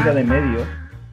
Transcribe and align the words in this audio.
Liga 0.00 0.14
de 0.14 0.24
medios, 0.24 0.66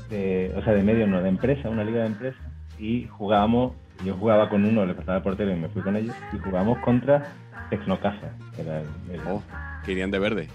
de, 0.09 0.53
o 0.55 0.63
sea, 0.63 0.73
de 0.73 0.83
medios, 0.83 1.09
no, 1.09 1.21
de 1.21 1.29
empresa, 1.29 1.69
una 1.69 1.83
liga 1.83 2.01
de 2.01 2.07
empresa, 2.07 2.37
y 2.79 3.05
jugábamos, 3.07 3.73
yo 4.05 4.13
jugaba 4.15 4.49
con 4.49 4.63
uno, 4.65 4.85
le 4.85 4.93
pasaba 4.93 5.17
el 5.17 5.23
portero 5.23 5.51
y 5.51 5.55
me 5.55 5.67
fui 5.69 5.81
con 5.81 5.95
ellos, 5.95 6.15
y 6.33 6.37
jugábamos 6.37 6.77
contra 6.79 7.27
Tecnocasa, 7.69 8.29
que 8.55 8.61
era 8.61 8.79
el, 8.81 8.87
el- 9.13 9.21
Oh, 9.27 9.41
que 9.85 9.91
irían 9.91 10.11
de 10.11 10.19
verde. 10.19 10.47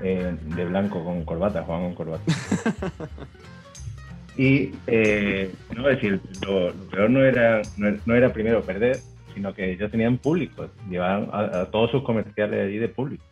eh, 0.00 0.32
de 0.54 0.64
blanco 0.64 1.04
con 1.04 1.24
corbata, 1.24 1.62
jugaban 1.64 1.92
con 1.92 2.06
corbata. 2.06 2.22
y, 4.38 4.70
eh, 4.86 5.52
no, 5.76 5.88
es 5.88 5.96
decir, 5.96 6.20
lo, 6.46 6.68
lo 6.72 6.90
peor 6.90 7.10
no 7.10 7.24
era, 7.24 7.62
no, 7.76 7.88
era- 7.88 7.98
no 8.06 8.14
era 8.14 8.32
primero 8.32 8.62
perder, 8.62 8.98
sino 9.34 9.52
que 9.52 9.72
ellos 9.72 9.90
tenían 9.90 10.16
público, 10.18 10.68
llevaban 10.88 11.28
a, 11.32 11.62
a 11.62 11.70
todos 11.70 11.90
sus 11.90 12.02
comerciales 12.04 12.66
allí 12.66 12.78
de 12.78 12.88
público. 12.88 13.24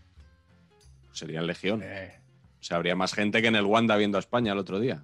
Serían 1.13 1.47
legión. 1.47 1.81
Eh, 1.83 2.13
sea, 2.67 2.77
habría 2.77 2.97
más 2.97 3.15
gente 3.15 3.41
que 3.41 3.49
en 3.49 3.57
el 3.57 3.65
Wanda 3.65 3.97
viendo 3.97 4.19
a 4.19 4.21
España 4.21 4.53
el 4.53 4.59
otro 4.59 4.81
día. 4.81 5.03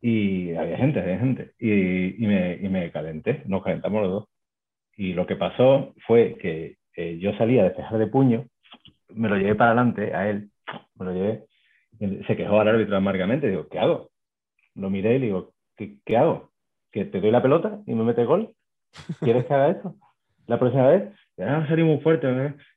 Y 0.00 0.54
había 0.54 0.76
gente, 0.76 1.00
había 1.00 1.18
gente. 1.18 1.52
Y, 1.58 2.24
y 2.24 2.26
me, 2.26 2.56
y 2.56 2.68
me 2.68 2.90
calenté, 2.90 3.42
nos 3.46 3.62
calentamos 3.62 4.02
los 4.02 4.10
dos. 4.10 4.28
Y 4.96 5.12
lo 5.14 5.26
que 5.26 5.36
pasó 5.36 5.94
fue 6.06 6.36
que 6.40 6.76
eh, 6.96 7.18
yo 7.18 7.32
salí 7.36 7.58
a 7.58 7.64
despejar 7.64 7.98
de 7.98 8.06
puño, 8.06 8.46
me 9.08 9.28
lo 9.28 9.36
llevé 9.36 9.54
para 9.54 9.70
adelante 9.72 10.14
a 10.14 10.28
él, 10.28 10.50
me 10.96 11.06
lo 11.06 11.12
llevé. 11.12 11.44
se 12.26 12.36
quejó 12.36 12.60
al 12.60 12.68
árbitro 12.68 12.96
amargamente. 12.96 13.48
Digo, 13.48 13.68
¿qué 13.68 13.78
hago? 13.78 14.10
Lo 14.74 14.90
miré 14.90 15.16
y 15.16 15.18
le 15.18 15.26
digo, 15.26 15.52
¿qué, 15.76 15.96
qué 16.04 16.16
hago? 16.16 16.50
¿Que 16.90 17.04
te 17.04 17.20
doy 17.20 17.30
la 17.30 17.42
pelota 17.42 17.80
y 17.86 17.94
me 17.94 18.04
mete 18.04 18.24
gol? 18.24 18.54
¿Quieres 19.20 19.46
que 19.46 19.54
haga 19.54 19.70
eso? 19.70 19.94
La 20.46 20.58
próxima 20.58 20.88
vez, 20.88 21.14
ya 21.36 21.66
salí 21.66 21.82
muy 21.82 21.98
fuerte. 22.00 22.26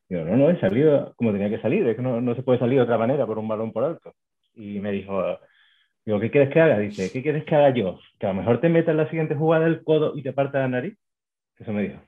Digo, 0.07 0.23
no, 0.23 0.37
no, 0.37 0.49
he 0.49 0.59
salido 0.59 1.13
como 1.15 1.31
tenía 1.31 1.49
que 1.49 1.61
salir, 1.61 1.87
es 1.87 1.95
que 1.95 2.01
no, 2.01 2.21
no 2.21 2.35
se 2.35 2.43
puede 2.43 2.59
salir 2.59 2.77
de 2.77 2.83
otra 2.83 2.97
manera 2.97 3.25
por 3.25 3.39
un 3.39 3.47
balón 3.47 3.71
por 3.71 3.83
alto. 3.83 4.13
Y 4.53 4.79
me 4.79 4.91
dijo, 4.91 5.39
Digo, 6.05 6.19
¿qué 6.19 6.29
quieres 6.29 6.53
que 6.53 6.61
haga? 6.61 6.77
Dice, 6.77 7.11
¿qué 7.11 7.23
quieres 7.23 7.43
que 7.45 7.55
haga 7.55 7.71
yo? 7.71 7.99
Que 8.19 8.27
a 8.27 8.29
lo 8.29 8.35
mejor 8.35 8.61
te 8.61 8.69
metas 8.69 8.91
en 8.91 8.97
la 8.97 9.09
siguiente 9.09 9.33
jugada 9.33 9.65
del 9.65 9.83
codo 9.83 10.15
y 10.15 10.21
te 10.21 10.33
parta 10.33 10.59
la 10.59 10.67
nariz. 10.67 10.97
Eso 11.57 11.73
me 11.73 11.83
dijo. 11.83 11.99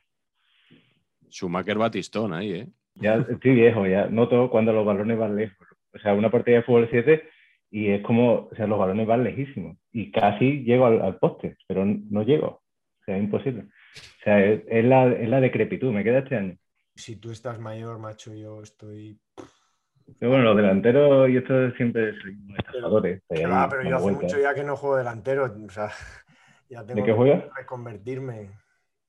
Schumacher 1.30 1.78
Batistón 1.78 2.34
ahí, 2.34 2.54
¿eh? 2.54 2.68
Ya 2.96 3.16
estoy 3.16 3.56
viejo, 3.56 3.86
ya 3.88 4.08
noto 4.08 4.50
cuando 4.50 4.72
los 4.72 4.86
balones 4.86 5.18
van 5.18 5.36
lejos. 5.36 5.68
O 5.94 6.00
sea, 6.00 6.14
una 6.14 6.30
partida 6.30 6.58
de 6.58 6.64
fútbol 6.64 6.88
7 6.92 7.24
y 7.72 7.90
es 7.90 8.02
como, 8.04 8.50
o 8.52 8.56
sea, 8.56 8.68
los 8.68 8.78
balones 8.78 9.08
van 9.08 9.24
lejísimos. 9.24 9.78
Y 9.92 10.12
casi 10.12 10.64
llego 10.64 10.86
al, 10.86 11.02
al 11.02 11.18
poste, 11.18 11.58
pero 11.68 11.84
no 11.86 12.22
llego. 12.22 12.48
O 12.48 13.04
sea, 13.06 13.18
es 13.18 13.24
imposible. 13.24 13.62
O 13.62 14.24
sea, 14.24 14.44
es, 14.44 14.62
es 14.68 14.86
la, 14.86 15.12
es 15.12 15.28
la 15.28 15.42
decrepitud, 15.42 15.92
me 15.92 16.04
queda 16.04 16.20
este 16.20 16.36
año. 16.36 16.56
Si 16.98 17.16
tú 17.16 17.32
estás 17.32 17.60
mayor, 17.60 18.00
macho, 18.00 18.34
yo 18.34 18.62
estoy. 18.64 19.20
Pero 20.20 20.32
bueno, 20.32 20.46
los 20.46 20.58
delanteros 20.58 21.30
y 21.30 21.38
esto 21.38 21.72
siempre 21.72 22.10
unos 22.10 22.58
estafadores. 22.58 23.22
Ahí 23.30 23.44
Ah, 23.46 23.68
pero 23.70 23.84
yo 23.84 23.98
hace 23.98 24.12
mucho 24.12 24.40
ya 24.40 24.54
que 24.56 24.64
no 24.64 24.76
juego 24.76 24.98
delantero. 24.98 25.46
O 25.46 25.70
sea, 25.70 25.92
ya 26.70 26.84
tengo 26.86 27.06
¿De 27.06 27.14
qué 27.14 27.42
que 27.42 27.50
reconvertirme. 27.56 28.52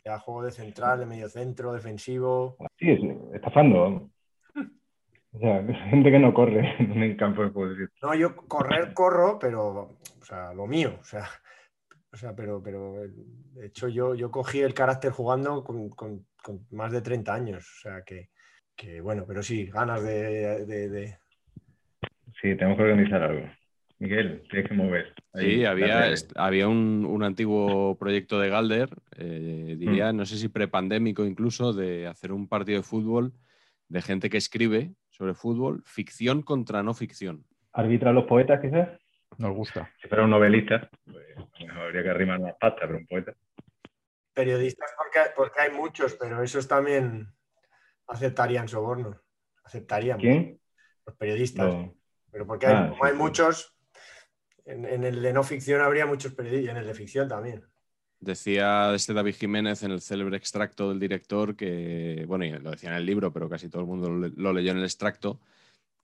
Ya 0.05 0.19
juego 0.19 0.45
de 0.45 0.53
central, 0.53 1.01
de 1.01 1.07
medio 1.07 1.29
centro, 1.29 1.73
defensivo. 1.73 2.57
Sí, 2.79 2.91
es- 2.91 3.01
estafando. 3.35 4.11
O 5.33 5.39
sea, 5.39 5.63
gente 5.91 6.11
que 6.11 6.19
no 6.19 6.35
corre 6.35 6.75
en 6.79 7.03
el 7.03 7.17
campo 7.17 7.43
de 7.43 7.51
fútbol. 7.51 7.91
No, 8.03 8.15
yo 8.15 8.37
correr 8.37 8.93
corro, 8.93 9.39
pero, 9.39 9.67
o 10.21 10.25
sea, 10.25 10.53
lo 10.53 10.67
mío, 10.67 10.95
o 11.01 11.05
sea, 11.05 11.27
o 12.13 12.17
sea 12.17 12.35
pero, 12.35 12.63
pero 12.63 13.03
eh, 13.05 13.11
de 13.55 13.67
hecho 13.67 13.89
yo, 13.89 14.15
yo 14.15 14.31
cogí 14.31 14.61
el 14.61 14.75
carácter 14.75 15.11
jugando 15.13 15.65
con, 15.65 15.89
con- 15.91 16.27
con 16.43 16.67
más 16.71 16.93
de 16.93 17.01
30 17.03 17.35
años, 17.35 17.65
o 17.79 17.81
sea 17.83 18.03
que, 18.03 18.31
que, 18.77 19.01
bueno, 19.01 19.25
pero 19.27 19.43
sí, 19.43 19.67
ganas 19.67 20.03
de, 20.03 20.65
de- 20.67 20.89
de- 20.89 21.19
Sí, 22.41 22.55
tenemos 22.55 22.77
que 22.77 22.85
organizar 22.85 23.23
algo. 23.23 23.49
Miguel, 23.99 24.45
tienes 24.49 24.69
que 24.69 24.75
mover. 24.77 25.13
Ahí, 25.33 25.57
Sí, 25.57 25.65
había, 25.65 26.15
había 26.37 26.69
un, 26.69 27.05
un 27.05 27.25
antiguo 27.25 27.97
proyecto 27.99 28.39
de 28.39 28.49
Galder, 28.49 28.91
eh, 29.17 29.75
diría, 29.77 30.13
no 30.13 30.25
sé 30.25 30.37
si 30.37 30.49
prepandémico 30.49 31.25
incluso, 31.25 31.73
de 31.73 32.07
hacer 32.07 32.33
un 32.33 32.49
partido 32.49 32.79
de 32.79 32.85
fútbol 32.85 33.33
de 33.89 34.03
gente 34.03 34.31
que 34.31 34.37
escribe 34.37 34.93
sobre 35.11 35.35
fútbol, 35.35 35.83
ficción 35.85 36.43
contra 36.43 36.83
no 36.83 36.95
ficción. 36.95 37.45
¿Arbitra 37.73 38.11
a 38.11 38.13
los 38.13 38.25
poetas, 38.27 38.61
quizás? 38.61 38.89
Nos 39.39 39.55
gusta. 39.55 39.91
Si 40.01 40.07
fuera 40.09 40.25
un 40.25 40.31
novelista, 40.31 40.89
pues 41.05 41.27
habría 41.71 42.03
que 42.03 42.11
arrimar 42.11 42.41
más 42.41 42.55
pasta, 42.61 42.83
pero 42.87 42.99
un 42.99 43.07
poeta. 43.07 43.35
Periodistas, 44.39 44.91
porque, 44.97 45.21
porque 45.37 45.61
hay 45.61 45.71
muchos, 45.73 46.15
pero 46.15 46.43
esos 46.43 46.67
también 46.69 47.35
aceptarían 48.07 48.69
sobornos. 48.69 49.17
Aceptarían 49.65 50.19
¿Quién? 50.19 50.61
los 51.07 51.17
periodistas. 51.17 51.67
No. 51.75 51.95
Pero 52.31 52.47
porque 52.47 52.67
hay, 52.67 52.75
Ah, 52.75 52.89
como 52.91 53.03
sí, 53.03 53.09
hay 53.09 53.13
sí. 53.13 53.19
muchos, 53.19 53.77
en, 54.65 54.85
en 54.85 55.05
el 55.05 55.21
de 55.23 55.33
no 55.33 55.43
ficción 55.43 55.81
habría 55.81 56.07
muchos 56.07 56.33
periodistas, 56.35 56.67
y 56.67 56.71
en 56.71 56.77
el 56.77 56.87
de 56.87 56.95
ficción 56.95 57.29
también. 57.29 57.65
Decía 58.21 58.95
este 58.95 59.13
David 59.15 59.37
Jiménez 59.37 59.83
en 59.83 59.93
el 59.93 60.01
célebre 60.01 60.37
extracto 60.37 60.89
del 60.89 60.99
director 60.99 61.55
que, 61.55 62.25
bueno, 62.27 62.45
y 62.45 62.51
lo 62.51 62.71
decía 62.73 62.91
en 62.91 62.97
el 62.97 63.07
libro, 63.07 63.33
pero 63.33 63.49
casi 63.49 63.69
todo 63.69 63.83
el 63.83 63.89
mundo 63.89 64.09
lo 64.11 64.53
leyó 64.53 64.73
en 64.73 64.79
el 64.79 64.85
extracto, 64.85 65.41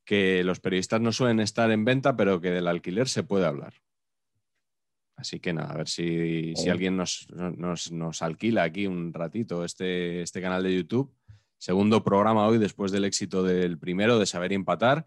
que 0.05 0.45
los 0.45 0.61
periodistas 0.61 1.01
no 1.01 1.13
suelen 1.13 1.41
estar 1.41 1.71
en 1.71 1.85
venta, 1.85 2.17
pero 2.17 2.41
que 2.41 2.51
del 2.51 2.69
alquiler 2.69 3.09
se 3.09 3.23
puede 3.25 3.47
hablar. 3.47 3.75
Así 5.17 5.39
que 5.41 5.53
nada, 5.53 5.71
a 5.73 5.77
ver 5.77 5.89
si, 5.89 6.55
si 6.57 6.69
alguien 6.71 6.97
nos, 6.97 7.27
nos- 7.31 7.93
nos 7.93 8.21
alquila 8.23 8.65
aquí 8.65 8.87
un 8.87 9.13
ratito 9.13 9.65
este, 9.65 10.23
este 10.23 10.41
canal 10.43 10.63
de 10.63 10.75
YouTube. 10.75 11.15
Segundo 11.57 12.03
programa 12.03 12.47
hoy 12.47 12.59
después 12.59 12.91
del 12.93 13.05
éxito 13.05 13.43
del 13.43 13.79
primero, 13.79 14.19
de 14.19 14.27
Saber 14.27 14.53
Empatar. 14.53 15.07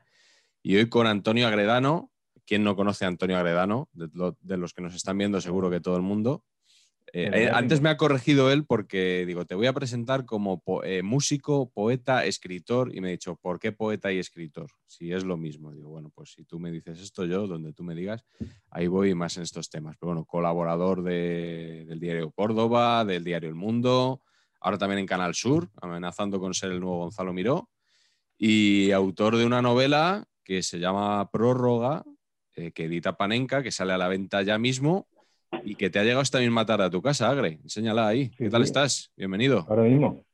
Y 0.63 0.75
hoy 0.77 0.89
con 0.89 1.07
Antonio 1.07 1.47
Agredano. 1.47 2.11
¿Quién 2.45 2.63
no 2.63 2.77
conoce 2.77 3.03
a 3.03 3.09
Antonio 3.09 3.35
Agredano? 3.37 3.89
De, 3.91 4.09
de 4.41 4.57
los 4.57 4.73
que 4.73 4.81
nos 4.81 4.95
están 4.95 5.17
viendo, 5.17 5.41
seguro 5.41 5.69
que 5.69 5.81
todo 5.81 5.97
el 5.97 6.01
mundo. 6.01 6.45
Eh, 7.13 7.29
eh, 7.33 7.49
antes 7.53 7.79
me 7.79 7.89
ha 7.89 7.95
corregido 7.97 8.51
él 8.51 8.65
porque 8.65 9.23
digo, 9.25 9.45
te 9.45 9.55
voy 9.55 9.67
a 9.67 9.73
presentar 9.73 10.25
como 10.25 10.59
po- 10.59 10.83
eh, 10.83 11.03
músico, 11.03 11.69
poeta, 11.71 12.25
escritor 12.25 12.93
y 12.93 12.99
me 12.99 13.07
ha 13.07 13.11
dicho, 13.11 13.37
¿por 13.37 13.59
qué 13.59 13.71
poeta 13.71 14.11
y 14.11 14.19
escritor? 14.19 14.69
Si 14.85 15.11
es 15.13 15.23
lo 15.23 15.37
mismo. 15.37 15.71
Digo, 15.71 15.89
bueno, 15.89 16.11
pues 16.13 16.33
si 16.33 16.43
tú 16.43 16.59
me 16.59 16.69
dices 16.71 16.99
esto, 16.99 17.25
yo, 17.25 17.47
donde 17.47 17.71
tú 17.73 17.83
me 17.83 17.95
digas, 17.95 18.25
ahí 18.69 18.87
voy 18.87 19.15
más 19.15 19.37
en 19.37 19.43
estos 19.43 19.69
temas. 19.69 19.95
Pero 19.97 20.09
bueno, 20.11 20.25
colaborador 20.25 21.01
de- 21.01 21.85
del 21.87 21.99
diario 21.99 22.29
Córdoba, 22.31 23.05
del 23.05 23.23
diario 23.23 23.47
El 23.49 23.55
Mundo, 23.55 24.21
ahora 24.59 24.77
también 24.77 24.99
en 24.99 25.05
Canal 25.07 25.33
Sur, 25.33 25.69
amenazando 25.81 26.39
con 26.39 26.53
ser 26.53 26.71
el 26.71 26.79
nuevo 26.81 26.97
Gonzalo 26.97 27.31
Miró, 27.31 27.69
y 28.37 28.91
autor 28.91 29.37
de 29.37 29.45
una 29.45 29.61
novela 29.61 30.27
que 30.43 30.61
se 30.61 30.77
llama 30.79 31.29
Prórroga, 31.31 32.03
eh, 32.55 32.71
que 32.71 32.85
edita 32.85 33.17
Panenka, 33.17 33.63
que 33.63 33.71
sale 33.71 33.93
a 33.93 33.97
la 33.97 34.07
venta 34.07 34.41
ya 34.41 34.57
mismo 34.57 35.07
y 35.63 35.75
que 35.75 35.89
te 35.89 35.99
ha 35.99 36.03
llegado 36.03 36.21
esta 36.21 36.39
misma 36.39 36.65
tarde 36.65 36.85
a 36.85 36.89
tu 36.89 37.01
casa, 37.01 37.29
Agre. 37.29 37.59
Enséñala 37.63 38.07
ahí. 38.07 38.29
¿Qué 38.29 38.49
tal 38.49 38.63
sí. 38.63 38.67
estás? 38.67 39.11
Bienvenido. 39.15 39.65
Ahora 39.69 39.83
mismo. 39.83 40.25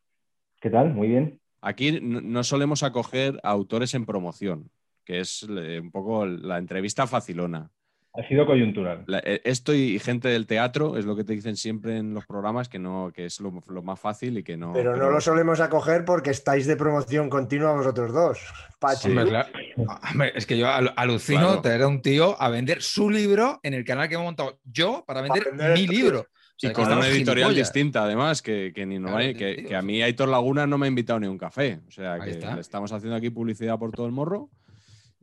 ¿Qué 0.62 0.70
tal? 0.70 0.94
Muy 0.94 1.08
bien. 1.08 1.40
Aquí 1.62 2.00
no 2.02 2.44
solemos 2.44 2.84
acoger 2.84 3.40
a 3.44 3.52
autores 3.52 3.94
en 3.94 4.06
promoción, 4.06 4.70
que 5.06 5.20
es 5.20 5.44
un 5.44 5.92
poco 5.92 6.26
la 6.26 6.58
entrevista 6.58 7.08
facilona. 7.08 7.72
Ha 8.16 8.28
sido 8.28 8.46
coyuntural. 8.46 9.04
La- 9.08 9.20
eh, 9.26 9.42
esto 9.44 9.74
y 9.74 9.98
gente 9.98 10.28
del 10.28 10.46
teatro 10.46 10.98
es 10.98 11.06
lo 11.06 11.16
que 11.16 11.24
te 11.24 11.34
dicen 11.34 11.56
siempre 11.58 11.98
en 11.98 12.14
los 12.14 12.26
programas, 12.28 12.70
que 12.70 12.78
no, 12.78 13.12
que 13.14 13.26
es 13.26 13.40
lo, 13.40 13.52
lo 13.68 13.82
más 13.82 14.00
fácil 14.00 14.38
y 14.38 14.44
que 14.44 14.56
no. 14.56 14.72
Pero 14.72 14.96
no 14.96 15.10
lo 15.10 15.20
solemos 15.20 15.60
acoger 15.60 16.06
porque 16.06 16.30
estáis 16.30 16.68
de 16.68 16.76
promoción 16.76 17.28
continua 17.30 17.74
vosotros 17.74 18.14
dos. 18.14 18.40
Pachi. 18.80 19.10
Claro. 19.14 19.50
Es 20.36 20.46
que 20.46 20.58
yo 20.60 20.70
al- 20.70 20.94
alucino 20.96 21.40
Claro. 21.42 21.62
tener 21.62 21.82
a 21.82 21.88
un 21.88 22.02
tío 22.04 22.40
a 22.40 22.50
vender 22.50 22.84
su 22.84 23.10
libro 23.10 23.60
en 23.64 23.74
el 23.74 23.84
canal 23.84 24.08
que 24.08 24.14
hemos 24.16 24.26
montado 24.26 24.60
yo 24.64 25.04
para 25.08 25.22
vender, 25.22 25.46
vender 25.46 25.74
mi 25.74 25.88
libro. 25.88 26.28
Y 26.62 26.68
que 26.68 26.74
con 26.74 26.86
una 26.86 27.08
editorial 27.08 27.50
gilipollas. 27.50 27.74
distinta, 27.74 28.04
además, 28.04 28.42
que, 28.44 28.72
que 28.76 28.86
ni 28.86 28.98
Claro, 29.00 29.16
vaya- 29.16 29.34
que, 29.34 29.76
a 29.76 29.82
mí 29.82 30.02
Aitor 30.04 30.30
Laguna 30.30 30.68
no 30.68 30.78
me 30.78 30.86
ha 30.86 30.90
invitado 30.90 31.20
ni 31.20 31.28
un 31.28 31.38
café. 31.38 31.80
O 31.88 31.92
sea, 31.92 32.20
que 32.20 32.32
le 32.36 32.62
estamos 32.62 32.92
haciendo 32.94 33.18
aquí 33.18 33.32
publicidad 33.32 33.78
por 33.80 33.92
todo 33.92 34.06
el 34.06 34.12
morro. 34.12 34.50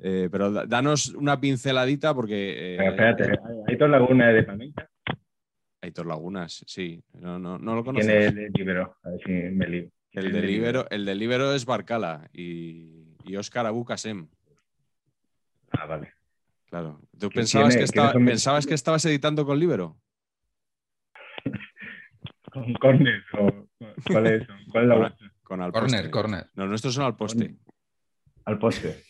Eh, 0.03 0.29
pero 0.33 0.51
da- 0.51 0.67
danos 0.67 1.09
una 1.15 1.39
pinceladita 1.41 2.15
porque. 2.15 2.75
eh, 2.75 2.77
Pero 2.79 2.91
espérate, 2.91 3.39
Aitor 3.69 3.91
Laguna 3.91 4.31
es 4.31 4.37
de 4.37 4.43
Panenka. 4.45 4.91
Aitor 5.83 6.07
Lagunas, 6.07 6.63
sí. 6.67 7.03
No, 7.15 7.39
no, 7.39 7.59
no 7.59 7.75
lo 7.75 7.83
¿Quién 7.83 7.95
conoces. 7.97 8.15
es 8.15 8.27
el 8.29 8.35
de 8.35 8.51
Libero? 8.51 8.97
A 9.03 9.11
ver 9.11 9.21
si 9.25 9.31
me 9.33 9.67
lío. 9.67 9.89
El 10.13 10.33
del 10.33 10.47
Libero, 10.47 10.87
el 10.91 11.05
del 11.07 11.19
Libero 11.19 11.55
es 11.55 11.65
Barcala 11.65 12.29
y, 12.33 13.15
y 13.25 13.37
Óscar 13.37 13.67
Abu 13.67 13.85
Kasem. 13.85 14.29
Ah, 15.71 15.87
vale. 15.87 16.13
Claro. 16.69 17.01
¿Tú 17.13 17.29
¿Quién 17.29 17.43
pensabas 17.43 17.75
es? 17.75 17.91
que, 17.91 17.93
¿Quiénes 17.93 18.11
estaba- 18.11 18.13
pensabas 18.25 18.67
que 18.67 18.75
estabas 18.75 19.05
editando 19.07 19.45
con 19.47 19.59
Libero? 19.59 19.97
¿Con 22.53 22.73
Corner 22.75 23.23
o 23.39 23.67
cuál 24.11 24.27
es? 24.27 24.47
¿Cuál 24.71 24.85
es 24.85 24.89
la 24.89 24.95
Con-? 24.97 25.31
Con 25.43 25.63
al 25.63 25.73
Corner, 25.73 25.91
poste. 26.03 26.11
corner. 26.11 26.47
No, 26.55 26.67
nuestros 26.67 26.95
son 26.95 27.05
al 27.05 27.17
poste. 27.17 27.57
Al 28.45 28.59
poste. 28.59 29.03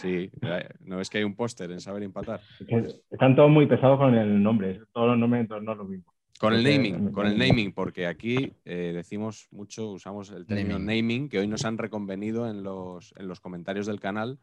Sí, 0.00 0.30
eh, 0.42 0.68
no 0.80 0.96
ves 0.96 1.10
que 1.10 1.18
hay 1.18 1.24
un 1.24 1.34
póster 1.34 1.70
en 1.70 1.80
Saber 1.80 2.02
Empatar. 2.02 2.40
Es 2.66 3.00
Están 3.10 3.36
todos 3.36 3.50
muy 3.50 3.66
pesados 3.66 3.98
con 3.98 4.14
el 4.14 4.42
nombre. 4.42 4.80
Todos 4.92 5.08
los 5.08 5.18
nombres 5.18 5.42
entonces 5.42 5.64
no 5.66 5.72
es 5.72 5.78
lo 5.78 5.84
mismo. 5.84 6.12
Con 6.38 6.54
el 6.54 6.64
naming, 6.64 7.12
con 7.12 7.26
el 7.26 7.36
naming, 7.36 7.72
porque 7.72 8.06
aquí 8.06 8.54
eh, 8.64 8.92
decimos 8.94 9.46
mucho, 9.50 9.90
usamos 9.90 10.30
el 10.30 10.46
término 10.46 10.78
Naming. 10.78 11.06
naming, 11.06 11.28
que 11.28 11.38
hoy 11.38 11.46
nos 11.46 11.66
han 11.66 11.76
reconvenido 11.76 12.48
en 12.48 12.62
los, 12.62 13.12
en 13.18 13.28
los 13.28 13.40
comentarios 13.40 13.84
del 13.86 14.00
canal. 14.00 14.38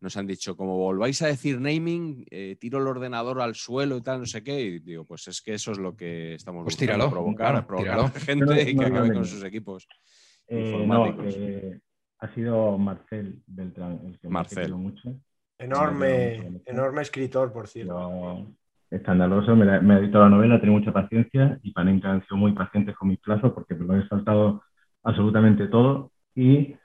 Nos 0.00 0.16
han 0.16 0.26
dicho, 0.28 0.56
como 0.56 0.76
volváis 0.76 1.20
a 1.22 1.26
decir 1.26 1.60
naming, 1.60 2.24
eh, 2.30 2.56
tiro 2.60 2.78
el 2.78 2.86
ordenador 2.86 3.40
al 3.40 3.56
suelo 3.56 3.96
y 3.96 4.02
tal, 4.02 4.20
no 4.20 4.26
sé 4.26 4.44
qué. 4.44 4.60
Y 4.60 4.78
digo, 4.80 5.04
pues 5.04 5.26
es 5.26 5.42
que 5.42 5.54
eso 5.54 5.72
es 5.72 5.78
lo 5.78 5.96
que 5.96 6.34
estamos 6.34 6.62
Pues 6.62 6.76
buscando, 6.76 6.92
tíralo. 6.94 7.10
provocar, 7.10 7.50
Claro, 7.52 7.66
provocar 7.66 7.92
tíralo. 7.92 8.08
a 8.08 8.14
la 8.14 8.20
gente 8.20 8.44
No, 8.44 8.52
que 8.54 8.74
no, 8.74 8.82
acabe 8.86 9.08
no, 9.08 9.14
con 9.14 9.22
no. 9.22 9.28
sus 9.28 9.42
equipos. 9.44 9.88
Eh, 10.46 10.60
no, 10.60 10.66
Informáticos. 10.82 11.34
Ha 12.22 12.34
sido 12.34 12.78
Marcel 12.78 13.42
Beltrán 13.46 14.00
el 14.06 14.18
que 14.20 14.28
me 14.28 14.34
ha 14.34 14.34
Marcel. 14.34 14.64
querido 14.64 14.78
mucho. 14.78 15.14
Enorme, 15.58 16.62
enorme 16.66 17.02
escritor, 17.02 17.52
por 17.52 17.68
cierto. 17.68 17.94
Pero 17.94 18.46
escandaloso, 18.90 19.56
me, 19.56 19.64
la- 19.64 19.80
me 19.80 19.94
ha 19.94 19.98
editado 19.98 20.24
la 20.24 20.30
novela, 20.30 20.60
tenía 20.60 20.78
mucha 20.78 20.92
paciencia 20.92 21.58
y 21.62 21.72
Panenka 21.72 22.10
han 22.12 22.22
sido 22.24 22.36
muy 22.36 22.52
pacientes 22.52 22.96
con 22.96 23.08
mis 23.08 23.18
plazos 23.20 23.52
porque 23.52 23.74
me 23.74 23.86
lo 23.86 23.96
he 23.96 24.08
saltado 24.08 24.62
absolutamente 25.02 25.66
todo 25.68 26.12
y, 26.34 26.76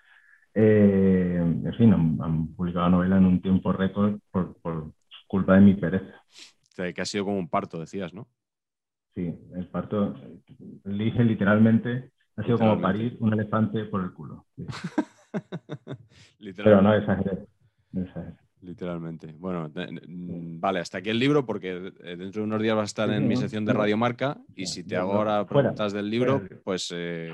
eh, 0.55 1.37
en 1.65 1.73
fin, 1.77 1.93
han, 1.93 2.17
han 2.21 2.47
publicado 2.55 2.85
la 2.85 2.91
novela 2.91 3.17
en 3.17 3.25
un 3.25 3.41
tiempo 3.41 3.73
récord 3.73 4.19
por, 4.31 4.57
por 4.61 4.91
culpa 5.27 5.55
de 5.55 5.61
mi 5.61 5.75
pereza. 5.75 6.23
Que 6.75 6.93
que 6.93 7.01
ha 7.01 7.05
sido 7.11 7.25
como 7.25 7.39
un 7.39 7.49
parto, 7.49 7.79
decías, 7.79 8.13
¿no? 8.13 8.23
Sí, 9.15 9.33
el 9.55 9.67
parto, 9.69 10.13
le 10.85 11.03
dije 11.05 11.23
literalmente, 11.23 12.11
ha 12.35 12.43
sido 12.43 12.59
como 12.59 12.79
parir 12.79 13.17
un 13.19 13.33
elefante 13.33 13.85
por 13.85 14.03
el 14.03 14.13
culo. 14.13 14.45
sí. 14.55 14.65
Pero 15.33 15.97
Literalmente. 16.39 16.83
no 16.83 16.95
exageré. 16.95 17.47
no 17.91 18.01
exageré. 18.03 18.35
Literalmente. 18.62 19.33
Bueno, 19.38 19.69
mm, 19.69 20.59
vale, 20.59 20.79
hasta 20.79 20.97
aquí 20.97 21.09
el 21.09 21.19
libro 21.19 21.45
porque 21.45 21.94
eh, 22.03 22.15
dentro 22.18 22.41
de 22.41 22.47
unos 22.47 22.62
días 22.62 22.75
va 22.75 22.81
a 22.81 22.85
estar 22.85 23.09
en 23.12 23.27
mi 23.27 23.35
sección 23.35 23.65
de 23.65 23.74
no. 23.74 23.79
Radio 23.79 23.97
Marca 23.97 24.38
y 24.56 24.65
si 24.65 24.83
te 24.83 24.95
hago 24.95 25.13
ahora 25.13 25.45
preguntas 25.45 25.94
del 25.94 26.09
libro, 26.09 26.41
pues 26.63 26.91
eh, 26.95 27.31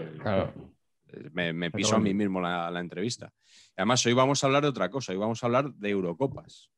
eh, 1.08 1.30
me, 1.32 1.72
piso 1.72 1.96
a 1.96 2.00
mí 2.00 2.14
mismo 2.14 2.42
la, 2.42 2.70
la 2.70 2.80
entrevista. 2.82 3.32
Además, 3.78 4.06
hoy 4.06 4.14
vamos 4.14 4.44
a 4.44 4.48
hablar 4.48 4.64
de 4.64 4.70
otra 4.70 4.90
cosa, 4.90 5.14
hoy 5.14 5.18
vamos 5.18 5.42
a 5.42 5.46
hablar 5.46 5.74
de 5.74 5.90
Eurocopas. 5.90 6.70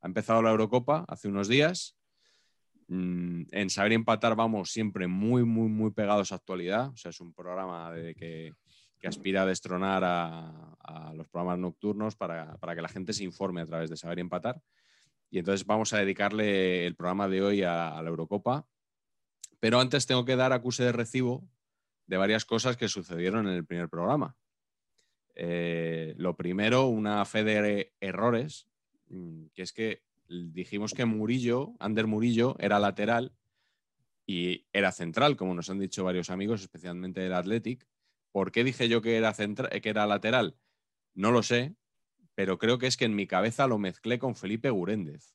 Ha 0.00 0.06
empezado 0.06 0.40
la 0.40 0.50
Eurocopa 0.50 1.04
hace 1.06 1.28
unos 1.28 1.48
días. 1.48 1.96
Mm, 2.88 3.42
En 3.50 3.70
Saber 3.70 3.92
Empatar 3.92 4.36
vamos 4.36 4.70
siempre 4.70 5.06
muy, 5.06 5.44
muy, 5.44 5.68
muy 5.68 5.90
pegados 5.90 6.32
a 6.32 6.36
actualidad. 6.36 6.88
O 6.88 6.96
sea, 6.96 7.10
es 7.10 7.20
un 7.20 7.32
programa 7.34 7.92
de 7.92 8.14
que, 8.14 8.52
aspira 9.08 9.42
a 9.42 9.46
destronar 9.46 10.02
a, 10.04 10.62
los 11.14 11.28
programas 11.28 11.58
nocturnos 11.58 12.14
para, 12.14 12.56
para 12.58 12.74
que 12.74 12.82
la 12.82 12.88
gente 12.88 13.12
se 13.12 13.24
informe 13.24 13.60
a 13.60 13.66
través 13.66 13.90
de 13.90 13.96
Saber 13.96 14.18
y 14.18 14.20
Empatar. 14.20 14.62
Y 15.30 15.38
entonces 15.38 15.66
vamos 15.66 15.92
a 15.92 15.98
dedicarle 15.98 16.86
el 16.86 16.94
programa 16.94 17.28
de 17.28 17.42
hoy 17.42 17.62
a, 17.62 17.96
a 17.96 18.02
la 18.02 18.10
Eurocopa. 18.10 18.66
Pero 19.58 19.80
antes 19.80 20.06
tengo 20.06 20.24
que 20.24 20.36
dar 20.36 20.52
acuse 20.52 20.84
de 20.84 20.92
recibo 20.92 21.48
de 22.06 22.16
varias 22.16 22.44
cosas 22.44 22.76
que 22.76 22.88
sucedieron 22.88 23.48
en 23.48 23.54
el 23.54 23.66
primer 23.66 23.88
programa. 23.88 24.36
Eh, 25.34 26.14
lo 26.16 26.34
primero, 26.34 26.86
una 26.86 27.24
fe 27.26 27.44
de 27.44 27.92
errores, 28.00 28.66
mm, 29.08 29.46
que 29.54 29.62
es 29.62 29.72
que 29.72 30.02
dijimos 30.28 30.94
que 30.94 31.04
Murillo, 31.04 31.74
Ander 31.78 32.06
Murillo, 32.06 32.56
era 32.58 32.78
lateral 32.78 33.32
y 34.26 34.66
era 34.72 34.92
central, 34.92 35.36
como 35.36 35.54
nos 35.54 35.68
han 35.70 35.78
dicho 35.78 36.04
varios 36.04 36.30
amigos, 36.30 36.62
especialmente 36.62 37.20
del 37.20 37.34
Athletic. 37.34 37.86
¿Por 38.36 38.52
qué 38.52 38.64
dije 38.64 38.86
yo 38.90 39.00
que 39.00 39.16
era, 39.16 39.32
centra- 39.32 39.70
que 39.80 39.88
era 39.88 40.06
lateral? 40.06 40.58
No 41.14 41.30
lo 41.30 41.42
sé, 41.42 41.74
pero 42.34 42.58
creo 42.58 42.76
que 42.76 42.86
es 42.86 42.98
que 42.98 43.06
en 43.06 43.14
mi 43.16 43.26
cabeza 43.26 43.66
lo 43.66 43.78
mezclé 43.78 44.18
con 44.18 44.36
Felipe 44.36 44.68
Guréndez. 44.68 45.34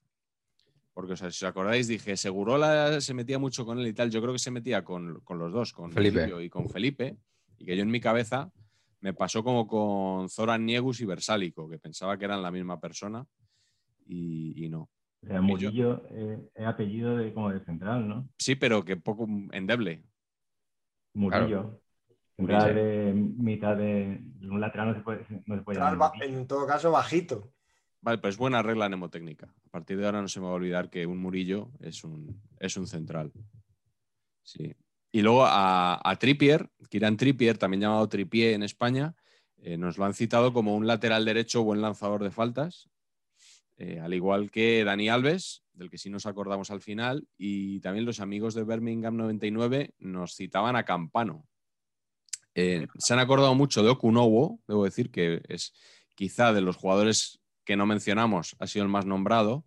Porque, 0.94 1.14
o 1.14 1.16
sea, 1.16 1.32
si 1.32 1.44
os 1.44 1.50
acordáis, 1.50 1.88
dije, 1.88 2.16
Segurola 2.16 3.02
se 3.02 3.16
metía 3.16 3.40
mucho 3.40 3.66
con 3.66 3.80
él 3.80 3.88
y 3.88 3.94
tal. 3.94 4.12
Yo 4.12 4.22
creo 4.22 4.34
que 4.34 4.38
se 4.38 4.52
metía 4.52 4.84
con, 4.84 5.20
con 5.22 5.40
los 5.40 5.52
dos, 5.52 5.74
con 5.74 5.92
Felipe. 5.92 6.20
Murillo 6.20 6.42
y 6.42 6.50
con 6.52 6.70
Felipe. 6.70 7.18
Y 7.58 7.66
que 7.66 7.76
yo 7.76 7.82
en 7.82 7.90
mi 7.90 8.00
cabeza 8.00 8.52
me 9.00 9.16
pasó 9.16 9.44
como 9.44 9.66
con 9.66 10.30
Zoran 10.30 10.64
Niegus 10.64 11.02
y 11.02 11.06
Versálico, 11.06 11.68
que 11.68 11.80
pensaba 11.80 12.20
que 12.20 12.26
eran 12.26 12.44
la 12.44 12.52
misma 12.52 12.80
persona 12.80 13.26
y, 14.06 14.64
y 14.64 14.70
no. 14.70 14.92
O 15.24 15.26
sea, 15.26 15.42
Murillo 15.42 16.04
eh, 16.12 16.38
es 16.54 16.68
apellido 16.68 17.18
de, 17.18 17.34
como 17.34 17.50
de 17.50 17.62
central, 17.62 18.08
¿no? 18.08 18.30
Sí, 18.38 18.54
pero 18.54 18.86
que 18.86 18.96
poco 18.96 19.28
endeble. 19.54 20.04
Murillo. 21.16 21.82
Central 22.48 22.76
de 22.76 23.14
mitad 23.14 23.78
de 23.78 24.22
un 24.42 24.60
lateral 24.60 24.90
no 24.90 24.96
se 24.96 25.02
puede, 25.02 25.26
no 25.46 25.56
se 25.56 25.62
puede 25.62 25.80
llamar 25.80 26.12
en 26.22 26.48
todo 26.48 26.68
caso, 26.68 26.92
bajito. 26.92 27.52
Vale, 28.02 28.18
pues 28.18 28.38
buena 28.38 28.64
regla 28.64 28.88
mnemotécnica. 28.88 29.54
A 29.66 29.70
partir 29.70 29.98
de 29.98 30.06
ahora 30.06 30.22
no 30.22 30.28
se 30.28 30.40
me 30.40 30.48
va 30.48 30.52
a 30.52 30.56
olvidar 30.56 30.90
que 30.90 31.06
un 31.06 31.20
Murillo 31.20 31.70
es 31.80 32.04
un, 32.04 32.42
es 32.60 32.76
un 32.78 32.88
central. 32.88 33.32
Sí. 34.44 34.76
Y 35.12 35.22
luego 35.22 35.46
a, 35.46 36.00
a 36.04 36.16
Trippier, 36.16 36.70
Kiran 36.90 37.18
Trippier, 37.18 37.58
también 37.58 37.82
llamado 37.82 38.10
Trippier 38.10 38.54
en 38.54 38.64
España, 38.64 39.16
eh, 39.64 39.78
nos 39.78 39.98
lo 39.98 40.06
han 40.06 40.16
citado 40.16 40.54
como 40.54 40.76
un 40.76 40.88
lateral 40.88 41.24
derecho 41.24 41.64
buen 41.64 41.82
lanzador 41.82 42.24
de 42.24 42.32
faltas, 42.32 42.90
eh, 43.78 44.00
al 44.00 44.14
igual 44.14 44.50
que 44.50 44.84
Dani 44.84 45.10
Alves, 45.10 45.64
del 45.74 45.90
que 45.90 46.00
sí 46.00 46.10
nos 46.10 46.26
acordamos 46.26 46.72
al 46.72 46.82
final, 46.82 47.28
y 47.38 47.80
también 47.82 48.06
los 48.06 48.20
amigos 48.20 48.56
de 48.56 48.64
Birmingham 48.64 49.16
99 49.18 49.94
nos 50.00 50.36
citaban 50.36 50.76
a 50.76 50.84
Campano. 50.84 51.48
Eh, 52.56 52.88
se 52.98 53.14
han 53.14 53.20
acordado 53.20 53.56
mucho 53.56 53.84
de 53.84 53.90
Okunowo, 53.90 54.60
debo 54.68 54.86
decir 54.86 55.12
que 55.12 55.42
es 55.48 55.74
quizá 56.16 56.54
de 56.54 56.62
los 56.62 56.76
jugadores 56.76 57.40
que 57.64 57.76
no 57.76 57.86
mencionamos, 57.86 58.56
ha 58.60 58.68
sido 58.68 58.84
el 58.84 58.92
más 58.92 59.06
nombrado, 59.06 59.64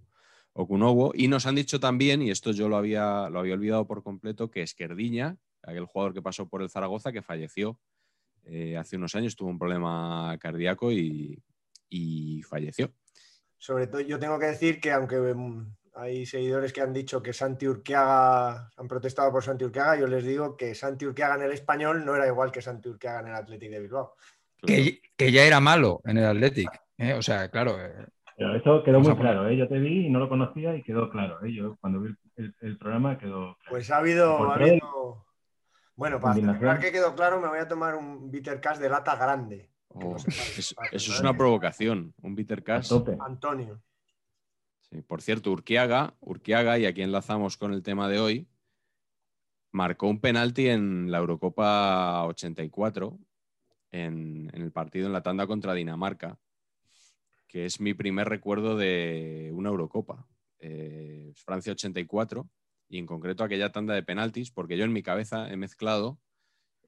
Okunowo, 0.52 1.12
y 1.14 1.28
nos 1.28 1.46
han 1.46 1.54
dicho 1.54 1.80
también, 1.80 2.22
y 2.22 2.30
esto 2.30 2.52
yo 2.52 2.68
lo 2.68 2.76
había, 2.76 3.28
lo 3.30 3.40
había 3.40 3.54
olvidado 3.54 3.86
por 3.86 4.02
completo, 4.02 4.50
que 4.50 4.62
Esquerdiña, 4.62 5.36
aquel 5.62 5.86
jugador 5.86 6.14
que 6.14 6.22
pasó 6.22 6.48
por 6.48 6.62
el 6.62 6.70
Zaragoza, 6.70 7.12
que 7.12 7.22
falleció 7.22 7.80
eh, 8.44 8.76
hace 8.76 8.96
unos 8.96 9.14
años, 9.14 9.34
tuvo 9.34 9.48
un 9.48 9.58
problema 9.58 10.36
cardíaco 10.38 10.92
y, 10.92 11.42
y 11.88 12.42
falleció. 12.42 12.92
Sobre 13.56 13.86
todo, 13.86 14.00
yo 14.02 14.18
tengo 14.18 14.38
que 14.38 14.46
decir 14.46 14.80
que 14.80 14.92
aunque 14.92 15.16
mm, 15.16 15.74
hay 15.96 16.26
seguidores 16.26 16.72
que 16.72 16.80
han 16.80 16.92
dicho 16.92 17.22
que 17.22 17.32
Santi 17.32 17.66
Urquiaga, 17.68 18.70
han 18.76 18.88
protestado 18.88 19.30
por 19.30 19.42
Santi 19.44 19.64
Urquiaga, 19.64 19.96
yo 19.96 20.06
les 20.06 20.24
digo 20.24 20.56
que 20.56 20.74
Santi 20.74 21.06
Urquiaga 21.06 21.36
en 21.36 21.42
el 21.42 21.52
español 21.52 22.04
no 22.04 22.14
era 22.16 22.26
igual 22.26 22.50
que 22.50 22.60
Santi 22.62 22.88
Urquiaga 22.88 23.20
en 23.20 23.28
el 23.28 23.34
Athletic 23.34 23.70
de 23.70 23.80
Bilbao. 23.80 24.14
Que, 24.66 25.00
que 25.16 25.30
ya 25.32 25.44
era 25.44 25.60
malo 25.60 26.00
en 26.04 26.18
el 26.18 26.24
Athletic. 26.24 26.68
¿eh? 26.98 27.12
O 27.14 27.22
sea, 27.22 27.48
claro. 27.50 27.76
eh, 27.80 28.06
Pero 28.36 28.56
eso 28.56 28.82
quedó 28.82 29.00
muy 29.00 29.14
claro, 29.16 29.48
¿eh? 29.48 29.56
Yo 29.56 29.68
te 29.68 29.78
vi 29.78 30.06
y 30.06 30.10
no 30.10 30.18
lo 30.18 30.28
conocía 30.28 30.74
y 30.74 30.82
quedó 30.82 31.10
claro, 31.10 31.44
¿eh? 31.44 31.52
Yo 31.54 31.76
cuando 31.80 32.00
vi 32.00 32.14
el, 32.36 32.54
el 32.60 32.78
programa 32.78 33.16
quedó 33.18 33.54
claro. 33.56 33.70
Pues 33.70 33.90
ha 33.90 33.98
habido. 33.98 34.50
Ha 34.50 34.54
habido- 34.54 35.26
Bueno, 35.96 36.18
para 36.20 36.34
certificar 36.34 36.80
que 36.80 36.90
quedó 36.90 37.14
claro, 37.14 37.40
me 37.40 37.48
voy 37.48 37.58
a 37.60 37.68
tomar 37.68 37.94
un 37.94 38.30
bitter 38.30 38.60
cash 38.60 38.78
de 38.78 38.88
lata 38.88 39.14
grande. 39.16 39.70
Oh, 39.88 40.12
no 40.12 40.18
sepáis. 40.18 40.58
es- 40.58 40.74
Para 40.74 40.88
eso 40.88 41.12
es 41.12 41.20
una 41.20 41.36
provocación, 41.36 42.12
un 42.22 42.34
bitter 42.34 42.64
tope. 42.88 43.16
Antonio. 43.20 43.80
Sí, 44.94 45.02
por 45.02 45.22
cierto, 45.22 45.50
Urquiaga, 45.50 46.14
Urquiaga, 46.20 46.78
y 46.78 46.86
aquí 46.86 47.02
enlazamos 47.02 47.56
con 47.56 47.72
el 47.72 47.82
tema 47.82 48.08
de 48.08 48.20
hoy, 48.20 48.46
marcó 49.72 50.06
un 50.06 50.20
penalti 50.20 50.68
en 50.68 51.10
la 51.10 51.18
Eurocopa 51.18 52.24
84, 52.26 53.18
en, 53.90 54.52
el 54.54 54.70
partido 54.70 55.08
en 55.08 55.12
la 55.12 55.24
tanda 55.24 55.48
contra 55.48 55.74
Dinamarca, 55.74 56.38
que 57.48 57.64
es 57.64 57.80
mi 57.80 57.92
primer 57.94 58.28
recuerdo 58.28 58.76
de 58.76 59.50
una 59.52 59.70
Eurocopa. 59.70 60.28
eh, 60.60 61.32
Francia 61.34 61.72
84 61.72 62.48
y 62.88 62.98
en 62.98 63.06
concreto 63.06 63.42
aquella 63.42 63.72
tanda 63.72 63.94
de 63.94 64.04
penaltis, 64.04 64.52
porque 64.52 64.76
yo 64.76 64.84
en 64.84 64.92
mi 64.92 65.02
cabeza 65.02 65.50
he 65.50 65.56
mezclado, 65.56 66.20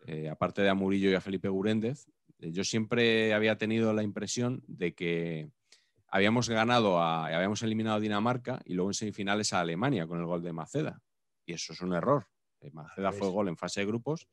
eh, 0.06 0.28
aparte 0.28 0.62
de 0.62 0.68
a 0.68 0.74
Murillo 0.74 1.10
y 1.10 1.14
a 1.14 1.20
Felipe 1.20 1.48
Guréndez, 1.48 2.06
eh, 2.38 2.52
yo 2.52 2.62
siempre 2.62 3.34
había 3.34 3.58
tenido 3.58 3.92
la 3.92 4.04
impresión 4.04 4.62
de 4.68 4.94
que 4.94 5.50
habíamos 6.08 6.48
ganado, 6.48 7.00
a, 7.00 7.26
habíamos 7.26 7.62
eliminado 7.62 7.96
a 7.96 8.00
Dinamarca 8.00 8.60
y 8.64 8.74
luego 8.74 8.90
en 8.90 8.94
semifinales 8.94 9.52
a 9.52 9.60
Alemania 9.60 10.06
con 10.06 10.18
el 10.20 10.26
gol 10.26 10.42
de 10.42 10.52
Maceda. 10.52 11.00
Y 11.44 11.52
eso 11.52 11.72
es 11.72 11.80
un 11.80 11.92
error. 11.94 12.26
Eh, 12.60 12.70
Maceda 12.72 13.12
fue 13.12 13.28
gol 13.30 13.48
en 13.48 13.56
fase 13.56 13.80
de 13.80 13.86
grupos 13.86 14.26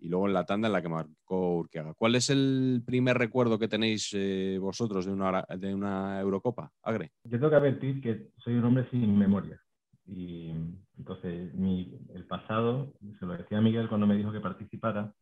y 0.00 0.08
luego 0.08 0.26
en 0.28 0.34
la 0.34 0.44
tanda 0.44 0.68
en 0.68 0.72
la 0.72 0.82
que 0.82 0.88
marcó 0.88 1.56
Urquiaga. 1.58 1.94
¿Cuál 1.94 2.14
es 2.14 2.30
el 2.30 2.82
primer 2.86 3.18
recuerdo 3.18 3.58
que 3.58 3.68
tenéis 3.68 4.10
eh, 4.14 4.58
vosotros 4.60 5.06
de 5.06 5.12
una, 5.12 5.44
de 5.56 5.74
una 5.74 6.20
Eurocopa, 6.20 6.70
Agre? 6.82 7.12
Yo 7.24 7.38
tengo 7.38 7.50
que 7.50 7.56
advertir 7.56 8.00
que 8.00 8.28
soy 8.38 8.54
un 8.54 8.64
hombre 8.64 8.88
sin 8.90 9.16
memoria. 9.18 9.60
Y 10.06 10.50
entonces 10.96 11.52
mi, 11.54 11.98
el 12.14 12.24
pasado, 12.26 12.94
se 13.18 13.26
lo 13.26 13.36
decía 13.36 13.58
a 13.58 13.60
Miguel 13.60 13.88
cuando 13.88 14.06
me 14.06 14.16
dijo 14.16 14.32
que 14.32 14.40
participara, 14.40 15.12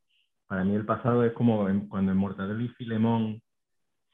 para 0.47 0.63
mí 0.63 0.75
el 0.77 0.87
pasado 0.87 1.25
es 1.25 1.33
como 1.33 1.69
en- 1.69 1.89
cuando 1.89 2.13
en 2.13 2.19
Mortadelo 2.19 2.61
y 2.63 2.69
Filemón 2.69 3.43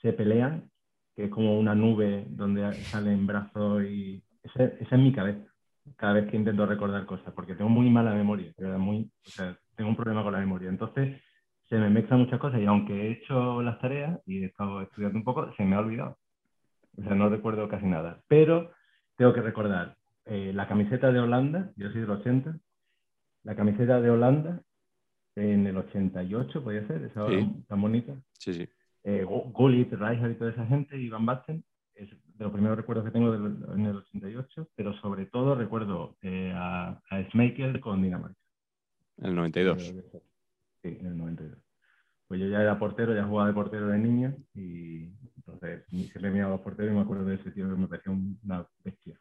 se 0.01 0.15
pelean, 0.15 0.71
que 1.15 1.25
es 1.25 1.31
como 1.31 1.59
una 1.59 1.75
nube 1.75 2.27
donde 2.29 2.73
salen 2.75 3.27
brazos 3.27 3.85
y... 3.85 4.23
Esa, 4.43 4.65
esa 4.65 4.97
es 4.97 5.01
mi 5.01 5.13
cabeza, 5.13 5.47
cada 5.97 6.15
vez 6.15 6.29
que 6.31 6.37
intento 6.37 6.67
recordar 6.67 7.07
cosas, 7.07 7.33
porque 7.33 7.55
tengo 7.55 7.71
muy 7.71 7.89
mala 7.91 8.13
memoria, 8.13 8.53
verdad, 8.59 8.79
muy, 8.79 9.11
o 9.25 9.31
sea, 9.31 9.57
tengo 9.77 9.91
un 9.91 9.97
problema 9.97 10.25
con 10.25 10.33
la 10.33 10.41
memoria. 10.41 10.69
Entonces 10.69 11.21
se 11.69 11.79
me 11.79 11.89
mezclan 11.91 12.21
muchas 12.21 12.41
cosas 12.41 12.61
y 12.61 12.67
aunque 12.67 12.93
he 12.93 13.11
hecho 13.13 13.63
las 13.63 13.79
tareas 13.81 14.21
y 14.27 14.43
he 14.43 14.47
estado 14.47 14.83
estudiando 14.83 15.19
un 15.19 15.25
poco, 15.25 15.53
se 15.57 15.65
me 15.65 15.77
ha 15.77 15.81
olvidado. 15.81 16.19
O 16.99 17.03
sea, 17.03 17.15
no 17.15 17.29
recuerdo 17.29 17.69
casi 17.69 17.87
nada. 17.87 18.21
Pero 18.29 18.73
tengo 19.17 19.33
que 19.33 19.43
recordar 19.43 19.97
eh, 20.27 20.53
la 20.53 20.67
camiseta 20.67 21.13
de 21.13 21.21
Holanda, 21.21 21.71
yo 21.77 21.91
soy 21.91 22.01
del 22.03 22.11
80, 22.11 22.59
la 23.45 23.57
camiseta 23.57 24.01
de 24.01 24.11
Holanda 24.11 24.61
en 25.37 25.67
el 25.67 25.77
88, 25.77 26.63
podría 26.63 26.87
ser, 26.87 27.03
esa 27.05 27.27
Sí. 27.29 27.65
tan 27.69 27.81
bonita. 27.81 28.15
Sí, 28.33 28.53
sí. 28.55 28.69
Eh, 29.05 29.25
Gu- 29.25 29.53
Gullit, 29.53 29.91
Rijkaard 29.93 30.31
y 30.31 30.35
toda 30.35 30.51
esa 30.53 30.67
gente, 30.67 30.97
y 30.97 31.09
Van 31.09 31.27
Basten, 31.27 31.65
es 31.95 32.09
de 32.11 32.45
los 32.45 32.53
primeros 32.53 32.77
recuerdos 32.77 33.05
que 33.05 33.11
tengo 33.11 33.33
del- 33.33 33.65
en 33.75 33.87
el 33.87 33.97
88, 33.97 34.69
pero 34.77 34.93
sobre 34.95 35.27
todo 35.27 35.55
recuerdo 35.55 36.17
eh, 36.23 36.53
a, 36.55 37.01
a 37.11 37.23
Schmeichel 37.31 37.81
con 37.81 38.01
Dinamarca. 38.03 38.37
El 39.19 39.35
92. 39.35 39.83
Sí, 40.83 40.97
en 41.01 41.07
el 41.07 41.17
92. 41.17 41.59
Pues 42.29 42.41
yo 42.41 42.47
ya 42.49 42.63
era 42.63 42.79
portero, 42.79 43.15
ya 43.15 43.25
jugaba 43.25 43.49
de 43.49 43.55
portero 43.55 43.89
de 43.89 43.99
niño 43.99 44.35
y 44.55 45.11
entonces 45.37 45.85
siempre 45.89 46.29
he 46.29 46.31
mirado 46.33 46.55
a 46.55 46.57
los 46.57 46.65
porteros 46.65 46.93
y 46.93 46.95
me 46.97 47.03
acuerdo 47.03 47.25
de 47.27 47.35
ese 47.35 47.51
tío 47.51 47.69
que 47.69 47.75
me 47.77 47.87
parecía 47.89 48.13
una 48.13 48.67
bestia, 48.85 49.19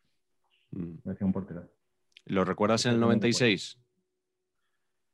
Mm. 0.71 0.79
me 0.93 0.97
parecía 1.03 1.27
un 1.27 1.33
portero. 1.33 1.69
¿Lo 2.25 2.45
recuerdas 2.45 2.85
en 2.85 2.93
el 2.93 2.99
96? 3.01 3.77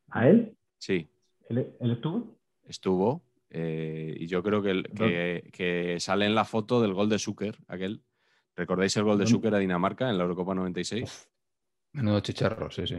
¿A 0.10 0.28
él? 0.28 0.56
Sí, 0.78 1.10
¿Él, 1.50 1.74
él 1.80 1.92
estuvo? 1.92 2.38
estuvo. 2.66 3.22
Eh, 3.50 4.16
y 4.18 4.28
yo 4.28 4.44
creo 4.44 4.62
que, 4.62 4.84
que, 4.96 5.50
que 5.52 6.00
sale 6.00 6.26
en 6.26 6.36
la 6.36 6.46
foto 6.46 6.82
del 6.82 6.94
gol 6.94 7.10
de 7.10 7.20
Zucker, 7.20 7.58
aquel. 7.68 8.04
¿Recordáis 8.56 8.96
el 8.98 9.04
gol 9.04 9.20
de. 9.20 9.28
Zucker 9.28 9.54
a 9.54 9.60
Dinamarca 9.60 10.10
en 10.10 10.18
la 10.18 10.24
Eurocopa 10.24 10.56
96? 10.56 11.30
Menudo 11.94 12.20
chicharro, 12.20 12.72
sí, 12.72 12.88
sí. 12.88 12.98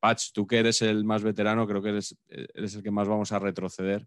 Patch, 0.00 0.32
tú 0.32 0.46
que 0.46 0.58
eres 0.58 0.82
el 0.82 1.04
más 1.04 1.22
veterano, 1.22 1.66
creo 1.66 1.82
que 1.82 1.88
eres, 1.88 2.16
eres 2.28 2.74
el 2.74 2.82
que 2.82 2.90
más 2.90 3.08
vamos 3.08 3.32
a 3.32 3.38
retroceder. 3.38 4.06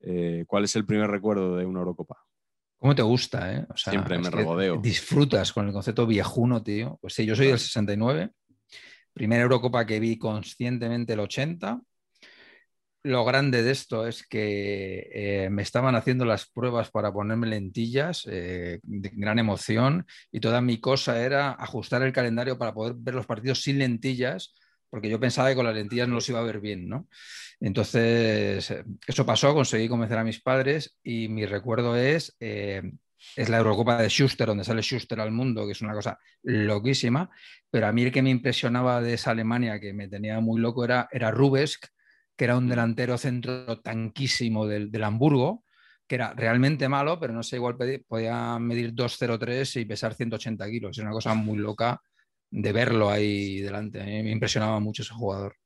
Eh, 0.00 0.44
¿Cuál 0.46 0.64
es 0.64 0.74
el 0.76 0.84
primer 0.84 1.10
recuerdo 1.10 1.56
de 1.56 1.66
una 1.66 1.80
Eurocopa? 1.80 2.16
¿Cómo 2.78 2.94
te 2.94 3.02
gusta, 3.02 3.52
eh? 3.52 3.66
O 3.68 3.76
sea, 3.76 3.92
Siempre 3.92 4.18
me 4.18 4.30
regodeo. 4.30 4.76
Disfrutas 4.76 5.52
con 5.52 5.66
el 5.66 5.72
concepto 5.72 6.06
viejuno, 6.06 6.62
tío. 6.62 6.98
Pues 7.00 7.14
sí, 7.14 7.26
yo 7.26 7.34
soy 7.34 7.48
del 7.48 7.58
69. 7.58 8.30
Primera 9.12 9.42
Eurocopa 9.42 9.84
que 9.84 9.98
vi 9.98 10.16
conscientemente 10.16 11.14
el 11.14 11.20
80. 11.20 11.80
Lo 13.04 13.24
grande 13.24 13.62
de 13.62 13.70
esto 13.70 14.06
es 14.06 14.26
que 14.26 15.08
eh, 15.14 15.50
me 15.50 15.62
estaban 15.62 15.94
haciendo 15.94 16.24
las 16.24 16.50
pruebas 16.50 16.90
para 16.90 17.12
ponerme 17.12 17.46
lentillas, 17.46 18.26
eh, 18.28 18.80
de 18.82 19.10
gran 19.14 19.38
emoción, 19.38 20.04
y 20.32 20.40
toda 20.40 20.60
mi 20.60 20.80
cosa 20.80 21.22
era 21.22 21.52
ajustar 21.52 22.02
el 22.02 22.12
calendario 22.12 22.58
para 22.58 22.74
poder 22.74 22.94
ver 22.98 23.14
los 23.14 23.26
partidos 23.26 23.62
sin 23.62 23.78
lentillas, 23.78 24.52
porque 24.90 25.08
yo 25.08 25.20
pensaba 25.20 25.48
que 25.48 25.54
con 25.54 25.64
las 25.64 25.74
lentillas 25.76 26.08
no 26.08 26.16
los 26.16 26.28
iba 26.28 26.40
a 26.40 26.42
ver 26.42 26.60
bien, 26.60 26.88
¿no? 26.88 27.08
Entonces, 27.60 28.70
eh, 28.70 28.84
eso 29.06 29.24
pasó, 29.24 29.54
conseguí 29.54 29.88
convencer 29.88 30.18
a 30.18 30.24
mis 30.24 30.42
padres 30.42 30.96
y 31.02 31.28
mi 31.28 31.46
recuerdo 31.46 31.96
es, 31.96 32.36
es 32.40 33.48
la 33.48 33.58
Eurocopa 33.58 34.02
de 34.02 34.08
Schuster, 34.08 34.48
donde 34.48 34.64
sale 34.64 34.82
Schuster 34.82 35.20
al 35.20 35.30
mundo, 35.30 35.66
que 35.66 35.72
es 35.72 35.80
una 35.82 35.94
cosa 35.94 36.18
loquísima, 36.42 37.30
pero 37.70 37.86
a 37.86 37.92
mí 37.92 38.02
el 38.02 38.12
que 38.12 38.22
me 38.22 38.30
impresionaba 38.30 39.00
de 39.00 39.14
esa 39.14 39.30
Alemania, 39.30 39.78
que 39.78 39.92
me 39.92 40.08
tenía 40.08 40.40
muy 40.40 40.60
loco, 40.60 40.84
era, 40.84 41.08
era 41.12 41.30
Rubesk, 41.30 41.86
que 42.38 42.44
era 42.44 42.56
un 42.56 42.68
delantero 42.68 43.18
centro 43.18 43.80
tanquísimo 43.80 44.64
del, 44.64 44.92
del 44.92 45.02
Hamburgo, 45.02 45.64
que 46.06 46.14
era 46.14 46.32
realmente 46.34 46.88
malo, 46.88 47.18
pero 47.18 47.34
no 47.34 47.42
sé, 47.42 47.56
igual 47.56 47.76
podía 48.06 48.58
medir 48.60 48.94
2,03 48.94 49.80
y 49.80 49.84
pesar 49.84 50.14
180 50.14 50.70
kilos. 50.70 50.96
Es 50.96 51.02
una 51.02 51.10
cosa 51.10 51.34
muy 51.34 51.58
loca 51.58 52.00
de 52.48 52.72
verlo 52.72 53.10
ahí 53.10 53.60
delante. 53.60 54.00
A 54.00 54.04
mí 54.04 54.22
me 54.22 54.30
impresionaba 54.30 54.78
mucho 54.78 55.02
ese 55.02 55.14
jugador. 55.14 55.56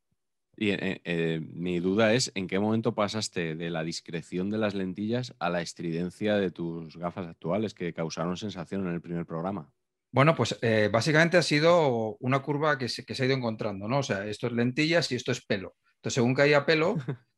Y 0.56 0.70
eh, 0.70 1.00
eh, 1.04 1.40
mi 1.52 1.78
duda 1.78 2.14
es, 2.14 2.32
¿en 2.34 2.48
qué 2.48 2.58
momento 2.58 2.94
pasaste 2.94 3.54
de 3.54 3.68
la 3.68 3.84
discreción 3.84 4.48
de 4.48 4.56
las 4.56 4.74
lentillas 4.74 5.34
a 5.40 5.50
la 5.50 5.60
estridencia 5.60 6.36
de 6.36 6.50
tus 6.50 6.96
gafas 6.96 7.26
actuales 7.26 7.74
que 7.74 7.92
causaron 7.92 8.38
sensación 8.38 8.86
en 8.86 8.94
el 8.94 9.02
primer 9.02 9.26
programa? 9.26 9.70
Bueno, 10.10 10.34
pues 10.34 10.58
eh, 10.62 10.88
básicamente 10.90 11.36
ha 11.36 11.42
sido 11.42 12.16
una 12.20 12.40
curva 12.40 12.78
que 12.78 12.88
se, 12.88 13.04
que 13.04 13.14
se 13.14 13.24
ha 13.24 13.26
ido 13.26 13.36
encontrando, 13.36 13.88
¿no? 13.88 13.98
O 13.98 14.02
sea, 14.02 14.26
esto 14.26 14.46
es 14.46 14.54
lentillas 14.54 15.12
y 15.12 15.16
esto 15.16 15.32
es 15.32 15.44
pelo. 15.44 15.74
Entonces, 16.02 16.14
según 16.14 16.34
caía 16.34 16.66
pelo, 16.66 16.96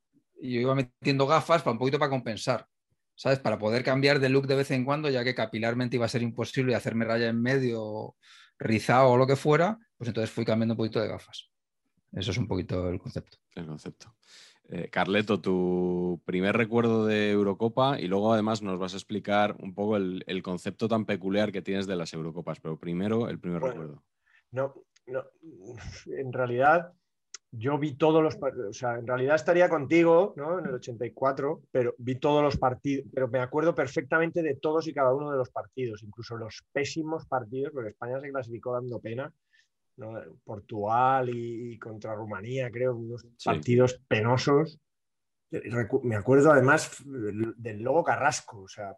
yo 0.40 0.60
iba 0.60 0.74
metiendo 0.74 1.26
gafas 1.26 1.60
para 1.60 1.72
un 1.72 1.78
poquito 1.78 1.98
para 1.98 2.08
compensar, 2.08 2.66
¿sabes? 3.14 3.38
Para 3.38 3.58
poder 3.58 3.84
cambiar 3.84 4.20
de 4.20 4.30
look 4.30 4.46
de 4.46 4.56
vez 4.56 4.70
en 4.70 4.86
cuando, 4.86 5.10
ya 5.10 5.22
que 5.22 5.34
capilarmente 5.34 5.96
iba 5.96 6.06
a 6.06 6.08
ser 6.08 6.22
imposible 6.22 6.74
hacerme 6.74 7.04
raya 7.04 7.28
en 7.28 7.42
medio, 7.42 8.16
rizado 8.58 9.10
o 9.10 9.16
lo 9.18 9.26
que 9.26 9.36
fuera, 9.36 9.78
pues 9.98 10.08
entonces 10.08 10.30
fui 10.30 10.46
cambiando 10.46 10.72
un 10.72 10.78
poquito 10.78 10.98
de 10.98 11.08
gafas. 11.08 11.50
Eso 12.12 12.30
es 12.30 12.38
un 12.38 12.48
poquito 12.48 12.88
el 12.88 12.98
concepto. 12.98 13.36
El 13.54 13.66
concepto. 13.66 14.14
Eh, 14.70 14.88
Carleto, 14.88 15.42
tu 15.42 16.22
primer 16.24 16.56
recuerdo 16.56 17.04
de 17.04 17.32
Eurocopa 17.32 18.00
y 18.00 18.06
luego 18.06 18.32
además 18.32 18.62
nos 18.62 18.78
vas 18.78 18.94
a 18.94 18.96
explicar 18.96 19.56
un 19.60 19.74
poco 19.74 19.98
el, 19.98 20.24
el 20.26 20.42
concepto 20.42 20.88
tan 20.88 21.04
peculiar 21.04 21.52
que 21.52 21.60
tienes 21.60 21.86
de 21.86 21.96
las 21.96 22.14
Eurocopas, 22.14 22.60
pero 22.60 22.78
primero 22.78 23.28
el 23.28 23.38
primer 23.38 23.60
Bueno. 23.60 23.74
recuerdo. 23.74 24.04
No, 24.52 24.74
no, 25.06 25.22
en 26.06 26.32
realidad 26.32 26.94
yo 27.56 27.78
vi 27.78 27.94
todos 27.96 28.22
los 28.22 28.36
partidos, 28.36 28.68
o 28.70 28.72
sea, 28.72 28.98
en 28.98 29.06
realidad 29.06 29.36
estaría 29.36 29.68
contigo, 29.68 30.34
¿no? 30.36 30.58
En 30.58 30.66
el 30.66 30.74
84, 30.74 31.62
pero 31.70 31.94
vi 31.98 32.16
todos 32.16 32.42
los 32.42 32.56
partidos, 32.56 33.06
pero 33.14 33.28
me 33.28 33.38
acuerdo 33.38 33.74
perfectamente 33.74 34.42
de 34.42 34.56
todos 34.56 34.86
y 34.88 34.92
cada 34.92 35.14
uno 35.14 35.30
de 35.30 35.36
los 35.38 35.50
partidos, 35.50 36.02
incluso 36.02 36.36
los 36.36 36.64
pésimos 36.72 37.26
partidos, 37.26 37.72
porque 37.72 37.90
España 37.90 38.20
se 38.20 38.30
clasificó 38.30 38.72
dando 38.72 39.00
pena, 39.00 39.32
¿no? 39.96 40.14
Portugal 40.44 41.28
y, 41.28 41.72
y 41.74 41.78
contra 41.78 42.14
Rumanía, 42.14 42.70
creo, 42.70 42.96
unos 42.96 43.22
Sí. 43.36 43.44
partidos 43.48 44.00
penosos. 44.08 44.78
Me 46.02 46.16
acuerdo 46.16 46.50
además 46.50 47.00
del 47.06 47.80
Lobo 47.80 48.02
Carrasco, 48.02 48.62
o 48.62 48.68
sea, 48.68 48.96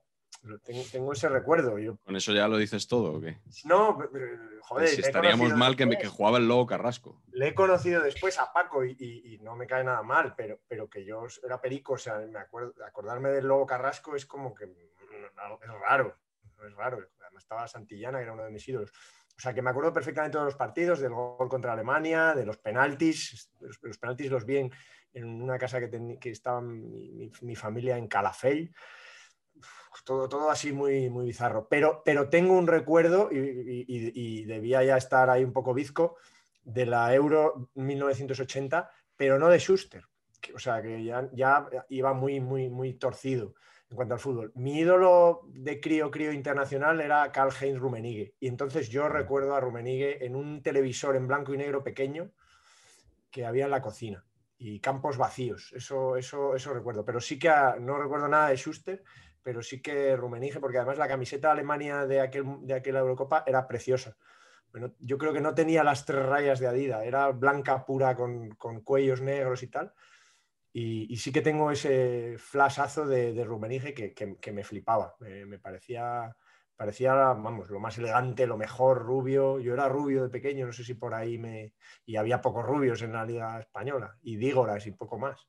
tengo, 0.60 0.82
tengo 0.90 1.12
ese 1.12 1.28
recuerdo. 1.28 1.78
Yo, 1.78 1.96
¿Con 2.04 2.16
eso 2.16 2.32
ya 2.32 2.48
lo 2.48 2.56
dices 2.56 2.86
todo 2.88 3.14
o 3.14 3.20
qué? 3.20 3.38
no, 3.64 3.98
pero, 4.12 4.26
joder, 4.62 4.88
si 4.88 5.00
estaríamos 5.00 5.52
mal 5.54 5.76
que, 5.76 5.84
después. 5.86 6.02
que 6.02 6.08
jugaba 6.16 6.38
el 6.38 6.48
Lobo 6.48 6.66
Carrasco. 6.66 7.22
Le 7.32 7.48
he 7.48 7.54
conocido 7.54 8.02
después 8.02 8.38
a 8.38 8.52
Paco 8.52 8.84
y, 8.84 8.96
y- 8.98 9.34
y 9.34 9.38
no 9.38 9.56
me 9.56 9.66
cae 9.66 9.84
nada 9.84 10.02
mal, 10.02 10.34
pero, 10.36 10.60
pero 10.68 10.88
que 10.88 11.04
yo 11.04 11.26
era 11.44 11.60
perico, 11.60 11.94
o 11.94 11.98
sea, 11.98 12.18
me 12.18 12.38
acuerdo, 12.38 12.72
acordarme 12.84 13.28
del 13.30 13.46
Lobo 13.46 13.66
Carrasco 13.66 14.16
es 14.16 14.24
como 14.26 14.54
que 14.54 14.66
mm, 14.66 14.70
es 14.72 15.34
raro, 15.36 16.16
es 16.66 16.74
raro. 16.74 17.08
Además 17.20 17.42
estaba 17.42 17.66
Santillana, 17.68 18.18
que 18.18 18.24
era 18.24 18.32
uno 18.32 18.44
de 18.44 18.50
mis 18.50 18.66
ídolos. 18.68 18.90
O 19.36 19.40
sea, 19.40 19.52
que 19.52 19.60
me 19.60 19.68
acuerdo 19.70 19.92
perfectamente 19.92 20.38
de 20.38 20.44
los 20.44 20.54
partidos, 20.56 20.98
del 21.00 21.12
gol 21.12 21.48
contra 21.48 21.74
Alemania, 21.74 22.34
de 22.34 22.46
los 22.46 22.56
penaltis. 22.56 23.50
Los, 23.60 23.78
los 23.82 23.98
penaltis 23.98 24.30
los 24.30 24.46
vi 24.46 24.56
en, 24.58 24.72
en 25.12 25.42
una 25.42 25.58
casa 25.58 25.78
que, 25.78 25.90
teni- 25.90 26.18
que 26.18 26.30
estaba 26.30 26.62
mi, 26.62 27.10
mi- 27.10 27.30
mi 27.42 27.54
familia 27.54 27.98
en 27.98 28.08
Calafell. 28.08 28.72
Todo, 30.04 30.28
todo 30.28 30.50
así 30.50 30.72
muy, 30.72 31.10
muy 31.10 31.26
bizarro. 31.26 31.68
Pero, 31.68 32.02
pero 32.04 32.28
tengo 32.28 32.52
un 32.54 32.66
recuerdo, 32.66 33.28
y, 33.32 33.84
y- 33.88 34.44
debía 34.44 34.82
ya 34.84 34.96
estar 34.96 35.30
ahí 35.30 35.44
un 35.44 35.52
poco 35.52 35.74
bizco, 35.74 36.16
de 36.62 36.86
la 36.86 37.14
Euro 37.14 37.70
1980, 37.74 38.90
pero 39.16 39.38
no 39.38 39.48
de 39.48 39.58
Schuster. 39.58 40.04
que- 40.40 40.52
o 40.54 40.58
sea, 40.58 40.82
que 40.82 41.02
ya, 41.02 41.28
ya 41.32 41.66
iba 41.88 42.12
muy, 42.12 42.40
muy, 42.40 42.68
muy 42.68 42.94
torcido 42.94 43.54
en 43.90 43.96
cuanto 43.96 44.14
al 44.14 44.20
fútbol. 44.20 44.52
Mi 44.54 44.78
ídolo 44.80 45.42
de 45.48 45.80
crío, 45.80 46.10
crío 46.10 46.32
internacional 46.32 47.00
era 47.00 47.32
Karl-Heinz 47.32 47.78
Rummenigge. 47.78 48.34
Y 48.38 48.48
entonces 48.48 48.88
yo 48.90 49.08
recuerdo 49.08 49.54
a 49.54 49.60
Rummenigge 49.60 50.24
en 50.24 50.36
un 50.36 50.60
televisor 50.62 51.16
en 51.16 51.26
blanco 51.26 51.54
y 51.54 51.56
negro 51.58 51.82
pequeño 51.82 52.32
que 53.30 53.44
había 53.46 53.64
en 53.64 53.70
la 53.70 53.82
cocina 53.82 54.24
y 54.58 54.80
campos 54.80 55.16
vacíos. 55.16 55.72
Eso, 55.74 56.16
eso, 56.16 56.54
eso 56.54 56.72
recuerdo. 56.74 57.04
Pero 57.04 57.20
sí 57.20 57.38
que 57.38 57.50
no 57.80 57.98
recuerdo 57.98 58.28
nada 58.28 58.48
de 58.48 58.56
Schuster, 58.56 59.02
pero 59.46 59.62
sí 59.62 59.80
que 59.80 60.16
Rumenige, 60.16 60.58
porque 60.58 60.78
además 60.78 60.98
la 60.98 61.06
camiseta 61.06 61.46
de 61.46 61.52
Alemania 61.52 62.04
de, 62.04 62.20
aquel, 62.20 62.44
de 62.62 62.74
aquella 62.74 62.98
Eurocopa 62.98 63.44
era 63.46 63.68
preciosa. 63.68 64.16
Bueno, 64.72 64.92
yo 64.98 65.18
creo 65.18 65.32
que 65.32 65.40
no 65.40 65.54
tenía 65.54 65.84
las 65.84 66.04
tres 66.04 66.26
rayas 66.26 66.58
de 66.58 66.66
Adidas, 66.66 67.04
era 67.04 67.30
blanca 67.30 67.86
pura 67.86 68.16
con, 68.16 68.56
con 68.56 68.80
cuellos 68.80 69.20
negros 69.20 69.62
y 69.62 69.68
tal. 69.68 69.92
Y, 70.72 71.06
y, 71.14 71.16
sí 71.18 71.30
que 71.30 71.42
tengo 71.42 71.70
ese 71.70 72.34
flashazo 72.38 73.06
de, 73.06 73.34
de 73.34 73.44
Rumenige 73.44 73.94
que, 73.94 74.14
que, 74.14 74.52
me 74.52 74.64
flipaba, 74.64 75.14
me 75.20 75.60
parecía 75.60 76.34
parecía, 76.74 77.14
vamos, 77.14 77.70
lo 77.70 77.78
más 77.78 77.96
elegante, 77.98 78.48
lo 78.48 78.56
mejor, 78.56 78.98
rubio. 78.98 79.60
Yo 79.60 79.74
era 79.74 79.88
rubio 79.88 80.24
de 80.24 80.28
pequeño, 80.28 80.66
no 80.66 80.72
sé 80.72 80.82
si 80.82 80.94
por 80.94 81.14
ahí 81.14 81.38
me... 81.38 81.72
Y 82.04 82.16
había 82.16 82.40
pocos 82.40 82.66
rubios 82.66 83.00
en 83.02 83.12
la 83.12 83.24
Liga 83.24 83.60
Española, 83.60 84.18
y 84.22 84.36
Dígoras 84.36 84.88
y 84.88 84.90
poco 84.90 85.18
más. 85.18 85.48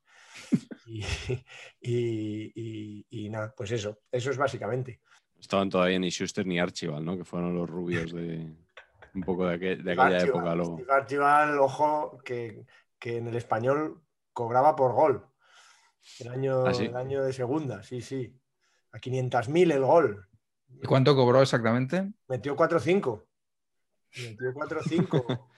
Y, 0.85 1.01
y, 1.81 2.51
y, 2.55 3.05
y, 3.09 3.29
nada, 3.29 3.53
pues 3.55 3.71
eso, 3.71 3.99
eso 4.11 4.31
es 4.31 4.37
básicamente. 4.37 5.01
Estaban 5.39 5.69
todavía 5.69 5.99
ni 5.99 6.09
Schuster 6.09 6.45
ni 6.45 6.59
Archibald, 6.59 7.05
¿no? 7.05 7.17
Que 7.17 7.23
fueron 7.23 7.55
los 7.55 7.69
rubios 7.69 8.11
de 8.11 8.55
un 9.13 9.23
poco 9.23 9.47
de, 9.47 9.55
aquel, 9.55 9.83
de 9.83 9.91
aquella 9.91 10.19
época. 10.19 10.55
Luego. 10.55 10.77
Steve 10.77 10.93
Archibald, 10.93 11.59
ojo, 11.59 12.17
que, 12.23 12.65
que, 12.99 13.17
en 13.17 13.27
el 13.27 13.35
español 13.35 14.01
cobraba 14.33 14.75
por 14.75 14.93
gol. 14.93 15.25
El 16.19 16.29
año, 16.29 16.65
¿Ah, 16.65 16.73
sí? 16.73 16.85
el 16.85 16.95
año 16.95 17.23
de 17.23 17.33
segunda, 17.33 17.83
sí, 17.83 18.01
sí. 18.01 18.33
A 18.91 18.99
500.000 18.99 19.73
el 19.73 19.83
gol. 19.83 20.27
¿Y 20.81 20.85
cuánto 20.85 21.15
cobró 21.15 21.41
exactamente? 21.41 22.11
Metió 22.27 22.55
4-5. 22.55 23.23
Metió 24.17 24.53
4-5. 24.53 25.47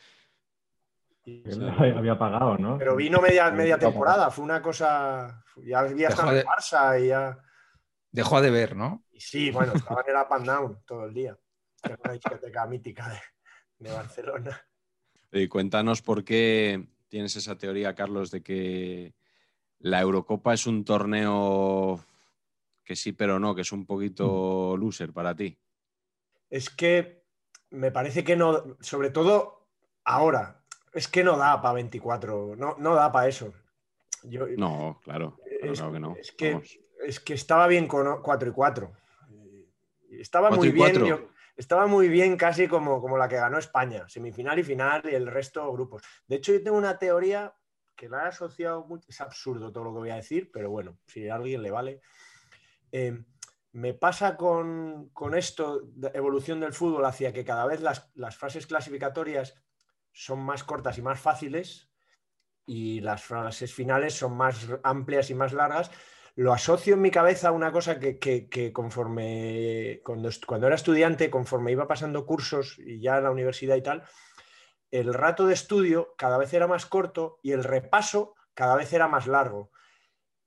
había 1.95 2.17
pagado, 2.17 2.57
¿no? 2.57 2.77
Pero 2.77 2.95
vino 2.95 3.21
media, 3.21 3.51
media 3.51 3.77
temporada, 3.77 4.29
fue 4.31 4.43
una 4.45 4.61
cosa. 4.61 5.43
Ya 5.57 5.79
había 5.79 6.09
estado 6.09 6.37
en 6.37 6.45
Barça 6.45 7.01
y 7.03 7.07
ya. 7.07 7.37
Dejó 8.11 8.41
de 8.41 8.49
ver, 8.49 8.75
¿no? 8.75 9.03
Y 9.11 9.19
sí, 9.19 9.51
bueno, 9.51 9.73
estaba 9.73 10.01
en 10.01 10.15
el 10.15 10.21
up 10.21 10.33
and 10.33 10.45
down 10.45 10.81
todo 10.85 11.05
el 11.05 11.13
día. 11.13 11.37
Era 11.83 11.97
una 12.03 12.13
discoteca 12.13 12.65
mítica 12.65 13.09
de, 13.09 13.19
de 13.87 13.93
Barcelona. 13.93 14.61
Y 15.31 15.47
cuéntanos 15.47 16.01
por 16.01 16.23
qué 16.23 16.87
tienes 17.07 17.35
esa 17.35 17.57
teoría, 17.57 17.95
Carlos, 17.95 18.31
de 18.31 18.41
que 18.41 19.13
la 19.79 20.01
Eurocopa 20.01 20.53
es 20.53 20.65
un 20.67 20.83
torneo 20.83 22.03
que 22.83 22.95
sí, 22.95 23.11
pero 23.11 23.39
no, 23.39 23.53
que 23.53 23.61
es 23.61 23.71
un 23.71 23.85
poquito 23.85 24.75
loser 24.75 25.13
para 25.13 25.35
ti. 25.35 25.59
Es 26.49 26.69
que 26.69 27.23
me 27.69 27.91
parece 27.91 28.23
que 28.23 28.35
no, 28.35 28.77
sobre 28.79 29.11
todo 29.11 29.67
ahora, 30.03 30.58
es 30.99 31.07
que 31.07 31.23
no 31.23 31.37
da 31.37 31.61
para 31.61 31.75
24, 31.75 32.57
no, 32.57 32.75
no 32.77 32.93
da 32.93 33.09
para 33.09 33.29
eso. 33.29 33.53
Yo, 34.23 34.47
no, 34.57 34.99
claro, 35.01 35.37
claro, 35.37 35.71
es, 35.73 35.79
claro, 35.79 35.93
que 35.93 35.99
no. 36.01 36.15
Es 36.17 36.31
que, 36.33 36.61
es 37.05 37.19
que, 37.21 37.33
estaba 37.35 37.67
bien 37.67 37.87
con 37.87 38.21
4 38.21 38.49
y 38.49 38.51
4. 38.51 38.91
Estaba 40.11 40.51
muy 40.51 40.71
bien, 40.71 41.05
yo, 41.05 41.29
estaba 41.55 41.87
muy 41.87 42.09
bien 42.09 42.35
casi 42.35 42.67
como, 42.67 42.99
como 42.99 43.17
la 43.17 43.29
que 43.29 43.37
ganó 43.37 43.57
España, 43.57 44.09
semifinal 44.09 44.59
y 44.59 44.63
final 44.63 45.01
y 45.05 45.15
el 45.15 45.27
resto 45.27 45.71
grupos. 45.71 46.03
De 46.27 46.35
hecho, 46.35 46.51
yo 46.51 46.61
tengo 46.61 46.77
una 46.77 46.99
teoría 46.99 47.53
que 47.95 48.09
la 48.09 48.25
he 48.25 48.27
asociado, 48.27 48.85
mucho, 48.85 49.05
es 49.07 49.21
absurdo 49.21 49.71
todo 49.71 49.85
lo 49.85 49.93
que 49.93 49.99
voy 49.99 50.09
a 50.09 50.15
decir, 50.15 50.51
pero 50.51 50.69
bueno, 50.69 50.97
si 51.07 51.29
a 51.29 51.35
alguien 51.35 51.63
le 51.63 51.71
vale. 51.71 52.01
Eh, 52.91 53.23
me 53.71 53.93
pasa 53.93 54.35
con, 54.35 55.11
con, 55.13 55.33
esto, 55.33 55.81
de 55.85 56.11
evolución 56.13 56.59
del 56.59 56.73
fútbol, 56.73 57.05
hacia 57.05 57.31
que 57.31 57.45
cada 57.45 57.65
vez 57.65 57.79
las, 57.79 58.11
las, 58.15 58.35
fases 58.35 58.67
clasificatorias 58.67 59.55
son 60.11 60.39
más 60.39 60.63
cortas 60.63 60.97
y 60.97 61.01
más 61.01 61.19
fáciles 61.19 61.89
y 62.65 63.01
las 63.01 63.23
fases 63.23 63.73
finales 63.73 64.13
son 64.13 64.35
más 64.37 64.67
amplias 64.83 65.29
y 65.29 65.35
más 65.35 65.53
largas. 65.53 65.91
Lo 66.35 66.53
asocio 66.53 66.93
en 66.93 67.01
mi 67.01 67.11
cabeza 67.11 67.49
a 67.49 67.51
una 67.51 67.71
cosa 67.71 67.99
que, 67.99 68.19
que, 68.19 68.47
que 68.47 68.71
conforme, 68.71 70.01
cuando, 70.03 70.29
cuando, 70.45 70.67
era 70.67 70.75
estudiante, 70.75 71.29
conforme 71.29 71.71
iba 71.71 71.87
pasando 71.87 72.25
cursos 72.25 72.77
y 72.79 73.01
ya 73.01 73.17
en 73.17 73.23
la 73.23 73.31
universidad 73.31 73.75
y 73.75 73.81
tal, 73.81 74.03
el 74.91 75.13
rato 75.13 75.47
de 75.47 75.53
estudio 75.53 76.13
cada 76.17 76.37
vez 76.37 76.53
era 76.53 76.67
más 76.67 76.85
corto 76.85 77.39
y 77.41 77.51
el 77.51 77.63
repaso 77.63 78.35
cada 78.53 78.75
vez 78.75 78.93
era 78.93 79.07
más 79.07 79.27
largo 79.27 79.71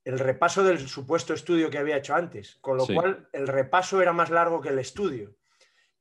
el 0.05 0.19
repaso 0.19 0.63
del 0.63 0.79
supuesto 0.87 1.33
estudio 1.33 1.69
que 1.69 1.77
había 1.77 1.97
hecho 1.97 2.15
antes, 2.15 2.57
con 2.61 2.77
lo 2.77 2.85
sí. 2.85 2.93
cual 2.93 3.29
el 3.31 3.47
repaso 3.47 4.01
era 4.01 4.11
más 4.13 4.29
largo 4.29 4.61
que 4.61 4.69
el 4.69 4.79
estudio. 4.79 5.35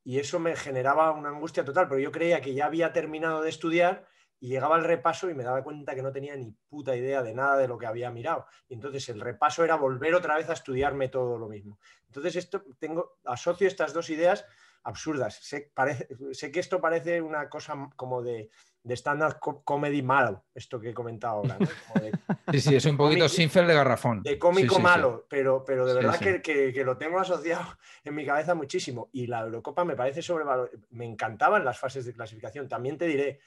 Y 0.04 0.18
eso 0.18 0.38
me 0.38 0.56
generaba 0.56 1.12
una 1.12 1.28
angustia 1.28 1.64
total, 1.64 1.88
pero 1.88 2.00
yo 2.00 2.10
creía 2.10 2.40
que 2.40 2.54
ya 2.54 2.66
había 2.66 2.92
terminado 2.92 3.42
de 3.42 3.50
estudiar 3.50 4.06
y 4.40 4.48
llegaba 4.48 4.74
al 4.74 4.82
repaso 4.82 5.30
y 5.30 5.34
me 5.34 5.44
daba 5.44 5.62
cuenta 5.62 5.94
que 5.94 6.02
no 6.02 6.10
tenía 6.10 6.34
ni 6.34 6.50
puta 6.68 6.96
idea 6.96 7.22
de 7.22 7.32
nada 7.32 7.56
de 7.56 7.68
lo 7.68 7.78
que 7.78 7.86
había 7.86 8.10
mirado. 8.10 8.46
Y 8.68 8.74
entonces 8.74 9.08
el 9.08 9.20
repaso 9.20 9.62
era 9.62 9.76
volver 9.76 10.16
otra 10.16 10.36
vez 10.36 10.50
a 10.50 10.54
estudiarme 10.54 11.08
todo 11.08 11.38
lo 11.38 11.48
mismo. 11.48 11.78
Entonces 12.06 12.34
esto 12.34 12.64
tengo 12.80 13.18
asocio 13.24 13.68
estas 13.68 13.92
dos 13.92 14.10
ideas 14.10 14.44
absurdas. 14.84 15.36
Sé, 15.36 15.70
parece, 15.74 16.08
sé 16.32 16.50
que 16.50 16.60
esto 16.60 16.80
parece 16.80 17.20
una 17.20 17.48
cosa 17.48 17.90
como 17.96 18.22
de, 18.22 18.50
de 18.82 18.94
stand-up 18.94 19.38
comedy 19.64 20.02
malo, 20.02 20.44
esto 20.54 20.80
que 20.80 20.90
he 20.90 20.94
comentado 20.94 21.36
ahora. 21.36 21.56
¿no? 21.58 22.00
De, 22.00 22.12
sí, 22.52 22.60
sí, 22.60 22.76
es 22.76 22.84
un 22.86 22.96
poquito 22.96 23.28
Sinfel 23.28 23.66
de 23.66 23.74
garrafón. 23.74 24.22
De 24.22 24.38
cómico 24.38 24.74
sí, 24.74 24.80
sí, 24.80 24.82
malo, 24.82 25.18
sí. 25.18 25.26
Pero, 25.28 25.64
pero 25.64 25.86
de 25.86 25.94
verdad 25.94 26.18
que, 26.18 26.42
que, 26.42 26.72
que, 26.72 26.84
lo 26.84 26.96
tengo 26.96 27.18
asociado 27.18 27.78
en 28.04 28.14
mi 28.14 28.26
cabeza 28.26 28.54
muchísimo. 28.54 29.08
Y 29.12 29.26
la 29.26 29.40
Eurocopa 29.40 29.84
me 29.84 29.96
parece 29.96 30.22
sobrevalorada. 30.22 30.76
Me 30.90 31.04
encantaban 31.04 31.64
las 31.64 31.78
fases 31.78 32.04
de 32.04 32.12
clasificación. 32.12 32.68
También 32.68 32.98
te 32.98 33.06
diré, 33.06 33.40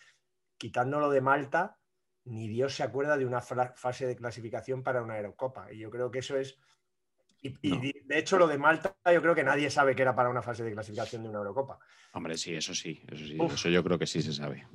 quitándolo 0.58 1.10
de 1.10 1.22
Malta, 1.22 1.78
ni 2.26 2.48
Dios 2.48 2.76
se 2.76 2.84
acuerda 2.84 3.18
de 3.18 3.26
una 3.26 3.42
fase 3.42 4.08
de 4.08 4.16
clasificación 4.16 4.84
para 4.84 5.02
una 5.02 5.18
Eurocopa. 5.18 5.72
Y 5.72 5.80
yo 5.80 5.92
creo 5.92 6.10
que 6.10 6.20
eso 6.20 6.38
es 6.38 6.58
y, 7.62 8.04
de 8.04 8.18
hecho, 8.18 8.38
lo 8.38 8.48
de 8.48 8.58
Malta, 8.58 8.96
yo 9.12 9.22
creo 9.22 9.36
que 9.36 9.44
nadie 9.44 9.70
sabe 9.70 9.96
que 9.96 10.02
era 10.02 10.16
para 10.16 10.30
una 10.30 10.42
fase 10.42 10.64
de 10.64 10.72
clasificación 10.72 11.24
de 11.24 11.30
una 11.30 11.40
Eurocopa. 11.40 11.80
Hombre, 12.14 12.38
sí, 12.38 12.56
eso 12.56 12.74
sí, 12.74 13.02
eso 13.08 13.26
sí, 13.26 13.38
Uf. 13.40 13.54
eso 13.54 13.70
yo 13.70 13.84
creo 13.84 14.00
que 14.00 14.08
sí 14.08 14.22
se 14.22 14.34
sabe. 14.34 14.68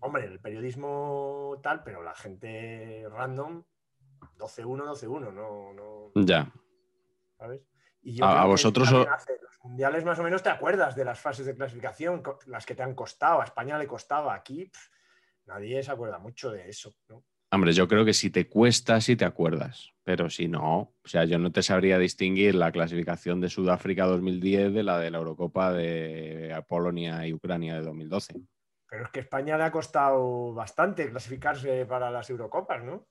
Hombre, 0.00 0.26
el 0.26 0.40
periodismo 0.40 1.58
tal, 1.62 1.82
pero 1.82 2.02
la 2.02 2.14
gente 2.14 3.06
random, 3.10 3.62
12-1, 4.38 4.84
12-1, 4.84 5.32
no, 5.32 5.72
no. 5.72 6.12
Ya. 6.14 6.52
¿Sabes? 7.38 7.62
Y 8.02 8.22
a, 8.22 8.42
a 8.42 8.46
vosotros. 8.46 8.90
Los 8.90 9.64
mundiales 9.64 10.04
más 10.04 10.18
o 10.18 10.22
menos 10.22 10.42
te 10.42 10.48
acuerdas 10.48 10.94
de 10.94 11.04
las 11.04 11.18
fases 11.18 11.46
de 11.46 11.56
clasificación, 11.56 12.22
las 12.46 12.64
que 12.64 12.74
te 12.74 12.82
han 12.82 12.94
costado. 12.94 13.40
A 13.40 13.44
España 13.44 13.78
le 13.78 13.86
costaba, 13.86 14.34
aquí 14.34 14.66
pff, 14.66 14.90
nadie 15.46 15.82
se 15.82 15.90
acuerda 15.90 16.18
mucho 16.18 16.50
de 16.50 16.68
eso, 16.68 16.94
¿no? 17.08 17.24
Hombre, 17.50 17.72
yo 17.72 17.86
creo 17.86 18.04
que 18.04 18.12
si 18.12 18.30
te 18.30 18.48
cuesta, 18.48 19.00
sí 19.00 19.16
te 19.16 19.24
acuerdas. 19.24 19.92
Pero 20.02 20.30
si 20.30 20.48
no, 20.48 20.92
o 21.04 21.08
sea, 21.08 21.24
yo 21.24 21.38
no 21.38 21.50
te 21.50 21.62
sabría 21.62 21.98
distinguir 21.98 22.54
la 22.54 22.70
clasificación 22.70 23.40
de 23.40 23.48
Sudáfrica 23.48 24.06
2010 24.06 24.72
de 24.72 24.82
la 24.82 24.98
de 24.98 25.10
la 25.10 25.18
Eurocopa 25.18 25.72
de 25.72 26.54
Polonia 26.68 27.26
y 27.26 27.32
Ucrania 27.32 27.74
de 27.74 27.82
2012. 27.82 28.34
Pero 28.88 29.04
es 29.04 29.10
que 29.10 29.20
España 29.20 29.56
le 29.56 29.64
ha 29.64 29.72
costado 29.72 30.54
bastante 30.54 31.10
clasificarse 31.10 31.86
para 31.86 32.10
las 32.10 32.30
Eurocopas, 32.30 32.84
¿no? 32.84 33.06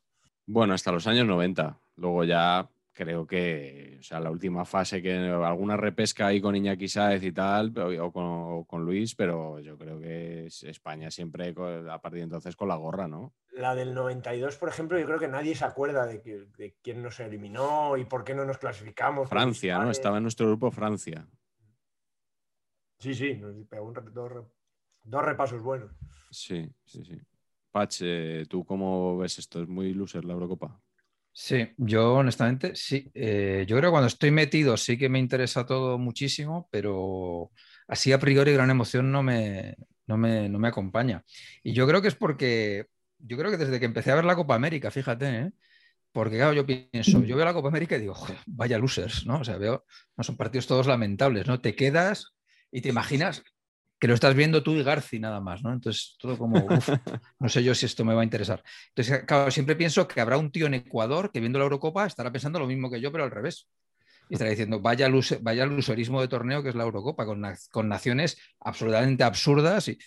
Bueno, 0.45 0.73
hasta 0.73 0.91
los 0.91 1.05
años 1.07 1.25
90. 1.25 1.79
Luego 1.97 2.23
ya 2.23 2.69
creo 2.95 3.27
que, 3.27 3.97
o 3.99 4.03
sea, 4.03 4.19
la 4.21 4.31
última 4.31 4.63
fase 4.63 5.01
que 5.01 5.13
alguna 5.13 5.75
repesca 5.75 6.27
ahí 6.27 6.39
con 6.39 6.55
Iñaki 6.55 6.87
Sáez 6.87 7.21
y 7.23 7.33
tal, 7.33 7.77
o 7.77 8.11
con, 8.11 8.25
o 8.25 8.65
con, 8.65 8.85
Luis, 8.85 9.13
pero 9.15 9.59
yo 9.59 9.77
creo 9.77 9.99
que 9.99 10.45
España 10.45 11.11
siempre 11.11 11.53
a 11.89 12.01
partir 12.01 12.19
de 12.19 12.23
entonces 12.23 12.55
con 12.55 12.69
la 12.69 12.75
gorra, 12.75 13.07
¿no? 13.07 13.33
La 13.51 13.75
del 13.75 13.93
92, 13.93 14.57
por 14.57 14.69
ejemplo, 14.69 14.97
yo 14.97 15.05
creo 15.05 15.19
que 15.19 15.27
nadie 15.27 15.55
se 15.55 15.65
acuerda 15.65 16.07
de, 16.07 16.21
que, 16.21 16.47
de 16.57 16.75
quién 16.81 17.03
nos 17.03 17.19
eliminó 17.19 17.97
y 17.97 18.05
por 18.05 18.23
qué 18.23 18.33
no 18.33 18.45
nos 18.45 18.57
clasificamos. 18.57 19.29
Francia, 19.29 19.77
¿no? 19.77 19.91
Estaba 19.91 20.17
en 20.17 20.23
nuestro 20.23 20.47
grupo 20.47 20.71
Francia. 20.71 21.27
Sí, 22.97 23.13
sí, 23.13 23.35
nos 23.35 23.53
pegó 23.67 23.87
un, 23.87 23.93
dos, 24.13 24.31
dos 25.03 25.25
repasos 25.25 25.61
buenos. 25.61 25.91
Sí, 26.31 26.73
sí, 26.85 27.03
sí. 27.03 27.19
Pach, 27.71 28.01
¿tú 28.47 28.63
cómo 28.63 29.17
ves 29.17 29.37
esto? 29.37 29.61
¿Es 29.61 29.67
muy 29.67 29.93
loser 29.93 30.23
la 30.23 30.31
Eurocopa? 30.31 30.81
Sí, 31.37 31.67
yo 31.77 32.13
honestamente 32.15 32.75
sí. 32.75 33.11
Eh, 33.13 33.65
yo 33.67 33.75
creo 33.75 33.89
que 33.89 33.91
cuando 33.91 34.07
estoy 34.07 34.31
metido 34.31 34.77
sí 34.77 34.97
que 34.97 35.09
me 35.09 35.19
interesa 35.19 35.65
todo 35.65 35.97
muchísimo, 35.97 36.69
pero 36.71 37.51
así 37.89 38.13
a 38.13 38.19
priori 38.19 38.53
gran 38.53 38.69
emoción 38.69 39.11
no 39.11 39.21
me, 39.21 39.75
no 40.07 40.15
me, 40.17 40.47
no 40.47 40.59
me 40.59 40.69
acompaña. 40.69 41.25
Y 41.61 41.73
yo 41.73 41.85
creo 41.87 42.01
que 42.01 42.07
es 42.07 42.15
porque, 42.15 42.85
yo 43.19 43.37
creo 43.37 43.51
que 43.51 43.57
desde 43.57 43.79
que 43.79 43.85
empecé 43.85 44.11
a 44.11 44.15
ver 44.15 44.23
la 44.23 44.35
Copa 44.37 44.55
América, 44.55 44.91
fíjate, 44.91 45.27
¿eh? 45.27 45.51
porque 46.13 46.37
claro, 46.37 46.53
yo 46.53 46.65
pienso, 46.65 47.23
yo 47.23 47.35
veo 47.35 47.45
la 47.45 47.53
Copa 47.53 47.67
América 47.69 47.97
y 47.97 48.01
digo, 48.01 48.15
vaya 48.47 48.77
losers, 48.79 49.25
¿no? 49.25 49.39
O 49.41 49.43
sea, 49.43 49.57
veo, 49.57 49.85
no 50.17 50.23
son 50.23 50.37
partidos 50.37 50.67
todos 50.67 50.87
lamentables, 50.87 51.47
¿no? 51.47 51.61
Te 51.61 51.75
quedas 51.75 52.35
y 52.71 52.81
te 52.81 52.89
imaginas 52.89 53.43
que 53.99 54.07
lo 54.07 54.13
estás 54.13 54.35
viendo 54.35 54.61
tú 54.61 54.73
y 54.73 54.83
Garci 54.83 55.19
nada 55.19 55.39
más, 55.39 55.63
¿no? 55.63 55.71
Entonces, 55.71 56.15
todo 56.19 56.37
como, 56.37 56.65
uf, 56.65 56.89
no 57.39 57.49
sé 57.49 57.63
yo 57.63 57.73
si 57.73 57.85
esto 57.85 58.03
me 58.03 58.13
va 58.13 58.21
a 58.21 58.23
interesar. 58.23 58.63
Entonces, 58.89 59.23
claro, 59.25 59.49
siempre 59.51 59.75
pienso 59.75 60.07
que 60.07 60.19
habrá 60.21 60.37
un 60.37 60.51
tío 60.51 60.67
en 60.67 60.73
Ecuador 60.73 61.31
que 61.31 61.39
viendo 61.39 61.59
la 61.59 61.63
Eurocopa 61.63 62.05
estará 62.05 62.31
pensando 62.31 62.59
lo 62.59 62.67
mismo 62.67 62.89
que 62.89 62.99
yo, 62.99 63.11
pero 63.11 63.23
al 63.23 63.31
revés. 63.31 63.69
Y 64.29 64.33
estará 64.33 64.49
diciendo, 64.49 64.81
vaya, 64.81 65.07
luz, 65.07 65.37
vaya 65.41 65.65
luserismo 65.65 66.19
de 66.19 66.27
torneo 66.27 66.63
que 66.63 66.69
es 66.69 66.75
la 66.75 66.83
Eurocopa, 66.83 67.25
con, 67.25 67.43
con 67.71 67.87
naciones 67.87 68.37
absolutamente 68.59 69.23
absurdas. 69.23 69.87
Y 69.87 69.97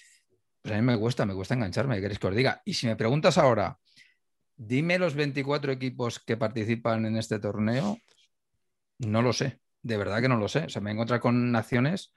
pues 0.60 0.74
a 0.74 0.76
mí 0.76 0.82
me 0.82 0.98
cuesta, 0.98 1.24
me 1.24 1.34
cuesta 1.34 1.54
engancharme, 1.54 1.94
¿qué 1.96 2.02
queréis 2.02 2.18
que 2.18 2.26
os 2.26 2.34
diga? 2.34 2.60
Y 2.64 2.74
si 2.74 2.86
me 2.86 2.96
preguntas 2.96 3.38
ahora, 3.38 3.78
dime 4.56 4.98
los 4.98 5.14
24 5.14 5.72
equipos 5.72 6.18
que 6.18 6.36
participan 6.36 7.06
en 7.06 7.16
este 7.16 7.38
torneo, 7.38 7.96
no 8.98 9.22
lo 9.22 9.32
sé. 9.32 9.60
de 9.82 9.96
verdad 9.96 10.20
que 10.20 10.28
no 10.28 10.36
lo 10.36 10.48
sé. 10.48 10.64
O 10.64 10.68
sea, 10.68 10.82
me 10.82 10.90
he 10.90 10.92
encontrado 10.92 11.22
con 11.22 11.52
naciones 11.52 12.12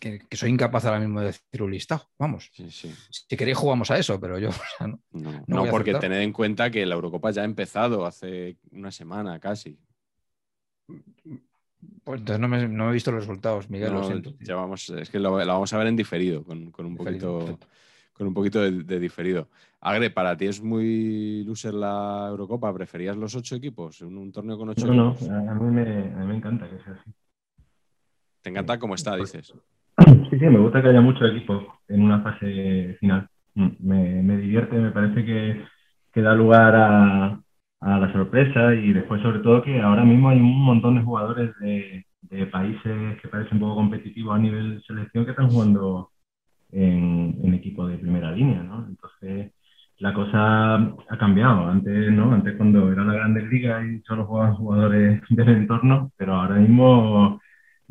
que, 0.00 0.18
que 0.28 0.36
soy 0.36 0.50
incapaz 0.50 0.84
ahora 0.84 1.00
mismo 1.00 1.20
de 1.20 1.26
decir 1.26 1.62
un 1.62 1.70
listado. 1.70 2.08
Vamos, 2.18 2.50
Sí, 2.52 2.70
sí. 2.70 2.94
si 3.10 3.36
queréis 3.36 3.56
jugamos 3.56 3.90
a 3.90 3.98
eso, 3.98 4.18
pero 4.20 4.38
yo 4.38 4.48
o 4.50 4.52
sea, 4.52 4.86
no. 4.86 5.00
No, 5.12 5.30
No 5.46 5.64
no, 5.64 5.70
porque 5.70 5.94
tened 5.94 6.20
en 6.22 6.32
cuenta 6.32 6.70
que 6.70 6.84
la 6.86 6.94
Eurocopa 6.94 7.30
ya 7.30 7.42
ha 7.42 7.44
empezado 7.44 8.04
hace 8.06 8.56
una 8.72 8.90
semana 8.90 9.38
casi. 9.40 9.78
Pues 12.04 12.20
entonces 12.20 12.40
no 12.40 12.48
me, 12.48 12.68
no 12.68 12.90
he 12.90 12.92
visto 12.92 13.10
los 13.10 13.20
resultados, 13.20 13.68
Miguel, 13.70 13.92
lo 13.92 14.00
No, 14.00 14.06
siento. 14.06 14.34
ya 14.40 14.54
vamos, 14.56 14.88
es 14.90 15.08
que 15.10 15.18
lo, 15.18 15.38
la 15.42 15.52
vamos 15.54 15.72
a 15.72 15.78
ver 15.78 15.86
en 15.86 15.96
diferido, 15.96 16.44
con, 16.44 16.70
con 16.70 16.86
un 16.86 16.96
Diferido, 16.96 17.38
poquito, 17.38 17.46
perfecto. 17.58 17.66
con 18.12 18.26
un 18.26 18.34
poquito 18.34 18.60
de, 18.60 18.70
de 18.84 18.98
diferido. 19.00 19.48
Agre, 19.80 20.10
¿para 20.10 20.36
ti 20.36 20.46
es 20.46 20.62
muy 20.62 21.44
loser 21.44 21.74
la 21.74 22.26
Eurocopa? 22.30 22.72
¿Preferías 22.74 23.16
los 23.16 23.34
ocho 23.34 23.56
equipos? 23.56 24.00
¿Un, 24.02 24.16
un 24.18 24.32
torneo 24.32 24.56
con 24.58 24.68
ocho 24.70 24.86
No, 24.86 24.94
no, 24.94 25.10
equipos? 25.12 25.28
a 25.30 25.38
a 25.50 25.54
mí, 25.54 25.70
me, 25.70 25.82
a 26.12 26.16
mí 26.18 26.26
me 26.26 26.36
encanta 26.36 26.68
que 26.68 26.78
sea 26.82 26.92
así. 26.94 27.10
¿Te 28.42 28.50
encanta 28.50 28.78
cómo 28.78 28.94
está, 28.94 29.16
Pues- 29.16 29.32
dices? 29.32 29.54
Sí, 30.30 30.38
sí, 30.38 30.46
me 30.46 30.58
gusta 30.58 30.82
que 30.82 30.88
haya 30.88 31.00
muchos 31.00 31.30
equipos 31.30 31.64
en 31.88 32.02
una 32.02 32.20
fase 32.22 32.96
final. 33.00 33.28
Mm, 33.54 33.68
Me, 33.80 34.22
me 34.22 34.36
divierte, 34.38 34.76
me 34.76 34.90
parece 34.90 35.24
que, 35.24 35.64
que 36.12 36.20
da 36.22 36.34
lugar 36.34 36.74
a, 36.74 37.40
a 37.80 37.98
la 38.00 38.12
sorpresa 38.12 38.74
y 38.74 38.92
después 38.92 39.22
sobre 39.22 39.38
todo 39.40 39.62
que 39.62 39.80
ahora 39.80 40.04
mismo 40.04 40.28
hay 40.30 40.38
un 40.40 40.64
montón 40.64 40.96
de 40.96 41.02
jugadores 41.02 41.52
de, 41.60 42.04
de 42.22 42.46
países 42.46 43.20
que 43.20 43.28
parecen 43.28 43.54
un 43.54 43.60
poco 43.60 43.76
competitivos 43.76 44.34
a 44.34 44.38
nivel 44.38 44.82
selección 44.86 45.24
que 45.24 45.30
están 45.32 45.48
jugando 45.50 46.10
en, 46.72 47.38
en 47.44 47.54
equipos 47.54 47.90
de 47.90 47.98
primera 47.98 48.32
línea, 48.32 48.62
¿no? 48.62 48.86
Entonces 48.88 49.52
la 49.98 50.12
cosa 50.14 50.76
ha 50.76 51.18
cambiado. 51.18 51.68
Antes, 51.68 52.10
¿no? 52.12 52.32
Antes 52.32 52.56
cuando 52.56 52.92
era 52.92 53.04
la 53.04 53.14
Grandes 53.14 53.44
Ligas 53.50 53.84
y 53.86 54.00
solo 54.02 54.26
jugaban 54.26 54.54
jugadores 54.56 55.22
del 55.30 55.48
entorno, 55.50 56.10
pero 56.16 56.34
ahora 56.34 56.56
mismo 56.56 57.40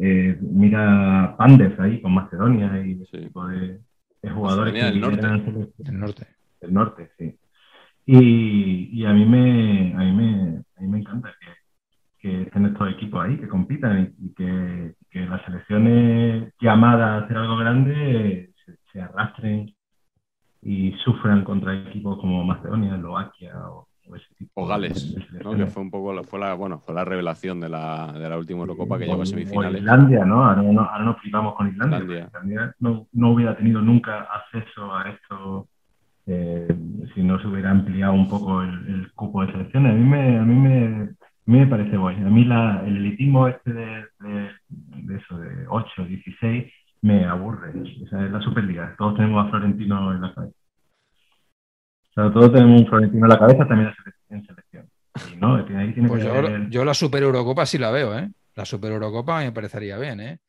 eh, 0.06 0.38
mira 0.42 1.36
Pandes 1.38 1.80
ahí 1.80 2.02
con 2.02 2.14
Macedonia 2.14 2.68
y 2.86 2.94
ese 2.94 3.06
Sí. 3.06 3.18
tipo 3.26 3.48
de, 3.48 3.80
de 4.22 4.30
jugadores 4.30 4.74
Macedonia 4.74 4.82
que 4.84 4.92
del 4.92 5.02
norte. 5.02 5.74
Del 5.78 6.00
norte. 6.00 6.28
del 6.62 6.74
norte, 6.74 7.12
sí. 7.18 7.38
Y, 8.06 8.90
y 9.00 9.06
a 9.06 9.14
mí 9.14 9.26
me, 9.26 9.94
a 9.94 10.00
mí 10.00 10.12
me, 10.12 10.58
a 10.78 10.82
mí 10.82 10.88
me 10.88 11.00
encanta 11.00 11.30
que, 11.40 11.48
que 12.20 12.42
estén 12.44 12.66
estos 12.66 12.90
equipos 12.92 13.24
ahí, 13.24 13.38
que 13.38 13.48
compitan 13.48 14.14
y, 14.20 14.26
y 14.28 14.34
que, 14.34 14.96
que 15.10 15.26
las 15.26 15.42
selecciones 15.46 16.54
llamadas 16.60 17.10
a 17.22 17.26
hacer 17.26 17.38
algo 17.38 17.56
grande 17.58 18.52
se, 18.66 18.76
se 18.92 19.02
arrastren 19.02 19.74
y 20.62 20.92
sufran 21.04 21.44
contra 21.46 21.76
equipos 21.90 22.20
como 22.20 22.44
Macedonia, 22.44 22.96
Eslovaquia 22.96 23.54
o, 23.70 23.88
o 24.10 24.16
ese 24.16 24.26
tipo 24.38 24.62
O 24.64 24.68
Gales, 24.68 25.16
de 25.32 25.40
¿no? 25.44 25.56
que 25.56 25.66
fue 25.68 25.82
un 25.82 25.92
poco 25.92 26.14
la, 26.14 26.24
fue 26.24 26.40
la, 26.40 26.54
bueno, 26.54 26.80
fue 26.80 26.94
la 26.94 27.06
revelación 27.06 27.60
de 27.60 27.70
la, 27.70 28.12
de 28.14 28.30
la 28.30 28.38
última 28.38 28.62
Eurocopa 28.62 28.98
que 28.98 29.06
O- 29.06 29.08
llegó 29.08 29.22
a 29.22 29.26
semifinales. 29.26 29.82
Islandia, 29.82 30.26
¿no? 30.26 30.44
Ahora, 30.46 30.62
no, 30.62 30.82
ahora 30.82 31.04
nos 31.06 31.18
flipamos 31.22 31.56
con 31.56 31.68
Islandia. 31.70 31.98
Islandia. 32.00 32.26
Islandia 32.28 32.76
no, 32.80 33.08
no 33.14 33.32
hubiera 33.32 33.56
tenido 33.56 33.82
nunca 33.82 34.22
acceso 34.24 34.94
a 34.96 35.10
esto 35.10 35.68
eh, 36.26 36.68
si 37.14 37.24
no 37.24 37.40
se 37.42 37.48
hubiera 37.48 37.72
ampliado 37.72 38.14
un 38.14 38.30
poco 38.30 38.62
el, 38.62 38.70
el 38.88 39.12
cupo 39.14 39.46
de 39.46 39.52
selecciones. 39.52 39.92
A 39.92 39.96
mí 39.96 40.04
me, 40.04 40.38
a 40.38 40.42
mí 40.44 40.56
me, 40.56 40.86
a 40.86 41.08
mí 41.46 41.60
me 41.60 41.68
parece 41.68 41.98
guay. 41.98 42.16
A 42.18 42.30
mí 42.30 42.46
la, 42.46 42.82
el 42.86 42.98
elitismo 42.98 43.48
este 43.48 43.74
de, 43.74 44.06
de, 44.20 44.50
de 44.70 45.16
eso, 45.18 45.38
de 45.38 45.66
8, 45.68 46.06
16, 46.06 46.72
me 47.02 47.26
aburre. 47.26 47.72
O 48.04 48.08
sea, 48.08 48.26
es 48.26 48.32
la 48.32 48.40
Superliga. 48.42 48.96
Todos 48.98 49.16
tenemos 49.16 49.46
a 49.46 49.50
Florentino 49.50 50.14
en 50.14 50.22
la 50.22 50.34
cabeza. 50.34 50.56
O 52.16 52.22
sea, 52.22 52.32
todos 52.32 52.54
tenemos 52.54 52.82
un 52.82 52.88
Florentino 52.88 53.26
en 53.26 53.30
la 53.30 53.40
cabeza, 53.40 53.68
también 53.68 53.92
en 54.30 54.46
selección. 54.46 54.86
Y 55.34 55.38
no, 55.38 55.56
ahí 55.56 55.94
tiene 55.94 56.08
Pues 56.08 56.24
que 56.24 56.30
yo, 56.30 56.58
yo 56.70 56.86
la 56.86 56.94
Super 56.94 57.24
Eurocopa 57.24 57.66
sí 57.66 57.78
la 57.78 57.92
veo, 57.92 58.18
¿eh? 58.18 58.30
La 58.56 58.66
Super 58.66 58.92
Eurocopa 58.92 59.40
me 59.40 59.52
parecería 59.52 59.98
bien, 59.98 60.20
¿eh? 60.20 60.40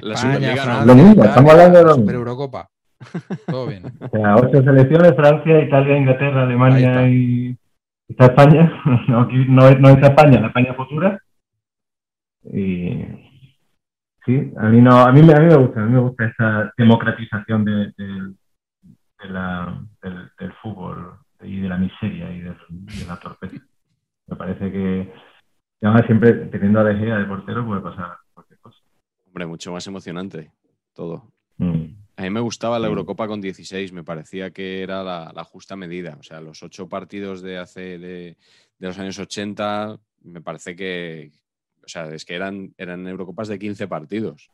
La 0.00 0.16
Superliga 0.16 0.84
Lo 0.84 0.94
mismo, 0.94 1.24
estamos 1.24 1.50
hablando 1.52 1.78
de 1.78 1.84
lo 1.84 1.94
Super. 1.94 2.14
Eurocopa. 2.14 2.68
Todo 3.46 3.66
bien. 3.66 3.82
O 4.00 4.08
sea, 4.08 4.36
ocho 4.36 4.62
selecciones, 4.62 5.14
Francia, 5.16 5.60
Italia, 5.62 5.96
Inglaterra, 5.96 6.42
Alemania 6.42 6.88
está. 6.90 7.08
y 7.08 7.56
está 8.08 8.24
España. 8.26 8.72
No, 9.08 9.20
aquí 9.22 9.44
no, 9.48 9.68
es- 9.68 9.80
no 9.80 9.88
está 9.90 10.08
España, 10.08 10.40
la 10.40 10.46
España 10.48 10.74
futura. 10.74 11.18
Y 12.44 13.04
sí, 14.24 14.52
a 14.56 14.68
mí 14.68 14.80
no, 14.80 14.98
a 15.00 15.12
mí, 15.12 15.22
me- 15.22 15.34
a 15.34 15.40
mí 15.40 15.46
me 15.46 15.56
gusta, 15.56 15.80
a 15.80 15.84
mí 15.84 15.92
me 15.92 16.00
gusta 16.00 16.26
esa 16.26 16.72
democratización 16.76 17.64
de, 17.64 17.72
de- 17.96 18.32
de 19.22 19.28
la, 19.28 19.82
del, 20.02 20.30
del 20.38 20.52
fútbol 20.54 21.18
y 21.42 21.60
de 21.60 21.68
la 21.68 21.78
miseria 21.78 22.30
y 22.32 22.40
de, 22.40 22.50
de 22.68 23.06
la 23.06 23.18
torpeza. 23.18 23.56
Me 24.26 24.36
parece 24.36 24.70
que 24.70 25.12
además 25.82 26.06
siempre 26.06 26.32
teniendo 26.46 26.80
a 26.80 26.84
De 26.84 26.96
Gea 26.96 27.18
de 27.18 27.24
portero 27.24 27.66
puede 27.66 27.80
pasar 27.80 28.16
cualquier 28.32 28.58
cosa. 28.60 28.78
Hombre, 29.26 29.46
mucho 29.46 29.72
más 29.72 29.86
emocionante 29.86 30.52
todo. 30.94 31.32
Mm. 31.58 31.84
A 32.16 32.22
mí 32.22 32.30
me 32.30 32.40
gustaba 32.40 32.78
la 32.78 32.86
Sí. 32.86 32.90
Eurocopa 32.90 33.26
con 33.26 33.40
16, 33.40 33.92
me 33.92 34.04
parecía 34.04 34.50
que 34.50 34.82
era 34.82 35.02
la, 35.02 35.32
la 35.34 35.44
justa 35.44 35.76
medida. 35.76 36.16
O 36.20 36.22
sea, 36.22 36.40
los 36.40 36.62
ocho 36.62 36.88
partidos 36.88 37.40
de 37.40 37.56
hace 37.58 37.98
de, 37.98 38.36
de 38.78 38.86
los 38.86 38.98
años 38.98 39.18
80, 39.18 39.98
me 40.22 40.42
parece 40.42 40.76
que, 40.76 41.32
o 41.82 41.88
sea, 41.88 42.12
es 42.12 42.26
que 42.26 42.34
eran, 42.34 42.74
eran 42.76 43.06
Eurocopas 43.08 43.48
de 43.48 43.58
15 43.58 43.88
partidos. 43.88 44.50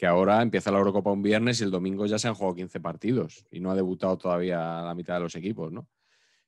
Que 0.00 0.06
ahora 0.06 0.40
empieza 0.40 0.70
la 0.70 0.78
Eurocopa 0.78 1.12
un 1.12 1.20
viernes 1.20 1.60
y 1.60 1.64
el 1.64 1.70
domingo 1.70 2.06
ya 2.06 2.18
se 2.18 2.26
han 2.26 2.32
jugado 2.32 2.54
15 2.54 2.80
partidos 2.80 3.44
y 3.50 3.60
no 3.60 3.70
ha 3.70 3.74
debutado 3.74 4.16
todavía 4.16 4.80
la 4.80 4.94
mitad 4.94 5.16
de 5.16 5.20
los 5.20 5.34
equipos, 5.34 5.70
¿no? 5.70 5.90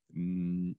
Mm, 0.08 0.72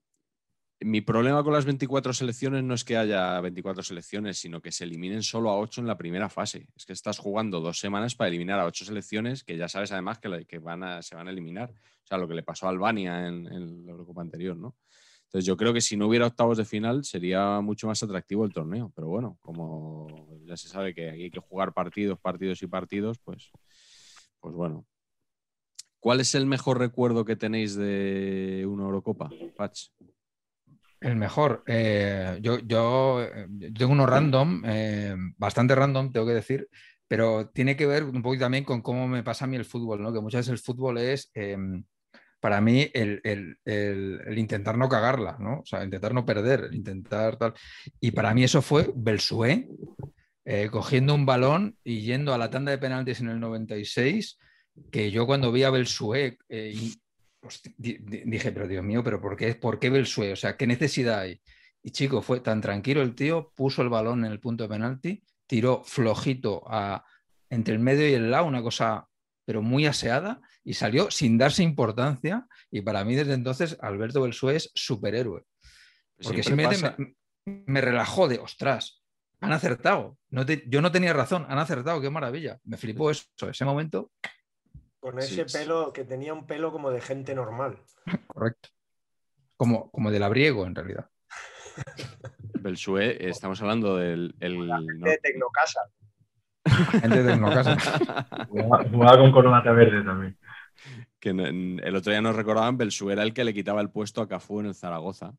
mi 0.79 1.01
problema 1.01 1.43
con 1.43 1.53
las 1.53 1.65
24 1.65 2.13
selecciones 2.13 2.63
no 2.63 2.73
es 2.73 2.83
que 2.83 2.97
haya 2.97 3.39
24 3.41 3.83
selecciones, 3.83 4.39
sino 4.39 4.59
que 4.59 4.71
se 4.71 4.85
eliminen 4.85 5.21
solo 5.21 5.51
a 5.51 5.59
8 5.59 5.81
en 5.81 5.87
la 5.87 5.99
primera 5.99 6.29
fase. 6.29 6.65
Es 6.75 6.87
que 6.87 6.93
estás 6.93 7.19
jugando 7.19 7.61
dos 7.61 7.77
semanas 7.77 8.15
para 8.15 8.29
eliminar 8.29 8.59
a 8.59 8.65
8 8.65 8.85
selecciones 8.85 9.43
que 9.43 9.55
ya 9.55 9.69
sabes 9.69 9.91
además 9.91 10.17
que, 10.17 10.57
van 10.57 10.81
a, 10.81 11.03
se 11.03 11.15
van 11.15 11.27
a 11.27 11.31
eliminar. 11.31 11.69
O 11.69 12.07
sea, 12.07 12.17
lo 12.17 12.27
que 12.27 12.33
le 12.33 12.41
pasó 12.41 12.65
a 12.65 12.69
Albania 12.71 13.27
en, 13.27 13.45
en 13.53 13.85
la 13.85 13.91
Eurocopa 13.91 14.23
anterior, 14.23 14.57
¿no? 14.57 14.77
Entonces 15.33 15.47
yo 15.47 15.57
creo 15.57 15.73
que 15.73 15.81
si 15.81 15.97
no 15.97 16.05
hubiera 16.05 16.27
octavos 16.27 16.59
de 16.59 16.65
final 16.65 17.03
sería 17.03 17.59
mucho 17.59 17.87
más 17.87 18.03
atractivo 18.03 18.45
el 18.45 18.53
torneo. 18.53 18.91
Pero 18.95 19.07
bueno, 19.07 19.39
como 19.41 20.29
ya 20.45 20.55
se 20.55 20.67
sabe 20.67 20.93
que 20.93 21.09
hay 21.09 21.31
que 21.31 21.39
jugar 21.39 21.73
partidos, 21.73 22.19
partidos 22.19 22.61
y 22.61 22.67
partidos, 22.67 23.17
pues, 23.17 23.49
pues 24.39 24.53
bueno. 24.53 24.85
¿Cuál 25.99 26.19
es 26.19 26.35
el 26.35 26.45
mejor 26.45 26.77
recuerdo 26.77 27.25
que 27.25 27.35
tenéis 27.35 27.75
de 27.75 28.63
una 28.69 28.83
Eurocopa, 28.83 29.31
Patch? 29.57 29.87
El 31.01 31.15
mejor. 31.15 31.63
eh, 31.65 32.37
yo, 32.39 32.59
eh, 33.23 33.47
yo 33.49 33.73
tengo 33.73 33.91
uno 33.91 34.05
random, 34.05 34.61
eh, 34.67 35.15
bastante 35.35 35.73
random, 35.73 36.11
tengo 36.11 36.27
que 36.27 36.33
decir, 36.33 36.69
pero 37.07 37.49
tiene 37.49 37.75
que 37.75 37.87
ver 37.87 38.03
un 38.03 38.21
poquito 38.21 38.45
también 38.45 38.65
con 38.65 38.83
cómo 38.83 39.07
me 39.07 39.23
pasa 39.23 39.45
a 39.45 39.47
mí 39.47 39.55
el 39.55 39.65
fútbol, 39.65 40.03
¿no? 40.03 40.13
Que 40.13 40.21
muchas 40.21 40.41
veces 40.41 40.51
el 40.51 40.59
fútbol 40.59 40.99
es, 40.99 41.31
eh, 41.33 41.57
para 42.43 42.59
mí, 42.59 42.89
el, 42.93 43.21
el- 43.23 43.57
el- 43.63 44.19
el 44.27 44.37
intentar 44.37 44.77
no 44.77 44.89
cagarla, 44.89 45.37
¿no? 45.39 45.59
O 45.61 45.65
sea, 45.65 45.81
intentar 45.81 46.13
no 46.13 46.25
perder, 46.25 46.69
intentar 46.73 47.37
tal. 47.37 47.53
Y 48.01 48.11
para 48.11 48.33
mí 48.33 48.43
eso 48.43 48.61
fue 48.61 48.91
Belsué, 48.93 49.69
eh, 50.45 50.67
cogiendo 50.69 51.15
un 51.15 51.25
balón 51.25 51.77
y 51.85 52.01
yendo 52.01 52.33
a 52.33 52.37
la 52.37 52.49
tanda 52.49 52.71
de 52.71 52.77
penaltis 52.77 53.21
en 53.21 53.29
el 53.29 53.39
96, 53.39 54.37
que 54.91 55.09
yo 55.09 55.25
cuando 55.25 55.53
vi 55.53 55.63
a 55.63 55.69
Belsué, 55.69 56.37
eh, 56.49 56.75
di- 57.77 57.97
di- 57.99 58.23
dije, 58.25 58.51
pero 58.51 58.67
Dios 58.67 58.83
mío, 58.83 59.03
pero 59.05 59.21
¿por 59.21 59.37
qué, 59.37 59.55
¿por 59.55 59.79
qué 59.79 59.89
Belsué? 59.89 60.33
O 60.33 60.35
sea, 60.35 60.57
¿qué 60.57 60.67
necesidad 60.67 61.19
hay? 61.19 61.41
Y 61.81 61.91
chico, 61.91 62.21
fue 62.21 62.41
tan 62.41 62.59
tranquilo 62.59 63.01
el 63.01 63.15
tío, 63.15 63.53
puso 63.55 63.81
el 63.81 63.89
balón 63.89 64.25
en 64.25 64.31
el 64.33 64.39
punto 64.41 64.63
de 64.63 64.69
penalti, 64.69 65.23
tiró 65.47 65.81
flojito 65.85 66.63
a, 66.67 67.05
entre 67.49 67.73
el 67.73 67.79
medio 67.79 68.07
y 68.09 68.13
el 68.13 68.31
lado, 68.31 68.45
una 68.47 68.61
cosa, 68.61 69.07
pero 69.45 69.61
muy 69.61 69.85
aseada, 69.85 70.41
y 70.63 70.73
salió 70.75 71.11
sin 71.11 71.37
darse 71.37 71.63
importancia. 71.63 72.45
Y 72.71 72.81
para 72.81 73.03
mí, 73.03 73.15
desde 73.15 73.33
entonces, 73.33 73.77
Alberto 73.81 74.21
Belsué 74.21 74.55
es 74.57 74.71
superhéroe. 74.73 75.43
Porque 76.21 76.43
Siempre 76.43 76.67
simplemente 76.75 77.15
me, 77.45 77.63
me 77.65 77.81
relajó 77.81 78.27
de, 78.27 78.39
ostras, 78.39 79.03
han 79.41 79.51
acertado. 79.51 80.17
No 80.29 80.45
te- 80.45 80.63
yo 80.67 80.81
no 80.81 80.91
tenía 80.91 81.11
razón, 81.13 81.45
han 81.49 81.59
acertado, 81.59 81.99
qué 82.01 82.09
maravilla. 82.09 82.59
Me 82.63 82.77
flipó 82.77 83.11
eso, 83.11 83.25
ese 83.49 83.65
momento, 83.65 84.11
Con 84.99 85.19
ese 85.19 85.47
sí. 85.49 85.57
pelo 85.57 85.91
que 85.91 86.05
tenía 86.05 86.33
un 86.33 86.45
pelo 86.47 86.71
como 86.71 86.91
de 86.91 87.01
gente 87.01 87.35
normal. 87.35 87.77
correcto. 88.27 88.69
Como, 89.57 89.91
como 89.91 90.11
de 90.11 90.19
labriego, 90.19 90.65
en 90.65 90.75
realidad. 90.75 91.09
Belsué, 92.61 93.27
estamos 93.29 93.61
hablando 93.61 93.97
del 93.97 94.35
el, 94.39 94.67
no- 94.67 94.81
De 94.81 95.17
Tecnocasa. 95.21 95.81
Gente 97.01 97.23
de 97.23 97.31
Tecnocasa. 97.31 97.75
Jugaba, 98.47 98.83
jugaba 98.89 99.17
con 99.17 99.31
corbata 99.31 99.71
verde 99.73 100.03
también. 100.03 100.37
Que 101.23 101.29
el 101.29 101.95
otro 101.95 102.11
día 102.11 102.21
nos 102.21 102.35
recordaban, 102.35 102.77
Belsué 102.77 103.13
era 103.13 103.23
el 103.23 103.33
que 103.33 103.45
le 103.45 103.53
quitaba 103.53 103.79
el 103.79 103.89
puesto 103.89 104.21
a 104.21 104.27
Cafú 104.27 104.59
en 104.59 104.65
el 104.65 104.75
Zaragoza. 104.75 105.33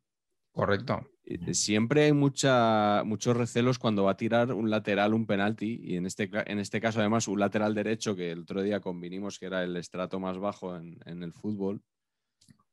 Correcto. 0.50 1.06
Siempre 1.52 2.04
hay 2.04 2.12
mucha, 2.12 3.02
muchos 3.04 3.36
recelos 3.36 3.78
cuando 3.78 4.04
va 4.04 4.12
a 4.12 4.16
tirar 4.16 4.52
un 4.54 4.70
lateral, 4.70 5.12
un 5.12 5.26
penalti, 5.26 5.78
y 5.82 5.96
en 5.96 6.06
este, 6.06 6.30
en 6.46 6.58
este 6.58 6.80
caso 6.80 7.00
además 7.00 7.28
un 7.28 7.38
lateral 7.40 7.74
derecho, 7.74 8.16
que 8.16 8.30
el 8.32 8.40
otro 8.40 8.62
día 8.62 8.80
convinimos 8.80 9.38
que 9.38 9.46
era 9.46 9.62
el 9.62 9.76
estrato 9.76 10.18
más 10.20 10.38
bajo 10.38 10.74
en, 10.76 10.96
en 11.04 11.22
el 11.22 11.32
fútbol, 11.32 11.82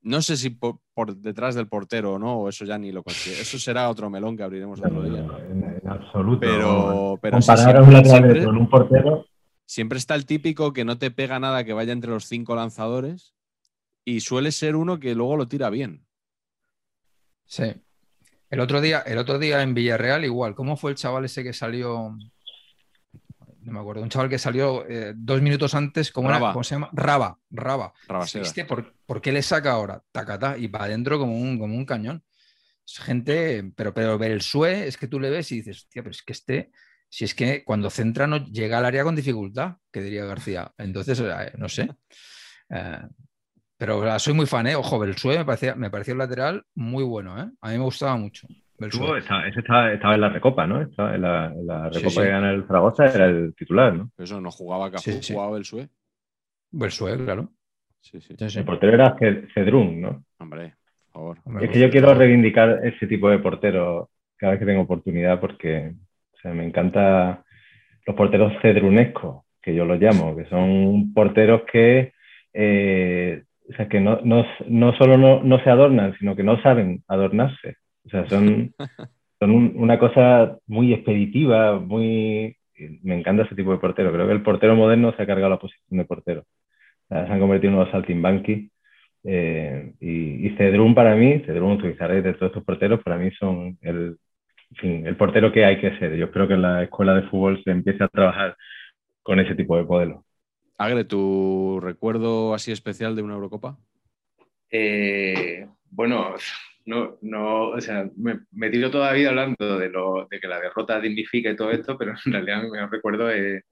No 0.04 0.21
sé 0.21 0.38
si 0.38 0.50
por, 0.52 0.80
por 0.93 1.15
detrás 1.17 1.54
del 1.56 1.67
portero 1.67 2.13
o 2.13 2.19
no, 2.19 2.36
o 2.39 2.50
eso 2.50 2.65
ya 2.65 2.78
ni 2.78 2.91
lo 2.91 3.04
considero. 3.04 3.41
Eso 3.41 3.60
será 3.60 3.89
otro 3.89 4.10
melón 4.10 4.36
que 4.38 4.43
abriremos 4.43 4.80
otro 4.80 5.04
día. 5.04 5.26
En, 5.50 5.63
en 5.63 5.88
absoluto. 5.88 6.39
Pero, 6.39 7.17
pero 7.21 7.41
sí, 7.41 7.47
Comparar 7.47 7.78
a 7.78 7.84
un 7.84 7.93
lateral 7.93 8.19
siempre- 8.21 8.45
con 8.45 8.58
un 8.58 8.69
portero, 8.69 9.26
siempre 9.72 9.98
está 9.98 10.16
el 10.16 10.26
típico 10.26 10.74
que 10.74 10.84
no 10.84 10.98
te 10.98 11.12
pega 11.12 11.40
nada 11.40 11.64
que 11.64 11.72
vaya 11.72 11.94
entre 11.94 12.12
los 12.12 12.26
cinco 12.26 12.56
lanzadores 12.56 13.34
y 14.04 14.20
suele 14.20 14.52
ser 14.52 14.76
uno 14.76 15.00
que 15.00 15.16
luego 15.16 15.38
lo 15.38 15.48
tira 15.48 15.70
bien. 15.70 16.06
Sí. 17.46 17.74
El 18.50 18.60
otro 18.60 18.82
día, 18.82 19.00
el 19.00 19.18
otro 19.18 19.40
día 19.40 19.64
en 19.64 19.74
Villarreal, 19.74 20.26
igual. 20.26 20.56
¿Cómo 20.56 20.76
fue 20.76 20.92
el 20.92 20.98
chaval 20.98 21.24
ese 21.24 21.42
que 21.42 21.54
salió? 21.54 22.18
No 23.62 23.72
me 23.72 23.80
acuerdo. 23.80 24.02
Un 24.04 24.10
chaval 24.10 24.28
que 24.28 24.40
salió 24.40 24.86
eh, 24.90 25.14
dos 25.16 25.42
minutos 25.42 25.74
antes. 25.74 26.12
¿cómo, 26.12 26.28
era? 26.28 26.40
Raba. 26.40 26.52
¿Cómo 26.52 26.64
se 26.66 26.76
llama? 26.76 26.90
Raba. 26.92 27.40
Raba. 27.50 27.94
¿Este 28.34 28.66
por, 28.66 28.94
por 29.06 29.22
qué 29.22 29.32
le 29.32 29.42
saca 29.42 29.72
ahora? 29.72 30.04
Tacatá. 30.12 30.58
Y 30.58 30.68
para 30.68 30.84
adentro 30.84 31.18
como 31.18 31.40
un, 31.40 31.58
como 31.58 31.78
un 31.78 31.86
cañón. 31.86 32.26
Es 32.86 33.00
gente, 33.00 33.72
pero, 33.74 33.94
pero 33.94 34.18
ver 34.18 34.32
el 34.32 34.42
SUE 34.42 34.86
es 34.86 34.98
que 34.98 35.08
tú 35.08 35.18
le 35.18 35.30
ves 35.30 35.50
y 35.54 35.58
dices, 35.58 35.78
hostia, 35.78 36.04
pero 36.04 36.12
es 36.12 36.24
que 36.24 36.34
este, 36.34 36.72
si 37.13 37.26
es 37.26 37.36
que 37.36 37.63
cuando 37.65 37.89
centra 37.89 38.26
no 38.26 38.45
llega 38.45 38.78
al 38.78 38.86
área 38.86 39.04
con 39.04 39.15
dificultad, 39.17 39.76
que 39.91 40.02
diría 40.02 40.24
García. 40.26 40.71
Entonces, 40.78 41.19
eh, 41.19 41.52
no 41.58 41.67
sé. 41.67 41.89
Eh, 42.69 43.00
pero 43.78 44.19
soy 44.19 44.34
muy 44.34 44.45
fan, 44.45 44.67
¿eh? 44.67 44.76
Ojo, 44.76 45.00
Belsue 45.00 45.38
me 45.39 45.45
parecía, 45.45 45.76
me 45.76 45.89
pareció 45.89 46.13
un 46.13 46.19
lateral 46.19 46.63
muy 46.76 47.04
bueno, 47.04 47.38
¿eh? 47.41 47.50
A 47.62 47.69
mí 47.71 47.78
me 47.78 47.84
gustaba 47.84 48.15
mucho. 48.15 48.47
Belsue. 48.78 49.02
estuvo- 49.02 49.17
estaba, 49.17 49.47
ese 49.47 49.60
estaba, 49.60 49.93
estaba 49.93 50.15
en 50.15 50.21
la 50.21 50.30
recopa, 50.30 50.65
¿no? 50.67 50.82
Estaba 50.82 51.15
en 51.15 51.21
la, 51.21 51.45
en 51.47 51.67
la 51.67 51.89
Sí, 51.91 52.00
recopa 52.00 52.10
sí. 52.12 52.21
que 52.21 52.30
gana 52.30 52.52
el 52.52 52.65
Zaragoza, 52.67 53.06
era 53.08 53.26
el 53.26 53.54
titular, 53.56 53.93
¿no? 53.93 54.12
Pero 54.15 54.26
eso 54.26 54.41
no 54.41 54.52
jugaba 54.52 54.89
Cafú, 54.91 55.12
Sí, 55.12 55.19
sí. 55.21 55.34
jugaba 55.34 55.58
el 55.58 55.65
Sue. 55.65 55.89
Belsue, 56.71 57.17
claro. 57.26 57.52
Sí, 58.00 58.21
sí. 58.21 58.36
Sí, 58.38 58.50
sí. 58.50 58.60
El 58.60 58.65
portero 58.65 58.93
era 58.93 59.15
Ced- 59.17 59.54
Cedrún, 59.54 60.02
¿no? 60.02 60.24
Hombre, 60.39 60.76
por 61.12 61.13
favor. 61.13 61.38
Hombre, 61.43 61.65
Es 61.65 61.71
que 61.71 61.80
yo 61.80 61.89
quiero 61.91 62.13
reivindicar 62.13 62.80
ese 62.86 63.06
tipo 63.08 63.30
de 63.30 63.39
portero 63.39 64.10
cada 64.38 64.54
vez 64.54 64.60
que 64.60 64.65
tengo 64.65 64.82
oportunidad 64.82 65.39
porque 65.39 65.93
o 66.41 66.43
sea, 66.43 66.54
me 66.54 66.65
encanta 66.65 67.43
los 68.08 68.15
porteros 68.15 68.51
cedrunescos, 68.63 69.45
que 69.62 69.75
yo 69.75 69.86
los 69.86 69.99
llamo, 69.99 70.36
que 70.36 70.45
son 70.45 71.13
porteros 71.13 71.62
que, 71.71 72.13
eh, 72.54 73.43
o 73.69 73.73
sea, 73.73 73.88
que 73.88 73.99
no, 74.01 74.19
no, 74.23 74.43
no 74.67 74.93
solo 74.97 75.17
no, 75.17 75.43
no 75.43 75.63
se 75.63 75.69
adornan, 75.69 76.15
sino 76.17 76.36
que 76.36 76.43
no 76.43 76.60
saben 76.63 77.04
adornarse. 77.08 77.75
O 78.06 78.10
sea, 78.10 78.27
son, 78.27 78.73
son 79.39 79.51
un- 79.51 79.73
una 79.75 79.99
cosa 79.99 80.58
muy 80.67 80.93
expeditiva, 80.93 81.80
muy... 81.80 82.56
Me 83.04 83.15
encanta 83.19 83.43
ese 83.43 83.54
tipo 83.56 83.71
de 83.71 83.77
portero. 83.77 84.12
Creo 84.12 84.25
que 84.25 84.34
el 84.34 84.41
portero 84.41 84.75
moderno 84.75 85.13
se 85.15 85.21
ha 85.21 85.27
cargado 85.27 85.51
la 85.51 85.60
posición 85.60 85.99
de 85.99 86.06
portero. 86.06 86.41
O 86.41 87.13
sea, 87.15 87.27
se 87.27 87.34
han 87.34 87.39
convertido 87.39 87.73
en 87.73 87.77
unos 87.80 87.91
saltimbanquis 87.91 88.71
eh, 89.23 89.93
y, 89.99 90.47
y 90.47 90.49
Cedrún 90.58 90.95
para 90.95 91.15
mí, 91.15 91.43
Cedrún, 91.45 91.77
Tuizarret, 91.77 92.23
de 92.23 92.34
todos 92.34 92.49
estos 92.49 92.63
porteros, 92.63 93.04
para 93.04 93.17
mí 93.17 93.30
son 93.39 93.77
el, 93.82 94.17
fin, 94.76 95.06
el 95.06 95.18
portero 95.18 95.52
que 95.52 95.66
hay 95.66 95.80
que 95.80 95.98
ser. 95.98 96.16
Yo 96.16 96.26
espero 96.26 96.48
que 96.48 96.54
en 96.54 96.62
la 96.62 96.84
escuela 96.84 97.14
de 97.14 97.24
fútbol 97.24 97.62
se 97.64 97.72
empiece 97.72 98.04
a 98.04 98.08
trabajar 98.08 98.58
con 99.24 99.40
ese 99.40 99.56
tipo 99.56 99.78
de 99.78 99.84
modelo. 99.84 100.26
Agre, 100.78 101.04
¿tu 101.04 101.80
recuerdo 101.82 102.54
así 102.54 102.72
especial 102.72 103.16
de 103.16 103.22
una 103.22 103.36
Eurocopa? 103.36 103.78
Eh, 104.70 105.68
bueno, 105.90 106.36
no, 106.86 107.18
no, 107.22 107.70
o 107.70 107.82
sea, 107.82 108.10
me, 108.16 108.40
me 108.52 108.70
tiro 108.70 108.90
toda 108.90 109.08
la 109.08 109.14
vida 109.14 109.30
hablando 109.30 109.78
de, 109.78 109.90
lo, 109.90 110.28
de 110.30 110.40
que 110.40 110.48
la 110.48 110.60
derrota 110.60 111.00
dignifica 111.00 111.52
y 111.52 111.56
todo 111.56 111.72
esto, 111.72 111.98
pero 111.98 112.14
en 112.26 112.34
realidad 112.34 112.64
mi 112.64 112.72
mejor 112.72 112.92
recuerdo 112.92 113.30
es 113.30 113.64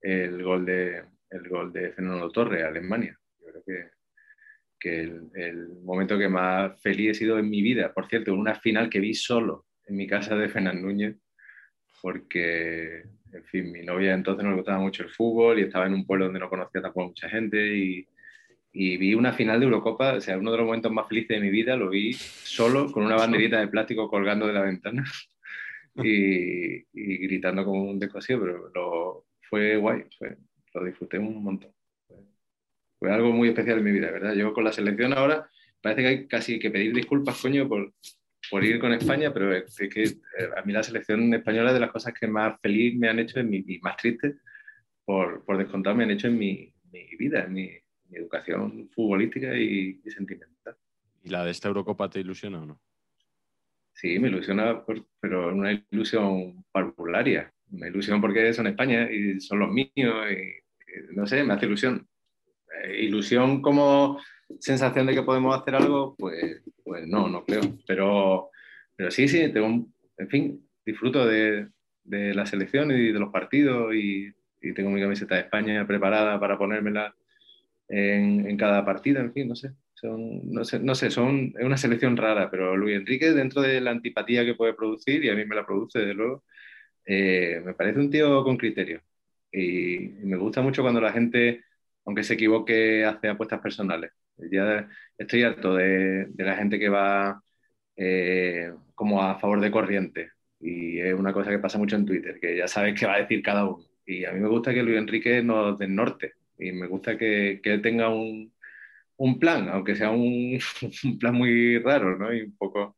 el 0.00 0.42
gol 0.42 0.64
de, 0.66 1.04
el 1.30 1.48
gol 1.48 1.72
de 1.72 1.92
Fernando 1.92 2.30
Torres 2.30 2.64
a 2.64 2.68
Alemania. 2.68 3.16
Yo 3.38 3.46
creo 3.46 3.62
que, 3.64 3.90
que 4.80 5.00
el, 5.00 5.30
el 5.34 5.68
momento 5.84 6.18
que 6.18 6.28
más 6.28 6.80
feliz 6.80 7.10
he 7.10 7.14
sido 7.14 7.38
en 7.38 7.48
mi 7.48 7.62
vida, 7.62 7.92
por 7.92 8.08
cierto, 8.08 8.32
en 8.32 8.38
una 8.38 8.54
final 8.56 8.88
que 8.88 9.00
vi 9.00 9.14
solo 9.14 9.66
en 9.86 9.96
mi 9.96 10.06
casa 10.06 10.36
de 10.36 10.48
Fernán 10.48 10.82
Núñez, 10.82 11.16
porque, 12.02 13.02
en 13.32 13.44
fin, 13.46 13.72
mi 13.72 13.82
novia 13.82 14.14
entonces 14.14 14.44
no 14.44 14.50
le 14.50 14.56
gustaba 14.56 14.78
mucho 14.78 15.02
el 15.02 15.10
fútbol 15.10 15.58
y 15.58 15.62
estaba 15.62 15.86
en 15.86 15.94
un 15.94 16.06
pueblo 16.06 16.26
donde 16.26 16.40
no 16.40 16.50
conocía 16.50 16.82
tampoco 16.82 17.08
mucha 17.08 17.28
gente 17.28 17.76
y, 17.76 18.08
y 18.72 18.96
vi 18.98 19.14
una 19.14 19.32
final 19.32 19.60
de 19.60 19.66
Eurocopa, 19.66 20.14
o 20.14 20.20
sea, 20.20 20.38
uno 20.38 20.52
de 20.52 20.58
los 20.58 20.66
momentos 20.66 20.92
más 20.92 21.08
felices 21.08 21.30
de 21.36 21.40
mi 21.40 21.50
vida, 21.50 21.76
lo 21.76 21.90
vi 21.90 22.12
solo 22.14 22.92
con 22.92 23.04
una 23.04 23.16
banderita 23.16 23.60
de 23.60 23.68
plástico 23.68 24.08
colgando 24.08 24.46
de 24.46 24.52
la 24.52 24.62
ventana 24.62 25.04
y, 25.96 26.76
y 26.92 27.16
gritando 27.26 27.64
como 27.64 27.84
un 27.84 27.98
descosido, 27.98 28.40
pero 28.40 28.70
lo, 28.74 29.26
fue 29.48 29.76
guay, 29.76 30.04
fue- 30.18 30.36
lo 30.74 30.84
disfruté 30.84 31.18
un 31.18 31.42
montón. 31.42 31.72
Fue, 32.98 33.10
algo 33.12 33.32
muy 33.32 33.48
especial 33.48 33.78
en 33.78 33.84
mi 33.84 33.92
vida, 33.92 34.10
¿verdad? 34.10 34.34
Yo 34.34 34.52
con 34.52 34.64
la 34.64 34.72
selección 34.72 35.12
ahora 35.12 35.48
parece 35.80 36.02
que 36.02 36.08
hay 36.08 36.26
casi 36.28 36.58
que 36.58 36.70
pedir 36.70 36.94
disculpas, 36.94 37.40
coño, 37.40 37.68
por, 37.68 37.92
por 38.50 38.64
ir 38.64 38.78
con 38.78 38.92
España, 38.92 39.32
pero 39.32 39.54
es, 39.54 39.76
que 39.76 40.02
eh, 40.02 40.14
a 40.56 40.62
mí 40.62 40.72
la 40.72 40.82
selección 40.82 41.32
española 41.34 41.70
es 41.70 41.74
de 41.74 41.80
las 41.80 41.90
cosas 41.90 42.14
que 42.14 42.26
más 42.26 42.60
feliz 42.60 42.96
me 42.96 43.08
han 43.08 43.18
hecho 43.18 43.40
en 43.40 43.50
mi, 43.50 43.64
y 43.66 43.78
más 43.80 43.96
triste, 43.96 44.36
por, 45.04 45.44
por 45.44 45.58
descontado, 45.58 45.96
me 45.96 46.04
han 46.04 46.10
hecho 46.10 46.28
en 46.28 46.38
mi, 46.38 46.72
mi 46.92 47.06
vida, 47.16 47.44
en 47.44 47.52
mi, 47.52 47.70
mi 48.08 48.18
educación 48.18 48.88
futbolística 48.94 49.56
y, 49.56 50.00
y 50.04 50.10
sentimental. 50.10 50.76
¿Y 51.22 51.30
la 51.30 51.44
de 51.44 51.50
esta 51.50 51.68
Eurocopa 51.68 52.08
te 52.08 52.20
ilusiona 52.20 52.60
o 52.62 52.66
no? 52.66 52.80
Sí, 53.92 54.18
me 54.18 54.28
ilusiona, 54.28 54.84
por- 54.84 55.06
pero 55.20 55.48
una 55.54 55.72
ilusión 55.90 56.64
parvularia. 56.70 57.52
Una 57.70 57.88
ilusión 57.88 58.20
porque 58.20 58.52
son 58.52 58.66
España 58.66 59.10
y 59.10 59.40
son 59.40 59.58
los 59.60 59.70
míos. 59.72 59.90
Y, 59.96 61.12
y 61.12 61.16
no 61.16 61.26
sé, 61.26 61.42
me 61.42 61.54
hace 61.54 61.66
ilusión. 61.66 62.06
Eh, 62.84 63.04
ilusión 63.04 63.62
como 63.62 64.20
sensación 64.60 65.06
de 65.06 65.14
que 65.14 65.22
podemos 65.22 65.56
hacer 65.60 65.74
algo, 65.76 66.14
pues, 66.16 66.62
pues 66.84 67.06
no, 67.06 67.28
no 67.28 67.44
creo. 67.44 67.62
Pero, 67.86 68.50
pero 68.96 69.10
sí, 69.10 69.28
sí, 69.28 69.52
tengo, 69.52 69.86
en 70.18 70.28
fin, 70.28 70.68
disfruto 70.84 71.26
de, 71.26 71.68
de 72.04 72.34
la 72.34 72.46
selección 72.46 72.90
y 72.92 73.12
de 73.12 73.18
los 73.18 73.30
partidos 73.32 73.94
y, 73.94 74.32
y 74.60 74.74
tengo 74.74 74.90
mi 74.90 75.00
camiseta 75.00 75.34
de 75.36 75.42
España 75.42 75.86
preparada 75.86 76.38
para 76.40 76.58
ponérmela 76.58 77.14
en, 77.88 78.48
en 78.48 78.56
cada 78.56 78.84
partido, 78.84 79.20
en 79.20 79.32
fin, 79.32 79.48
no 79.48 79.56
sé. 79.56 79.72
Son, 79.94 80.52
no 80.52 80.64
sé, 80.64 80.78
no 80.80 80.94
sé, 80.94 81.10
son, 81.10 81.54
es 81.58 81.64
una 81.64 81.78
selección 81.78 82.16
rara, 82.16 82.50
pero 82.50 82.76
Luis 82.76 82.96
Enrique, 82.96 83.32
dentro 83.32 83.62
de 83.62 83.80
la 83.80 83.92
antipatía 83.92 84.44
que 84.44 84.54
puede 84.54 84.74
producir, 84.74 85.24
y 85.24 85.30
a 85.30 85.34
mí 85.34 85.44
me 85.46 85.56
la 85.56 85.64
produce 85.66 86.00
desde 86.00 86.14
luego, 86.14 86.44
eh, 87.06 87.62
me 87.64 87.74
parece 87.74 88.00
un 88.00 88.10
tío 88.10 88.44
con 88.44 88.56
criterio. 88.58 89.02
Y 89.52 89.98
me 90.24 90.36
gusta 90.36 90.62
mucho 90.62 90.82
cuando 90.82 91.00
la 91.00 91.12
gente, 91.12 91.64
aunque 92.04 92.24
se 92.24 92.34
equivoque, 92.34 93.04
hace 93.04 93.28
apuestas 93.28 93.60
personales. 93.60 94.12
Ya 94.38 94.88
estoy 95.18 95.42
harto 95.42 95.74
de, 95.74 96.28
la 96.36 96.56
gente 96.56 96.78
que 96.78 96.88
va 96.88 97.42
eh, 97.96 98.72
como 98.94 99.22
a 99.22 99.38
favor 99.38 99.60
de 99.60 99.70
corriente. 99.70 100.32
Y 100.60 101.00
es 101.00 101.14
una 101.14 101.32
cosa 101.32 101.50
que 101.50 101.58
pasa 101.58 101.78
mucho 101.78 101.96
en 101.96 102.06
Twitter, 102.06 102.38
que 102.40 102.56
ya 102.56 102.68
sabes 102.68 102.98
qué 102.98 103.06
va 103.06 103.14
a 103.14 103.20
decir 103.20 103.42
cada 103.42 103.64
uno. 103.66 103.84
Y 104.06 104.24
a 104.24 104.32
mí 104.32 104.40
me 104.40 104.48
gusta 104.48 104.72
que 104.72 104.82
Luis 104.82 104.98
Enrique 104.98 105.42
nos 105.42 105.78
del 105.78 105.94
norte. 105.94 106.34
Y 106.58 106.72
me 106.72 106.86
gusta 106.86 107.18
que, 107.18 107.60
él 107.62 107.82
tenga 107.82 108.08
un, 108.08 108.52
plan, 109.40 109.68
aunque 109.68 109.96
sea 109.96 110.10
un, 110.12 110.58
plan 111.20 111.34
muy 111.34 111.78
raro, 111.78 112.16
¿no? 112.18 112.32
Y 112.32 112.42
un 112.42 112.56
poco, 112.56 112.96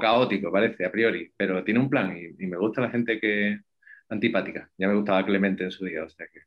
caótico, 0.00 0.52
parece, 0.52 0.84
a 0.84 0.90
priori, 0.92 1.32
pero 1.36 1.64
tiene 1.64 1.80
un 1.80 1.90
plan 1.90 2.16
y, 2.16 2.46
me 2.46 2.56
gusta 2.56 2.80
la 2.82 2.90
gente 2.90 3.20
que 3.20 3.60
antipática. 4.08 4.70
Ya 4.78 4.88
me 4.88 4.94
gustaba 4.94 5.24
Clemente 5.26 5.64
en 5.64 5.70
su 5.70 5.84
día, 5.84 6.04
o 6.04 6.08
sea 6.08 6.26
que 6.28 6.40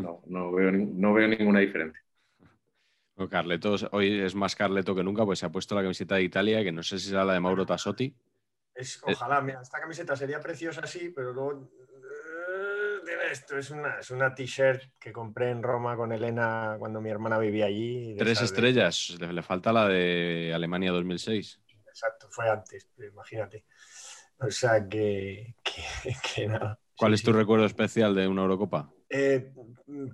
no, 0.00 0.22
no 0.26 0.52
veo 0.52 1.28
ninguna 1.28 1.60
diferencia. 1.60 2.00
Carleto, 3.30 3.76
hoy 3.92 4.20
es 4.20 4.34
más 4.34 4.54
Carleto 4.56 4.94
que 4.94 5.02
nunca, 5.04 5.24
pues 5.24 5.38
se 5.38 5.46
ha 5.46 5.52
puesto 5.52 5.74
la 5.74 5.82
camiseta 5.82 6.16
de 6.16 6.24
Italia, 6.24 6.62
que 6.64 6.72
no 6.72 6.82
sé 6.82 6.98
si 6.98 7.08
será 7.08 7.24
la 7.24 7.34
de 7.34 7.40
Mauro 7.40 7.64
Tassotti. 7.66 8.14
Es, 8.74 9.00
ojalá, 9.02 9.40
mira, 9.42 9.60
esta 9.60 9.78
camiseta 9.80 10.16
sería 10.16 10.40
preciosa, 10.40 10.86
sí, 10.86 11.10
pero 11.14 11.32
luego. 11.32 11.70
eh, 11.82 13.00
tiene 13.04 13.22
esto 13.30 13.58
es 13.58 13.70
una, 13.70 13.98
es 13.98 14.10
una 14.10 14.34
t-shirt 14.34 14.82
que 14.98 15.12
compré 15.12 15.50
en 15.50 15.62
Roma 15.62 15.96
con 15.96 16.10
Elena 16.12 16.76
cuando 16.78 17.00
mi 17.00 17.10
hermana 17.10 17.38
vivía 17.38 17.66
allí. 17.66 18.14
Tres 18.16 18.40
estrellas, 18.40 19.16
le, 19.20 19.32
le 19.32 19.42
falta 19.42 19.72
la 19.72 19.86
de 19.88 20.52
Alemania 20.54 20.92
2006. 20.92 21.60
exacto, 21.86 22.28
fue 22.30 22.48
antes, 22.48 22.88
imagínate. 22.98 23.64
O 24.38 24.50
sea 24.50 24.88
que, 24.88 25.54
que, 25.62 25.82
que 26.34 26.46
nada. 26.48 26.78
¿Cuál 26.96 27.12
Sí, 27.12 27.14
es 27.14 27.22
tu 27.22 27.32
sí. 27.32 27.38
recuerdo 27.38 27.66
especial 27.66 28.14
de 28.14 28.28
una 28.28 28.42
Eurocopa? 28.42 28.94
Eh, 29.08 29.52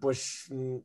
pues 0.01 0.47
mm, 0.51 0.79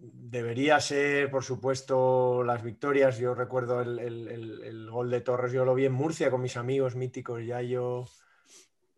debería 0.00 0.80
ser, 0.80 1.30
por 1.30 1.44
supuesto, 1.44 2.42
las 2.44 2.62
victorias. 2.62 3.18
Yo 3.18 3.34
recuerdo 3.34 3.80
el, 3.80 3.98
el- 3.98 4.28
el- 4.28 4.90
gol 4.90 5.10
de 5.10 5.20
Torres, 5.20 5.52
yo 5.52 5.64
lo 5.64 5.74
vi 5.74 5.84
en 5.84 5.92
Murcia 5.92 6.30
con 6.30 6.40
mis 6.40 6.56
amigos 6.56 6.96
míticos, 6.96 7.44
Yayo 7.44 8.04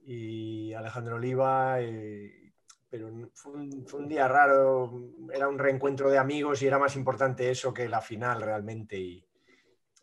y 0.05 0.73
Alejandro 0.73 1.17
Oliva. 1.17 1.81
eh, 1.81 2.53
pero 2.89 3.09
fue 3.35 3.53
un, 3.53 4.09
día 4.09 4.27
raro, 4.29 4.91
era 5.33 5.49
un 5.49 5.59
reencuentro 5.59 6.11
de 6.11 6.19
amigos 6.19 6.63
y 6.63 6.67
era 6.67 6.79
más 6.79 6.97
importante 6.97 7.51
eso 7.51 7.73
que 7.75 7.89
la 7.89 8.01
final 8.01 8.41
realmente. 8.41 8.99
Y, 8.99 9.27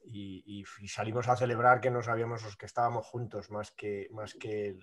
y- 0.05 0.63
salimos 0.87 1.27
a 1.27 1.35
celebrar 1.35 1.81
que 1.81 1.91
no 1.91 2.01
sabíamos 2.01 2.43
los 2.43 2.55
que 2.55 2.65
estábamos 2.65 3.05
juntos 3.05 3.49
más 3.51 3.71
que, 3.71 4.07
más 4.11 4.33
que 4.35 4.75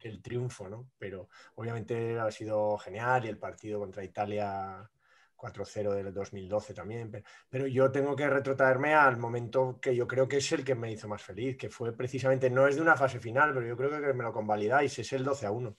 el 0.00 0.22
triunfo, 0.22 0.68
¿no? 0.68 0.90
Pero 0.98 1.28
obviamente 1.54 2.18
ha 2.18 2.30
sido 2.30 2.76
genial 2.78 3.24
y 3.24 3.28
el 3.28 3.38
partido 3.38 3.78
contra 3.78 4.04
Italia 4.04 4.90
4-0 5.42 5.92
del 5.92 6.14
2012 6.14 6.72
también. 6.72 7.10
Pero, 7.10 7.24
pero 7.48 7.66
yo 7.66 7.90
tengo 7.90 8.14
que 8.14 8.28
retrotraerme 8.30 8.94
al 8.94 9.16
momento 9.16 9.78
que 9.80 9.94
yo 9.96 10.06
creo 10.06 10.28
que 10.28 10.36
es 10.36 10.52
el 10.52 10.64
que 10.64 10.74
me 10.74 10.92
hizo 10.92 11.08
más 11.08 11.22
feliz, 11.22 11.56
que 11.56 11.68
fue 11.68 11.92
precisamente, 11.92 12.48
no 12.48 12.68
es 12.68 12.76
de 12.76 12.82
una 12.82 12.96
fase 12.96 13.18
final, 13.18 13.52
pero 13.52 13.66
yo 13.66 13.76
creo 13.76 13.90
que 13.90 14.12
me 14.12 14.24
lo 14.24 14.32
convalidáis, 14.32 14.98
es 14.98 15.12
el 15.12 15.24
12 15.24 15.46
a 15.46 15.50
1. 15.50 15.76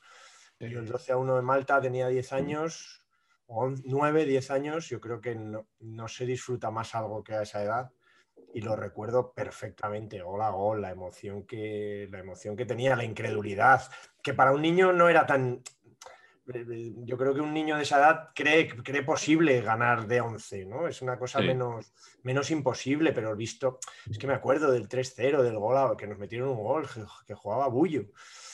Yo 0.59 0.79
el 0.79 0.87
12 0.87 1.11
a 1.13 1.17
1 1.17 1.35
de 1.35 1.41
Malta 1.41 1.81
tenía 1.81 2.07
10 2.07 2.33
años, 2.33 3.05
o 3.47 3.69
9, 3.69 4.25
10 4.25 4.51
años, 4.51 4.89
yo 4.89 4.99
creo 4.99 5.21
que 5.21 5.35
no, 5.35 5.67
no 5.79 6.07
se 6.07 6.25
disfruta 6.25 6.71
más 6.71 6.95
algo 6.95 7.23
que 7.23 7.33
a 7.33 7.41
esa 7.41 7.63
edad 7.63 7.91
y 8.53 8.61
lo 8.61 8.75
recuerdo 8.75 9.33
perfectamente, 9.33 10.21
gol 10.21 10.41
a 10.41 10.51
gol, 10.51 10.81
la 10.81 10.91
emoción 10.91 11.45
que, 11.45 12.07
la 12.11 12.19
emoción 12.19 12.55
que 12.55 12.65
tenía, 12.65 12.95
la 12.95 13.03
incredulidad, 13.03 13.81
que 14.21 14.33
para 14.33 14.51
un 14.51 14.61
niño 14.61 14.93
no 14.93 15.09
era 15.09 15.25
tan... 15.25 15.61
Yo 16.45 17.17
creo 17.17 17.33
que 17.33 17.39
un 17.41 17.53
niño 17.53 17.77
de 17.77 17.83
esa 17.83 17.97
edad 17.99 18.29
cree, 18.35 18.67
cree 18.67 19.03
posible 19.03 19.61
ganar 19.61 20.07
de 20.07 20.19
11, 20.19 20.65
¿no? 20.65 20.87
Es 20.87 21.01
una 21.01 21.17
cosa 21.17 21.39
Sí. 21.39 21.47
menos, 21.47 21.93
menos 22.23 22.51
imposible, 22.51 23.13
pero 23.13 23.33
visto, 23.35 23.79
es 24.09 24.17
que 24.17 24.27
me 24.27 24.33
acuerdo 24.33 24.69
del 24.71 24.89
3-0, 24.89 25.41
del 25.41 25.57
gol, 25.57 25.77
a- 25.77 25.95
que 25.97 26.05
nos 26.05 26.17
metieron 26.17 26.49
un 26.49 26.61
gol, 26.63 26.85
que, 26.93 27.01
que 27.25 27.33
jugaba 27.33 27.67
Bullo. 27.69 28.03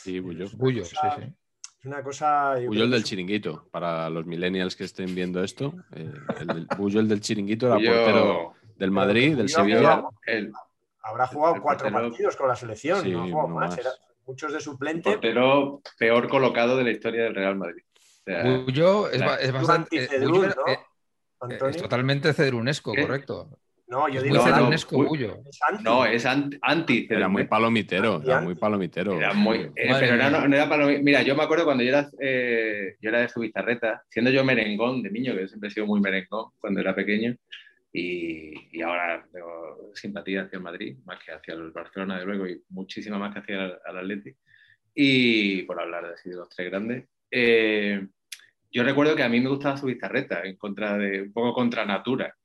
Sí, 0.04 0.19
Bullo. 0.19 0.45
Bullo, 0.54 0.86
sí, 0.86 0.95
cosa- 0.95 1.15
sí. 1.19 1.34
Es 1.80 1.86
una 1.86 2.04
cosa... 2.04 2.56
Bullo 2.67 2.84
el 2.84 2.91
del 2.91 2.99
es- 3.02 3.06
chiringuito. 3.08 3.67
Para 3.71 4.10
los 4.10 4.25
millennials 4.25 4.75
que 4.75 4.84
estén 4.84 5.15
viendo 5.15 5.43
esto, 5.43 5.73
eh, 5.95 6.12
el 6.41 6.47
del- 6.47 6.67
Bullo 6.78 6.99
el 6.99 7.08
del 7.08 7.21
chiringuito 7.21 7.67
era 7.67 7.80
Yo- 7.80 7.91
portero 7.91 8.54
del 8.78 8.91
Madrid, 8.91 9.30
del 9.36 9.45
Bullo 9.47 9.47
Sevilla. 9.56 10.04
Habrá 11.02 11.25
jugado 11.28 11.56
el 11.56 11.62
cuatro 11.62 11.91
partidos 11.91 12.36
con 12.36 12.47
la 12.49 12.56
selección, 12.56 13.02
Sí, 13.02 13.12
no 13.12 13.23
ha 13.23 13.28
jugado 13.30 13.47
no 13.47 13.56
más, 13.56 13.69
más. 13.71 13.80
era- 13.80 13.91
muchos 14.30 14.54
de 14.54 14.60
suplente. 14.62 15.10
portero 15.12 15.82
peor 15.98 16.30
colocado 16.30 16.78
de 16.78 16.84
la 16.84 16.92
historia 16.92 17.24
del 17.24 17.36
Real 17.36 17.56
Madrid. 17.58 17.84
O 17.96 18.24
sea, 18.24 18.44
Bullo 18.44 19.10
es, 19.10 19.20
ba- 19.22 19.38
es 19.38 19.52
bastante. 19.52 20.04
eh, 20.04 20.20
Bullo 20.20 20.48
¿no? 20.48 20.72
eh, 20.72 21.60
es 21.70 21.78
totalmente 21.78 22.34
cedrunesco, 22.34 22.94
¿Qué? 22.94 23.02
correcto. 23.02 23.50
No, 23.88 24.08
yo 24.08 24.18
Es 24.20 24.24
digo 24.24 24.36
muy 24.36 24.46
no, 24.52 24.72
es 25.50 25.60
anti. 25.68 25.84
no, 25.84 26.06
es 26.06 26.26
anti. 26.62 27.08
Era 27.10 27.28
muy 27.28 27.46
palomitero, 27.46 28.22
era 28.24 28.39
muy 28.39 28.54
palomitero. 28.54 29.13
Era 29.13 29.34
muy, 29.34 29.58
eh, 29.76 29.89
pero 30.00 30.13
era- 30.13 30.30
no, 30.30 30.48
no 30.48 30.56
era 30.56 30.70
mí. 30.86 31.00
Mira, 31.02 31.24
yo 31.24 31.36
me 31.36 31.42
acuerdo 31.42 31.65
cuando 31.65 31.84
yo 31.84 31.89
era, 31.89 32.08
eh, 32.20 32.98
yo 33.02 33.10
era 33.10 33.22
de 33.22 33.30
Zubizarreta, 33.30 34.04
siendo 34.10 34.30
yo 34.30 34.44
merengón 34.46 35.02
de 35.02 35.10
niño, 35.10 35.34
que 35.36 35.48
siempre 35.48 35.70
he 35.70 35.72
sido 35.72 35.88
muy 35.88 36.00
merengón 36.02 36.52
cuando 36.60 36.82
era 36.82 36.94
pequeño, 36.94 37.36
y, 37.91 38.78
y 38.78 38.82
ahora 38.82 39.25
tengo 39.32 39.91
simpatía 39.93 40.43
hacia 40.43 40.58
el 40.58 40.63
Madrid, 40.63 40.97
más 41.06 41.19
que 41.23 41.32
hacia 41.32 41.54
el 41.54 41.71
Barcelona, 41.71 42.19
de 42.19 42.25
luego, 42.25 42.47
y 42.47 42.62
muchísima 42.69 43.17
más 43.17 43.34
que 43.34 43.39
hacia 43.39 43.65
el, 43.65 43.73
al 43.86 43.97
Atleti. 43.97 44.36
Y 44.93 45.63
por 45.63 45.80
hablar 45.80 46.08
de, 46.08 46.13
así 46.13 46.30
de 46.30 46.36
los 46.36 46.49
tres 46.49 46.69
grandes, 46.69 47.06
eh, 47.32 48.06
yo 48.71 48.84
recuerdo 48.84 49.15
que 49.15 49.23
a 49.23 49.30
mí 49.30 49.39
me 49.39 49.49
gustaba 49.49 49.78
Zubizarreta, 49.78 50.43
en 50.43 50.56
contra 50.58 50.97
de, 50.97 51.21
un 51.23 51.34
poco 51.34 51.54
contra 51.54 51.86
natura. 51.86 52.36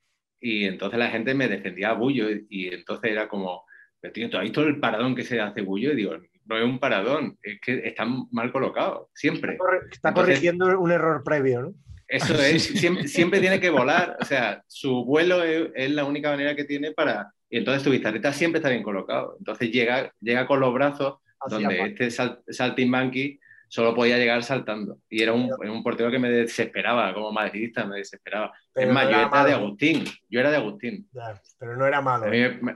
Y 0.40 0.64
entonces 0.64 0.98
la 0.98 1.08
gente 1.10 1.34
me 1.34 1.48
defendía 1.48 1.90
a 1.90 1.94
Bullo, 1.94 2.30
y, 2.30 2.46
y 2.48 2.68
entonces 2.68 3.10
era 3.10 3.28
como, 3.28 3.64
pero 4.00 4.12
tío, 4.12 4.28
¿tú 4.30 4.36
has 4.38 4.42
visto 4.44 4.62
el 4.62 4.78
paradón 4.80 5.14
que 5.14 5.24
se 5.24 5.40
hace 5.40 5.62
Bullo? 5.62 5.92
Y 5.92 5.96
digo, 5.96 6.16
no 6.46 6.58
es 6.58 6.64
un 6.64 6.78
paradón, 6.78 7.38
es 7.42 7.60
que 7.60 7.86
están 7.88 8.24
mal 8.30 8.52
colocados, 8.52 9.08
siempre. 9.14 9.56
Corre- 9.58 9.88
Está 9.90 10.10
Entonces- 10.10 10.34
corrigiendo 10.36 10.78
un 10.78 10.90
error 10.92 11.22
previo, 11.24 11.62
¿no? 11.62 11.74
Eso 12.08 12.34
es, 12.42 12.64
siempre, 12.64 13.08
siempre 13.08 13.40
tiene 13.40 13.60
que 13.60 13.70
volar, 13.70 14.16
o 14.20 14.24
sea, 14.24 14.62
su 14.66 15.04
vuelo 15.04 15.42
es, 15.42 15.70
es 15.74 15.90
la 15.90 16.04
única 16.04 16.30
manera 16.30 16.54
que 16.54 16.64
tiene 16.64 16.92
para... 16.92 17.30
Y 17.48 17.58
entonces 17.58 17.82
tu 17.84 17.90
bizarreta 17.90 18.32
siempre 18.32 18.58
está 18.58 18.68
bien 18.68 18.82
colocado. 18.82 19.36
Entonces 19.38 19.70
llega, 19.70 20.12
llega 20.20 20.46
con 20.46 20.60
los 20.60 20.74
brazos 20.74 21.18
donde 21.48 21.82
este 21.82 22.10
sal, 22.10 22.40
saltimbanqui 22.48 23.38
solo 23.68 23.94
podía 23.94 24.18
llegar 24.18 24.42
saltando. 24.42 24.98
Y 25.08 25.22
era 25.22 25.32
un, 25.32 25.50
un 25.52 25.82
portero 25.82 26.10
que 26.10 26.18
me 26.18 26.30
desesperaba, 26.30 27.12
como 27.14 27.32
madridista 27.32 27.84
me 27.84 27.98
desesperaba. 27.98 28.52
Pero 28.72 28.88
es 28.88 28.94
más, 28.94 29.04
no 29.04 29.10
yo 29.10 29.18
era 29.18 29.44
de. 29.44 29.52
Agustín, 29.52 30.04
yo 30.28 30.40
era 30.40 30.50
de 30.50 30.56
Agustín. 30.56 31.08
Ya, 31.12 31.40
pero 31.58 31.76
no 31.76 31.86
era 31.86 32.00
malo. 32.00 32.26
Mí 32.26 32.38
¿eh? 32.38 32.58
me- 32.60 32.74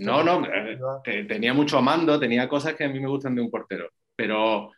no, 0.00 0.22
no, 0.22 0.44
eh, 0.46 0.78
te- 1.02 1.24
tenía 1.24 1.52
mucho 1.52 1.80
mando, 1.82 2.20
tenía 2.20 2.48
cosas 2.48 2.74
que 2.74 2.84
a 2.84 2.88
mí 2.88 3.00
me 3.00 3.08
gustan 3.08 3.34
de 3.34 3.42
un 3.42 3.50
portero, 3.50 3.88
pero 4.14 4.70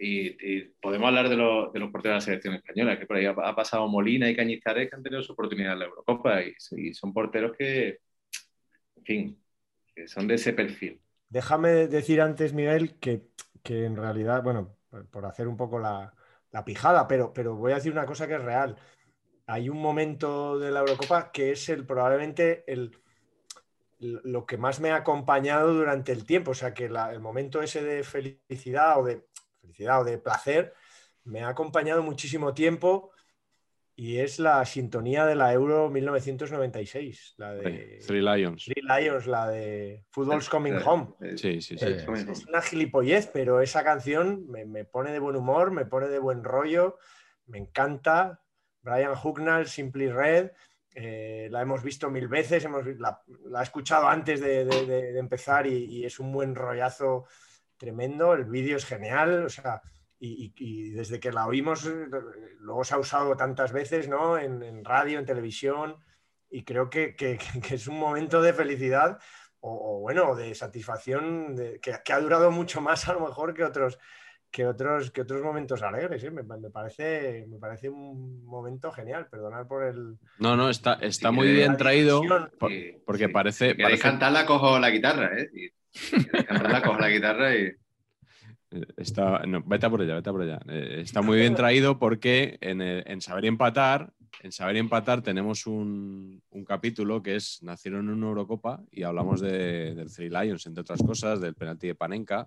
y, 0.00 0.60
podemos 0.80 1.08
hablar 1.08 1.28
de, 1.28 1.36
los- 1.36 1.72
de 1.72 1.78
los 1.78 1.90
porteros 1.90 2.14
de 2.14 2.16
la 2.16 2.20
selección 2.20 2.54
española, 2.54 2.98
que 2.98 3.06
por 3.06 3.16
ahí 3.16 3.26
ha, 3.26 3.34
pasado 3.54 3.86
Molina 3.86 4.30
y 4.30 4.34
Cañizares 4.34 4.88
que 4.88 4.96
han 4.96 5.02
tenido 5.02 5.22
su 5.22 5.32
oportunidad 5.32 5.74
en 5.74 5.78
la 5.80 5.84
Eurocopa 5.84 6.42
y, 6.42 6.94
son 6.94 7.12
porteros 7.12 7.52
que, 7.56 7.98
en 8.96 9.04
fin, 9.04 9.42
que 9.94 10.08
son 10.08 10.26
de 10.26 10.34
ese 10.34 10.54
perfil. 10.54 11.00
Déjame 11.28 11.86
decir 11.86 12.20
antes, 12.20 12.54
Miguel, 12.54 12.98
que, 12.98 13.26
que 13.62 13.84
en 13.84 13.96
realidad, 13.96 14.42
bueno, 14.42 14.76
por- 15.10 15.26
hacer 15.26 15.46
un 15.46 15.56
poco 15.56 15.78
la, 15.78 16.14
la 16.50 16.64
pijada, 16.64 17.06
pero, 17.06 17.32
pero 17.32 17.54
voy 17.56 17.72
a 17.72 17.76
decir 17.76 17.92
una 17.92 18.06
cosa 18.06 18.26
que 18.26 18.34
es 18.34 18.42
real. 18.42 18.76
Hay 19.46 19.68
un 19.68 19.82
momento 19.82 20.58
de 20.58 20.70
la 20.70 20.80
Eurocopa 20.80 21.30
que 21.30 21.52
es 21.52 21.68
el 21.68 21.84
probablemente 21.84 22.64
el, 22.72 22.96
lo 23.98 24.46
que 24.46 24.56
más 24.56 24.80
me 24.80 24.90
ha 24.90 24.96
acompañado 24.96 25.74
durante 25.74 26.12
el 26.12 26.24
tiempo. 26.24 26.52
O 26.52 26.54
sea, 26.54 26.72
que 26.72 26.86
el 26.86 27.20
momento 27.20 27.60
ese 27.60 27.82
de 27.82 28.02
felicidad 28.02 28.98
o 28.98 29.04
de 29.04 29.26
felicidad 29.60 30.00
o 30.00 30.04
de 30.04 30.18
placer 30.18 30.74
me 31.24 31.42
ha 31.42 31.48
acompañado 31.48 32.02
muchísimo 32.02 32.54
tiempo 32.54 33.12
y 33.94 34.18
es 34.18 34.38
la 34.38 34.64
sintonía 34.64 35.26
de 35.26 35.34
la 35.34 35.52
Euro 35.52 35.90
1996, 35.90 37.34
la 37.36 37.52
de 37.52 37.98
Three 38.06 38.22
Lions. 38.22 38.64
Three 38.64 38.82
Lions, 38.82 39.26
la 39.26 39.46
de 39.48 40.06
Football's 40.08 40.48
Coming 40.48 40.72
Eh, 40.74 40.82
Home. 40.86 41.08
eh, 41.20 41.36
Sí, 41.36 41.60
sí, 41.60 41.76
sí. 41.76 41.84
eh. 41.84 42.06
Es 42.30 42.46
una 42.46 42.62
gilipollez, 42.62 43.26
pero 43.26 43.60
esa 43.60 43.84
canción 43.84 44.46
me, 44.48 44.64
me 44.64 44.86
pone 44.86 45.12
de 45.12 45.18
buen 45.18 45.36
humor, 45.36 45.70
me 45.70 45.84
pone 45.84 46.08
de 46.08 46.18
buen 46.18 46.42
rollo, 46.44 46.96
me 47.46 47.58
encanta. 47.58 48.40
Brian 48.80 49.12
Hucknall, 49.22 49.66
Simply 49.66 50.08
Red, 50.10 50.52
eh, 50.94 51.48
la 51.50 51.60
hemos 51.60 51.82
visto 51.82 52.08
mil 52.08 52.26
veces, 52.28 52.64
hemos, 52.64 52.86
la, 52.98 53.20
la 53.44 53.60
he 53.60 53.62
escuchado 53.64 54.08
antes 54.08 54.40
de, 54.40 54.64
de- 54.64 54.86
de- 54.86 55.12
de 55.12 55.18
empezar 55.18 55.66
y, 55.66 55.84
y 55.84 56.06
es 56.06 56.18
un 56.18 56.32
buen 56.32 56.54
rollazo 56.54 57.26
tremendo. 57.80 58.34
El 58.34 58.44
vídeo 58.44 58.76
es 58.76 58.84
genial, 58.84 59.46
o 59.46 59.48
sea, 59.48 59.80
y, 60.20 60.90
desde 60.90 61.18
que 61.18 61.32
la 61.32 61.46
oímos, 61.46 61.86
eh, 61.86 62.06
luego 62.58 62.84
se 62.84 62.94
ha 62.94 62.98
usado 62.98 63.34
tantas 63.36 63.72
veces, 63.72 64.06
¿no? 64.06 64.38
En, 64.38 64.84
radio, 64.84 65.18
en 65.18 65.24
televisión, 65.24 65.96
y 66.50 66.62
creo 66.62 66.90
que, 66.90 67.16
es 67.70 67.88
un 67.88 67.98
momento 67.98 68.42
de 68.42 68.52
felicidad 68.52 69.18
o, 69.60 70.00
bueno, 70.00 70.34
de 70.36 70.54
satisfacción 70.54 71.54
que 71.82 72.12
ha 72.12 72.20
durado 72.20 72.50
mucho 72.50 72.80
más 72.80 73.08
a 73.08 73.14
lo 73.14 73.20
mejor 73.20 73.52
que 73.52 73.64
otros, 73.64 73.98
que 74.50 74.66
otros, 74.66 75.10
que 75.10 75.22
otros 75.22 75.42
momentos 75.42 75.82
alegres. 75.82 76.22
¿eh? 76.24 76.30
Me, 76.30 76.42
me 76.42 76.70
parece, 76.70 77.46
me 77.48 77.58
parece 77.58 77.88
un 77.88 78.44
momento 78.44 78.90
genial, 78.90 79.28
perdonar 79.30 79.66
por 79.66 79.84
el... 79.84 80.18
No, 80.38 80.56
no, 80.56 80.68
está, 80.70 80.94
está 80.94 81.28
Sí, 81.30 81.34
muy 81.34 81.52
bien 81.52 81.76
traído 81.76 82.20
diversión. 82.20 82.50
por- 82.58 82.70
Sí, 82.70 82.96
porque 83.06 83.26
sí. 83.26 83.32
parece... 83.32 83.74
Si 83.74 83.82
parece- 83.82 84.02
cantarla, 84.02 84.46
cojo 84.46 84.78
la 84.78 84.90
guitarra, 84.90 85.30
¿eh? 85.38 85.50
Si 85.92 86.24
cantarla, 86.24 86.82
cojo 86.82 86.98
la 86.98 87.08
guitarra 87.08 87.54
y... 87.56 87.72
Está, 88.96 89.40
no, 89.46 89.62
vete 89.64 89.86
a 89.86 89.90
por 89.90 90.00
ella, 90.02 90.14
vete 90.14 90.30
a 90.30 90.32
por 90.32 90.42
ella. 90.42 90.60
Eh, 90.68 91.00
está 91.00 91.22
muy 91.22 91.38
bien 91.38 91.54
traído 91.56 91.98
porque 91.98 92.56
en, 92.60 92.80
el- 92.80 93.02
en 93.06 93.20
Saber 93.20 93.44
y 93.44 93.48
Empatar, 93.48 94.12
en 94.42 94.52
Saber 94.52 94.76
y 94.76 94.78
Empatar 94.78 95.22
tenemos 95.22 95.66
un, 95.66 96.40
un 96.50 96.64
capítulo 96.64 97.20
que 97.20 97.34
es 97.34 97.60
Nacieron 97.64 98.06
en 98.06 98.14
una 98.14 98.28
Eurocopa 98.28 98.80
y 98.92 99.02
hablamos 99.02 99.40
de- 99.40 99.94
del 99.96 100.12
Three 100.14 100.28
Lions, 100.30 100.66
entre 100.66 100.82
otras 100.82 101.02
cosas, 101.02 101.40
del 101.40 101.54
penalti 101.54 101.88
de 101.88 101.94
Panenka. 101.96 102.46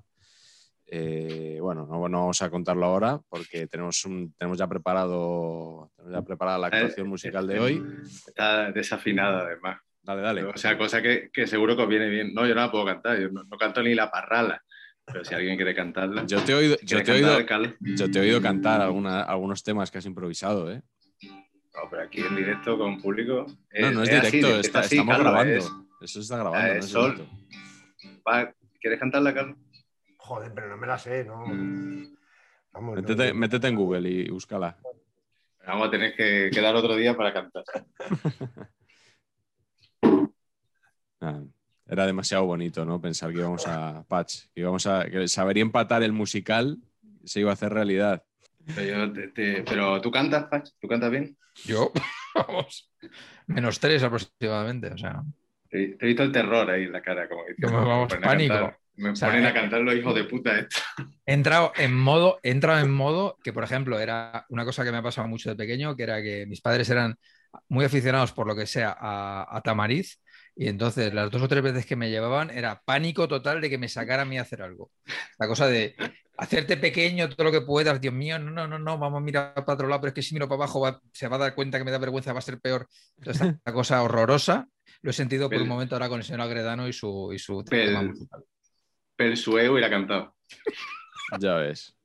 Eh, 0.88 1.58
bueno, 1.62 1.86
no, 1.90 2.08
no 2.10 2.20
vamos 2.20 2.42
a 2.42 2.50
contarlo 2.50 2.86
ahora 2.86 3.20
porque 3.30 3.68
tenemos, 3.68 4.04
un, 4.06 4.34
tenemos 4.38 4.58
ya 4.58 4.68
preparado 4.68 5.90
tenemos 5.96 6.14
ya 6.14 6.22
preparada 6.26 6.58
la 6.60 6.68
actuación 6.68 7.08
musical 7.08 7.48
de 7.48 7.60
hoy. 7.60 7.84
Está 8.28 8.72
desafinada, 8.72 9.42
además. 9.42 9.80
Dale, 10.02 10.22
dale. 10.22 10.44
O 10.44 10.58
sea, 10.58 10.78
cosa 10.78 11.02
que, 11.02 11.30
que 11.32 11.48
seguro 11.48 11.76
que 11.78 11.84
os 11.84 11.88
viene 11.88 12.10
bien. 12.10 12.34
No, 12.34 12.46
yo 12.46 12.54
no 12.54 12.62
la 12.62 12.72
puedo 12.72 12.86
cantar, 12.86 13.18
yo 13.20 13.30
no, 13.30 13.44
no 13.44 13.58
canto 13.58 13.82
ni 13.82 13.96
la 13.96 14.12
parrala. 14.12 14.62
Pero 15.06 15.24
si 15.26 15.34
alguien 15.34 15.56
quiere 15.58 15.74
cantarla. 15.76 16.26
Yo 16.26 16.42
te 16.44 16.52
he 16.52 16.56
oído, 16.56 16.78
yo 16.84 17.04
te 17.04 17.12
he 17.12 17.16
oído, 17.16 17.46
cantar, 17.46 17.76
yo 17.82 18.10
te 18.12 18.20
he 18.20 18.22
oído 18.22 18.42
cantar 18.42 18.82
alguna- 18.82 19.22
algunos 19.24 19.62
temas 19.64 19.92
que 19.92 19.98
has 19.98 20.06
improvisado, 20.06 20.72
¿eh? 20.72 20.82
No, 21.76 21.90
pero 21.90 22.04
aquí 22.04 22.22
en 22.22 22.36
directo 22.36 22.78
con 22.78 23.02
público. 23.02 23.46
No, 23.80 23.92
no 23.92 24.04
es 24.04 24.10
así, 24.12 24.38
directo, 24.38 24.60
es 24.60 24.68
está- 24.68 24.80
así, 24.82 24.96
estamos 24.98 25.16
Carlos, 25.18 25.34
grabando. 25.34 25.58
es- 25.58 25.72
Eso 26.02 26.14
se 26.14 26.20
está 26.20 26.38
grabando, 26.38 26.68
eh, 26.68 26.74
no 26.78 26.80
es 26.80 26.86
sol. 26.90 27.28
va, 28.28 28.54
¿Quieres 28.80 29.00
cantarla, 29.00 29.34
Carlos? 29.34 29.58
Joder, 30.24 30.54
pero 30.54 30.70
no 30.70 30.78
me 30.78 30.88
la 30.88 30.98
sé, 30.98 31.26
¿no? 31.26 31.40
Vamos, 32.72 32.96
no- 32.96 32.96
Métete, 32.96 33.34
métete 33.34 33.68
en 33.68 33.76
Google 33.76 34.10
y 34.10 34.30
búscala. 34.30 34.78
Vamos 35.68 35.88
a 35.88 35.92
tener 35.92 36.16
que 36.16 36.50
quedar 36.52 36.76
otro 36.76 36.96
día 36.96 37.16
para 37.16 37.34
cantar. 37.34 37.64
Ah, 41.22 41.42
Era 41.88 42.06
demasiado 42.06 42.46
bonito, 42.46 42.84
¿no? 42.84 43.00
Pensar 43.00 43.32
que 43.32 43.38
íbamos 43.38 43.66
a 43.68 44.04
Patch, 44.10 44.48
que 44.54 44.60
íbamos 44.60 44.86
a 44.88 45.06
que 45.10 45.26
saber 45.30 45.58
y 45.58 45.62
empatar 45.62 46.04
el 46.04 46.12
musical 46.12 46.78
se 47.24 47.40
iba 47.40 47.52
a 47.52 47.54
hacer 47.54 47.72
realidad. 47.72 48.24
Pero, 48.76 49.08
yo 49.08 49.14
te- 49.14 49.28
te- 49.30 49.64
pero 49.64 50.02
tú 50.02 50.12
cantas, 50.12 50.46
Pach, 50.46 50.68
tú 50.82 50.88
cantas 50.90 51.12
bien. 51.12 51.38
Yo, 51.66 51.92
vamos, 52.36 52.92
menos 53.48 53.80
tres 53.80 54.04
aproximadamente. 54.04 54.88
O 54.88 54.98
sea, 54.98 55.24
Te, 55.70 55.96
te 55.96 56.06
he 56.06 56.08
visto 56.10 56.24
el 56.24 56.32
terror 56.34 56.70
ahí 56.70 56.84
en 56.84 56.92
la 56.92 57.02
cara, 57.02 57.30
como 57.30 57.46
que 57.46 57.56
Como 57.62 57.86
vamos, 57.88 58.14
pánico. 58.16 58.74
Me 58.96 59.10
O 59.10 59.16
sea, 59.16 59.30
ponen 59.30 59.46
a 59.46 59.54
cantar 59.54 59.82
los 59.82 59.96
hijos 59.96 60.14
de 60.16 60.24
puta 60.26 60.60
esto. 60.60 60.78
He 61.26 61.34
entrado 61.34 61.72
en 61.78 61.96
modo, 61.96 62.40
he 62.44 62.52
entrado 62.52 62.80
en 62.80 62.92
modo 62.92 63.38
que, 63.44 63.54
por 63.54 63.64
ejemplo, 63.64 64.00
era 64.00 64.46
una 64.50 64.66
cosa 64.66 64.84
que 64.84 64.92
me 64.92 64.98
ha 64.98 65.02
pasado 65.04 65.28
mucho 65.28 65.50
de 65.50 65.56
pequeño, 65.56 65.96
que 65.96 66.04
era 66.04 66.22
que 66.22 66.46
mis 66.46 66.62
padres 66.62 66.90
eran 66.90 67.16
muy 67.70 67.86
aficionados 67.86 68.32
por 68.34 68.48
lo 68.48 68.56
que 68.56 68.66
sea 68.66 68.96
a, 69.00 69.46
a 69.58 69.62
Tamariz, 69.62 70.20
y 70.56 70.68
entonces 70.68 71.14
las 71.14 71.32
dos 71.32 71.42
o 71.42 71.48
tres 71.48 71.64
veces 71.64 71.86
que 71.86 71.96
me 71.96 72.10
llevaban 72.10 72.50
era 72.50 72.82
pánico 72.86 73.28
total 73.28 73.62
de 73.62 73.70
que 73.70 73.78
me 73.78 73.88
sacara 73.90 74.24
a 74.24 74.26
mí 74.26 74.38
a 74.38 74.42
hacer 74.42 74.62
algo. 74.62 74.92
La 75.40 75.48
cosa 75.48 75.68
de 75.68 75.96
hacerte 76.38 76.78
pequeño 76.78 77.30
todo 77.30 77.46
lo 77.46 77.52
que 77.52 77.62
puedas, 77.62 78.02
Dios 78.02 78.14
mío, 78.14 78.38
no, 78.40 78.52
no, 78.52 78.68
no, 78.68 78.80
no, 78.80 78.98
vamos 78.98 79.18
a 79.18 79.24
mirar 79.24 79.54
para 79.54 79.74
otro 79.74 79.88
lado, 79.88 80.02
pero 80.02 80.10
es 80.10 80.14
que 80.16 80.22
si 80.24 80.34
miro 80.34 80.48
para 80.48 80.58
abajo 80.64 80.82
va- 80.82 81.00
se 81.14 81.28
va 81.28 81.36
a 81.38 81.40
dar 81.40 81.56
cuenta 81.56 81.78
que 81.78 81.84
me 81.84 81.92
da 81.92 81.98
vergüenza, 82.00 82.34
va 82.34 82.40
a 82.40 82.42
ser 82.42 82.60
peor. 82.60 82.88
Entonces, 83.18 83.42
esta 83.58 83.74
cosa 83.74 84.02
horrorosa 84.04 84.68
lo 85.02 85.12
he 85.12 85.14
sentido 85.14 85.50
por 85.50 85.62
un 85.62 85.68
momento 85.68 85.96
ahora 85.96 86.10
con 86.10 86.20
el 86.20 86.26
señor 86.26 86.42
Agredano 86.42 86.88
y 86.88 86.94
su, 86.94 87.32
y 87.34 87.40
su 87.40 87.64
Pel- 87.64 87.86
tema 87.86 88.02
musical. 88.04 88.44
Persueo 89.16 89.78
y 89.78 89.82
la 89.82 89.90
cantado. 89.90 90.36
Ya 91.40 91.56
ves. 91.56 91.96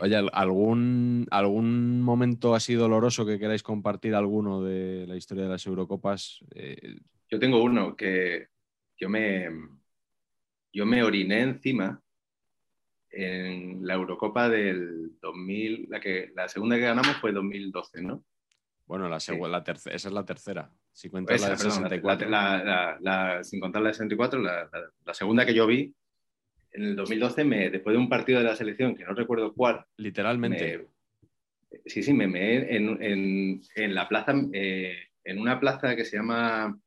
Oye, 0.00 0.16
¿al- 0.16 0.30
¿algún, 0.32 1.26
¿algún 1.30 2.00
momento 2.00 2.54
así 2.54 2.74
doloroso 2.74 3.26
que 3.26 3.38
queráis 3.40 3.62
compartir 3.62 4.14
alguno 4.14 4.62
de 4.62 5.04
la 5.06 5.16
historia 5.16 5.44
de 5.44 5.50
las 5.50 5.66
Eurocopas? 5.66 6.40
Eh, 6.54 6.96
Yo 7.28 7.40
tengo 7.40 7.62
uno 7.62 7.96
que 7.96 8.48
yo 8.96 9.08
me, 9.08 9.48
yo 10.72 10.86
me 10.86 11.02
oriné 11.02 11.40
encima 11.42 12.00
en 13.10 13.84
la 13.86 13.94
Eurocopa 13.94 14.48
del 14.48 15.18
2000, 15.20 15.86
la, 15.88 16.00
que, 16.00 16.30
la 16.36 16.48
segunda 16.48 16.76
que 16.76 16.82
ganamos 16.82 17.16
fue 17.16 17.32
2012, 17.32 18.02
¿no? 18.02 18.24
bueno, 18.86 19.08
la 19.08 19.18
Sí. 19.18 19.32
la 19.48 19.64
terce- 19.64 19.94
esa 19.94 20.08
es 20.08 20.14
la 20.14 20.26
tercera. 20.26 20.70
Si 20.92 21.08
cuentas 21.08 21.36
Esa, 21.36 21.48
la 21.48 21.54
del 21.56 21.58
perdón, 21.58 21.82
la- 21.84 21.88
64. 21.88 22.28
la- 22.28 22.62
la- 22.64 22.98
la- 23.00 23.42
sin 23.44 23.58
contar 23.58 23.80
la 23.82 23.88
de 23.88 23.94
64, 23.94 24.40
la, 24.40 24.68
la- 24.70 24.90
la 25.06 25.14
segunda 25.14 25.46
que 25.46 25.54
yo 25.54 25.66
vi 25.66 25.94
en 26.74 26.82
el 26.84 26.96
2012, 26.96 27.44
me, 27.44 27.70
después 27.70 27.94
de 27.94 27.98
un 28.00 28.08
partido 28.08 28.38
de 28.38 28.44
la 28.44 28.56
selección, 28.56 28.94
que 28.96 29.04
no 29.04 29.14
recuerdo 29.14 29.54
cuál, 29.54 29.84
Literalmente. 29.96 30.78
me- 30.78 31.78
sí, 31.86 32.02
sí, 32.02 32.12
me 32.12 32.26
meé 32.26 32.76
en, 32.76 33.02
en- 33.02 33.60
en 33.76 33.94
la 33.94 34.08
plaza, 34.08 34.34
eh, 34.52 34.96
en 35.24 35.38
una 35.40 35.58
plaza 35.60 35.96
que 35.96 36.04
se 36.04 36.16
llama, 36.16 36.78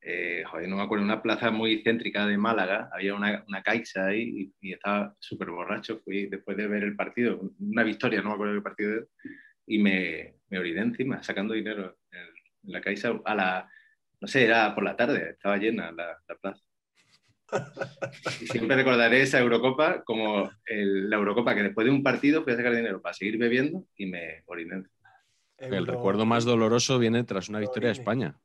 eh, 0.00 0.42
joder, 0.46 0.68
no 0.68 0.76
me 0.76 0.82
acuerdo, 0.82 1.04
una 1.04 1.22
plaza 1.22 1.50
muy 1.50 1.82
céntrica 1.82 2.26
de 2.26 2.36
Málaga, 2.38 2.90
había 2.92 3.14
una, 3.14 3.44
una 3.48 3.62
caixa 3.62 4.06
ahí 4.06 4.52
y, 4.60 4.68
y 4.68 4.72
estaba 4.74 5.16
súper 5.18 5.50
borracho, 5.50 6.00
fui 6.04 6.26
después 6.26 6.56
de 6.56 6.66
ver 6.68 6.82
el 6.84 6.96
partido, 6.96 7.40
una 7.60 7.82
victoria, 7.84 8.20
no 8.22 8.28
me 8.30 8.34
acuerdo 8.34 8.54
qué 8.54 8.62
partido 8.62 8.92
era, 8.96 9.06
y 9.66 9.78
me, 9.78 10.34
me 10.50 10.58
oriné 10.58 10.80
encima, 10.82 11.22
sacando 11.22 11.54
dinero 11.54 11.98
en, 12.10 12.18
en 12.20 12.72
la 12.72 12.80
caixa 12.80 13.18
a 13.24 13.34
la, 13.34 13.70
no 14.20 14.28
sé, 14.28 14.44
era 14.44 14.74
por 14.74 14.84
la 14.84 14.96
tarde, 14.96 15.30
estaba 15.30 15.56
llena 15.56 15.90
la, 15.92 16.18
la 16.28 16.34
plaza. 16.36 16.62
Siempre 18.50 18.76
recordaré 18.76 19.22
esa 19.22 19.38
Eurocopa 19.40 20.02
como 20.04 20.50
el- 20.66 21.08
la 21.10 21.16
Eurocopa 21.16 21.54
que 21.54 21.62
después 21.62 21.84
de 21.84 21.90
un 21.92 22.02
partido 22.02 22.42
fui 22.42 22.52
a 22.52 22.56
sacar 22.56 22.74
dinero 22.74 23.00
para 23.00 23.14
seguir 23.14 23.38
bebiendo 23.38 23.84
y 23.96 24.06
me 24.06 24.42
oriné. 24.46 24.84
El 25.58 25.86
recuerdo 25.86 26.26
más 26.26 26.44
doloroso 26.44 26.98
viene 26.98 27.24
tras 27.24 27.48
una 27.48 27.60
victoria 27.60 27.88
de. 27.88 27.92
España. 27.92 28.36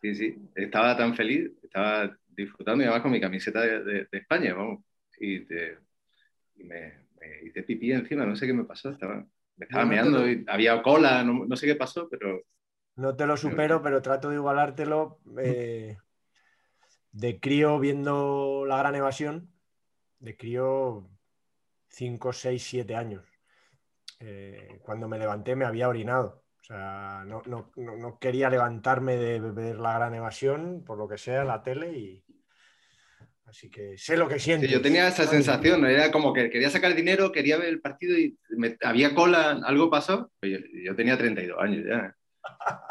Sí, 0.00 0.14
sí, 0.16 0.36
estaba 0.56 0.96
tan 0.96 1.14
feliz, 1.14 1.52
estaba 1.62 2.16
disfrutando 2.28 2.82
y 2.82 2.86
además 2.86 3.02
con 3.02 3.12
mi 3.12 3.20
camiseta 3.20 3.60
de, 3.60 3.84
de- 3.84 4.08
de 4.10 4.18
España, 4.18 4.52
vamos. 4.54 4.82
Y, 5.18 5.40
te- 5.40 5.78
y 6.56 6.64
me, 6.64 6.92
me 7.20 7.44
hice 7.44 7.62
pipí 7.62 7.92
encima, 7.92 8.26
no 8.26 8.34
sé 8.34 8.46
qué 8.46 8.52
me 8.52 8.64
pasó, 8.64 8.90
estaba, 8.90 9.24
me 9.56 9.66
estaba 9.66 9.84
No, 9.84 9.90
no 9.90 9.96
te 9.96 10.02
meando, 10.02 10.18
lo- 10.20 10.28
y 10.30 10.44
había 10.48 10.82
cola, 10.82 11.22
no, 11.22 11.44
no 11.46 11.56
sé 11.56 11.66
qué 11.66 11.76
pasó, 11.76 12.08
pero 12.08 12.42
No 12.96 13.14
te 13.14 13.26
lo 13.26 13.36
supero, 13.36 13.80
pero 13.80 14.02
trato 14.02 14.28
de 14.30 14.36
igualártelo. 14.36 15.18
eh, 15.38 15.96
de 17.12 17.38
crío 17.40 17.78
viendo 17.78 18.64
la 18.66 18.78
gran 18.78 18.94
evasión, 18.94 19.50
de 20.18 20.36
crío 20.36 21.08
5, 21.88 22.32
6, 22.32 22.62
7 22.62 22.96
años. 22.96 23.24
Eh, 24.20 24.78
cuando 24.82 25.08
me 25.08 25.18
levanté 25.18 25.56
me 25.56 25.64
había 25.64 25.88
orinado. 25.88 26.42
O 26.60 26.64
sea, 26.64 27.24
no, 27.26 27.42
no- 27.46 27.72
no- 27.76 28.18
quería 28.18 28.48
levantarme 28.48 29.16
de 29.16 29.40
ver 29.40 29.78
la 29.78 29.94
gran 29.94 30.14
evasión, 30.14 30.84
por 30.86 30.96
lo 30.96 31.08
que 31.08 31.18
sea, 31.18 31.44
la 31.44 31.62
tele 31.62 31.92
y. 31.98 32.24
Así 33.44 33.68
que 33.68 33.98
sé 33.98 34.16
lo 34.16 34.28
que 34.28 34.38
sí, 34.38 34.44
sientes. 34.46 34.70
yo 34.70 34.80
tenía 34.80 35.08
esa 35.08 35.26
sensación, 35.26 35.84
era 35.84 36.10
como 36.10 36.32
que 36.32 36.48
quería 36.48 36.70
sacar 36.70 36.94
dinero, 36.94 37.32
quería 37.32 37.58
ver 37.58 37.68
el 37.68 37.80
partido 37.82 38.16
y 38.16 38.38
me- 38.50 38.78
había 38.82 39.14
cola, 39.14 39.60
algo 39.64 39.90
pasó. 39.90 40.30
Yo, 40.40 40.58
yo 40.84 40.96
tenía 40.96 41.18
32 41.18 41.60
años 41.60 41.84
ya. 41.86 42.16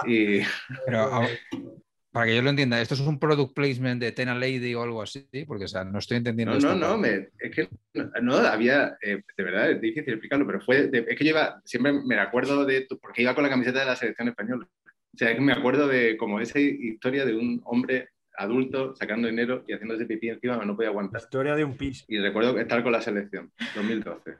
Y 0.06 0.42
Pero 0.86 1.10
para 2.12 2.26
que 2.26 2.36
yo 2.36 2.42
lo 2.42 2.50
entienda, 2.50 2.82
¿esto 2.82 2.94
es 2.94 3.00
un 3.02 3.20
product 3.20 3.54
placement 3.54 4.02
de 4.02 4.12
Tena 4.12 4.36
Lady 4.36 4.74
o 4.76 4.84
algo 4.84 5.02
así? 5.02 5.26
Porque, 5.48 5.66
o 5.66 5.68
sea, 5.68 5.84
no 5.86 6.00
estoy 6.00 6.18
entendiendo 6.18 6.52
No, 6.54 6.58
esto. 6.58 6.76
no, 6.76 6.88
no, 6.90 6.98
me- 6.98 7.30
es 7.40 7.52
que 7.56 7.70
no, 7.94 8.12
no, 8.22 8.36
había, 8.36 8.98
eh, 9.02 9.22
de 9.38 9.44
verdad, 9.44 9.72
es 9.72 9.80
difícil 9.82 10.14
explicarlo, 10.14 10.46
pero 10.46 10.60
fue, 10.62 10.88
de- 10.88 11.06
es 11.08 11.18
que 11.18 11.24
yo 11.24 11.30
iba, 11.32 11.62
siempre 11.64 11.94
me 11.94 12.20
acuerdo 12.20 12.66
de, 12.66 12.82
tu- 12.82 13.00
porque 13.00 13.22
iba 13.22 13.34
con 13.34 13.44
la 13.44 13.50
camiseta 13.50 13.80
de 13.80 13.86
la 13.86 13.96
selección 13.96 14.28
española. 14.28 14.68
O 15.14 15.18
sea, 15.18 15.30
es 15.30 15.36
que 15.36 15.42
me 15.42 15.54
acuerdo 15.54 15.88
de 15.88 16.18
como 16.18 16.40
esa 16.40 16.60
historia 16.60 17.26
de 17.26 17.36
un 17.36 17.62
hombre 17.66 18.10
adulto 18.38 18.96
sacando 18.96 19.28
dinero 19.28 19.64
y 19.68 19.74
haciéndose 19.74 20.06
pipí 20.06 20.30
encima, 20.30 20.58
no 20.66 20.76
podía 20.76 20.90
aguantar. 20.90 21.22
Historia 21.22 21.56
de 21.56 21.64
un 21.66 21.76
pis. 21.78 22.04
Y 22.08 22.18
recuerdo 22.20 22.58
estar 22.60 22.82
con 22.84 22.92
la 22.92 23.02
selección, 23.02 23.52
2012. 23.76 24.36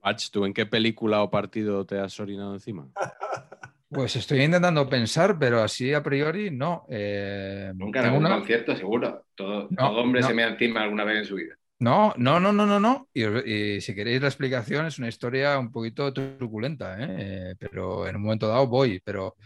Patch, 0.00 0.30
¿tú 0.30 0.44
en 0.44 0.54
qué 0.54 0.64
película 0.66 1.22
o 1.22 1.30
partido 1.30 1.84
te 1.84 1.98
has 1.98 2.18
orinado 2.20 2.54
encima? 2.54 2.88
Pues 3.90 4.16
estoy 4.16 4.42
intentando 4.42 4.86
pensar, 4.88 5.38
pero 5.38 5.62
así 5.62 5.94
a 5.94 6.02
priori 6.02 6.50
no. 6.50 6.84
Eh, 6.90 7.72
Nunca 7.74 8.00
en 8.00 8.06
algún 8.06 8.26
una- 8.26 8.36
concierto, 8.36 8.76
seguro. 8.76 9.24
Todo, 9.34 9.68
No, 9.70 9.88
todo 9.90 10.00
hombre 10.02 10.20
no. 10.20 10.26
se 10.26 10.34
mea 10.34 10.48
encima 10.48 10.82
alguna 10.82 11.04
vez 11.04 11.18
en 11.18 11.24
su 11.24 11.36
vida. 11.36 11.54
No, 11.80 12.12
no, 12.16 12.38
no, 12.40 12.52
no, 12.52 12.66
no, 12.66 12.78
no. 12.80 13.08
Y, 13.14 13.24
y 13.24 13.80
si 13.80 13.94
queréis 13.94 14.20
la 14.20 14.28
explicación, 14.28 14.84
es 14.86 14.98
una 14.98 15.08
historia 15.08 15.58
un 15.58 15.70
poquito 15.72 16.12
truculenta, 16.12 16.98
¿eh? 17.00 17.06
Eh, 17.18 17.54
pero 17.58 18.06
en 18.06 18.16
un 18.16 18.22
momento 18.22 18.48
dado 18.48 18.66
voy. 18.66 19.00
Pero 19.02 19.36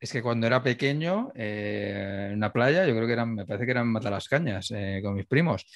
es 0.00 0.12
que 0.12 0.22
cuando 0.22 0.46
era 0.46 0.62
pequeño, 0.62 1.32
eh, 1.34 2.28
en 2.30 2.36
una 2.36 2.52
playa, 2.52 2.86
yo 2.86 2.94
creo 2.94 3.06
que 3.06 3.12
eran, 3.14 3.34
me 3.34 3.44
parece 3.46 3.64
que 3.66 3.72
eran 3.72 3.88
Matalascañas, 3.88 4.70
eh, 4.74 5.00
con 5.02 5.14
mis 5.14 5.26
primos, 5.26 5.66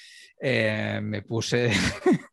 eh, 0.41 0.99
me 1.03 1.21
puse, 1.23 1.69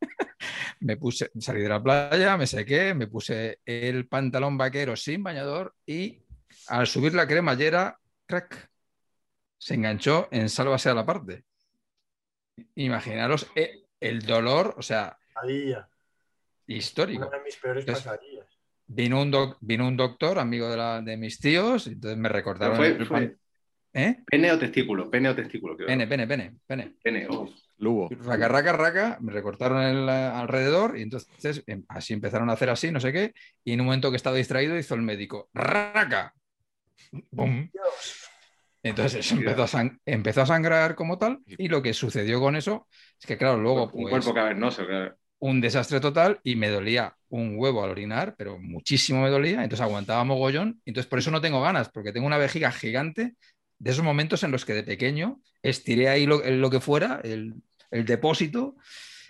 me 0.81 0.97
puse, 0.97 1.31
salí 1.39 1.61
de 1.61 1.69
la 1.69 1.81
playa, 1.81 2.37
me 2.37 2.47
sequé, 2.47 2.93
me 2.93 3.07
puse 3.07 3.59
el 3.65 4.07
pantalón 4.07 4.57
vaquero 4.57 4.95
sin 4.95 5.23
bañador 5.23 5.75
y 5.85 6.21
al 6.67 6.87
subir 6.87 7.13
la 7.13 7.27
cremallera, 7.27 7.97
crack, 8.25 8.69
se 9.57 9.73
enganchó 9.75 10.27
en 10.31 10.49
sálvase 10.49 10.89
a 10.89 10.93
la 10.93 11.05
parte. 11.05 11.43
Imaginaros 12.75 13.47
eh, 13.55 13.83
el 13.99 14.21
dolor, 14.21 14.75
o 14.77 14.81
sea, 14.81 15.17
histórico. 16.67 17.27
Una 17.27 17.37
de 17.37 17.43
mis 17.43 17.55
peores 17.57 17.85
Entonces. 17.87 18.11
Vino 18.89 19.21
un, 19.21 19.31
doc- 19.31 19.57
vino 19.59 19.85
un 19.87 19.97
doctor, 19.97 20.39
amigo 20.39 20.69
de, 20.69 20.77
la- 20.77 21.01
de 21.01 21.17
mis 21.17 21.39
tíos, 21.39 21.87
entonces 21.87 22.17
me 22.17 22.29
recordaron 22.29 22.77
fue, 22.77 22.87
el 22.87 23.05
fue 23.05 23.35
¿Eh? 23.93 24.23
pene 24.25 24.51
o 24.51 24.59
testículo, 24.59 25.09
pene 25.09 25.29
o 25.29 25.35
testículo. 25.35 25.75
creo. 25.75 25.87
Pene, 25.87 26.07
pene, 26.07 26.27
pene, 26.27 26.55
pene. 26.65 26.95
Pene, 27.03 27.27
oh. 27.29 27.49
Lugo. 27.79 28.09
Raca, 28.09 28.47
raca, 28.47 28.73
raca, 28.73 29.17
me 29.21 29.31
recortaron 29.31 29.83
el 29.83 30.09
alrededor 30.09 30.97
y 30.97 31.03
entonces 31.03 31.63
em, 31.67 31.83
así 31.89 32.13
empezaron 32.13 32.49
a 32.49 32.53
hacer 32.53 32.69
así, 32.69 32.91
no 32.91 32.99
sé 32.99 33.13
qué, 33.13 33.33
y 33.63 33.73
en 33.73 33.81
un 33.81 33.85
momento 33.87 34.09
que 34.09 34.17
estaba 34.17 34.35
distraído 34.35 34.77
hizo 34.77 34.95
el 34.95 35.01
médico, 35.01 35.49
raca. 35.53 36.33
Bum. 37.31 37.69
Entonces 38.83 39.31
empezó 39.31 39.63
a, 39.63 39.67
sang- 39.67 39.99
empezó 40.05 40.41
a 40.41 40.45
sangrar 40.45 40.95
como 40.95 41.17
tal 41.17 41.39
y 41.45 41.67
lo 41.67 41.81
que 41.81 41.93
sucedió 41.93 42.39
con 42.39 42.55
eso 42.55 42.87
es 43.19 43.25
que 43.25 43.37
claro, 43.37 43.57
luego 43.57 43.85
un 43.85 44.03
pues, 44.03 44.11
cuerpo 44.11 44.33
cavernoso, 44.33 44.85
claro. 44.85 45.15
un 45.39 45.61
desastre 45.61 45.99
total 45.99 46.39
y 46.43 46.55
me 46.55 46.69
dolía 46.69 47.15
un 47.29 47.55
huevo 47.57 47.83
al 47.83 47.89
orinar, 47.91 48.35
pero 48.37 48.57
muchísimo 48.59 49.21
me 49.21 49.29
dolía, 49.29 49.63
entonces 49.63 49.81
aguantaba 49.81 50.23
mogollón, 50.23 50.81
y 50.85 50.91
entonces 50.91 51.09
por 51.09 51.19
eso 51.19 51.31
no 51.31 51.41
tengo 51.41 51.61
ganas, 51.61 51.89
porque 51.89 52.13
tengo 52.13 52.27
una 52.27 52.37
vejiga 52.37 52.71
gigante 52.71 53.35
de 53.79 53.91
esos 53.91 54.03
momentos 54.03 54.43
en 54.43 54.51
los 54.51 54.63
que 54.65 54.73
de 54.73 54.83
pequeño 54.83 55.41
estiré 55.61 56.07
ahí 56.09 56.25
lo, 56.25 56.41
lo 56.43 56.69
que 56.69 56.79
fuera, 56.79 57.19
el, 57.23 57.55
el 57.91 58.05
depósito, 58.05 58.75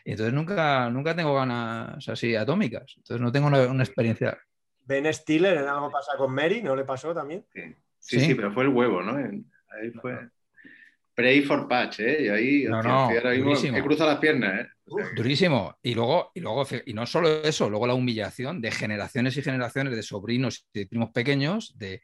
y 0.06 0.12
entonces 0.12 0.34
nunca, 0.34 0.90
nunca 0.90 1.16
tengo 1.16 1.36
ganas 1.36 2.08
así 2.08 2.36
atómicas, 2.36 2.94
entonces 2.98 3.22
no 3.22 3.32
tengo 3.32 3.48
una, 3.48 3.62
una 3.68 3.84
experiencia. 3.84 4.38
Ben 4.86 5.12
Stiller 5.14 5.58
en 5.58 5.68
algo 5.68 5.92
pasa 5.92 6.14
con 6.18 6.34
Mary, 6.34 6.62
¿no 6.62 6.76
le 6.76 6.86
pasó 6.86 7.14
también? 7.14 7.46
Sí. 7.54 7.62
Sí, 8.00 8.20
Sí. 8.20 8.26
sí, 8.28 8.36
pero 8.36 8.54
fue 8.54 8.64
el 8.64 8.70
huevo, 8.70 9.02
¿no? 9.02 9.20
En- 9.20 9.52
Ahí 9.70 9.92
fue. 9.92 10.18
Pray 11.14 11.42
for 11.42 11.68
patch, 11.68 12.00
¿eh? 12.00 12.18
Y 12.26 12.30
ahí, 12.30 12.64
No, 12.66 12.82
no, 12.84 13.02
estoy 13.02 13.18
ahora 13.18 13.32
mismo 13.32 13.46
durísimo. 13.50 13.78
he 13.78 13.82
cruzado 13.84 14.12
las 14.12 14.20
piernas, 14.20 14.62
¿eh? 14.62 14.70
Durísimo. 15.16 15.76
Y 15.82 15.96
luego, 15.96 16.32
y 16.36 16.40
luego, 16.40 16.66
y 16.86 16.94
no 16.94 17.06
solo 17.08 17.42
eso, 17.44 17.70
luego 17.70 17.88
la 17.88 17.96
humillación 17.96 18.62
de 18.62 18.72
generaciones 18.72 19.36
y 19.36 19.42
generaciones 19.42 19.96
de 19.96 20.04
sobrinos 20.04 20.68
y 20.72 20.80
de 20.80 20.88
primos 20.88 21.10
pequeños 21.10 21.78
de 21.78 22.02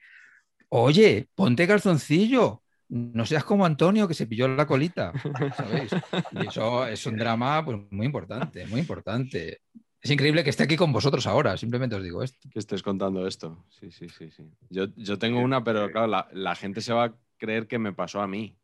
oye, 0.70 1.30
ponte 1.36 1.68
calzoncillo, 1.68 2.63
no 2.94 3.26
seas 3.26 3.44
como 3.44 3.66
Antonio 3.66 4.08
que 4.08 4.14
se 4.14 4.28
pilló 4.28 4.48
la 4.48 4.68
colita. 4.68 5.12
¿Sabéis? 5.58 5.92
Y 6.32 6.48
eso 6.48 6.86
es 6.86 7.06
un 7.08 7.18
drama 7.18 7.66
pues, 7.66 7.80
muy 7.90 8.06
importante, 8.06 8.68
muy 8.68 8.82
importante. 8.82 9.62
Es 10.00 10.12
increíble 10.12 10.44
que 10.44 10.52
esté 10.52 10.64
aquí 10.64 10.76
con 10.76 10.92
vosotros 10.92 11.26
ahora, 11.26 11.58
simplemente 11.58 11.96
os 11.96 12.04
digo 12.04 12.22
esto. 12.22 12.48
que 12.52 12.60
estés 12.60 12.84
contando 12.84 13.26
esto. 13.26 13.66
Sí, 13.70 13.90
sí, 13.90 14.10
sí, 14.10 14.30
sí. 14.30 14.44
Yo, 14.70 14.88
yo 14.96 15.18
tengo 15.18 15.40
una, 15.40 15.64
pero 15.64 15.90
claro, 15.92 16.08
la, 16.08 16.28
la 16.34 16.56
gente 16.56 16.82
se 16.82 16.94
va 16.94 17.06
a 17.06 17.14
creer 17.38 17.68
que 17.68 17.80
me 17.80 17.94
pasó 17.94 18.22
a 18.22 18.28
mí. 18.28 18.56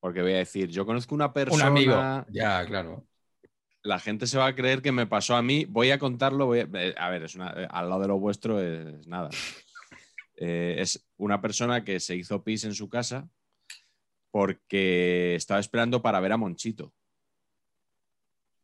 Porque 0.00 0.22
voy 0.22 0.32
a 0.32 0.38
decir, 0.38 0.68
yo 0.68 0.84
conozco 0.84 1.14
una 1.14 1.32
persona. 1.32 1.64
Un 1.64 1.70
amigo. 1.70 2.24
Ya, 2.30 2.64
claro. 2.66 3.06
La 3.82 4.00
gente 4.00 4.26
se 4.26 4.38
va 4.38 4.46
a 4.46 4.54
creer 4.54 4.82
que 4.82 4.92
me 4.92 5.06
pasó 5.06 5.36
a 5.36 5.42
mí. 5.42 5.66
Voy 5.66 5.90
a 5.90 5.98
contarlo. 5.98 6.46
voy 6.46 6.60
a, 6.60 6.68
eh, 6.74 6.94
a 6.98 7.10
ver, 7.10 7.24
es 7.24 7.34
una- 7.36 7.54
eh, 7.56 7.68
al 7.70 7.88
lado 7.88 8.02
de 8.02 8.08
lo 8.08 8.18
vuestro 8.18 8.60
es 8.60 9.06
nada. 9.06 9.30
Eh, 10.38 10.76
es 10.80 11.02
una 11.16 11.40
persona 11.40 11.82
que 11.82 11.98
se 11.98 12.14
hizo 12.14 12.44
pis 12.44 12.64
en 12.64 12.74
su 12.74 12.90
casa 12.90 13.26
porque 14.40 15.34
estaba 15.34 15.58
esperando 15.60 16.02
para 16.02 16.20
ver 16.20 16.30
a 16.32 16.36
Monchito. 16.36 16.88
O 16.88 16.92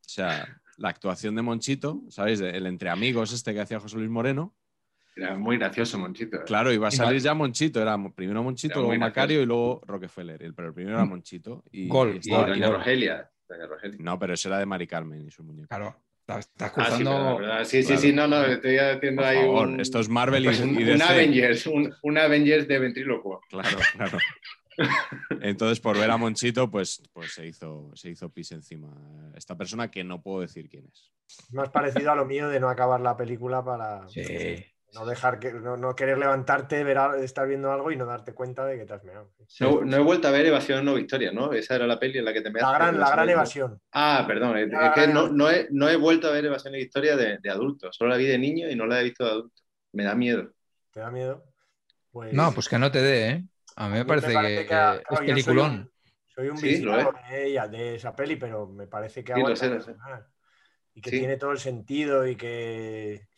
sea, 0.07 0.61
la 0.77 0.91
actuación 0.91 1.35
de 1.35 1.41
Monchito, 1.41 2.03
¿sabéis? 2.11 2.43
El 2.43 2.67
entre 2.67 2.91
amigos 2.91 3.33
este 3.33 3.55
que 3.55 3.61
hacía 3.63 3.81
José 3.81 3.97
Luis 3.97 4.11
Moreno. 4.11 4.55
Era 5.17 5.35
muy 5.39 5.57
gracioso, 5.57 5.99
Monchito. 5.99 6.37
¿eh? 6.37 6.41
Claro, 6.45 6.71
iba 6.75 6.89
a 6.89 6.91
salir 6.91 7.23
ya 7.23 7.33
Monchito. 7.33 7.81
Era 7.81 7.97
primero 8.15 8.43
Monchito, 8.43 8.75
Era 8.81 8.83
luego 8.83 9.01
Macario 9.01 9.39
gracioso. 9.39 9.43
y 9.43 9.47
luego 9.47 9.81
Rockefeller. 9.87 10.43
El- 10.43 10.53
Pero 10.55 10.69
el 10.69 10.75
primero 10.75 10.97
era 10.99 11.07
Monchito. 11.07 11.65
Y, 11.73 11.89
Gol. 11.89 12.11
y 12.11 12.17
Y 12.17 12.19
estaba- 12.19 12.49
Doña 12.49 12.67
y- 12.69 12.71
Rogelia. 12.71 13.31
Doña 13.49 13.67
Rogelia. 13.67 13.97
No, 14.01 14.19
pero 14.19 14.35
ese 14.35 14.49
era 14.49 14.59
de 14.59 14.67
Mari 14.67 14.87
Carmen 14.87 15.27
y 15.27 15.31
su 15.31 15.43
muñeco. 15.43 15.69
Claro. 15.69 15.97
Estás 16.29 16.51
Ah, 16.61 16.69
sí, 16.69 16.75
cruzando. 16.75 17.39
sí, 17.65 17.83
sí, 17.83 17.87
Claro. 17.87 18.01
sí, 18.03 18.13
no, 18.13 18.27
no, 18.29 18.45
estoy 18.45 18.77
haciendo 18.77 19.23
Por 19.23 19.31
ahí 19.31 19.39
favor, 19.39 19.69
un, 19.69 19.81
esto 19.81 20.01
es 20.01 20.09
Marvel 20.11 20.43
y, 20.43 20.47
pues 20.49 20.61
un, 20.61 20.75
y 20.75 20.83
un 20.83 20.85
DC. 20.99 21.03
Avengers, 21.05 21.67
un, 21.67 21.95
un 22.03 22.19
Avengers 22.19 22.69
de 22.69 22.79
ventrílocuo. 22.79 23.41
Claro, 23.49 23.79
claro. 23.97 24.19
Entonces, 25.41 25.81
por 25.81 25.99
ver 25.99 26.11
a 26.11 26.17
Monchito, 26.17 26.71
pues, 26.71 27.03
pues 27.13 27.33
se, 27.33 27.47
hizo, 27.47 27.91
se 27.95 28.11
hizo 28.11 28.31
pis 28.31 28.53
encima. 28.53 28.89
Esta 29.37 29.57
persona 29.57 29.91
que 29.91 30.05
no 30.05 30.23
puedo 30.23 30.41
decir 30.41 30.69
quién 30.69 30.87
es. 30.87 31.11
Es 31.29 31.53
más 31.53 31.71
parecido 31.71 32.13
a 32.13 32.15
lo 32.15 32.25
mío 32.27 32.49
de 32.49 32.61
no 32.61 32.69
acabar 32.69 33.01
la 33.01 33.17
película 33.17 33.65
para 33.65 34.09
Sí. 34.09 34.65
no 34.93 35.07
dejar 35.07 35.39
que 35.39 35.53
no, 35.53 35.77
no 35.79 35.95
querer 35.95 36.19
levantarte, 36.19 36.85
ver, 36.85 36.99
estar 37.23 37.49
viendo 37.49 37.73
algo 37.73 37.91
y 37.91 37.97
no 37.97 38.05
darte 38.05 38.35
cuenta 38.35 38.67
de 38.67 38.77
que 38.79 38.85
te 38.85 38.93
has 38.93 39.05
meado. 39.05 39.33
No, 39.61 39.81
no 39.83 39.97
he 39.97 40.01
vuelto 40.01 40.29
a 40.29 40.31
ver 40.31 40.45
Evasión 40.47 40.85
no 40.85 40.95
Victoria, 40.95 41.33
¿no? 41.33 41.53
Esa 41.53 41.77
era 41.77 41.87
la 41.87 41.99
peli 41.99 42.19
en 42.19 42.27
la 42.27 42.33
que 42.33 42.43
te 42.43 42.51
me 42.51 42.61
La 42.61 42.73
gran, 42.73 43.01
la 43.01 43.11
gran 43.11 43.29
evasión. 43.29 43.81
Ah, 43.93 44.25
perdón, 44.27 44.59
es, 44.59 44.69
que 44.95 45.07
no, 45.09 45.29
no, 45.29 45.51
he, 45.51 45.69
no 45.71 45.89
he 45.89 45.97
vuelto 45.97 46.29
a 46.29 46.33
ver 46.33 46.45
Evasión 46.45 46.75
y 46.75 46.79
Victoria 46.79 47.17
de, 47.17 47.39
de 47.39 47.51
adulto. 47.51 47.91
Solo 47.93 48.11
la 48.11 48.17
vi 48.17 48.27
de 48.27 48.39
niño 48.39 48.69
y 48.71 48.77
no 48.77 48.87
la 48.87 49.01
he 49.01 49.05
visto 49.05 49.25
de 49.25 49.31
adulto. 49.31 49.63
Me 49.93 50.05
da 50.05 50.15
miedo. 50.15 50.53
¿Te 50.91 51.01
da 51.01 51.11
miedo? 51.11 51.45
Pues, 52.11 52.35
No, 52.35 52.53
pues 52.53 52.69
que 52.69 52.79
no 52.79 52.91
te 52.93 53.01
dé, 53.01 53.31
¿eh? 53.31 53.45
A 53.83 53.89
mí 53.89 53.95
me 53.99 54.05
parece, 54.05 54.29
que, 54.29 54.33
que, 54.33 54.57
que 54.59 54.67
claro, 54.67 55.01
es 55.01 55.05
yo 55.11 55.17
soy 55.17 55.27
peliculón. 55.27 55.73
un- 55.73 55.93
Soy 56.35 56.49
un 56.49 56.57
Sí, 56.57 56.83
de 57.31 57.47
ella, 57.47 57.69
de 57.69 57.97
esa 57.97 58.17
peli, 58.17 58.37
pero 58.37 58.67
me 58.67 58.87
parece 58.87 59.23
que 59.23 59.35
Sí, 59.35 59.41
lo 59.41 59.47
aguanta 59.49 59.61
sé, 59.61 59.69
lo 59.75 59.81
sé. 59.81 59.93
fenomenal. 59.93 60.27
Y 60.95 61.01
que 61.03 61.11
Sí. 61.11 61.19
tiene 61.19 61.37
todo 61.37 61.51
el 61.53 61.59
sentido 61.59 62.27
y 62.27 62.37
que, 62.37 63.29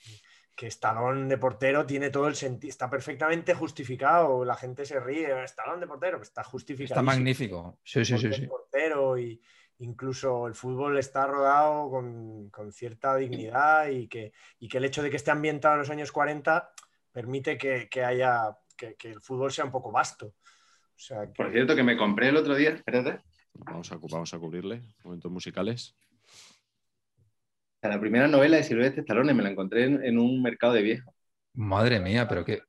que 0.54 0.66
Stallone 0.68 1.26
de 1.28 1.38
portero 1.38 1.84
tiene 1.86 2.10
todo 2.10 2.28
el 2.28 2.36
sentido. 2.36 2.70
Está 2.70 2.88
perfectamente 2.88 3.52
justificado. 3.54 4.44
La 4.44 4.54
gente 4.54 4.84
se 4.84 5.00
ríe. 5.00 5.42
Stallone 5.44 5.80
de 5.80 5.86
portero, 5.88 6.22
está 6.22 6.44
justificado. 6.44 7.00
Está 7.00 7.02
magnífico. 7.02 7.80
Sí, 7.82 8.04
sí, 8.04 8.16
sí, 8.16 8.32
sí. 8.32 8.46
portero 8.46 9.18
y 9.18 9.40
incluso 9.78 10.46
el 10.46 10.54
fútbol 10.54 10.96
está 10.98 11.26
rodado 11.26 11.90
con, 11.90 12.48
con 12.50 12.70
cierta 12.70 13.16
dignidad 13.16 13.88
y 13.88 14.06
que, 14.06 14.32
y 14.60 14.68
que 14.68 14.78
el 14.78 14.84
hecho 14.84 15.02
de 15.02 15.10
que 15.10 15.16
esté 15.16 15.32
ambientado 15.32 15.74
en 15.74 15.80
los 15.80 15.90
años 15.90 16.12
40 16.12 16.72
permite 17.10 17.58
que, 17.58 17.88
que 17.88 18.04
haya 18.04 18.56
que, 18.76 18.94
que 18.96 19.10
el 19.10 19.20
fútbol 19.20 19.50
sea 19.52 19.64
un 19.64 19.70
poco 19.72 19.90
vasto. 19.92 20.26
O 20.26 20.98
sea, 20.98 21.26
que- 21.26 21.32
Por 21.42 21.50
cierto, 21.52 21.74
que 21.74 21.82
me 21.82 21.96
compré 21.96 22.28
el 22.28 22.36
otro 22.36 22.54
día, 22.54 22.70
espérate, 22.70 23.20
Vamos 23.56 23.92
a, 23.92 23.98
cu- 23.98 24.08
vamos 24.10 24.34
a 24.34 24.38
cubrirle. 24.38 24.82
Momentos 25.04 25.30
musicales. 25.30 25.94
la 27.82 28.00
primera 28.00 28.26
novela 28.28 28.56
de 28.56 28.62
Silvestre 28.64 29.02
Stallone 29.02 29.34
me 29.34 29.42
la 29.42 29.50
encontré 29.50 29.84
en, 29.84 30.02
en 30.02 30.18
un 30.18 30.42
mercado 30.42 30.72
de 30.72 30.82
viejo. 30.82 31.14
Madre 31.54 32.00
mía, 32.00 32.26
pero 32.26 32.44
qué. 32.44 32.62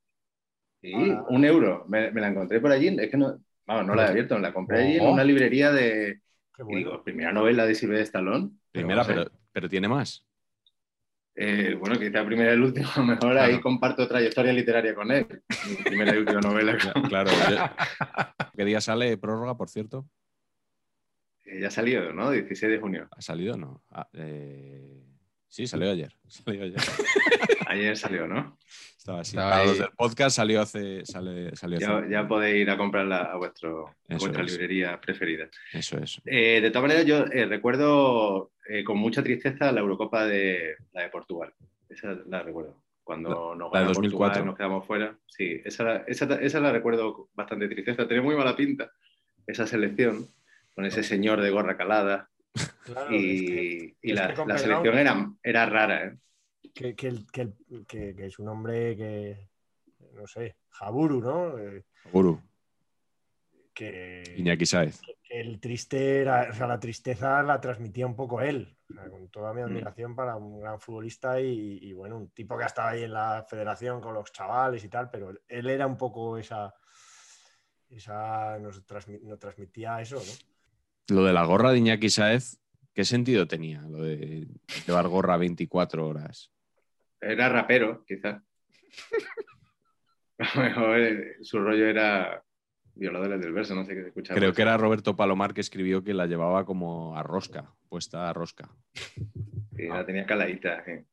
Sí, 0.82 0.93
Ah. 0.93 1.26
un 1.30 1.45
euro. 1.45 1.86
Me, 1.88 2.12
me 2.12 2.22
la 2.22 2.28
encontré 2.28 2.60
por 2.60 2.72
allí. 2.72 2.88
Es 2.99 3.10
que 3.10 3.18
no, 3.18 3.39
vamos, 3.66 3.86
no 3.88 3.95
la 3.95 4.06
he 4.06 4.10
abierto, 4.10 4.36
me 4.36 4.41
la 4.41 4.53
compré 4.53 4.84
allí 4.84 4.95
en 4.97 5.06
Oh. 5.08 5.12
una 5.14 5.24
librería 5.24 5.72
de. 5.72 6.22
qué 6.53 6.64
bueno. 6.64 6.78
digo, 6.78 7.03
primera 7.03 7.32
novela 7.32 7.66
de 7.66 7.74
Silvestre 7.76 8.03
Stallone. 8.03 8.51
Primera, 8.72 9.03
pero, 9.06 9.32
pero 9.51 9.68
tiene 9.70 9.88
más. 9.88 10.24
Eh, 11.38 11.76
bueno, 11.78 12.00
quizá 12.00 12.26
primera 12.26 12.52
y 12.52 12.54
el 12.54 12.62
último, 12.64 12.88
a 12.96 13.00
lo 13.00 13.06
mejor 13.06 13.38
ahí 13.38 13.60
comparto 13.60 14.08
trayectoria 14.08 14.54
literaria 14.54 14.96
con 14.96 15.12
él. 15.12 15.28
Mi 15.70 15.76
primera 15.84 16.16
y 16.16 16.20
última 16.20 16.40
novela. 16.42 16.78
Claro. 17.10 17.32
yo- 17.50 18.50
¿Qué 18.56 18.64
día 18.66 18.80
sale 18.80 19.18
prórroga, 19.18 19.58
por 19.58 19.70
cierto? 19.70 20.08
Eh, 21.44 21.60
ya 21.62 21.70
salió, 21.70 22.14
¿no? 22.14 22.32
16 22.32 22.72
de 22.72 22.80
junio. 22.80 23.08
¿Ha 23.12 23.22
salido 23.22 23.56
o 23.56 23.58
no? 23.58 23.84
Ah, 23.92 24.08
eh, 24.14 25.02
Sí, 25.48 25.68
salió 25.68 25.90
ayer. 25.92 26.14
Salió 26.28 26.64
ayer. 26.64 26.80
Ayer 27.76 27.97
salió, 27.97 28.28
¿no? 28.28 28.57
Estaba 28.97 29.21
así. 29.21 29.32
Estaba 29.32 29.49
Para 29.51 29.61
ahí. 29.61 29.67
los 29.69 29.78
del 29.80 29.89
podcast 29.95 30.36
salió 30.36 30.61
hace. 30.61 31.05
Sale, 31.05 31.55
salió 31.55 31.80
Ya, 31.80 31.97
hace- 31.97 32.09
ya 32.09 32.28
podéis 32.28 32.61
ir 32.61 32.69
a 32.69 32.78
comprarla 32.78 33.17
a, 33.23 33.38
vuestro, 33.38 33.88
a 34.09 34.17
vuestra 34.17 34.43
es. 34.43 34.51
librería 34.51 34.99
preferida. 34.99 35.47
Eso 35.73 35.97
es. 35.99 36.21
Eh, 36.26 36.59
de 36.61 36.69
todas 36.71 36.84
maneras, 36.89 37.05
yo 37.05 37.26
eh, 37.32 37.45
recuerdo 37.45 38.51
eh, 38.67 38.84
con 38.84 38.97
mucha 38.97 39.21
tristeza 39.23 39.71
la 39.71 39.82
Eurocopa 39.82 40.26
de, 40.26 40.76
la 40.93 41.01
de 41.03 41.09
Portugal. 41.09 41.53
Esa 41.89 42.15
la 42.28 42.41
recuerdo. 42.41 42.82
Cuando 43.03 43.53
nos 43.53 43.71
la 43.71 43.82
ganó 43.82 43.93
2004. 43.93 44.17
Portugal 44.17 44.45
nos 44.47 44.57
quedamos 44.57 44.88
fuera. 44.88 45.15
Sí, 45.28 45.61
esa, 45.63 45.97
esa, 46.07 46.26
esa 46.41 46.59
la 46.59 46.71
recuerdo 46.71 47.30
bastante 47.36 47.67
tristeza. 47.67 48.07
Tenía 48.07 48.23
muy 48.23 48.36
mala 48.36 48.55
pinta 48.55 48.91
esa 49.45 49.67
selección, 49.67 50.28
con 50.73 50.86
ese 50.86 51.03
señor 51.03 51.39
de 51.41 51.51
gorra 51.51 51.78
calada. 51.78 52.30
Claro, 52.86 53.01
es 53.01 53.07
que- 53.09 53.15
Y, 53.15 53.95
y 54.01 54.11
es 54.11 54.15
la, 54.15 54.34
la 54.47 54.57
selección 54.57 54.97
era, 54.97 55.30
era 55.43 55.65
rara, 55.67 56.05
¿eh? 56.05 56.15
Que, 56.76 56.93
que, 56.95 57.07
el- 57.07 57.26
que, 57.32 57.53
que- 57.88 58.15
que 58.15 58.26
es 58.28 58.38
un 58.38 58.49
hombre 58.49 58.95
que, 58.95 59.49
no 60.13 60.28
sé, 60.28 60.57
Jaburu, 60.69 61.21
¿no? 61.21 61.57
Eh, 61.57 61.86
Guru, 62.11 62.39
que, 63.73 64.23
Iñaki 64.38 64.65
Saez. 64.65 65.01
que 65.23 65.39
el 65.41 65.59
triste 65.59 66.21
era, 66.21 66.49
o 66.51 66.53
sea, 66.53 66.67
la 66.67 66.80
tristeza 66.80 67.41
la 67.43 67.59
transmitía 67.59 68.05
un 68.05 68.15
poco 68.15 68.41
él, 68.41 68.78
O 68.89 68.93
sea, 68.93 69.09
con 69.09 69.28
toda 69.30 69.53
mi 69.53 69.61
Mm. 69.61 69.65
admiración 69.65 70.15
para 70.15 70.36
un 70.36 70.61
gran 70.61 70.80
futbolista 70.80 71.41
y, 71.41 71.80
y, 71.82 71.93
bueno, 71.93 72.17
un 72.17 72.30
tipo 72.30 72.57
que 72.57 72.63
ha 72.63 72.67
estado 72.67 72.89
ahí 72.89 73.03
en 73.03 73.13
la 73.13 73.45
federación 73.49 73.99
con 74.01 74.13
los 74.13 74.32
chavales 74.32 74.84
y 74.84 74.89
tal, 74.89 75.09
pero 75.09 75.34
él 75.47 75.69
era 75.69 75.88
un 75.88 75.97
poco 75.97 76.38
esa, 76.38 76.73
esa 77.89 78.57
nos, 78.59 78.86
transmi- 78.86 79.21
nos 79.21 79.39
transmitía 79.39 80.01
eso, 80.01 80.17
¿no? 80.17 81.15
Lo 81.15 81.23
de 81.23 81.34
la 81.34 81.45
gorra 81.45 81.71
de 81.71 81.78
Iñaki 81.80 82.09
Saez, 82.09 82.57
¿qué 82.93 83.05
sentido 83.05 83.47
tenía? 83.47 83.82
Lo 83.82 84.03
de 84.03 84.47
llevar 84.88 85.07
gorra 85.07 85.38
24 85.38 86.07
horas. 86.07 86.51
Era 87.26 87.49
rapero, 87.49 88.05
quizás. 88.05 88.41
A 90.38 90.57
lo 90.57 90.63
mejor 90.63 90.99
eh, 90.99 91.38
su 91.41 91.59
rollo 91.59 91.88
era 91.88 92.43
violadores 92.93 93.39
del 93.39 93.53
verso, 93.53 93.73
no 93.73 93.86
sé 93.86 93.95
qué 93.95 94.01
se 94.01 94.07
escucha. 94.09 94.34
Creo 94.36 94.53
que 94.53 94.61
era 94.61 94.78
Roberto 94.78 95.15
Palomar 95.15 95.53
que 95.53 95.61
escribió 95.61 96.03
que 96.03 96.13
la 96.13 96.28
llevaba 96.28 96.65
como 96.65 97.17
a 97.17 97.23
rosca, 97.23 97.73
puesta 97.89 98.30
a 98.30 98.34
rosca. 98.34 98.69
Sí, 99.76 99.88
la 99.88 100.05
tenía 100.05 100.26
caladita, 100.26 100.84
eh. 100.88 101.05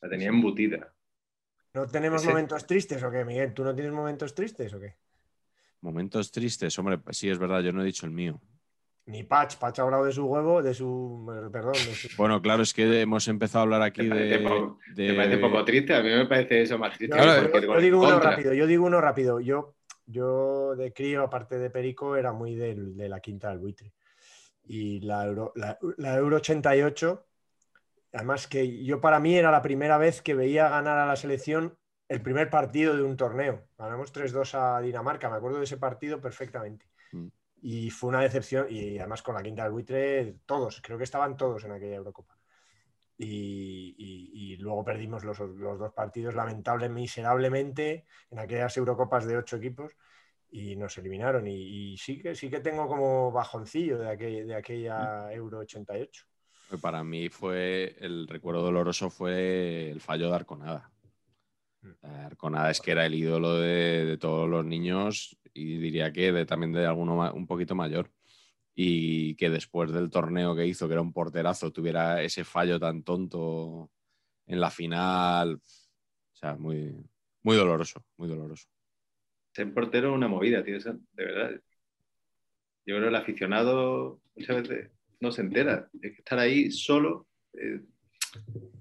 la 0.00 0.08
tenía 0.08 0.28
embutida. 0.28 0.94
¿No 1.74 1.86
tenemos 1.86 2.22
Ese- 2.22 2.30
momentos 2.30 2.66
tristes 2.66 3.02
o 3.02 3.10
qué, 3.10 3.24
Miguel? 3.24 3.52
¿Tú 3.52 3.64
no 3.64 3.74
tienes 3.74 3.92
momentos 3.92 4.34
tristes 4.34 4.72
o 4.72 4.80
qué? 4.80 4.94
Momentos 5.80 6.30
tristes, 6.32 6.78
hombre, 6.78 6.98
pues 6.98 7.18
sí, 7.18 7.28
es 7.28 7.38
verdad, 7.38 7.60
yo 7.60 7.72
no 7.72 7.82
he 7.82 7.86
dicho 7.86 8.06
el 8.06 8.12
mío. 8.12 8.40
Ni 9.08 9.24
Patch, 9.24 9.56
Patch 9.56 9.78
ha 9.78 9.82
hablado 9.82 10.04
de 10.04 10.12
su 10.12 10.26
huevo, 10.26 10.62
de 10.62 10.74
su, 10.74 11.24
perdón, 11.50 11.72
de 11.72 11.94
su... 11.94 12.08
Bueno, 12.18 12.42
claro, 12.42 12.62
es 12.62 12.74
que 12.74 13.00
hemos 13.00 13.26
empezado 13.26 13.60
a 13.60 13.62
hablar 13.62 13.80
aquí 13.82 14.02
¿Te 14.02 14.08
parece, 14.10 14.38
de, 14.38 14.38
poco, 14.40 14.78
de- 14.94 15.06
te 15.08 15.14
parece 15.14 15.38
poco 15.38 15.64
triste? 15.64 15.94
A 15.94 16.02
mí 16.02 16.10
me 16.10 16.26
parece 16.26 16.60
eso 16.62 16.76
más 16.76 16.94
triste. 16.96 17.16
Yo, 17.16 17.22
Claro, 17.22 17.80
digo 17.80 18.00
uno 18.00 18.20
rápido, 18.20 18.52
yo 18.52 18.66
digo 18.66 18.84
uno 18.84 19.00
rápido. 19.00 19.40
Yo, 19.40 19.74
yo 20.04 20.76
de 20.76 20.92
crío, 20.92 21.22
aparte 21.22 21.58
de 21.58 21.70
Perico, 21.70 22.16
era 22.16 22.32
muy 22.32 22.54
de 22.54 23.08
la 23.08 23.20
quinta 23.20 23.48
del 23.48 23.58
buitre. 23.58 23.94
Y 24.64 25.00
la 25.00 25.24
Euro, 25.24 25.52
la, 25.56 25.78
la 25.96 26.16
Euro 26.16 26.36
88, 26.36 27.26
además 28.12 28.46
que 28.46 28.84
yo 28.84 29.00
para 29.00 29.20
mí 29.20 29.34
era 29.36 29.50
la 29.50 29.62
primera 29.62 29.96
vez 29.96 30.20
que 30.20 30.34
veía 30.34 30.68
ganar 30.68 30.98
a 30.98 31.06
la 31.06 31.16
selección 31.16 31.78
el 32.08 32.20
primer 32.20 32.50
partido 32.50 32.94
de 32.94 33.02
un 33.02 33.16
torneo. 33.16 33.64
Ganamos 33.78 34.12
3-2 34.12 34.52
a 34.54 34.80
Dinamarca, 34.82 35.30
me 35.30 35.36
acuerdo 35.36 35.56
de 35.58 35.64
ese 35.64 35.78
partido 35.78 36.20
perfectamente. 36.20 36.84
Mm. 37.12 37.28
Y 37.60 37.90
fue 37.90 38.10
una 38.10 38.20
decepción, 38.20 38.66
y 38.70 38.98
además 38.98 39.22
con 39.22 39.34
la 39.34 39.42
quinta 39.42 39.64
del 39.64 39.72
buitre, 39.72 40.36
todos, 40.46 40.80
creo 40.82 40.96
que 40.98 41.04
estaban 41.04 41.36
todos 41.36 41.64
en 41.64 41.72
aquella 41.72 41.96
Eurocopa. 41.96 42.38
Y, 43.16 43.96
y- 43.98 44.52
y 44.52 44.56
luego 44.58 44.84
perdimos 44.84 45.24
los, 45.24 45.38
los 45.40 45.78
dos 45.78 45.92
partidos 45.92 46.34
lamentable, 46.36 46.88
miserablemente 46.88 48.06
en 48.30 48.38
aquellas 48.38 48.76
Eurocopas 48.76 49.26
de 49.26 49.36
ocho 49.36 49.56
equipos 49.56 49.92
y 50.50 50.76
nos 50.76 50.96
eliminaron. 50.98 51.46
Y, 51.48 51.92
y 51.94 51.98
sí, 51.98 52.20
que, 52.20 52.34
sí 52.36 52.48
que 52.48 52.60
tengo 52.60 52.86
como 52.86 53.32
bajoncillo 53.32 53.98
de, 53.98 54.08
aquel- 54.08 54.46
de 54.46 54.54
aquella 54.54 55.32
Euro 55.32 55.58
88. 55.58 56.26
Para 56.80 57.02
mí 57.02 57.28
fue, 57.28 57.96
el 57.98 58.28
recuerdo 58.28 58.62
doloroso 58.62 59.10
fue 59.10 59.90
el 59.90 60.00
fallo 60.00 60.28
de 60.30 60.36
Arconada. 60.36 60.90
Mm. 61.80 62.06
Arconada 62.26 62.70
es 62.70 62.80
que 62.80 62.90
era 62.92 63.06
el 63.06 63.14
ídolo 63.14 63.54
de, 63.54 64.04
de 64.04 64.18
todos 64.18 64.48
los 64.48 64.64
niños 64.64 65.37
y 65.58 65.78
diría 65.78 66.12
que 66.12 66.32
de- 66.32 66.46
también 66.46 66.72
de 66.72 66.86
alguno 66.86 67.32
un 67.32 67.46
poquito 67.46 67.74
mayor. 67.74 68.10
Y 68.74 69.34
que 69.34 69.50
después 69.50 69.90
del 69.92 70.10
torneo 70.10 70.54
que 70.54 70.66
hizo, 70.66 70.86
que 70.86 70.94
era 70.94 71.02
un 71.02 71.12
porterazo, 71.12 71.72
tuviera 71.72 72.22
ese 72.22 72.44
fallo 72.44 72.78
tan 72.78 73.02
tonto 73.02 73.90
en 74.46 74.60
la 74.60 74.70
final. 74.70 75.54
O 75.56 76.36
sea, 76.36 76.54
muy, 76.56 76.94
muy 77.42 77.56
doloroso, 77.56 78.04
muy 78.16 78.28
doloroso. 78.28 78.68
Ser 79.52 79.74
portero 79.74 80.10
es 80.10 80.14
una 80.14 80.28
movida, 80.28 80.62
tío, 80.62 80.78
de 80.78 81.24
verdad. 81.24 81.50
yo 81.50 82.94
creo 82.94 83.02
que 83.02 83.08
el 83.08 83.16
aficionado 83.16 84.20
muchas 84.36 84.62
veces 84.62 84.90
no 85.20 85.32
se 85.32 85.42
entera. 85.42 85.88
Es 86.00 86.12
que 86.12 86.18
estar 86.18 86.38
ahí 86.38 86.70
solo 86.70 87.26
eh, 87.54 87.80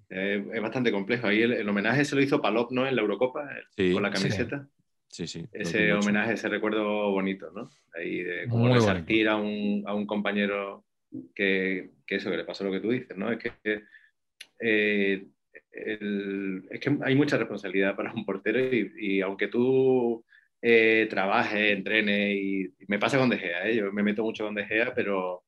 eh, 0.09 0.47
es 0.53 0.61
bastante 0.61 0.91
complejo. 0.91 1.27
Ahí 1.27 1.41
el, 1.41 1.67
homenaje 1.67 2.05
se 2.05 2.15
lo 2.15 2.21
hizo 2.21 2.41
Palop, 2.41 2.71
¿no? 2.71 2.87
En 2.87 2.95
la 2.95 3.01
Eurocopa, 3.01 3.49
con 3.75 4.03
la 4.03 4.11
camiseta. 4.11 4.67
Sí, 5.07 5.27
sí. 5.27 5.45
Ese 5.51 5.93
homenaje, 5.93 6.33
ese 6.33 6.49
recuerdo 6.49 7.11
bonito, 7.11 7.51
¿no? 7.51 7.69
Ahí 7.93 8.23
de 8.23 8.47
cómo 8.47 8.73
resartir 8.73 9.27
a 9.29 9.37
un, 9.37 9.83
a 9.87 9.93
un 9.93 10.05
compañero 10.05 10.85
que, 11.33 11.91
que, 12.05 12.15
eso, 12.15 12.29
que 12.29 12.37
le 12.37 12.43
pasó 12.43 12.63
lo 12.63 12.71
que 12.71 12.81
tú 12.81 12.91
dices, 12.91 13.17
¿no? 13.17 13.31
Es 13.31 13.39
que, 13.39 13.83
eh, 14.59 15.27
es 15.71 16.79
que 16.79 16.97
hay 17.03 17.15
mucha 17.15 17.37
responsabilidad 17.37 17.95
para 17.95 18.13
un 18.13 18.25
portero 18.25 18.59
y, 18.59 18.91
y 18.97 19.21
aunque 19.21 19.47
tú 19.47 20.23
eh, 20.61 21.07
trabajes, 21.09 21.71
entrenes 21.71 22.35
y, 22.35 22.73
me 22.87 22.99
pasa 22.99 23.17
con 23.17 23.29
De 23.29 23.37
Gea, 23.37 23.67
¿eh? 23.69 23.75
yo 23.75 23.91
me 23.91 24.03
meto 24.03 24.23
mucho 24.23 24.45
con 24.45 24.55
De 24.55 24.65
Gea, 24.65 24.93
pero, 24.93 25.43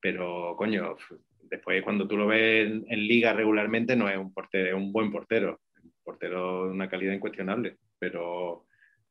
pero 0.00 0.54
coño, 0.56 0.96
después 1.42 1.82
cuando 1.82 2.08
tú 2.08 2.16
lo 2.16 2.26
ves 2.26 2.66
en, 2.66 2.84
en, 2.88 3.06
liga 3.06 3.32
regularmente 3.32 3.96
no 3.96 4.08
es 4.08 4.16
un 4.16 4.32
portero, 4.32 4.68
es 4.68 4.74
un 4.74 4.92
buen 4.92 5.12
portero, 5.12 5.60
un 5.82 5.92
portero 6.02 6.66
de 6.66 6.72
una 6.72 6.88
calidad 6.88 7.12
incuestionable, 7.12 7.76
pero 7.98 8.66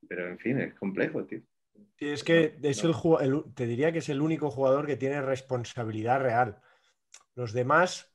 pero 0.07 0.27
en 0.27 0.39
fin, 0.39 0.59
es 0.59 0.73
complejo, 0.75 1.25
tío. 1.25 1.41
Sí, 1.97 2.09
es 2.09 2.23
que 2.23 2.57
es 2.61 2.83
el, 2.83 3.43
te 3.53 3.65
diría 3.65 3.91
que 3.91 3.99
es 3.99 4.09
el 4.09 4.21
único 4.21 4.49
jugador 4.49 4.87
que 4.87 4.95
tiene 4.95 5.21
responsabilidad 5.21 6.21
real. 6.21 6.61
Los 7.35 7.53
demás. 7.53 8.13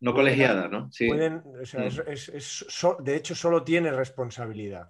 No 0.00 0.14
colegiada, 0.14 0.68
¿no? 0.68 0.90
Sí. 0.90 1.08
Pueden, 1.08 1.42
mm. 1.44 3.02
de 3.02 3.16
hecho, 3.16 3.34
solo 3.34 3.64
tiene 3.64 3.90
responsabilidad. 3.92 4.88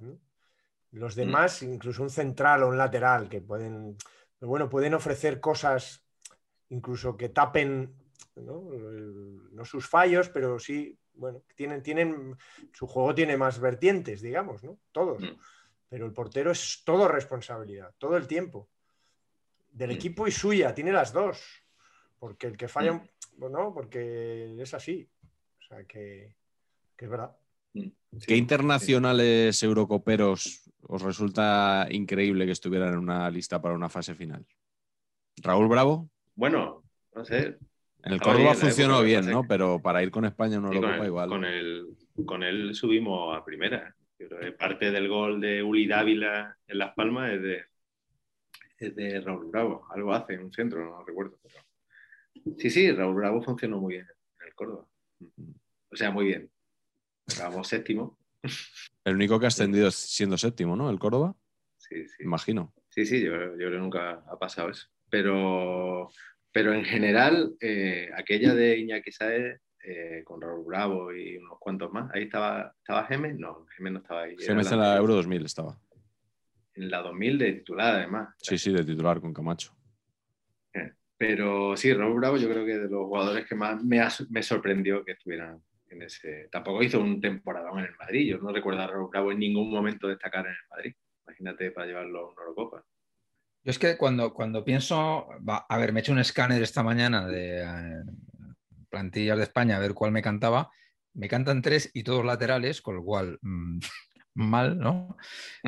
Los 0.92 1.16
mm. 1.16 1.20
demás, 1.20 1.62
incluso 1.62 2.02
un 2.02 2.10
central 2.10 2.62
o 2.62 2.68
un 2.68 2.78
lateral, 2.78 3.28
que 3.28 3.40
pueden, 3.40 3.96
bueno, 4.40 4.68
pueden 4.68 4.94
ofrecer 4.94 5.40
cosas 5.40 6.04
incluso 6.70 7.16
que 7.16 7.30
tapen 7.30 7.94
¿no? 8.36 9.64
sus 9.64 9.88
fallos, 9.88 10.28
pero 10.28 10.58
sí, 10.58 10.96
bueno, 11.14 11.42
tienen, 11.56 11.82
tienen, 11.82 12.36
su 12.72 12.86
juego 12.86 13.14
tiene 13.14 13.36
más 13.36 13.58
vertientes, 13.58 14.20
digamos, 14.20 14.62
¿no? 14.62 14.78
Todos. 14.92 15.22
Mm. 15.22 15.36
Pero 15.88 16.06
el 16.06 16.12
portero 16.12 16.50
es 16.50 16.82
todo 16.84 17.08
responsabilidad, 17.08 17.94
todo 17.98 18.16
el 18.16 18.26
tiempo. 18.26 18.68
Del 19.70 19.90
mm. 19.90 19.94
equipo 19.94 20.26
y 20.26 20.32
suya, 20.32 20.74
tiene 20.74 20.92
las 20.92 21.12
dos. 21.12 21.42
Porque 22.18 22.46
el 22.46 22.56
que 22.56 22.68
falla, 22.68 23.02
bueno, 23.36 23.70
mm. 23.70 23.74
porque 23.74 24.56
es 24.60 24.74
así. 24.74 25.08
O 25.60 25.62
sea 25.62 25.84
que, 25.84 26.34
es 26.98 27.08
verdad. 27.08 27.36
Mm. 27.74 27.88
¿Qué 28.26 28.36
internacionales 28.36 29.62
eurocoperos 29.62 30.70
os 30.82 31.02
resulta 31.02 31.86
increíble 31.90 32.46
que 32.46 32.52
estuvieran 32.52 32.94
en 32.94 32.98
una 32.98 33.30
lista 33.30 33.60
para 33.60 33.74
una 33.74 33.88
fase 33.88 34.14
final? 34.14 34.46
¿Raúl 35.42 35.68
Bravo? 35.68 36.10
Bueno, 36.34 36.82
no 37.14 37.24
sé. 37.24 37.58
En 38.04 38.12
el 38.12 38.20
Córdoba 38.20 38.54
funcionó 38.54 39.02
bien, 39.02 39.28
¿no? 39.30 39.44
Pero 39.46 39.80
para 39.80 40.02
ir 40.02 40.10
con 40.10 40.24
España 40.24 40.60
no 40.60 40.68
lo 40.68 40.74
Eurocopa 40.74 41.06
igual. 41.06 41.28
Con 41.28 41.44
él, 41.44 41.96
con 42.24 42.42
él 42.42 42.74
subimos 42.74 43.36
a 43.36 43.44
primera 43.44 43.94
parte 44.58 44.90
del 44.90 45.08
gol 45.08 45.40
de 45.40 45.62
Uli 45.62 45.86
Dávila 45.86 46.56
en 46.66 46.78
Las 46.78 46.94
Palmas 46.94 47.32
es 47.32 47.42
de, 47.42 48.90
de 48.90 49.20
Raúl 49.20 49.50
Bravo. 49.50 49.86
Algo 49.90 50.12
hace 50.12 50.34
en 50.34 50.44
un 50.44 50.52
centro, 50.52 50.84
no 50.84 51.04
recuerdo. 51.04 51.38
Sí, 52.56 52.70
sí, 52.70 52.90
Raúl 52.92 53.16
Bravo 53.16 53.42
funcionó 53.42 53.78
muy 53.78 53.94
bien 53.94 54.06
en 54.40 54.46
el 54.46 54.54
Córdoba. 54.54 54.86
O 55.90 55.96
sea, 55.96 56.10
muy 56.10 56.26
bien. 56.26 56.50
Acabamos 57.32 57.68
séptimo. 57.68 58.18
El 59.04 59.14
único 59.14 59.38
que 59.38 59.46
ha 59.46 59.48
ascendido 59.48 59.90
siendo 59.90 60.36
séptimo, 60.36 60.76
¿no? 60.76 60.90
El 60.90 60.98
Córdoba. 60.98 61.36
Sí, 61.76 62.06
sí. 62.06 62.22
Imagino. 62.22 62.74
Sí, 62.90 63.06
sí, 63.06 63.22
yo, 63.22 63.32
yo 63.32 63.56
creo 63.56 63.70
que 63.72 63.78
nunca 63.78 64.24
ha 64.26 64.38
pasado 64.38 64.70
eso. 64.70 64.88
Pero, 65.10 66.10
pero 66.52 66.72
en 66.74 66.84
general, 66.84 67.54
eh, 67.60 68.10
aquella 68.16 68.54
de 68.54 68.78
Iñaki 68.78 69.12
Saez 69.12 69.60
eh, 69.90 70.22
con 70.22 70.38
Raúl 70.38 70.66
Bravo 70.66 71.14
y 71.14 71.38
unos 71.38 71.58
cuantos 71.58 71.90
más. 71.90 72.10
Ahí 72.14 72.24
estaba, 72.24 72.74
¿estaba 72.78 73.06
Gemes? 73.06 73.38
No, 73.38 73.66
Gemes 73.74 73.92
no 73.94 73.98
estaba 74.00 74.22
ahí. 74.22 74.36
Gemes 74.38 74.70
en 74.70 74.80
la 74.80 74.96
Euro 74.98 75.14
2000 75.14 75.46
estaba. 75.46 75.78
En 76.74 76.90
la 76.90 76.98
2000 76.98 77.38
de 77.38 77.52
titular, 77.54 77.94
además. 77.94 78.34
Sí, 78.38 78.58
sí, 78.58 78.70
de 78.70 78.84
titular 78.84 79.18
con 79.18 79.32
Camacho. 79.32 79.74
Eh, 80.74 80.92
pero 81.16 81.74
sí, 81.74 81.94
Raúl 81.94 82.20
Bravo 82.20 82.36
yo 82.36 82.50
creo 82.50 82.66
que 82.66 82.78
de 82.78 82.88
los 82.90 83.06
jugadores 83.06 83.46
que 83.46 83.54
más 83.54 83.82
me, 83.82 84.06
me 84.28 84.42
sorprendió 84.42 85.02
que 85.02 85.12
estuvieran 85.12 85.62
en 85.88 86.02
ese... 86.02 86.50
Tampoco 86.52 86.82
hizo 86.82 87.00
un 87.00 87.18
temporadón 87.18 87.78
en 87.78 87.86
el 87.86 87.96
Madrid. 87.96 88.32
Yo 88.32 88.38
no 88.38 88.52
recuerdo 88.52 88.82
a 88.82 88.88
Raúl 88.88 89.08
Bravo 89.10 89.32
en 89.32 89.38
ningún 89.38 89.70
momento 89.70 90.06
destacar 90.06 90.44
en 90.44 90.52
el 90.52 90.68
Madrid. 90.70 90.94
Imagínate 91.26 91.70
para 91.70 91.86
llevarlo 91.86 92.18
a 92.18 92.32
una 92.32 92.42
Eurocopa. 92.42 92.84
Yo 93.64 93.70
es 93.70 93.78
que 93.78 93.96
cuando, 93.96 94.34
cuando 94.34 94.62
pienso, 94.62 95.28
a 95.46 95.78
ver, 95.78 95.92
me 95.94 96.00
he 96.00 96.02
hecho 96.02 96.12
un 96.12 96.18
escáner 96.18 96.62
esta 96.62 96.82
mañana 96.82 97.26
de, 97.26 97.62
eh, 97.62 98.04
plantillas 98.88 99.36
de 99.36 99.44
España 99.44 99.76
a 99.76 99.80
ver 99.80 99.94
cuál 99.94 100.12
me 100.12 100.22
cantaba. 100.22 100.70
Me 101.14 101.28
cantan 101.28 101.62
tres 101.62 101.90
y 101.94 102.02
todos 102.02 102.24
laterales, 102.24 102.82
con 102.82 102.96
lo 102.96 103.04
cual 103.04 103.38
mm, 103.42 103.78
mal, 104.34 104.78
¿no? 104.78 105.16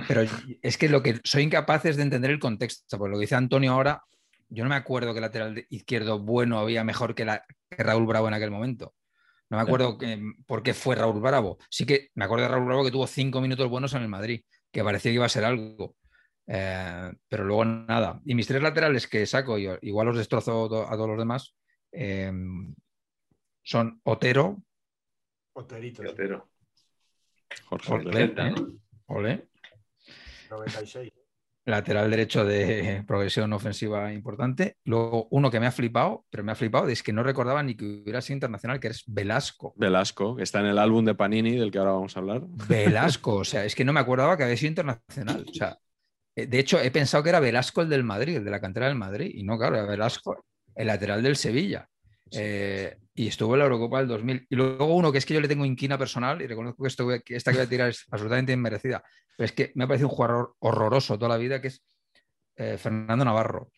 Pero 0.07 0.23
es 0.63 0.79
que 0.79 0.89
lo 0.89 1.03
que 1.03 1.21
soy 1.25 1.43
incapaz 1.43 1.85
es 1.87 1.97
de 1.97 2.03
entender 2.03 2.31
el 2.31 2.39
contexto. 2.39 2.99
Por 2.99 3.11
lo 3.11 3.17
que 3.17 3.23
dice 3.23 3.35
Antonio 3.35 3.73
ahora, 3.73 4.03
yo 4.49 4.65
no 4.65 4.71
me 4.71 4.77
acuerdo 4.77 5.15
que 5.15 5.21
lateral 5.21 5.67
izquierdo 5.71 6.19
bueno 6.19 6.59
había 6.59 6.85
mejor 6.85 7.15
que, 7.15 7.25
la, 7.25 7.45
Raúl 7.71 8.07
Bravo 8.07 8.29
en 8.29 8.35
aquel 8.35 8.51
momento. 8.51 8.95
No 9.49 9.57
me 9.57 9.63
acuerdo 9.63 9.99
que, 9.99 10.21
por 10.47 10.63
qué 10.63 10.75
fue 10.75 10.95
Raúl 10.95 11.21
Bravo. 11.21 11.59
Sí 11.69 11.85
que 11.85 12.11
me 12.15 12.25
acuerdo 12.25 12.45
de 12.45 12.51
Raúl 12.51 12.67
Bravo 12.67 12.85
que 12.85 12.91
tuvo 12.91 13.07
cinco 13.07 13.41
minutos 13.41 13.69
buenos 13.69 13.95
en 13.95 14.03
el 14.03 14.09
Madrid, 14.09 14.43
que 14.71 14.85
parecía 14.85 15.11
que 15.11 15.17
iba 15.17 15.27
a 15.27 15.31
ser 15.31 15.45
algo. 15.45 15.97
Eh, 16.47 17.13
pero 17.29 17.45
luego 17.45 17.65
nada. 17.65 18.21
Y 18.25 18.35
mis 18.35 18.47
tres 18.47 18.63
laterales 18.63 19.07
que 19.07 19.27
saco, 19.27 19.57
igual 19.59 20.07
los 20.07 20.17
destrozo 20.17 20.65
a 20.65 20.97
todos 20.97 21.09
los 21.09 21.19
demás, 21.19 21.55
eh, 21.93 22.33
son 23.63 24.01
Otero. 24.05 24.63
Oterito. 25.53 26.03
Otero. 26.03 26.51
Jorge 27.67 28.35
Ole, 29.07 29.49
96. 30.51 31.13
Lateral 31.67 32.11
derecho 32.11 32.45
de 32.45 33.03
progresión 33.07 33.53
ofensiva 33.53 34.13
importante. 34.13 34.77
Luego, 34.85 35.29
uno 35.31 35.51
que 35.51 35.61
me 35.61 35.67
ha 35.67 35.73
flipado, 35.73 36.25
pero 36.31 36.43
me 36.43 36.53
ha 36.53 36.55
flipado, 36.55 36.89
es 36.89 37.03
que 37.03 37.13
no 37.13 37.23
recordaba 37.23 37.63
ni 37.63 37.75
que 37.75 37.85
hubiera 37.85 38.21
sido 38.21 38.37
internacional, 38.37 38.81
que 38.81 38.89
es 38.89 39.05
Velasco. 39.07 39.75
Velasco, 39.77 40.37
que 40.37 40.45
está 40.45 40.61
en 40.61 40.67
el 40.67 40.79
álbum 40.79 41.05
de 41.05 41.15
Panini, 41.15 41.57
del 41.57 41.71
que 41.71 41.79
ahora 41.79 41.93
vamos 41.93 42.17
a 42.17 42.21
hablar. 42.21 42.43
Velasco, 42.69 43.37
o 43.37 43.45
sea, 43.45 43.65
es 43.65 43.75
que 43.75 43.85
no 43.85 43.93
me 43.93 44.01
acordaba 44.01 44.37
que 44.37 44.45
había 44.45 44.57
sido 44.57 44.71
internacional. 44.71 45.45
O 45.49 45.53
sea, 45.53 45.79
eh, 46.37 46.47
de 46.47 46.59
hecho, 46.59 46.81
he 46.81 46.91
pensado 46.91 47.23
que 47.23 47.31
era 47.31 47.41
Velasco 47.41 47.83
el 47.83 47.89
del 47.89 48.05
Madrid, 48.05 48.37
el 48.37 48.45
de 48.45 48.51
la 48.51 48.61
cantera 48.61 48.87
del 48.87 48.97
Madrid, 48.97 49.31
y 49.35 49.43
no, 49.43 49.59
claro, 49.59 49.77
era 49.77 49.87
Velasco, 49.87 50.45
el 50.75 50.87
lateral 50.87 51.23
del 51.23 51.37
Sevilla. 51.37 51.89
Eh, 52.33 52.97
y 53.15 53.29
estuvo 53.29 53.55
en 53.55 53.59
la 53.59 53.65
Eurocopa 53.65 53.99
del 53.99 54.09
2000. 54.09 54.47
Y 54.49 54.57
luego 54.57 54.95
uno 54.95 55.13
que 55.13 55.19
es 55.19 55.27
que 55.27 55.35
yo 55.35 55.41
le 55.41 55.49
tengo 55.49 55.65
inquina 55.65 55.99
personal 55.99 56.41
y 56.41 56.47
reconozco 56.47 56.83
que, 56.83 56.89
esto, 56.89 57.09
que 57.25 57.37
esta 57.37 57.51
que 57.51 57.59
voy 57.59 57.67
a 57.67 57.69
tirar 57.69 57.89
es 57.89 58.07
absolutamente 58.11 58.53
inmerecida. 58.53 59.03
Pero 59.37 59.45
es 59.45 59.53
que 59.53 59.73
me 59.75 59.85
ha 59.85 59.87
parecido 59.87 60.09
un 60.09 60.15
jugador 60.15 60.55
horroroso 60.61 61.19
toda 61.19 61.29
la 61.29 61.37
vida, 61.37 61.61
que 61.61 61.69
es 61.69 61.83
eh, 62.57 62.79
Fernando 62.79 63.25
Navarro. 63.25 63.71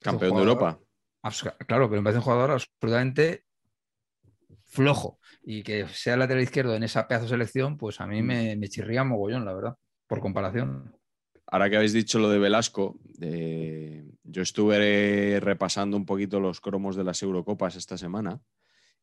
Campeón 0.00 0.34
de 0.34 0.40
Europa. 0.40 0.78
Claro, 1.66 1.88
pero 1.88 2.00
me 2.00 2.04
parece 2.04 2.18
un 2.18 2.24
jugador 2.24 2.52
absolutamente 2.52 3.44
flojo. 4.64 5.18
Y 5.42 5.62
que 5.62 5.88
sea 5.88 6.16
lateral 6.16 6.42
izquierdo 6.42 6.74
en 6.74 6.82
esa 6.84 7.08
pedazo 7.08 7.24
de 7.24 7.30
selección, 7.30 7.76
pues 7.76 8.00
a 8.00 8.06
mí 8.06 8.22
mm. 8.22 8.26
me, 8.26 8.56
me 8.56 8.68
chirría 8.68 9.04
mogollón, 9.04 9.44
la 9.44 9.54
verdad, 9.54 9.76
por 10.06 10.20
comparación. 10.20 10.94
Ahora 11.50 11.70
que 11.70 11.76
habéis 11.76 11.94
dicho 11.94 12.18
lo 12.18 12.28
de 12.28 12.38
Velasco, 12.38 12.98
yo 14.30 14.42
estuve 14.42 15.40
repasando 15.40 15.96
un 15.96 16.04
poquito 16.04 16.38
los 16.38 16.60
cromos 16.60 16.96
de 16.96 17.04
las 17.04 17.22
Eurocopas 17.22 17.76
esta 17.76 17.96
semana 17.96 18.42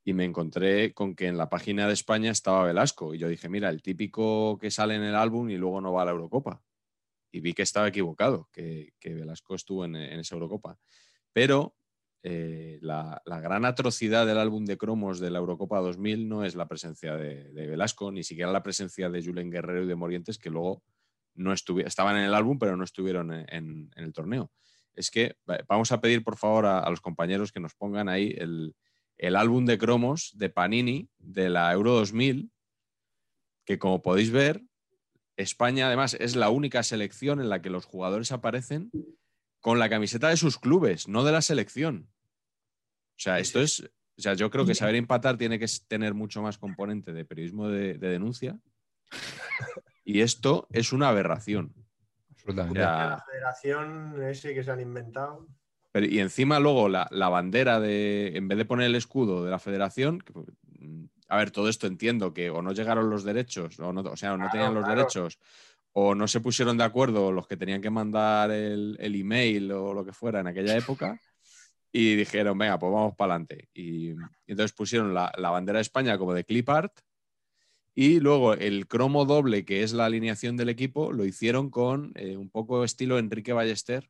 y 0.03 0.13
me 0.13 0.23
encontré 0.23 0.93
con 0.93 1.15
que 1.15 1.27
en 1.27 1.37
la 1.37 1.49
página 1.49 1.87
de 1.87 1.93
España 1.93 2.29
estaba 2.29 2.65
Velasco. 2.65 3.15
Y 3.15 3.17
yo 3.17 3.27
dije, 3.27 3.49
mira, 3.49 3.69
el 3.69 3.81
típico 3.81 4.59
que 4.59 4.69
sale 4.69 4.95
en 4.95 5.03
el 5.03 5.15
álbum 5.15 5.49
y 5.49 5.57
luego 5.57 5.81
no 5.81 5.91
va 5.93 6.03
a 6.03 6.05
la 6.05 6.11
Eurocopa. 6.11 6.61
Y 7.31 7.39
vi 7.39 7.53
que 7.53 7.63
estaba 7.63 7.87
equivocado, 7.87 8.49
que, 8.53 8.93
Velasco 9.03 9.55
estuvo 9.55 9.83
en, 9.83 9.95
esa 9.95 10.35
Eurocopa. 10.35 10.77
Pero 11.33 11.75
eh, 12.21 12.77
la, 12.81 13.21
gran 13.25 13.65
atrocidad 13.65 14.27
del 14.27 14.37
álbum 14.37 14.63
de 14.65 14.77
cromos 14.77 15.19
de 15.19 15.31
la 15.31 15.39
Eurocopa 15.39 15.79
2000 15.79 16.29
no 16.29 16.45
es 16.45 16.55
la 16.55 16.67
presencia 16.67 17.17
de, 17.17 17.51
de 17.51 17.67
Velasco, 17.67 18.11
ni 18.11 18.23
siquiera 18.23 18.51
la 18.51 18.63
presencia 18.63 19.09
de 19.09 19.23
Julen 19.23 19.49
Guerrero 19.49 19.83
y 19.83 19.87
de 19.87 19.95
Morientes, 19.95 20.37
que 20.37 20.51
luego 20.51 20.83
no 21.35 21.53
estaban 21.53 22.17
en 22.17 22.23
el 22.23 22.33
álbum, 22.33 22.57
pero 22.57 22.75
no 22.77 22.83
estuvieron 22.83 23.31
en, 23.31 23.91
el 23.95 24.13
torneo. 24.13 24.51
Es 24.95 25.11
que 25.11 25.35
vamos 25.67 25.91
a 25.91 26.01
pedir, 26.01 26.23
por 26.23 26.37
favor, 26.37 26.65
a, 26.65 26.89
los 26.89 27.01
compañeros 27.01 27.51
que 27.51 27.59
nos 27.59 27.75
pongan 27.75 28.09
ahí 28.09 28.35
el, 28.37 28.75
álbum 29.35 29.65
de 29.65 29.77
cromos 29.77 30.31
de 30.35 30.49
Panini 30.49 31.09
de 31.17 31.49
la 31.49 31.71
Euro 31.73 31.93
2000, 31.93 32.51
que 33.65 33.79
como 33.79 34.01
podéis 34.01 34.31
ver, 34.31 34.61
España 35.37 35.87
además 35.87 36.15
es 36.19 36.35
la 36.35 36.49
única 36.49 36.83
selección 36.83 37.41
en 37.41 37.49
la 37.49 37.61
que 37.61 37.69
los 37.69 37.85
jugadores 37.85 38.31
aparecen 38.31 38.91
con 39.59 39.79
la 39.79 39.89
camiseta 39.89 40.29
de 40.29 40.37
sus 40.37 40.57
clubes, 40.57 41.07
no 41.07 41.23
de 41.23 41.31
la 41.31 41.41
selección. 41.41 42.09
O 43.17 43.19
sea, 43.19 43.39
esto 43.39 43.61
es, 43.61 43.81
o 44.17 44.21
sea, 44.21 44.33
yo 44.33 44.49
creo 44.49 44.65
que 44.65 44.75
saber 44.75 44.95
empatar 44.95 45.37
tiene 45.37 45.59
que 45.59 45.67
tener 45.87 46.13
mucho 46.13 46.41
más 46.41 46.57
componente 46.57 47.11
de 47.11 47.25
periodismo 47.25 47.67
de 47.69 47.97
denuncia 47.97 48.59
y 50.03 50.21
esto 50.21 50.67
es 50.71 50.93
una 50.93 51.09
aberración. 51.09 51.84
Absolutamente. 52.45 52.79
La 52.79 53.25
federación 53.29 54.21
ese 54.23 54.53
que 54.53 54.63
se 54.63 54.71
han 54.71 54.79
inventado. 54.79 55.47
Pero, 55.91 56.05
y 56.05 56.19
encima 56.19 56.59
luego 56.59 56.89
la, 56.89 57.07
la 57.11 57.29
bandera 57.29 57.79
de, 57.79 58.33
en 58.35 58.47
vez 58.47 58.57
de 58.57 58.65
poner 58.65 58.87
el 58.87 58.95
escudo 58.95 59.43
de 59.43 59.51
la 59.51 59.59
federación, 59.59 60.19
que, 60.19 60.33
mm, 60.33 61.05
a 61.29 61.37
ver, 61.37 61.51
todo 61.51 61.69
esto 61.69 61.87
entiendo 61.87 62.33
que 62.33 62.49
o 62.49 62.61
no 62.61 62.73
llegaron 62.73 63.09
los 63.09 63.23
derechos, 63.23 63.79
o, 63.79 63.93
no, 63.93 64.01
o 64.01 64.17
sea, 64.17 64.33
o 64.33 64.37
no 64.37 64.43
Claro, 64.43 64.51
tenían 64.51 64.73
los 64.75 64.83
claro. 64.83 64.99
derechos, 64.99 65.39
o 65.93 66.13
no 66.13 66.27
se 66.27 66.41
pusieron 66.41 66.77
de 66.77 66.83
acuerdo 66.83 67.31
los 67.31 67.47
que 67.47 67.57
tenían 67.57 67.81
que 67.81 67.89
mandar 67.89 68.51
el, 68.51 68.97
el 68.99 69.15
email 69.15 69.71
o 69.71 69.93
lo 69.93 70.05
que 70.05 70.11
fuera 70.13 70.41
en 70.41 70.47
aquella 70.47 70.75
época, 70.77 71.19
y 71.91 72.15
dijeron, 72.15 72.57
venga, 72.57 72.77
pues 72.77 72.91
vamos 72.91 73.15
para 73.15 73.35
adelante. 73.35 73.69
Y, 73.73 74.11
y 74.11 74.15
entonces 74.47 74.73
pusieron 74.73 75.13
la, 75.13 75.31
la 75.37 75.49
bandera 75.49 75.77
de 75.77 75.83
España 75.83 76.17
como 76.17 76.33
de 76.33 76.43
clip 76.43 76.69
art, 76.69 76.91
y 77.95 78.19
luego 78.19 78.53
el 78.53 78.87
cromo 78.87 79.25
doble, 79.25 79.63
que 79.65 79.81
es 79.81 79.93
la 79.93 80.05
alineación 80.05 80.57
del 80.57 80.69
equipo, 80.69 81.11
lo 81.13 81.23
hicieron 81.25 81.69
con 81.69 82.11
eh, 82.15 82.35
un 82.35 82.49
poco 82.49 82.83
estilo 82.83 83.17
Enrique 83.17 83.53
Ballester, 83.53 84.09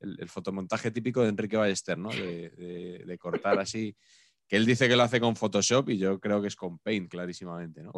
el, 0.00 0.16
el 0.20 0.28
fotomontaje 0.28 0.90
típico 0.90 1.22
de 1.22 1.30
Enrique 1.30 1.56
Ballester, 1.56 1.96
¿no? 1.96 2.10
De, 2.10 2.50
de- 2.50 3.04
de 3.06 3.18
cortar 3.18 3.58
así. 3.58 3.96
Que 4.46 4.56
él 4.56 4.66
dice 4.66 4.88
que 4.88 4.96
lo 4.96 5.02
hace 5.04 5.20
con 5.20 5.36
Photoshop 5.36 5.88
y 5.88 5.96
yo 5.96 6.20
creo 6.20 6.42
que 6.42 6.48
es 6.48 6.56
con 6.56 6.78
Paint, 6.78 7.10
clarísimamente, 7.10 7.82
¿no? 7.82 7.92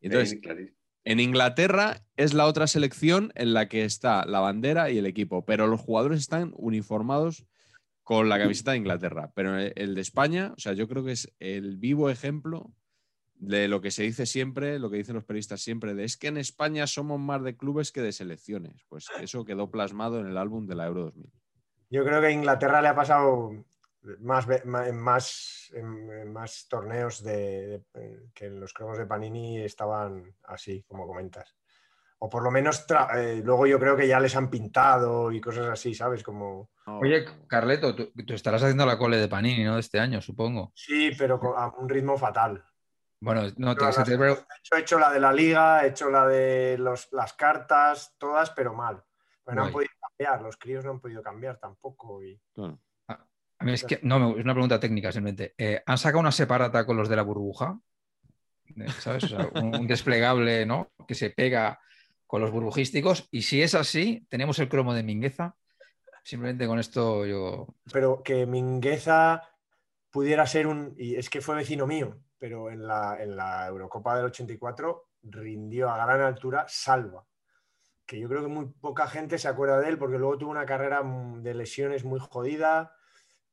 Entonces, 0.00 0.40
en 1.04 1.20
Inglaterra 1.20 2.04
es 2.16 2.34
la 2.34 2.46
otra 2.46 2.66
selección 2.66 3.30
en 3.36 3.54
la 3.54 3.68
que 3.68 3.84
está 3.84 4.24
la 4.26 4.40
bandera 4.40 4.90
y 4.90 4.98
el 4.98 5.06
equipo, 5.06 5.44
pero 5.44 5.68
los 5.68 5.80
jugadores 5.80 6.18
están 6.18 6.52
uniformados 6.56 7.44
con 8.02 8.28
la 8.28 8.36
camiseta 8.38 8.72
de 8.72 8.78
Inglaterra. 8.78 9.30
Pero 9.34 9.56
el 9.58 9.94
de 9.94 10.00
España, 10.00 10.52
o 10.56 10.60
sea, 10.60 10.72
yo 10.72 10.88
creo 10.88 11.04
que 11.04 11.12
es 11.12 11.32
el 11.38 11.76
vivo 11.76 12.10
ejemplo 12.10 12.72
de 13.42 13.66
lo 13.66 13.80
que 13.80 13.90
se 13.90 14.04
dice 14.04 14.24
siempre, 14.24 14.78
lo 14.78 14.88
que 14.88 14.98
dicen 14.98 15.16
los 15.16 15.24
periodistas 15.24 15.60
siempre, 15.60 15.94
de 15.94 16.04
es 16.04 16.16
que 16.16 16.28
en 16.28 16.36
España 16.36 16.86
somos 16.86 17.18
más 17.18 17.42
de 17.42 17.56
clubes 17.56 17.90
que 17.90 18.00
de 18.00 18.12
selecciones. 18.12 18.84
Pues 18.88 19.08
eso 19.20 19.44
quedó 19.44 19.68
plasmado 19.68 20.20
en 20.20 20.28
el 20.28 20.36
álbum 20.38 20.66
de 20.66 20.76
la 20.76 20.86
Euro 20.86 21.02
2000. 21.06 21.32
Yo 21.90 22.04
creo 22.04 22.20
que 22.20 22.28
a 22.28 22.30
Inglaterra 22.30 22.80
le 22.80 22.86
ha 22.88 22.94
pasado 22.94 23.50
más, 24.20 24.46
más, 24.64 25.72
más 26.26 26.66
torneos 26.68 27.22
de, 27.24 27.82
de- 27.92 28.30
que 28.32 28.46
en 28.46 28.60
los 28.60 28.72
cromos 28.72 28.96
de 28.96 29.06
Panini 29.06 29.60
estaban 29.60 30.34
así, 30.44 30.84
como 30.86 31.06
comentas. 31.08 31.56
O 32.20 32.28
por 32.30 32.44
lo 32.44 32.52
menos 32.52 32.86
tra- 32.86 33.08
eh, 33.18 33.42
luego 33.44 33.66
yo 33.66 33.80
creo 33.80 33.96
que 33.96 34.06
ya 34.06 34.20
les 34.20 34.36
han 34.36 34.50
pintado 34.50 35.32
y 35.32 35.40
cosas 35.40 35.66
así, 35.68 35.94
¿sabes? 35.94 36.22
Como... 36.22 36.70
Oye, 36.86 37.24
Carleto, 37.48 37.96
tú, 37.96 38.12
tú 38.24 38.34
estarás 38.34 38.62
haciendo 38.62 38.86
la 38.86 38.96
cole 38.98 39.16
de 39.16 39.26
Panini, 39.26 39.64
¿no? 39.64 39.74
De 39.74 39.80
este 39.80 39.98
año, 39.98 40.20
supongo. 40.22 40.70
Sí, 40.76 41.10
pero 41.18 41.40
con- 41.40 41.54
a 41.56 41.66
un 41.76 41.88
ritmo 41.88 42.16
fatal. 42.16 42.64
Bueno, 43.22 43.42
no, 43.56 43.74
te, 43.74 43.80
Pero 43.80 43.92
se 43.92 43.98
las- 44.00 44.08
te 44.08 44.16
veo- 44.16 44.34
He 44.34 44.58
hecho, 44.58 44.76
he 44.76 44.80
hecho 44.80 44.98
la 44.98 45.12
de 45.12 45.20
la 45.20 45.32
liga, 45.32 45.84
he 45.84 45.88
hecho 45.88 46.10
la 46.10 46.26
de 46.26 46.76
los- 46.78 47.08
las 47.12 47.32
cartas, 47.34 48.14
todas, 48.18 48.50
pero 48.50 48.74
mal. 48.74 49.02
Pues 49.44 49.56
no 49.56 49.64
han 49.64 49.72
podido 49.72 49.90
cambiar, 50.00 50.42
los 50.42 50.56
críos 50.56 50.84
no 50.84 50.90
han 50.92 51.00
podido 51.00 51.22
cambiar 51.22 51.58
tampoco. 51.58 52.22
Y... 52.22 52.40
Claro. 52.54 52.78
A 53.08 53.64
mí 53.64 53.72
es 53.72 53.84
que, 53.84 54.00
no, 54.02 54.18
me- 54.18 54.38
es 54.38 54.44
una 54.44 54.54
pregunta 54.54 54.80
técnica 54.80 55.12
simplemente. 55.12 55.54
Eh, 55.56 55.82
¿Han 55.86 55.98
sacado 55.98 56.18
una 56.20 56.32
separata 56.32 56.84
con 56.84 56.96
los 56.96 57.08
de 57.08 57.14
la 57.16 57.22
burbuja? 57.22 57.78
Eh, 58.76 58.88
¿Sabes? 58.98 59.24
O 59.24 59.28
sea, 59.28 59.48
un, 59.54 59.76
un 59.76 59.86
desplegable, 59.86 60.66
¿no? 60.66 60.90
Que 61.06 61.14
se 61.14 61.30
pega 61.30 61.78
con 62.26 62.40
los 62.40 62.50
burbujísticos. 62.50 63.28
Y 63.30 63.42
si 63.42 63.62
es 63.62 63.74
así, 63.76 64.26
tenemos 64.28 64.58
el 64.58 64.68
cromo 64.68 64.94
de 64.94 65.02
Mingueza. 65.04 65.54
Simplemente 66.24 66.66
con 66.66 66.78
esto 66.80 67.24
yo. 67.26 67.66
pero 67.92 68.22
que 68.22 68.46
Mingueza 68.46 69.42
pudiera 70.10 70.44
ser 70.46 70.66
un. 70.66 70.94
Y 70.96 71.14
es 71.16 71.28
que 71.30 71.40
fue 71.40 71.54
vecino 71.56 71.86
mío, 71.86 72.16
pero 72.42 72.72
en 72.72 72.84
la, 72.88 73.22
en 73.22 73.36
la 73.36 73.68
Eurocopa 73.68 74.16
del 74.16 74.24
84 74.24 75.10
rindió 75.22 75.88
a 75.90 76.04
gran 76.04 76.22
altura 76.22 76.64
Salva. 76.66 77.24
Que 78.04 78.18
yo 78.18 78.28
creo 78.28 78.42
que 78.42 78.48
muy 78.48 78.66
poca 78.66 79.06
gente 79.06 79.38
se 79.38 79.46
acuerda 79.46 79.78
de 79.78 79.88
él 79.90 79.96
porque 79.96 80.18
luego 80.18 80.36
tuvo 80.38 80.50
una 80.50 80.66
carrera 80.66 81.04
mm, 81.04 81.40
de 81.44 81.54
lesiones 81.54 82.02
muy 82.02 82.18
jodida. 82.18 82.96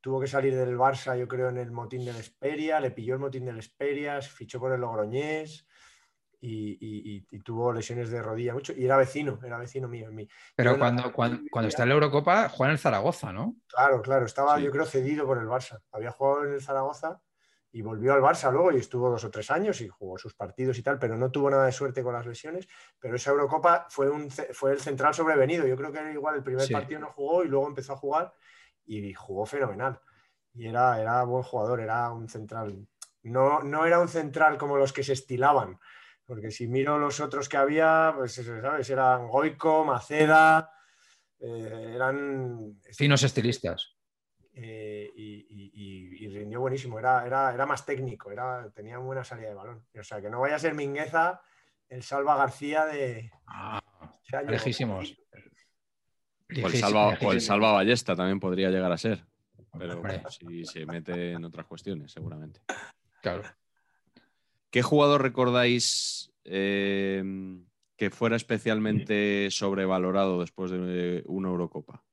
Tuvo 0.01 0.19
que 0.19 0.25
salir 0.25 0.55
del 0.55 0.75
Barça, 0.75 1.15
yo 1.15 1.27
creo, 1.27 1.49
en 1.49 1.57
el 1.59 1.69
motín 1.71 2.03
del 2.03 2.15
Esperia. 2.15 2.79
Le 2.79 2.89
pilló 2.89 3.13
el 3.13 3.19
motín 3.19 3.45
del 3.45 3.59
Esperia, 3.59 4.19
fichó 4.23 4.59
por 4.59 4.73
el 4.73 4.81
Logroñés. 4.81 5.67
Y, 6.41 7.27
y- 7.29 7.39
tuvo 7.43 7.71
lesiones 7.71 8.09
de 8.09 8.23
rodilla 8.23 8.53
mucho. 8.55 8.73
Y 8.73 8.85
era 8.85 8.97
vecino, 8.97 9.37
era 9.43 9.59
vecino 9.59 9.87
mío. 9.87 10.07
en 10.09 10.15
mí. 10.15 10.27
Pero 10.55 10.71
la- 10.71 10.79
cuando, 10.79 11.13
cuando, 11.13 11.41
cuando 11.51 11.67
está 11.69 11.83
en 11.83 11.89
la 11.89 11.93
Eurocopa, 11.93 12.49
juega 12.49 12.69
en 12.71 12.73
el 12.73 12.79
Zaragoza, 12.79 13.31
¿no? 13.31 13.55
Claro, 13.67 14.01
claro, 14.01 14.25
estaba 14.25 14.57
Sí. 14.57 14.63
yo 14.63 14.71
creo 14.71 14.85
cedido 14.87 15.27
por 15.27 15.37
el 15.37 15.45
Barça. 15.47 15.79
Había 15.91 16.09
jugado 16.09 16.45
en 16.45 16.53
el 16.53 16.61
Zaragoza 16.63 17.21
y 17.71 17.81
volvió 17.81 18.13
al 18.13 18.21
Barça 18.21 18.51
luego 18.51 18.71
y 18.71 18.77
estuvo 18.77 19.09
dos 19.11 19.23
o 19.23 19.29
tres 19.29 19.51
años 19.51 19.79
y 19.81 19.87
jugó 19.87 20.17
sus 20.17 20.33
partidos 20.33 20.77
y 20.79 20.83
tal, 20.83 20.97
pero 20.97 21.15
no 21.17 21.29
tuvo 21.29 21.49
nada 21.51 21.65
de 21.65 21.71
suerte 21.71 22.01
con 22.03 22.13
las 22.13 22.25
lesiones. 22.25 22.67
Pero 22.99 23.15
esa 23.15 23.31
Eurocopa 23.31 23.85
fue, 23.89 24.09
un, 24.09 24.29
fue 24.31 24.71
el 24.71 24.79
central 24.79 25.13
sobrevenido. 25.13 25.67
Yo 25.67 25.75
creo 25.77 25.91
que 25.91 25.99
era 25.99 26.11
igual 26.11 26.35
el 26.35 26.43
primer 26.43 26.65
Sí. 26.65 26.73
partido 26.73 26.99
no 26.99 27.11
jugó 27.11 27.43
y 27.43 27.47
luego 27.47 27.67
empezó 27.67 27.93
a 27.93 27.97
jugar 27.97 28.33
y 28.85 29.13
jugó 29.13 29.45
fenomenal. 29.45 29.99
Y 30.53 30.67
era, 30.67 30.99
era 30.99 31.23
buen 31.23 31.43
jugador, 31.43 31.79
era 31.79 32.11
un 32.11 32.27
central. 32.27 32.87
No, 33.21 33.61
no 33.61 33.85
era 33.85 33.99
un 33.99 34.07
central 34.07 34.57
como 34.57 34.77
los 34.77 34.91
que 34.91 35.03
se 35.03 35.13
estilaban, 35.13 35.79
porque 36.25 36.49
si 36.49 36.67
miro 36.67 36.97
los 36.97 37.19
otros 37.19 37.47
que 37.49 37.57
había, 37.57 38.13
pues 38.15 38.33
¿sabes? 38.33 38.89
Eran 38.89 39.27
Goico, 39.27 39.85
Maceda, 39.85 40.71
eh, 41.39 41.91
eran 41.95 42.79
Finos 42.93 43.21
estilistas. 43.23 43.95
Eh, 44.61 45.11
y, 45.15 45.45
y- 45.49 45.71
y- 45.73 46.25
y 46.25 46.27
rindió 46.29 46.59
buenísimo. 46.59 46.99
Era, 46.99 47.25
era, 47.25 47.53
era 47.53 47.65
más 47.65 47.85
técnico, 47.85 48.31
era, 48.31 48.69
tenía 48.71 48.97
buena 48.97 49.23
salida 49.23 49.49
de 49.49 49.55
balón. 49.55 49.85
O 49.97 50.03
sea, 50.03 50.21
que 50.21 50.29
no 50.29 50.39
vaya 50.41 50.55
a 50.55 50.59
ser 50.59 50.73
Mingueza 50.73 51.41
el 51.87 52.03
Salva 52.03 52.35
García 52.37 52.85
de 52.85 53.31
este 54.23 54.37
año. 54.37 54.51
lejísimos. 54.51 55.17
O 56.63 56.67
el, 56.67 56.73
salva, 56.73 57.17
o 57.21 57.31
el 57.31 57.41
salva 57.41 57.71
ballesta 57.73 58.15
también 58.15 58.39
podría 58.39 58.69
llegar 58.69 58.91
a 58.91 58.97
ser. 58.97 59.23
Pero 59.77 60.01
bueno, 60.01 60.29
si 60.29 60.65
se 60.65 60.85
mete 60.85 61.33
en 61.33 61.45
otras 61.45 61.65
cuestiones, 61.67 62.11
seguramente. 62.11 62.59
Claro. 63.21 63.43
¿Qué 64.71 64.81
jugador 64.81 65.21
recordáis 65.21 66.31
eh, 66.43 67.23
que 67.95 68.09
fuera 68.09 68.35
especialmente 68.35 69.49
sobrevalorado 69.51 70.39
después 70.41 70.71
de 70.71 71.23
una 71.27 71.49
Eurocopa? 71.49 72.03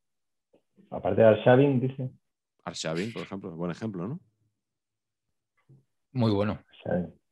Aparte 0.90 1.22
de 1.22 1.28
Arshavin, 1.28 1.80
dice. 1.80 2.10
Arshavin, 2.66 3.12
por 3.12 3.22
ejemplo, 3.22 3.50
buen 3.52 3.70
ejemplo, 3.70 4.08
¿no? 4.08 4.20
Muy 6.12 6.32
bueno. 6.32 6.58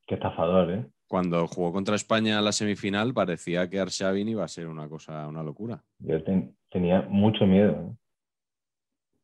Qué 0.07 0.15
estafador, 0.15 0.71
¿eh? 0.71 0.87
Cuando 1.09 1.47
jugó 1.49 1.73
contra 1.73 1.97
España 1.97 2.39
en 2.39 2.45
la 2.45 2.53
semifinal 2.53 3.13
parecía 3.13 3.69
que 3.69 3.81
Arshavin 3.81 4.29
iba 4.29 4.45
a 4.45 4.49
ser 4.49 4.69
una 4.69 4.89
cosa, 4.89 5.27
una 5.27 5.43
locura. 5.43 5.83
Yo 5.99 6.23
ten- 6.23 6.57
tenía 6.71 7.03
mucho 7.03 7.47
miedo 7.47 7.73
¿eh? 7.73 7.97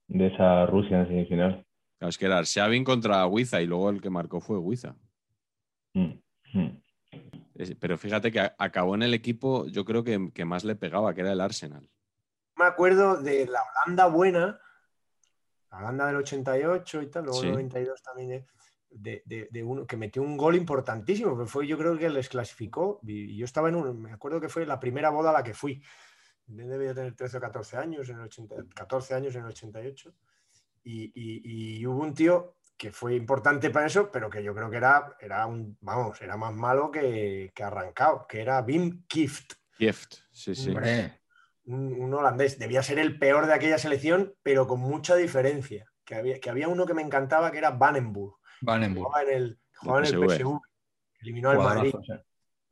de 0.09 0.27
esa 0.27 0.67
Rusia 0.67 1.01
en 1.01 1.07
semifinal. 1.09 1.65
Claro, 1.99 2.09
es 2.11 2.19
que 2.19 2.27
era 2.27 2.39
Arshavin 2.39 2.83
contra 2.85 3.25
Huiza 3.27 3.61
y 3.63 3.67
luego 3.67 3.91
el 3.91 4.01
que 4.01 4.11
marcó 4.11 4.41
fue 4.41 4.59
Huiza. 4.59 4.97
Mm, 5.95 6.13
mm. 6.55 6.83
Pero 7.79 7.99
fíjate 7.99 8.33
que 8.33 8.41
acabó 8.59 8.95
en 8.95 9.03
el 9.03 9.15
equipo, 9.15 9.67
yo 9.67 9.85
creo 9.85 10.03
que, 10.03 10.31
que 10.35 10.45
más 10.45 10.65
le 10.65 10.75
pegaba, 10.77 11.15
que 11.15 11.21
era 11.21 11.33
el 11.33 11.41
Arsenal. 11.41 11.89
Me 12.57 12.65
acuerdo 12.65 13.23
de 13.23 13.47
la 13.47 13.61
Holanda 13.85 14.07
buena, 14.07 14.59
la 15.71 15.79
Holanda 15.79 16.07
del 16.09 16.17
88 16.17 17.03
y 17.03 17.07
tal, 17.11 17.25
luego 17.25 17.41
Sí. 17.41 17.47
el 17.47 17.53
92 17.53 18.03
también, 18.03 18.47
de, 18.91 19.23
de- 19.25 19.49
de 19.51 19.63
uno 19.63 19.87
que 19.87 19.97
metió 19.97 20.21
un 20.23 20.37
gol 20.37 20.57
importantísimo, 20.57 21.39
que 21.39 21.47
fue 21.47 21.67
yo 21.67 21.79
creo 21.79 21.97
que 21.97 22.09
les 22.11 22.29
clasificó. 22.29 23.01
Y 23.05 23.33
y 23.33 23.37
yo 23.37 23.45
estaba 23.45 23.69
en 23.69 23.77
un, 23.77 24.03
me 24.03 24.13
acuerdo 24.13 24.41
que 24.41 24.49
fue 24.49 24.67
la 24.67 24.81
primera 24.81 25.11
boda 25.11 25.31
a 25.31 25.35
la 25.35 25.43
que 25.45 25.55
fui. 25.55 25.83
Debía 26.47 26.93
tener 26.95 27.15
13 27.15 27.37
o 27.37 27.41
14 27.41 27.77
años, 27.77 28.09
en 28.09 28.17
el 28.17 28.23
80, 28.23 28.57
14 28.75 29.15
años 29.15 29.35
en 29.37 29.43
el 29.43 29.49
88. 29.49 30.13
Y, 30.83 31.05
y- 31.15 31.79
y 31.81 31.87
hubo 31.87 32.03
un 32.03 32.15
tío 32.15 32.57
que 32.77 32.91
fue 32.91 33.15
importante 33.15 33.71
para 33.71 33.87
eso, 33.87 34.11
pero 34.11 34.29
que 34.31 34.43
yo 34.43 34.55
creo 34.55 34.71
que 34.71 34.79
era, 34.79 35.15
era 35.21 35.47
un, 35.47 35.77
vamos, 35.83 36.21
era 36.23 36.37
más 36.37 36.53
malo 36.55 36.91
que, 36.91 37.53
que 37.55 37.63
arrancado, 37.63 38.27
que 38.27 38.41
era 38.41 38.61
Wim 38.63 39.05
Kieft 39.07 39.53
Gift, 39.79 40.15
sí, 40.33 40.55
sí. 40.55 40.71
Hombre, 40.71 41.20
un, 41.73 41.93
un 42.01 42.15
holandés. 42.15 42.59
Debía 42.59 42.83
ser 42.83 42.99
el 42.99 43.19
peor 43.19 43.47
de 43.47 43.55
aquella 43.55 43.79
selección, 43.79 44.35
pero 44.43 44.67
con 44.67 44.81
mucha 44.81 45.17
diferencia. 45.17 45.87
Que 46.05 46.15
había, 46.17 46.41
que 46.41 46.51
había 46.51 46.69
uno 46.69 46.87
que 46.87 46.95
me 46.95 47.03
encantaba 47.03 47.51
que 47.53 47.59
era 47.59 47.71
Vanenburg. 47.71 48.35
Vanenburg. 48.63 49.07
Jugaba 49.07 49.23
en 49.31 49.37
el, 49.37 49.59
jugaba 49.77 49.99
en 50.01 50.15
el 50.15 50.29
PSV. 50.29 50.59
Eliminó 51.23 51.51
al 51.51 51.59
Madrid. 51.59 51.95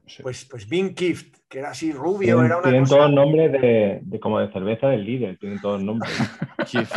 Sí. 0.06 0.22
Pues, 0.22 0.46
pues 0.46 0.66
Vin 0.66 0.94
Kift, 0.94 1.36
que 1.48 1.58
era 1.58 1.70
así 1.70 1.92
rubio, 1.92 2.36
Tienen, 2.36 2.46
era 2.46 2.56
una 2.56 2.62
tienen 2.64 2.82
cosa. 2.84 2.96
todos 2.96 3.12
nombres 3.12 3.52
de, 3.52 4.00
de 4.02 4.20
como 4.20 4.38
de 4.40 4.50
cerveza 4.50 4.88
del 4.88 5.04
líder, 5.04 5.36
tienen 5.38 5.60
todos 5.60 5.82
nombres. 5.82 6.10
Gift. 6.66 6.96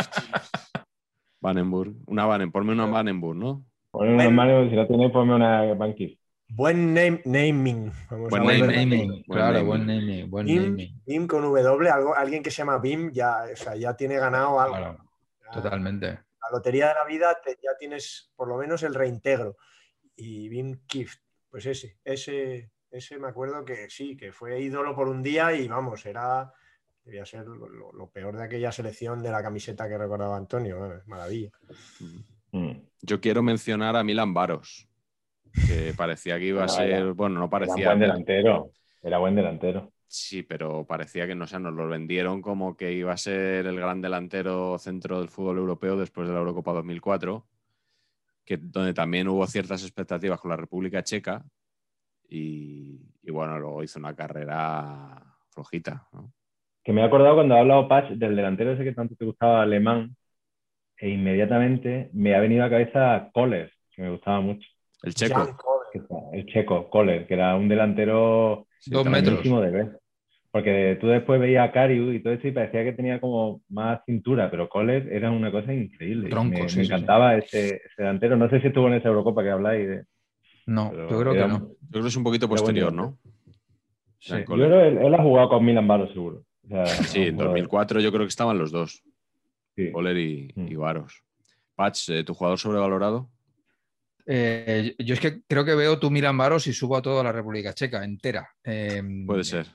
Vanenburg. 1.40 1.94
Una 2.06 2.24
Vanen, 2.24 2.50
ponme 2.52 2.72
una 2.72 2.86
Vanenburg, 2.86 3.36
¿no? 3.38 3.64
Buen- 3.92 4.14
unas 4.14 4.32
manos, 4.32 4.70
si 4.70 4.76
no 4.76 4.86
tiene, 4.86 5.10
ponme 5.10 5.34
una 5.34 5.74
Banquis. 5.74 6.18
Buen 6.54 6.92
name, 6.92 7.22
naming. 7.24 7.90
Vamos 8.10 8.28
Buen 8.30 8.42
a 8.62 8.66
naming, 8.66 9.22
claro, 9.24 9.64
buen 9.64 9.86
naming, 9.86 10.28
buen 10.30 10.46
Bim, 10.46 10.62
naming. 10.62 11.02
Bim 11.06 11.26
con 11.26 11.42
W, 11.42 11.88
algo, 11.90 12.14
alguien 12.14 12.42
que 12.42 12.50
se 12.50 12.58
llama 12.58 12.78
Bim 12.78 13.10
ya, 13.10 13.44
o 13.52 13.56
sea, 13.56 13.74
ya 13.74 13.96
tiene 13.96 14.16
ganado 14.16 14.60
algo. 14.60 14.76
Claro, 14.76 14.98
Ya- 15.44 15.50
totalmente. 15.50 16.06
la 16.08 16.50
lotería 16.52 16.88
de 16.88 16.94
la 16.94 17.04
vida 17.06 17.38
te- 17.42 17.58
ya 17.62 17.70
tienes 17.78 18.30
por 18.36 18.48
lo 18.48 18.58
menos 18.58 18.82
el 18.82 18.94
reintegro. 18.94 19.56
Y 20.14 20.48
Bim 20.50 20.80
Kift, 20.86 21.20
pues 21.48 21.64
ese, 21.64 21.98
ese, 22.04 22.70
ese 22.90 23.18
me 23.18 23.28
acuerdo 23.28 23.64
que 23.64 23.88
sí, 23.88 24.14
que 24.16 24.30
fue 24.32 24.60
ídolo 24.60 24.94
por 24.94 25.08
un 25.08 25.22
día 25.22 25.54
y 25.54 25.68
vamos, 25.68 26.04
era 26.04 26.52
debía 27.04 27.24
ser 27.24 27.46
lo, 27.46 27.66
lo- 27.68 27.92
lo 27.92 28.10
peor 28.10 28.36
de 28.36 28.44
aquella 28.44 28.70
selección 28.72 29.22
de 29.22 29.30
la 29.30 29.42
camiseta 29.42 29.88
que 29.88 29.96
recordaba 29.96 30.36
Antonio. 30.36 31.00
Maravilla. 31.06 31.50
Mm. 32.52 32.72
Yo 33.00 33.20
quiero 33.22 33.42
mencionar 33.42 33.96
a 33.96 34.04
Milan 34.04 34.34
Baros, 34.34 34.86
que 35.66 35.92
parecía 35.96 36.38
que 36.38 36.46
iba 36.46 36.62
a 36.62 36.64
Era- 36.64 36.72
ser, 36.72 36.90
era- 36.90 37.12
bueno, 37.12 37.36
no 37.36 37.42
Era 37.46 37.50
parecía, 37.50 37.86
buen 37.88 38.00
delantero. 38.00 38.70
Era 39.02 39.18
buen 39.18 39.34
delantero. 39.34 39.92
sí, 40.06 40.42
pero 40.42 40.86
parecía 40.86 41.26
que 41.26 41.34
no 41.34 41.46
sé, 41.46 41.58
nos 41.58 41.72
lo 41.74 41.88
vendieron 41.88 42.42
como 42.42 42.76
que 42.76 42.92
iba 42.92 43.12
a 43.12 43.16
ser 43.16 43.66
el 43.66 43.76
gran 43.76 44.00
delantero 44.00 44.78
centro 44.78 45.18
del 45.20 45.28
fútbol 45.28 45.58
europeo 45.58 45.96
después 45.96 46.28
de 46.28 46.34
la 46.34 46.40
Eurocopa 46.40 46.72
2004, 46.72 47.46
que, 48.44 48.58
donde 48.58 48.92
también 48.94 49.28
hubo 49.28 49.46
ciertas 49.46 49.82
expectativas 49.82 50.38
con 50.40 50.50
la 50.50 50.56
República 50.56 51.02
Checa 51.02 51.44
y, 52.28 53.00
y 53.22 53.30
bueno, 53.30 53.58
luego 53.58 53.82
hizo 53.82 53.98
una 53.98 54.14
carrera 54.14 55.22
flojita. 55.50 56.06
¿no? 56.12 56.32
Que 56.84 56.92
me 56.92 57.00
he 57.00 57.04
acordado 57.04 57.36
cuando 57.36 57.54
ha 57.54 57.60
hablado 57.60 57.88
Patch 57.88 58.10
del 58.12 58.36
delantero 58.36 58.72
ese 58.72 58.84
que 58.84 58.92
tanto 58.92 59.14
te 59.16 59.24
gustaba 59.24 59.62
alemán, 59.62 60.14
e 60.96 61.08
inmediatamente 61.10 62.10
me 62.12 62.34
ha 62.34 62.40
venido 62.40 62.62
a 62.62 62.66
la 62.66 62.70
cabeza 62.70 63.30
Kohler, 63.32 63.72
que 63.90 64.02
me 64.02 64.10
gustaba 64.10 64.40
mucho. 64.40 64.68
El 65.02 65.14
checo. 65.14 65.56
El 66.32 66.46
checo, 66.46 66.88
Kohler, 66.90 67.26
que 67.26 67.34
era 67.34 67.54
un 67.56 67.68
delantero 67.68 68.66
Dos 68.86 69.04
también 69.04 69.24
metros. 69.24 69.42
de 69.62 69.70
ver. 69.70 69.98
Porque 70.50 70.98
tú 71.00 71.06
después 71.08 71.40
veías 71.40 71.66
a 71.68 71.72
Karius 71.72 72.14
y 72.14 72.20
todo 72.20 72.34
eso 72.34 72.46
y 72.46 72.52
parecía 72.52 72.84
que 72.84 72.92
tenía 72.92 73.20
como 73.20 73.62
más 73.70 74.00
cintura, 74.04 74.50
pero 74.50 74.68
Kohler 74.68 75.10
era 75.12 75.30
una 75.30 75.50
cosa 75.50 75.72
increíble. 75.72 76.28
Tronco, 76.28 76.50
me, 76.50 76.56
sí, 76.56 76.62
me 76.62 76.68
sí, 76.68 76.88
sí. 76.88 76.92
encantaba 76.92 77.36
Ese, 77.36 77.76
ese 77.76 77.94
delantero. 77.96 78.36
No 78.36 78.50
sé 78.50 78.60
si 78.60 78.66
estuvo 78.66 78.86
en 78.88 78.94
esa 78.94 79.08
Eurocopa 79.08 79.42
que 79.42 79.50
habláis. 79.50 79.88
De, 79.88 80.04
No, 80.66 80.90
pero 80.90 81.08
yo 81.08 81.18
creo 81.20 81.32
que 81.32 81.48
no. 81.48 81.58
Yo 81.58 81.76
creo 81.90 82.02
que 82.02 82.08
es 82.08 82.16
un 82.16 82.24
poquito 82.24 82.48
posterior. 82.48 82.92
¿no? 82.92 83.16
Sí, 84.18 84.34
Yo 84.38 84.44
creo 84.44 84.68
que 84.68 84.88
él, 84.88 84.98
él 84.98 85.14
ha 85.14 85.22
jugado 85.22 85.48
con 85.48 85.64
Milan 85.64 85.88
Baros 85.88 86.12
seguro. 86.12 86.44
O 86.64 86.68
sea, 86.68 86.86
Sí, 86.86 87.22
en 87.22 87.34
joder, 87.34 87.48
2004 87.48 88.00
yo 88.00 88.10
creo 88.12 88.22
que 88.24 88.28
estaban 88.28 88.56
los 88.58 88.70
dos, 88.70 89.02
sí. 89.74 89.90
Kohler 89.90 90.16
y, 90.18 90.52
Mm. 90.54 90.68
y 90.68 90.76
Varos. 90.76 91.22
Patch, 91.74 92.10
eh, 92.10 92.24
¿tu 92.24 92.34
jugador 92.34 92.58
sobrevalorado? 92.58 93.28
Eh, 94.26 94.94
yo 94.98 95.14
es 95.14 95.20
que 95.20 95.42
creo 95.48 95.64
que 95.64 95.74
veo 95.74 95.98
tú 95.98 96.10
Milan 96.10 96.36
Baros 96.38 96.66
y 96.66 96.72
subo 96.72 96.96
a 96.96 97.02
toda 97.02 97.24
la 97.24 97.32
República 97.32 97.72
Checa 97.74 98.04
entera. 98.04 98.48
Eh, 98.64 99.02
Puede 99.26 99.44
ser, 99.44 99.66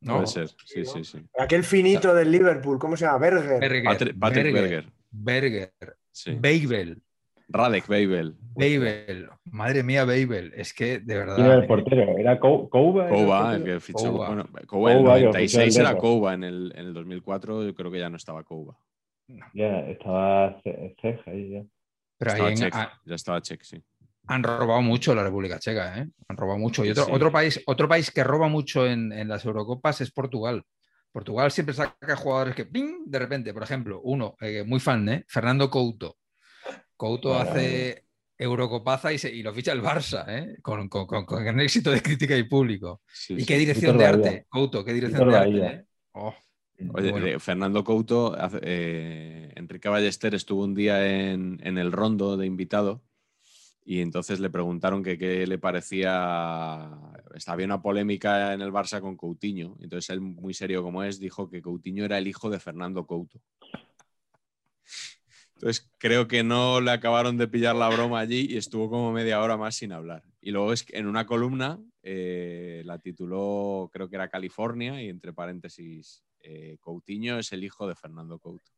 ¿no? 0.00 0.14
puede 0.16 0.26
ser. 0.28 0.48
Sí, 0.64 0.84
Sí, 0.84 1.04
sí. 1.04 1.18
Aquel 1.38 1.64
finito 1.64 2.14
del 2.14 2.30
Liverpool, 2.30 2.78
¿cómo 2.78 2.96
se 2.96 3.04
llama? 3.06 3.18
Berger. 3.18 3.60
Berger, 3.60 3.84
Patrick, 3.84 4.18
Patrick 4.18 4.52
Berger. 4.54 4.84
Berger, 5.10 5.72
Sí. 6.12 6.32
Babel, 6.34 7.02
Radek 7.48 7.88
Babel. 7.88 8.36
Babel. 8.54 9.28
Madre 9.44 9.82
mía, 9.82 10.04
Babel. 10.04 10.52
Es 10.54 10.72
que 10.72 11.00
de 11.00 11.16
verdad. 11.16 11.34
¿Quién 11.34 11.46
era 11.48 11.56
el 11.56 11.66
portero? 11.66 12.16
¿Era 12.18 12.38
Kou- 12.38 12.68
Kouba? 12.68 13.06
¿Era 13.08 13.16
Kouba, 13.16 13.56
el 13.56 13.64
que 13.64 13.80
fichó. 13.80 13.98
Kouba. 14.12 14.26
Bueno, 14.28 14.48
Kouba 14.68 14.92
en 14.92 14.98
el 14.98 15.02
Kouba, 15.04 15.16
que 15.18 15.24
96 15.24 15.64
fichó 15.74 15.80
el 15.80 15.86
era. 15.86 15.96
Kouba, 15.98 16.34
en 16.34 16.44
el, 16.44 16.72
en 16.76 16.86
el 16.86 16.94
2004 16.94 17.64
yo 17.64 17.74
creo 17.74 17.90
que 17.90 17.98
ya 17.98 18.08
no 18.08 18.16
estaba 18.16 18.44
Kouba. 18.44 18.76
Ya, 19.54 19.80
estaba 19.88 20.60
Ce- 20.62 20.94
Ceja 21.00 21.30
ahí 21.30 21.50
ya. 21.50 21.62
Pero 22.20 22.44
ahí 22.44 22.52
en- 22.52 22.58
Check, 22.58 22.74
ha- 22.74 23.00
ya 23.04 23.14
estaba 23.14 23.40
Check, 23.42 23.62
sí. 23.62 23.82
han 24.26 24.42
robado 24.44 24.82
mucho 24.82 25.14
la 25.14 25.24
República 25.24 25.58
Checa, 25.58 25.98
¿eh? 25.98 26.08
Han 26.28 26.36
robado 26.36 26.58
mucho. 26.58 26.84
Y 26.84 26.90
otro, 26.90 27.06
Sí. 27.06 27.10
otro, 27.12 27.32
país, 27.32 27.60
otro 27.66 27.88
país 27.88 28.10
que 28.12 28.22
roba 28.22 28.46
mucho 28.48 28.86
en, 28.86 29.12
en 29.12 29.26
las 29.28 29.44
Eurocopas 29.44 30.00
es 30.02 30.12
Portugal. 30.12 30.62
Portugal 31.10 31.50
siempre 31.50 31.74
saca 31.74 32.14
jugadores 32.14 32.54
que, 32.54 32.66
¡ping! 32.66 33.04
de 33.06 33.18
repente, 33.18 33.52
por 33.52 33.64
ejemplo, 33.64 34.00
uno, 34.04 34.36
eh, 34.40 34.62
muy 34.64 34.78
fan, 34.78 35.08
¿eh? 35.08 35.24
Fernando 35.26 35.68
Couto. 35.68 36.18
Couto 36.96 37.30
Vale, 37.30 37.50
hace 37.50 38.06
Eurocopaza 38.38 39.12
y, 39.12 39.18
se- 39.18 39.34
y 39.34 39.42
lo 39.42 39.52
ficha 39.52 39.72
el 39.72 39.82
Barça, 39.82 40.24
¿eh? 40.28 40.56
Con, 40.62 40.88
con- 40.88 41.06
con- 41.06 41.24
con 41.26 41.42
gran 41.42 41.58
éxito 41.58 41.90
de 41.90 42.00
crítica 42.02 42.36
y 42.36 42.44
público. 42.44 43.00
Sí, 43.12 43.34
¿Y 43.34 43.40
sí. 43.40 43.46
qué 43.46 43.58
dirección 43.58 43.96
Víctor 43.98 44.12
de 44.14 44.18
Bahía. 44.18 44.30
arte? 44.38 44.46
Couto, 44.48 44.84
qué 44.84 44.92
dirección 44.92 45.28
Víctor 45.28 45.32
de 45.32 45.38
arte, 45.38 45.58
Bahía. 45.60 45.72
¿eh? 45.80 45.84
Oh, 46.12 46.34
Oye, 46.92 47.10
bueno. 47.10 47.26
de 47.26 47.38
Fernando 47.38 47.84
Couto, 47.84 48.36
eh, 48.62 49.52
Enrique 49.56 49.88
Ballester 49.88 50.34
estuvo 50.34 50.64
un 50.64 50.74
día 50.74 51.30
en, 51.32 51.58
en 51.62 51.78
el 51.78 51.92
rondo 51.92 52.36
de 52.36 52.46
invitado 52.46 53.02
y 53.84 54.02
entonces 54.02 54.40
le 54.40 54.50
preguntaron 54.50 55.02
que 55.02 55.18
qué 55.18 55.46
le 55.46 55.58
parecía. 55.58 56.90
Había 57.46 57.66
una 57.66 57.82
polémica 57.82 58.52
en 58.52 58.60
el 58.60 58.70
Barça 58.72 59.00
con 59.00 59.16
Coutinho. 59.16 59.76
Entonces 59.80 60.10
él, 60.10 60.20
muy 60.20 60.54
serio 60.54 60.82
como 60.82 61.02
es, 61.02 61.18
dijo 61.18 61.50
que 61.50 61.60
Coutinho 61.60 62.04
era 62.04 62.18
el 62.18 62.28
hijo 62.28 62.50
de 62.50 62.60
Fernando 62.60 63.06
Couto. 63.06 63.40
Entonces 65.54 65.90
creo 65.98 66.28
que 66.28 66.42
no 66.42 66.80
le 66.80 66.90
acabaron 66.90 67.36
de 67.36 67.48
pillar 67.48 67.74
la 67.74 67.88
broma 67.88 68.20
allí 68.20 68.46
y 68.48 68.56
estuvo 68.56 68.88
como 68.88 69.12
media 69.12 69.40
hora 69.42 69.56
más 69.56 69.74
sin 69.76 69.92
hablar. 69.92 70.22
Y 70.40 70.52
luego 70.52 70.72
es 70.72 70.84
que 70.84 70.96
en 70.96 71.06
una 71.06 71.26
columna 71.26 71.80
eh, 72.02 72.82
la 72.84 72.98
tituló, 72.98 73.90
creo 73.92 74.08
que 74.08 74.16
era 74.16 74.28
California, 74.28 75.02
y 75.02 75.08
entre 75.08 75.32
paréntesis, 75.32 76.24
eh, 76.40 76.78
Coutinho 76.80 77.38
es 77.38 77.52
el 77.52 77.64
hijo 77.64 77.86
de 77.86 77.94
Fernando 77.94 78.38
Couto. 78.38 78.72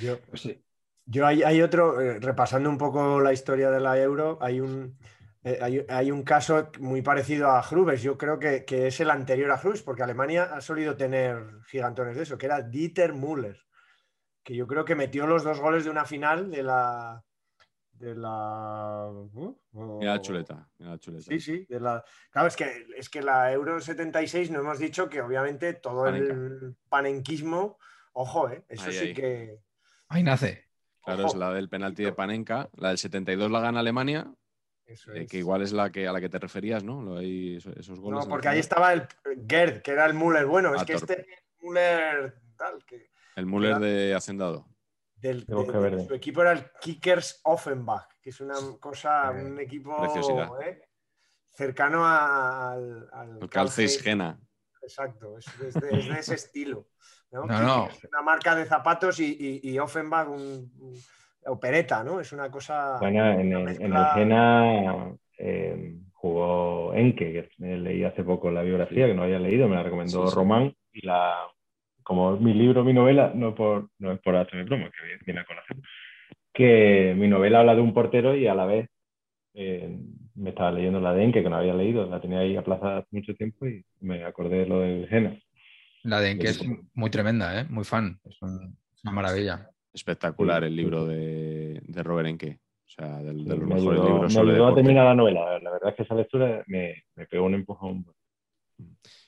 Yo, 0.00 0.20
Pues 0.20 0.42
sí. 0.42 0.64
yo 1.06 1.26
hay, 1.26 1.42
hay 1.42 1.62
otro, 1.62 2.00
eh, 2.00 2.18
repasando 2.18 2.68
un 2.68 2.78
poco 2.78 3.20
la 3.20 3.32
historia 3.32 3.70
de 3.70 3.80
la 3.80 3.98
Euro, 4.00 4.38
hay 4.40 4.60
un, 4.60 4.98
eh, 5.44 5.58
hay, 5.60 5.84
hay 5.88 6.10
un 6.10 6.22
caso 6.22 6.70
muy 6.80 7.02
parecido 7.02 7.50
a 7.50 7.62
Hrubes. 7.62 8.02
Yo 8.02 8.16
creo 8.16 8.38
que, 8.38 8.64
que 8.64 8.86
es 8.86 8.98
el 9.00 9.10
anterior 9.10 9.50
a 9.50 9.58
Hrubes, 9.58 9.82
porque 9.82 10.02
Alemania 10.02 10.44
ha 10.44 10.60
solido 10.62 10.96
tener 10.96 11.60
gigantones 11.66 12.16
de 12.16 12.22
eso, 12.22 12.38
que 12.38 12.46
era 12.46 12.62
Dieter 12.62 13.12
Müller, 13.12 13.60
que 14.42 14.56
yo 14.56 14.66
creo 14.66 14.84
que 14.84 14.94
metió 14.94 15.26
los 15.26 15.44
dos 15.44 15.60
goles 15.60 15.84
de 15.84 15.90
una 15.90 16.06
final 16.06 16.50
de 16.50 16.62
la. 16.62 17.22
De 17.98 18.14
la. 18.14 19.08
uh, 19.10 19.56
o- 19.72 19.98
Mira 20.00 20.14
la 20.14 20.20
chuleta, 20.20 20.68
mira 20.78 20.92
la 20.92 20.98
chuleta. 20.98 21.24
Sí, 21.24 21.40
sí. 21.40 21.64
de 21.68 21.78
la... 21.80 22.04
Claro, 22.30 22.48
es 22.48 22.56
que, 22.56 22.86
es 22.96 23.08
que 23.08 23.22
la 23.22 23.52
Euro 23.52 23.80
76 23.80 24.50
no 24.50 24.60
hemos 24.60 24.78
dicho 24.78 25.08
que 25.08 25.20
obviamente 25.22 25.74
todo 25.74 26.08
el 26.08 26.76
panenquismo, 26.88 27.78
ojo, 28.12 28.48
¿eh? 28.50 28.64
eso 28.68 28.86
Ahí, 28.86 28.92
sí 28.92 28.98
ahí. 29.06 29.14
que. 29.14 29.58
Ahí 30.08 30.22
nace. 30.22 30.68
Claro, 31.04 31.20
Ojo. 31.24 31.32
es 31.32 31.38
la 31.38 31.52
del 31.52 31.68
penalti 31.68 32.02
de 32.02 32.12
Panenka. 32.12 32.68
La 32.76 32.88
del 32.88 32.98
72 32.98 33.50
la 33.50 33.60
gana 33.60 33.80
Alemania, 33.80 34.32
Eso 34.86 35.12
eh, 35.12 35.22
es. 35.22 35.30
que 35.30 35.36
igual 35.38 35.60
es 35.62 35.72
la 35.72 35.92
que, 35.92 36.08
a 36.08 36.12
la 36.12 36.20
que 36.20 36.28
te 36.30 36.38
referías, 36.38 36.82
¿no? 36.82 37.02
Lo 37.02 37.18
hay, 37.18 37.56
esos, 37.56 37.76
esos 37.76 38.00
goles. 38.00 38.24
No, 38.24 38.28
porque 38.28 38.48
ahí 38.48 38.58
estaba 38.58 38.92
el 38.92 39.06
Gerd, 39.48 39.82
que 39.82 39.92
era 39.92 40.06
el 40.06 40.14
Müller. 40.14 40.46
Bueno, 40.46 40.74
es 40.74 40.82
que 40.84 40.94
torpe. 40.94 41.12
este 41.20 41.26
Müller 41.60 42.34
tal, 42.56 42.84
que 42.86 43.10
El 43.36 43.46
Müller 43.46 43.70
era- 43.72 43.78
de 43.80 44.14
Hacendado. 44.14 44.66
Del, 45.28 45.44
de- 45.46 45.90
de- 45.96 46.06
su 46.06 46.14
equipo 46.14 46.42
era 46.42 46.52
el 46.52 46.64
Kickers 46.80 47.40
Offenbach, 47.44 48.08
que 48.20 48.30
es 48.30 48.40
una 48.40 48.54
cosa, 48.80 49.32
Eh, 49.34 49.44
un 49.44 49.58
equipo. 49.58 49.96
¿eh? 50.62 50.82
cercano 51.50 52.04
al, 52.04 53.08
al 53.12 53.38
El 53.42 53.48
Calcis 53.48 54.02
Gena. 54.02 54.38
Exacto, 54.82 55.38
es, 55.38 55.46
es 55.60 55.74
de, 55.74 55.98
es 55.98 56.08
de 56.08 56.18
ese 56.18 56.34
estilo. 56.34 56.88
¿no? 57.30 57.46
No, 57.46 57.62
no. 57.62 57.88
Kickers, 57.88 58.04
Una 58.12 58.22
marca 58.22 58.54
de 58.54 58.64
zapatos 58.66 59.20
y, 59.20 59.60
y- 59.62 59.70
y 59.70 59.78
Offenbach 59.78 60.28
un, 60.28 60.70
un- 60.80 61.00
opereta, 61.46 62.02
¿no? 62.02 62.20
Es 62.20 62.32
una 62.32 62.50
cosa. 62.50 62.96
Bueno, 63.00 63.24
en 63.32 63.52
el, 63.52 63.58
en 63.58 63.64
mezcla- 63.64 64.08
el 64.08 64.14
Jena 64.14 65.16
eh, 65.38 65.96
jugó 66.12 66.92
Enke, 66.94 67.50
que 67.56 67.64
leí 67.76 68.02
hace 68.04 68.24
poco 68.24 68.50
la 68.50 68.62
biografía, 68.62 69.06
que 69.06 69.14
no 69.14 69.22
había 69.24 69.38
leído, 69.38 69.68
me 69.68 69.76
la 69.76 69.82
recomendó 69.82 70.22
Sí, 70.24 70.28
sí. 70.30 70.34
Román. 70.34 70.74
Y 70.92 71.06
la, 71.06 71.34
como 72.04 72.36
mi 72.38 72.54
libro, 72.54 72.84
mi 72.84 72.92
novela, 72.92 73.32
no, 73.34 73.54
por, 73.54 73.88
no 73.98 74.12
es 74.12 74.20
por 74.20 74.36
hacerme 74.36 74.64
broma, 74.64 74.90
que 74.90 75.24
viene 75.24 75.40
a 75.40 75.44
colación, 75.44 75.82
que 76.52 77.14
mi 77.16 77.26
novela 77.28 77.60
habla 77.60 77.74
de 77.74 77.80
un 77.80 77.92
portero 77.94 78.36
y 78.36 78.46
a 78.46 78.54
la 78.54 78.66
vez 78.66 78.88
eh, 79.54 79.98
me 80.34 80.50
estaba 80.50 80.70
leyendo 80.72 81.00
la 81.00 81.12
de 81.14 81.24
Enke, 81.24 81.42
que 81.42 81.48
no 81.50 81.56
había 81.56 81.74
leído, 81.74 82.06
la 82.06 82.20
tenía 82.20 82.40
ahí 82.40 82.56
aplazada 82.56 82.98
hace 82.98 83.08
mucho 83.10 83.34
tiempo 83.34 83.66
y 83.66 83.84
me 84.00 84.24
acordé 84.24 84.58
de 84.60 84.66
lo 84.66 84.80
del 84.80 85.08
Jena. 85.08 85.36
La 86.02 86.20
de 86.20 86.38
que 86.38 86.48
es 86.48 86.62
muy 86.92 87.10
tremenda, 87.10 87.60
¿eh? 87.60 87.66
Muy 87.70 87.84
fan. 87.84 88.20
Es 88.24 88.40
un- 88.42 88.76
es 88.94 89.02
una 89.04 89.12
maravilla. 89.12 89.70
Espectacular 89.92 90.64
el 90.64 90.76
libro 90.76 91.06
de, 91.06 91.80
de 91.82 92.02
Robert 92.02 92.28
Enke. 92.28 92.58
O 92.86 92.90
sea, 92.90 93.22
del- 93.22 93.44
de, 93.44 93.56
los 93.56 93.58
me 93.60 93.74
mejores 93.76 94.00
ayudó, 94.00 94.12
libros 94.14 94.34
me 94.34 94.40
ayudó 94.40 94.66
a 94.66 94.74
terminar 94.74 95.04
la 95.06 95.14
novela. 95.14 95.58
La 95.60 95.70
verdad 95.70 95.90
es 95.90 95.94
que 95.96 96.02
esa 96.02 96.14
lectura 96.14 96.62
me, 96.66 97.04
me 97.16 97.26
pegó 97.26 97.46
un 97.46 97.54
empujón. 97.54 98.04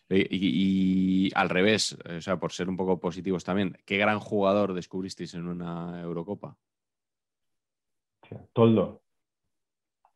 Y, 0.09 1.27
y- 1.29 1.31
al 1.35 1.49
revés, 1.49 1.99
o 2.17 2.21
sea, 2.21 2.39
por 2.39 2.53
ser 2.53 2.69
un 2.69 2.77
poco 2.77 3.01
positivos 3.01 3.43
también, 3.45 3.77
¿qué 3.85 3.97
gran 3.99 4.21
jugador 4.21 4.73
descubristeis 4.75 5.35
en 5.35 5.49
una 5.49 6.01
Eurocopa? 6.01 6.57
Toldo, 8.53 9.03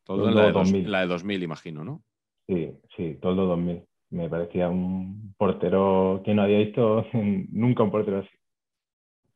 Toldo 0.05 0.29
en 0.29 0.35
la 0.35 0.43
de, 0.47 0.53
dos- 0.53 0.73
2000. 0.73 0.91
la 0.91 1.01
de 1.01 1.07
2000, 1.07 1.43
imagino, 1.43 1.85
¿no? 1.85 2.03
Sí, 2.49 2.73
sí, 2.97 3.19
Toldo 3.21 3.47
2000. 3.47 3.85
Me 4.11 4.29
parecía 4.29 4.69
un 4.69 5.35
portero 5.37 6.21
que 6.25 6.35
no 6.35 6.43
había 6.43 6.59
visto 6.59 7.07
nunca 7.13 7.83
un 7.85 7.91
portero 7.91 8.19
así. 8.19 8.29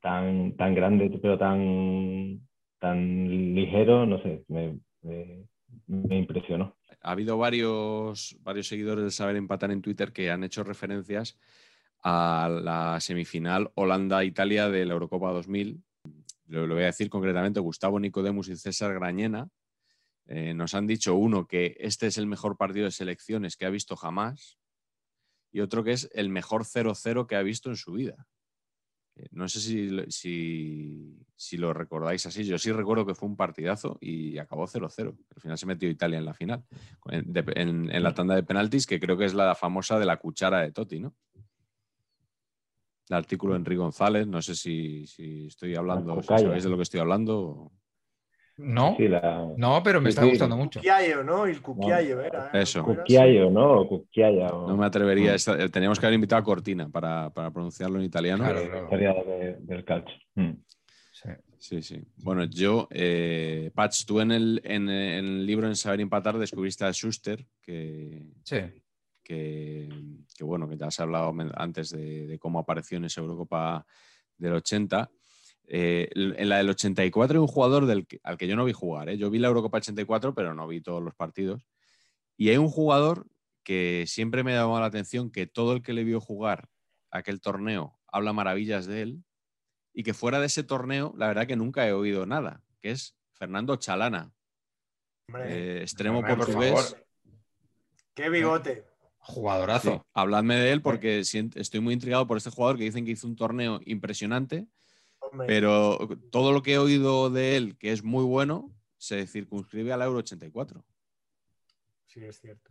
Tan, 0.01 0.57
tan 0.57 0.75
grande, 0.75 1.19
pero 1.23 1.39
tan, 1.39 2.41
tan 2.79 3.55
ligero, 3.55 4.05
no 4.07 4.21
sé, 4.23 4.45
me, 4.49 4.79
me- 5.03 5.47
me 5.87 6.19
impresionó. 6.19 6.77
Ha 7.05 7.13
habido 7.13 7.39
varios, 7.39 8.37
varios 8.41 8.67
seguidores 8.67 9.03
del 9.03 9.13
Saber 9.13 9.37
Empatar 9.37 9.71
en 9.71 9.83
Twitter 9.83 10.13
que 10.13 10.31
han 10.31 10.43
hecho 10.43 10.65
referencias 10.65 11.39
a 12.03 12.49
la 12.51 13.01
semifinal 13.01 13.71
Holanda-Italia 13.75 14.69
de 14.69 14.85
la 14.85 14.95
Eurocopa 14.95 15.31
2000. 15.31 15.83
Lo, 16.47 16.67
lo 16.67 16.75
voy 16.75 16.83
a 16.83 16.87
decir 16.87 17.09
concretamente, 17.09 17.61
Gustavo 17.61 18.01
Nicodemus 18.01 18.49
y 18.49 18.57
César 18.57 18.93
Grañena 18.95 19.49
eh, 20.27 20.55
nos 20.55 20.75
han 20.75 20.87
dicho, 20.87 21.15
uno, 21.15 21.47
que 21.47 21.77
este 21.79 22.07
es 22.07 22.19
el 22.19 22.27
mejor 22.27 22.57
partido 22.57 22.87
de 22.87 22.91
selecciones 22.91 23.57
que 23.57 23.67
ha 23.67 23.71
visto 23.71 23.97
jamás, 23.97 24.59
y 25.53 25.61
otro 25.61 25.85
que 25.85 25.93
es 25.93 26.11
el 26.15 26.31
mejor 26.31 26.65
0-0 26.65 27.27
que 27.27 27.37
ha 27.37 27.43
visto 27.43 27.69
en 27.69 27.77
su 27.77 27.93
vida. 27.93 28.27
Eh, 29.17 29.29
No 29.33 29.49
sé 29.49 29.61
si, 29.61 29.89
lo- 29.89 30.11
si, 30.11 31.17
si 31.37 31.57
lo 31.57 31.73
recordáis 31.73 32.27
así. 32.27 32.45
Yo 32.45 32.59
sí 32.59 32.73
recuerdo 32.73 33.07
que 33.07 33.15
fue 33.15 33.29
un 33.29 33.37
partidazo 33.37 33.97
y 34.01 34.39
acabó 34.39 34.67
0-0. 34.67 35.17
Al 35.37 35.41
final 35.43 35.59
se 35.59 35.67
metió 35.67 35.89
Italia 35.89 36.19
en 36.19 36.25
la 36.25 36.35
final, 36.35 36.65
en, 37.11 37.33
de- 37.33 37.45
en- 37.57 37.91
en 37.91 38.03
la 38.03 38.15
tanda 38.15 38.35
de 38.35 38.43
penaltis, 38.43 38.87
que 38.87 38.99
creo 39.01 39.17
que 39.17 39.25
es 39.27 39.35
la 39.35 39.55
famosa 39.55 39.99
de 39.99 40.07
la 40.07 40.17
cuchara 40.17 40.61
de 40.63 40.73
Totti, 40.73 41.01
¿no? 41.01 41.15
El 43.09 43.17
artículo 43.17 43.53
de 43.53 43.59
Enrique 43.59 43.79
González, 43.81 44.27
no 44.27 44.41
sé 44.41 44.55
si, 44.55 45.07
si 45.07 45.47
estoy 45.47 45.75
hablando, 45.77 46.15
si 46.23 46.29
sabéis 46.47 46.65
de 46.65 46.71
lo 46.71 46.77
que 46.77 46.83
estoy 46.85 47.01
hablando. 47.01 47.71
No, 48.57 48.95
Sí, 48.97 49.09
la... 49.09 49.53
no, 49.57 49.83
pero 49.83 50.01
me 50.01 50.07
Sí, 50.07 50.11
está 50.11 50.23
sí. 50.23 50.29
gustando 50.31 50.57
mucho. 50.57 50.79
Cucchiaio, 50.79 51.25
¿no? 51.25 51.45
El 51.47 51.61
Cucchiaio 51.61 52.21
era. 52.21 52.47
¿eh? 52.55 52.61
Eso. 52.63 52.85
Cucchiaio, 52.85 53.51
¿no? 53.51 53.85
No 53.85 54.77
me 54.77 54.87
atrevería. 54.87 55.33
Mm. 55.33 55.35
esta- 55.35 55.69
teníamos 55.69 55.99
que 55.99 56.07
haber 56.07 56.15
invitado 56.15 56.41
a 56.41 56.45
Cortina 56.45 56.89
para, 56.89 57.31
para 57.31 57.51
pronunciarlo 57.51 57.99
en 57.99 58.05
italiano. 58.05 58.45
Claro, 58.45 58.61
eh, 58.61 58.69
claro. 58.69 58.85
historia 58.85 59.13
de- 59.25 59.57
del 59.61 59.85
calcio. 59.85 60.15
Mm. 60.37 60.53
Sí. 61.13 61.29
Sí, 61.59 61.83
sí. 61.83 62.01
Bueno, 62.19 62.45
yo, 62.45 62.87
eh, 62.91 63.71
Patch, 63.75 64.05
tú 64.05 64.21
en 64.21 64.31
el, 64.31 64.61
en, 64.65 64.89
en 64.91 65.25
el 65.25 65.47
libro 65.47 65.67
En 65.67 65.75
Saber 65.77 66.01
Empatar 66.01 66.37
descubriste 66.39 66.85
a 66.85 66.93
Schuster, 66.93 67.45
que, 67.63 68.23
Sí. 68.45 68.59
que, 69.23 69.89
que, 70.37 70.45
bueno, 70.45 70.69
que 70.69 70.77
ya 70.77 70.87
has 70.89 71.01
hablado 71.01 71.35
antes 71.55 71.91
de, 71.91 72.27
de 72.27 72.39
cómo 72.39 72.59
apareció 72.59 72.99
en 72.99 73.07
esa 73.07 73.21
Eurocopa 73.23 73.87
del 74.37 74.53
80. 74.53 75.11
Eh, 75.67 76.11
en 76.15 76.49
la 76.49 76.59
del 76.59 76.71
84 76.71 77.39
hay 77.39 77.41
un 77.41 77.47
jugador 77.47 77.87
del 77.87 78.07
que- 78.07 78.21
al 78.23 78.37
que 78.37 78.47
yo 78.47 78.57
no 78.57 78.65
vi 78.65 78.73
jugar. 78.73 79.09
¿eh? 79.09 79.17
Yo 79.17 79.31
vi 79.31 79.39
la 79.39 79.49
Eurocopa 79.49 79.79
84, 79.79 80.35
pero 80.35 80.55
no 80.55 80.67
vi 80.69 80.81
todos 80.81 81.03
los 81.03 81.15
partidos. 81.15 81.67
Y 82.37 82.51
hay 82.51 82.59
un 82.59 82.69
jugador 82.69 83.27
que 83.63 84.05
siempre 84.07 84.45
me 84.45 84.53
ha 84.53 84.61
llamado 84.61 84.81
la 84.81 84.87
atención, 84.87 85.31
que 85.31 85.47
todo 85.47 85.73
el 85.73 85.83
que 85.83 85.95
le 85.95 86.05
vio 86.05 86.21
jugar 86.21 86.69
aquel 87.11 87.41
torneo 87.41 87.99
habla 88.07 88.33
maravillas 88.33 88.87
de 88.87 89.03
él, 89.03 89.25
y 89.95 90.03
que 90.03 90.13
fuera 90.13 90.41
de 90.41 90.47
ese 90.47 90.65
torneo, 90.65 91.15
la 91.17 91.29
verdad 91.29 91.47
que 91.47 91.57
nunca 91.57 91.87
he 91.89 91.93
oído 91.93 92.27
nada, 92.27 92.63
que 92.81 92.91
es 92.91 93.17
Fernando 93.33 93.77
Chalana, 93.77 94.33
Hombre, 95.29 95.79
eh, 95.79 95.83
extremo 95.83 96.21
por 96.21 96.37
portugués. 96.37 96.97
Qué 98.13 98.29
bigote. 98.29 98.85
Jugadorazo. 99.19 99.93
Sí, 99.95 100.11
habladme 100.13 100.57
de 100.57 100.73
él 100.73 100.83
porque 100.83 101.21
estoy 101.21 101.81
muy 101.81 101.95
intrigado 101.95 102.27
por 102.27 102.37
este 102.37 102.51
jugador 102.51 102.77
que 102.77 102.85
dicen 102.85 103.07
que 103.07 103.13
hizo 103.13 103.27
un 103.27 103.37
torneo 103.37 103.81
impresionante, 103.87 104.67
Hombre. 105.35 105.47
pero 105.49 105.99
todo 106.31 106.53
lo 106.53 106.63
que 106.63 106.75
he 106.75 106.79
oído 106.79 107.29
de 107.31 107.57
él, 107.57 107.77
que 107.79 107.93
es 107.93 108.03
muy 108.05 108.25
bueno, 108.25 108.71
se 108.97 109.27
circunscribe 109.27 109.93
al 109.93 110.03
Euro 110.03 110.19
84. 110.21 110.85
Sí, 112.07 112.25
es 112.25 112.41
cierto. 112.41 112.71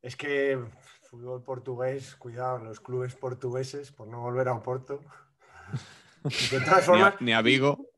Es 0.00 0.14
que 0.16 0.58
fútbol 1.02 1.42
portugués, 1.42 2.14
cuidado, 2.16 2.58
los 2.58 2.80
clubes 2.80 3.14
portugueses, 3.16 3.90
por 3.92 4.06
no 4.06 4.20
volver 4.20 4.48
a 4.48 4.54
Oporto. 4.54 5.00
De 6.50 6.60
todas 6.64 6.78
Ni 6.78 6.82
formas, 6.84 7.14
a, 7.14 7.16
ni 7.20 7.32
a 7.32 7.42
Vigo. 7.42 7.90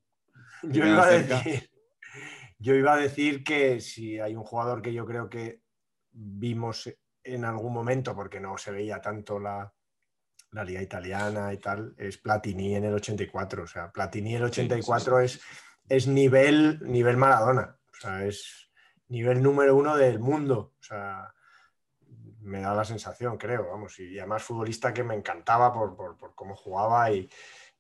yo 0.63 0.83
queda 0.83 0.89
iba, 0.89 1.03
a 1.07 1.11
cerca. 1.11 1.37
decir, 1.43 1.71
yo 2.59 2.75
iba 2.75 2.95
a 2.95 2.97
decir 2.97 3.45
que 3.45 3.81
si 3.81 4.19
hay 4.19 4.35
un 4.35 4.45
jugador 4.45 4.81
que 4.83 4.93
yo 4.93 5.05
creo 5.05 5.29
que 5.29 5.61
vimos 6.11 6.91
en 7.23 7.45
algún 7.45 7.73
momento, 7.75 8.15
porque 8.15 8.41
no 8.41 8.57
se 8.57 8.71
veía 8.73 9.01
tanto 9.01 9.39
la, 9.39 9.73
la 10.53 10.65
liga 10.65 10.81
italiana 10.83 11.53
y 11.53 11.59
tal, 11.59 11.95
es 11.99 12.19
Platini 12.19 12.75
en 12.77 12.85
el 12.85 12.95
84. 12.95 13.63
O 13.65 13.67
sea, 13.67 13.91
Platini 13.93 14.37
en 14.37 14.43
el 14.43 14.49
Sí, 14.49 14.61
sí, 14.63 14.67
84 14.67 15.21
Es, 15.21 15.41
es 15.89 16.07
nivel, 16.07 16.81
nivel 16.83 17.17
Maradona. 17.17 17.77
O 17.93 18.01
sea, 18.01 18.25
es 18.25 18.71
nivel 19.09 19.43
número 19.43 19.77
uno 19.77 19.97
del 19.97 20.19
mundo. 20.21 20.75
O 20.81 20.83
sea, 20.83 21.33
me 22.41 22.61
da 22.61 22.75
la 22.75 22.85
sensación, 22.85 23.37
creo, 23.37 23.69
vamos. 23.71 23.99
Y 23.99 24.19
además 24.19 24.43
futbolista 24.43 24.95
que 24.95 25.03
me 25.05 25.15
encantaba 25.15 25.73
por, 25.73 25.95
por- 25.97 26.17
por 26.17 26.35
cómo 26.35 26.57
jugaba 26.57 27.11
y 27.11 27.29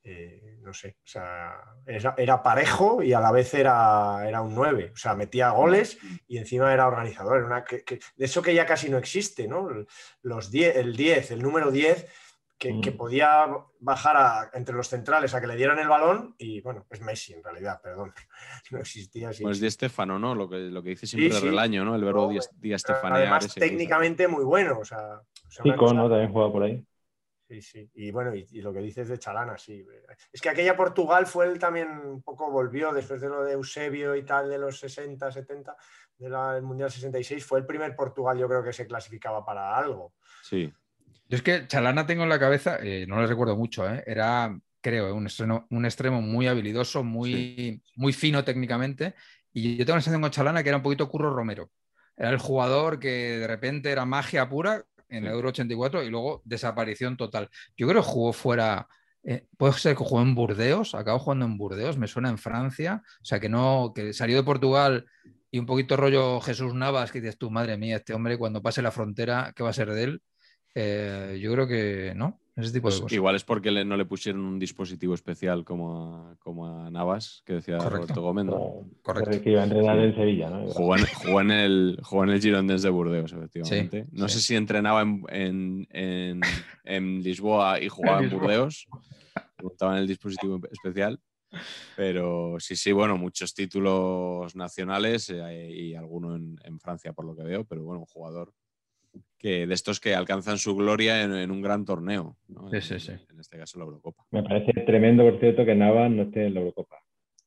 eh, 0.05 0.59
no 0.63 0.73
sé, 0.73 0.97
o 1.05 1.07
sea, 1.07 1.55
era, 1.85 2.15
era 2.17 2.43
parejo 2.43 3.03
y 3.03 3.13
a 3.13 3.21
la 3.21 3.31
vez 3.33 3.53
era, 3.55 4.27
era 4.27 4.41
un 4.43 4.55
9. 4.55 4.93
O 4.95 4.97
sea, 4.97 5.15
metía 5.15 5.51
goles 5.51 5.99
y 6.27 6.39
encima 6.39 6.73
era 6.73 6.87
organizador. 6.87 7.39
Era 7.39 7.47
una 7.47 7.65
que- 7.65 7.83
que- 7.85 7.99
de 8.17 8.25
eso 8.25 8.41
que 8.43 8.55
ya 8.55 8.65
casi 8.67 8.89
no 8.91 8.99
existe, 8.99 9.49
¿no? 9.49 9.69
Los 10.23 10.51
10, 10.51 10.77
el 10.77 10.97
10, 10.97 11.31
el 11.33 11.43
número 11.43 11.71
10, 11.71 12.07
que, 12.59 12.73
Mm. 12.75 12.81
que 12.81 12.93
podía 12.93 13.47
bajar 13.79 14.17
a- 14.17 14.51
entre 14.53 14.75
los 14.75 14.89
centrales 14.89 15.33
a 15.35 15.41
que 15.41 15.47
le 15.47 15.55
dieran 15.57 15.79
el 15.79 15.87
balón 15.89 16.35
y, 16.39 16.61
bueno, 16.61 16.87
es 16.91 17.01
Messi 17.01 17.33
en 17.35 17.43
realidad, 17.45 17.81
perdón. 17.81 18.13
No 18.73 18.79
existía 18.81 19.29
así. 19.31 19.45
Pues 19.45 19.61
Di 19.61 19.71
Stefano, 19.71 20.19
¿no? 20.19 20.35
Lo 20.35 20.49
que, 20.49 20.57
lo 20.57 20.83
que 20.83 20.91
dice 20.91 21.07
siempre 21.07 21.33
Sí, 21.33 21.41
sí. 21.41 21.47
Relaño, 21.47 21.85
¿no? 21.85 21.95
El 21.95 22.05
verbo 22.05 22.27
No, 22.33 22.41
Di, 22.59 22.77
Stefanear 22.79 23.21
Además, 23.23 23.45
ese 23.47 23.61
técnicamente 23.61 24.27
muy 24.29 24.45
bueno. 24.45 24.81
O 24.81 24.85
sea, 24.85 24.99
o 25.21 25.51
sea, 25.51 25.65
una 25.65 25.75
Chico, 25.75 25.85
cosa- 25.85 25.95
¿no? 25.95 26.09
También 26.11 26.33
juega 26.33 26.53
por 26.53 26.63
ahí. 26.65 26.85
Sí, 27.49 27.63
sí. 27.63 27.91
Y 27.95 28.11
bueno, 28.11 28.35
y, 28.35 28.47
y 28.51 28.61
lo 28.61 28.75
que 28.75 28.81
dices 28.81 29.09
de 29.09 29.19
Chalana, 29.19 29.57
sí. 29.57 29.87
Es 30.33 30.41
que 30.43 30.51
aquella 30.51 30.77
Portugal 30.77 31.27
fue 31.27 31.47
él 31.47 31.59
también 31.59 31.89
un 31.91 32.23
poco 32.23 32.51
volvió 32.51 32.93
después 32.93 33.23
de 33.23 33.29
lo 33.31 33.43
de 33.43 33.53
Eusebio 33.55 34.15
y 34.17 34.23
tal 34.25 34.51
de 34.51 34.59
los 34.59 34.79
60, 34.79 35.33
70, 35.33 35.75
del 36.19 36.63
Mundial 36.63 36.91
66. 36.91 37.47
Fue 37.47 37.61
el 37.61 37.65
primer 37.65 37.97
Portugal, 37.97 38.37
yo 38.37 38.47
creo 38.49 38.63
que 38.63 38.75
se 38.75 38.87
clasificaba 38.87 39.47
para 39.47 39.75
algo. 39.79 40.13
Sí. 40.43 40.71
Yo 41.29 41.37
es 41.37 41.43
que 41.43 41.67
Chalana 41.67 42.07
tengo 42.07 42.23
en 42.23 42.31
la 42.31 42.39
cabeza, 42.39 42.79
eh, 42.83 43.07
no 43.07 43.21
le 43.21 43.27
recuerdo 43.27 43.57
mucho, 43.57 43.89
¿eh? 43.89 44.03
era, 44.07 44.59
creo, 44.81 45.15
un 45.15 45.27
extremo, 45.27 45.67
un 45.71 45.85
extremo 45.85 46.23
muy 46.23 46.47
habilidoso, 46.47 47.05
muy, 47.05 47.83
muy 47.97 48.13
fino 48.15 48.45
técnicamente. 48.45 49.15
Y 49.53 49.77
yo 49.77 49.85
tengo 49.85 49.97
la 49.97 50.03
sensación 50.03 50.23
con 50.23 50.31
Chalana 50.31 50.63
que 50.63 50.71
era 50.71 50.79
un 50.79 50.83
poquito 50.83 51.09
Curro 51.09 51.35
Romero. 51.35 51.71
Era 52.17 52.31
el 52.31 52.39
jugador 52.39 52.99
que 52.99 53.39
de 53.39 53.47
repente 53.47 53.91
era 53.91 54.05
magia 54.07 54.49
pura 54.49 54.85
en 55.09 55.25
el. 55.25 55.33
Euro 55.33 55.51
84 55.51 56.03
y 56.03 56.11
luego 56.11 56.43
desaparición 56.45 57.17
total. 57.17 57.49
Yo 57.77 57.87
creo 57.89 58.03
que 58.03 58.09
jugó 58.09 58.33
fuera, 58.33 58.89
eh, 59.23 59.47
puede 59.57 59.75
ser 59.75 59.97
que 59.97 60.05
jugó 60.05 60.23
en 60.23 60.35
Burdeos, 60.35 60.95
acabó 60.95 61.19
jugando 61.19 61.45
en 61.45 61.59
Burdeos, 61.59 61.99
me 61.99 62.09
suena 62.09 62.31
en 62.31 62.39
Francia, 62.39 63.03
o 63.21 63.25
sea 63.25 63.39
que 63.41 63.49
no, 63.49 63.93
que 63.95 64.13
salió 64.13 64.37
de 64.37 64.43
Portugal 64.43 65.07
y 65.51 65.59
un 65.59 65.67
poquito 65.67 65.97
rollo 65.97 66.41
Jesús 66.41 66.75
Navas, 66.75 67.13
que 67.13 67.21
dices 67.21 67.39
tú, 67.39 67.51
madre 67.51 67.77
mía, 67.77 67.97
este 67.97 68.15
hombre 68.15 68.37
cuando 68.37 68.63
pase 68.63 68.83
la 68.83 68.91
frontera, 68.91 69.53
¿qué 69.55 69.63
va 69.63 69.71
a 69.71 69.75
ser 69.75 69.93
de 69.93 70.03
él? 70.05 70.23
Eh, 70.75 71.39
yo 71.41 71.53
creo 71.53 71.67
que 71.67 72.13
no, 72.15 72.39
ese 72.57 72.69
tipo 72.73 72.89
de 72.89 72.93
Pues 72.93 73.01
cosas. 73.01 73.13
igual 73.13 73.37
es 73.37 73.45
porque 73.45 73.71
le- 73.71 73.85
no 73.85 73.97
le 73.97 74.05
pusieron 74.05 74.45
un 74.45 74.59
dispositivo 74.59 75.15
especial 75.15 75.65
como 75.65 76.15
a, 76.31 76.37
como 76.39 76.67
a 76.69 76.91
Navas, 76.91 77.43
que 77.47 77.55
decía 77.55 77.79
Correcto. 77.79 77.97
Roberto 77.99 78.23
Gómez. 78.23 78.45
¿no? 78.47 78.53
Como- 78.53 78.91
Correcto. 79.03 79.43
que 79.43 79.51
iba 79.51 79.61
a 79.63 79.65
entrenar 79.65 79.97
Sí. 79.99 80.05
en 80.05 80.15
Sevilla, 80.15 80.51
¿no? 80.51 80.67
Jugó 80.69 80.97
en, 80.97 81.05
jugó 81.07 81.41
en 81.41 81.51
el, 81.51 82.01
jugó 82.03 82.25
en 82.25 82.31
el 82.31 82.41
Girondins 82.41 82.83
de 82.83 82.91
Burdeos, 82.91 83.33
efectivamente. 83.33 84.05
Sí, 84.05 84.11
no 84.13 84.29
sí. 84.29 84.35
sé 84.35 84.41
si 84.47 84.57
entrenaba 84.57 85.03
en, 85.03 85.23
en- 85.31 85.87
en- 85.91 86.41
en 86.85 87.23
Lisboa 87.23 87.81
y 87.81 87.89
jugaba 87.89 88.23
en. 88.23 88.31
Burdeos. 88.31 88.87
Montaban 89.63 89.99
el 89.99 90.07
dispositivo 90.07 90.61
especial. 90.71 91.19
Pero 91.97 92.57
sí, 92.61 92.77
sí, 92.77 92.93
bueno, 92.93 93.17
muchos 93.17 93.55
títulos 93.55 94.55
nacionales 94.55 95.31
eh, 95.31 95.71
y 95.71 95.95
alguno 95.95 96.37
en, 96.37 96.59
en 96.63 96.79
Francia, 96.79 97.13
por 97.15 97.25
lo 97.25 97.35
que 97.35 97.43
veo. 97.43 97.65
Pero 97.65 97.83
bueno, 97.85 98.01
un 98.01 98.07
jugador 98.07 98.53
que 99.39 99.67
de 99.67 99.75
estos 99.75 100.01
que 100.01 100.15
alcanzan 100.15 100.59
su 100.59 100.75
gloria 100.77 101.23
en, 101.23 101.33
en 101.35 101.51
un 101.51 101.63
gran 101.63 101.85
torneo. 101.85 102.37
¿no? 102.49 102.69
Sí, 102.71 102.77
En- 102.77 102.83
sí, 102.83 102.99
sí. 103.01 103.13
En 103.31 103.41
este 103.41 103.59
caso, 103.59 103.79
la 103.79 103.85
Eurocopa. 103.85 104.25
Me 104.31 104.43
parece 104.43 104.73
tremendo, 104.83 105.23
por 105.25 105.39
cierto, 105.41 105.65
que 105.65 105.75
Navas 105.75 106.11
no 106.11 106.23
esté 106.23 106.47
en 106.47 106.55
la 106.55 106.61
Eurocopa. 106.61 106.97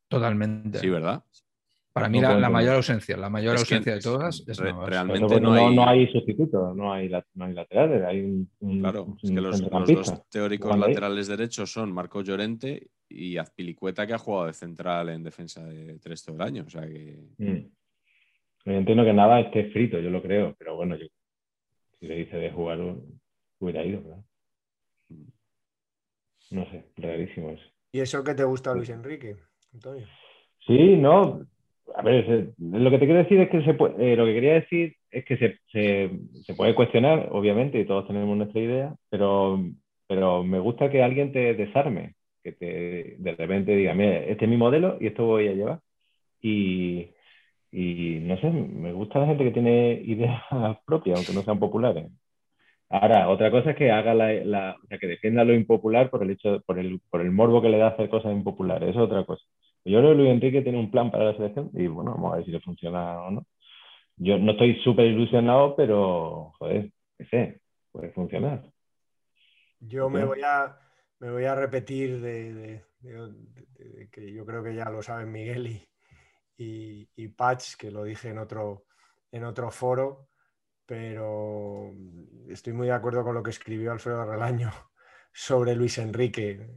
Totalmente. 0.08 0.80
Sí, 0.80 0.90
¿verdad? 0.90 1.24
Para 1.94 2.08
mí 2.08 2.22
la, 2.22 2.50
mayor 2.50 2.76
ausencia, 2.76 3.18
la 3.18 3.30
mayor 3.30 3.56
Es 3.56 3.66
que 3.66 3.76
ausencia 3.76 3.94
de 3.96 4.00
todas 4.00 4.46
es 4.48 4.58
re- 4.58 4.72
Navas. 4.72 4.90
realmente 4.90 5.42
no 5.42 5.54
hay- 5.54 5.76
no 5.76 5.86
hay 5.90 6.08
sustitutos, 6.10 6.74
no 6.74 6.94
hay, 6.94 7.10
la- 7.10 7.26
no 7.34 7.44
hay 7.46 7.54
laterales, 7.54 8.02
hay 8.04 8.22
un, 8.22 8.50
un- 8.62 8.80
Claro, 8.80 9.18
es 9.22 9.30
que 9.30 9.42
los, 9.42 9.62
dos 9.62 10.30
teóricos 10.30 10.78
laterales 10.78 11.28
derechos 11.28 11.70
son 11.70 11.92
Marco 11.92 12.22
Llorente 12.22 12.88
y 13.10 13.36
Azpilicueta, 13.36 14.08
que 14.08 14.14
ha 14.14 14.18
jugado 14.18 14.48
de 14.48 14.54
central 14.54 15.10
en 15.10 15.22
defensa 15.24 15.66
de 15.66 16.00
tres 16.00 16.24
todo 16.24 16.38
el 16.38 16.42
año. 16.44 16.64
O 16.66 16.70
sea 16.70 16.88
que. 16.88 17.20
Mm. 17.38 17.58
Yo 18.64 18.72
entiendo 18.74 19.04
que 19.04 19.12
Navas 19.12 19.48
esté 19.48 19.66
frito, 19.72 20.00
yo 20.00 20.10
lo 20.10 20.22
creo, 20.22 20.56
pero 20.58 20.78
bueno, 20.78 20.96
yo, 20.96 21.08
si 22.02 22.08
le 22.08 22.16
dice 22.16 22.36
de 22.38 22.52
jugar, 22.52 22.80
hubiera 23.62 23.86
ido, 23.86 24.04
¿verdad? 24.04 24.26
No 26.52 26.66
sé, 26.70 26.86
rarísimo 26.98 27.50
eso. 27.52 27.64
¿Y 27.92 28.02
eso 28.02 28.24
que 28.24 28.34
te 28.34 28.44
gusta, 28.44 28.74
Luis 28.74 28.90
Enrique? 28.90 29.38
Antonio. 29.74 30.08
Sí, 30.68 30.96
no. 30.98 31.42
A 31.96 32.02
ver, 32.04 32.26
se- 32.26 32.54
lo 32.60 32.90
que 32.90 33.00
te 33.00 33.06
quiero 33.06 33.20
decir 33.24 33.40
es 33.42 33.50
que 33.50 33.64
se 33.64 33.74
puede, 33.74 34.14
eh, 34.14 34.16
lo 34.16 34.26
que 34.26 34.34
quería 34.34 34.54
decir 34.54 34.96
es 35.10 35.26
que 35.26 35.38
se, 35.38 35.60
se- 35.72 36.12
se 36.46 36.54
puede 36.54 36.76
cuestionar, 36.76 37.30
obviamente, 37.32 37.80
y 37.80 37.86
todos 37.86 38.08
tenemos 38.08 38.38
nuestra 38.38 38.62
idea, 38.62 38.96
pero, 39.10 39.60
pero 40.08 40.44
me 40.44 40.60
gusta 40.60 40.90
que 40.90 41.04
alguien 41.04 41.32
te 41.34 41.54
desarme, 41.56 42.16
que 42.44 42.54
te 42.54 43.16
de 43.20 43.36
repente 43.36 43.76
diga, 43.76 43.94
mira, 43.94 44.20
este 44.20 44.46
es 44.46 44.52
mi 44.52 44.58
modelo 44.58 44.98
y 45.02 45.08
esto 45.08 45.26
voy 45.26 45.48
a 45.50 45.54
llevar. 45.54 45.80
Y, 46.42 47.10
y 47.72 48.20
no 48.22 48.38
sé, 48.40 48.50
me 48.52 48.94
gusta 48.94 49.20
la 49.20 49.28
gente 49.28 49.44
que 49.46 49.52
tiene 49.52 49.94
ideas 50.06 50.42
propias, 50.86 51.18
aunque 51.18 51.34
no 51.34 51.44
sean 51.44 51.60
populares. 51.60 52.12
Ahora, 52.90 53.30
otra 53.30 53.52
cosa 53.52 53.72
es 53.72 53.78
que 53.78 53.92
haga 53.92 54.14
la, 54.14 54.34
la- 54.46 54.78
o 54.84 54.88
sea, 54.88 55.00
que 55.00 55.08
defienda 55.08 55.44
lo 55.46 55.54
impopular 55.54 56.10
por 56.10 56.24
el 56.24 56.32
hecho, 56.32 56.62
por 56.66 56.80
el, 56.80 57.02
por 57.10 57.22
el 57.22 57.32
morbo 57.32 57.62
que 57.62 57.70
le 57.70 57.78
da 57.80 57.88
hacer 57.90 58.10
cosas 58.10 58.34
impopulares. 58.34 58.90
Eso 58.90 59.00
es 59.02 59.06
otra 59.06 59.26
cosa. 59.26 59.44
Yo 59.86 60.00
creo 60.00 60.12
que 60.12 60.18
Luis 60.18 60.32
Enrique 60.32 60.62
tiene 60.62 60.80
un 60.80 60.92
plan 60.92 61.12
para 61.12 61.26
la 61.26 61.36
selección 61.38 61.72
y 61.74 61.88
bueno, 61.88 62.12
vamos 62.14 62.34
a 62.34 62.36
ver 62.38 62.46
si 62.46 62.52
le 62.52 62.60
funciona 62.62 63.22
o 63.24 63.32
no. 63.32 63.46
Yo 64.18 64.38
no 64.40 64.52
estoy 64.54 64.76
súper 64.84 65.08
ilusionado, 65.08 65.76
pero 65.76 66.54
joder, 66.60 66.92
qué 67.18 67.26
sé, 67.26 67.62
puede 67.92 68.12
funcionar. 68.12 68.64
Yo 69.80 70.10
me 70.10 70.24
voy 70.24 70.42
a, 70.46 70.78
me 71.20 71.32
voy 71.32 71.46
a 71.46 71.56
repetir 71.56 72.22
de, 72.22 72.84
que 74.12 74.34
yo 74.34 74.46
creo 74.46 74.64
que 74.64 74.76
ya 74.76 74.86
lo 74.90 75.02
saben 75.02 75.32
Miguel 75.32 75.68
y, 75.68 75.88
y, 76.62 77.10
y 77.16 77.28
Patch, 77.30 77.76
que 77.76 77.92
lo 77.92 78.04
dije 78.04 78.30
en 78.30 78.38
otro, 78.38 78.86
en 79.32 79.44
otro 79.44 79.72
foro, 79.72 80.30
pero 80.86 81.94
estoy 82.50 82.74
muy 82.74 82.88
de 82.88 82.94
acuerdo 82.94 83.24
con 83.24 83.34
lo 83.34 83.42
que 83.42 83.52
escribió 83.52 83.94
Alfredo 83.94 84.26
Relaño 84.26 84.72
sobre 85.32 85.74
Luis 85.74 85.98
Enrique. 85.98 86.68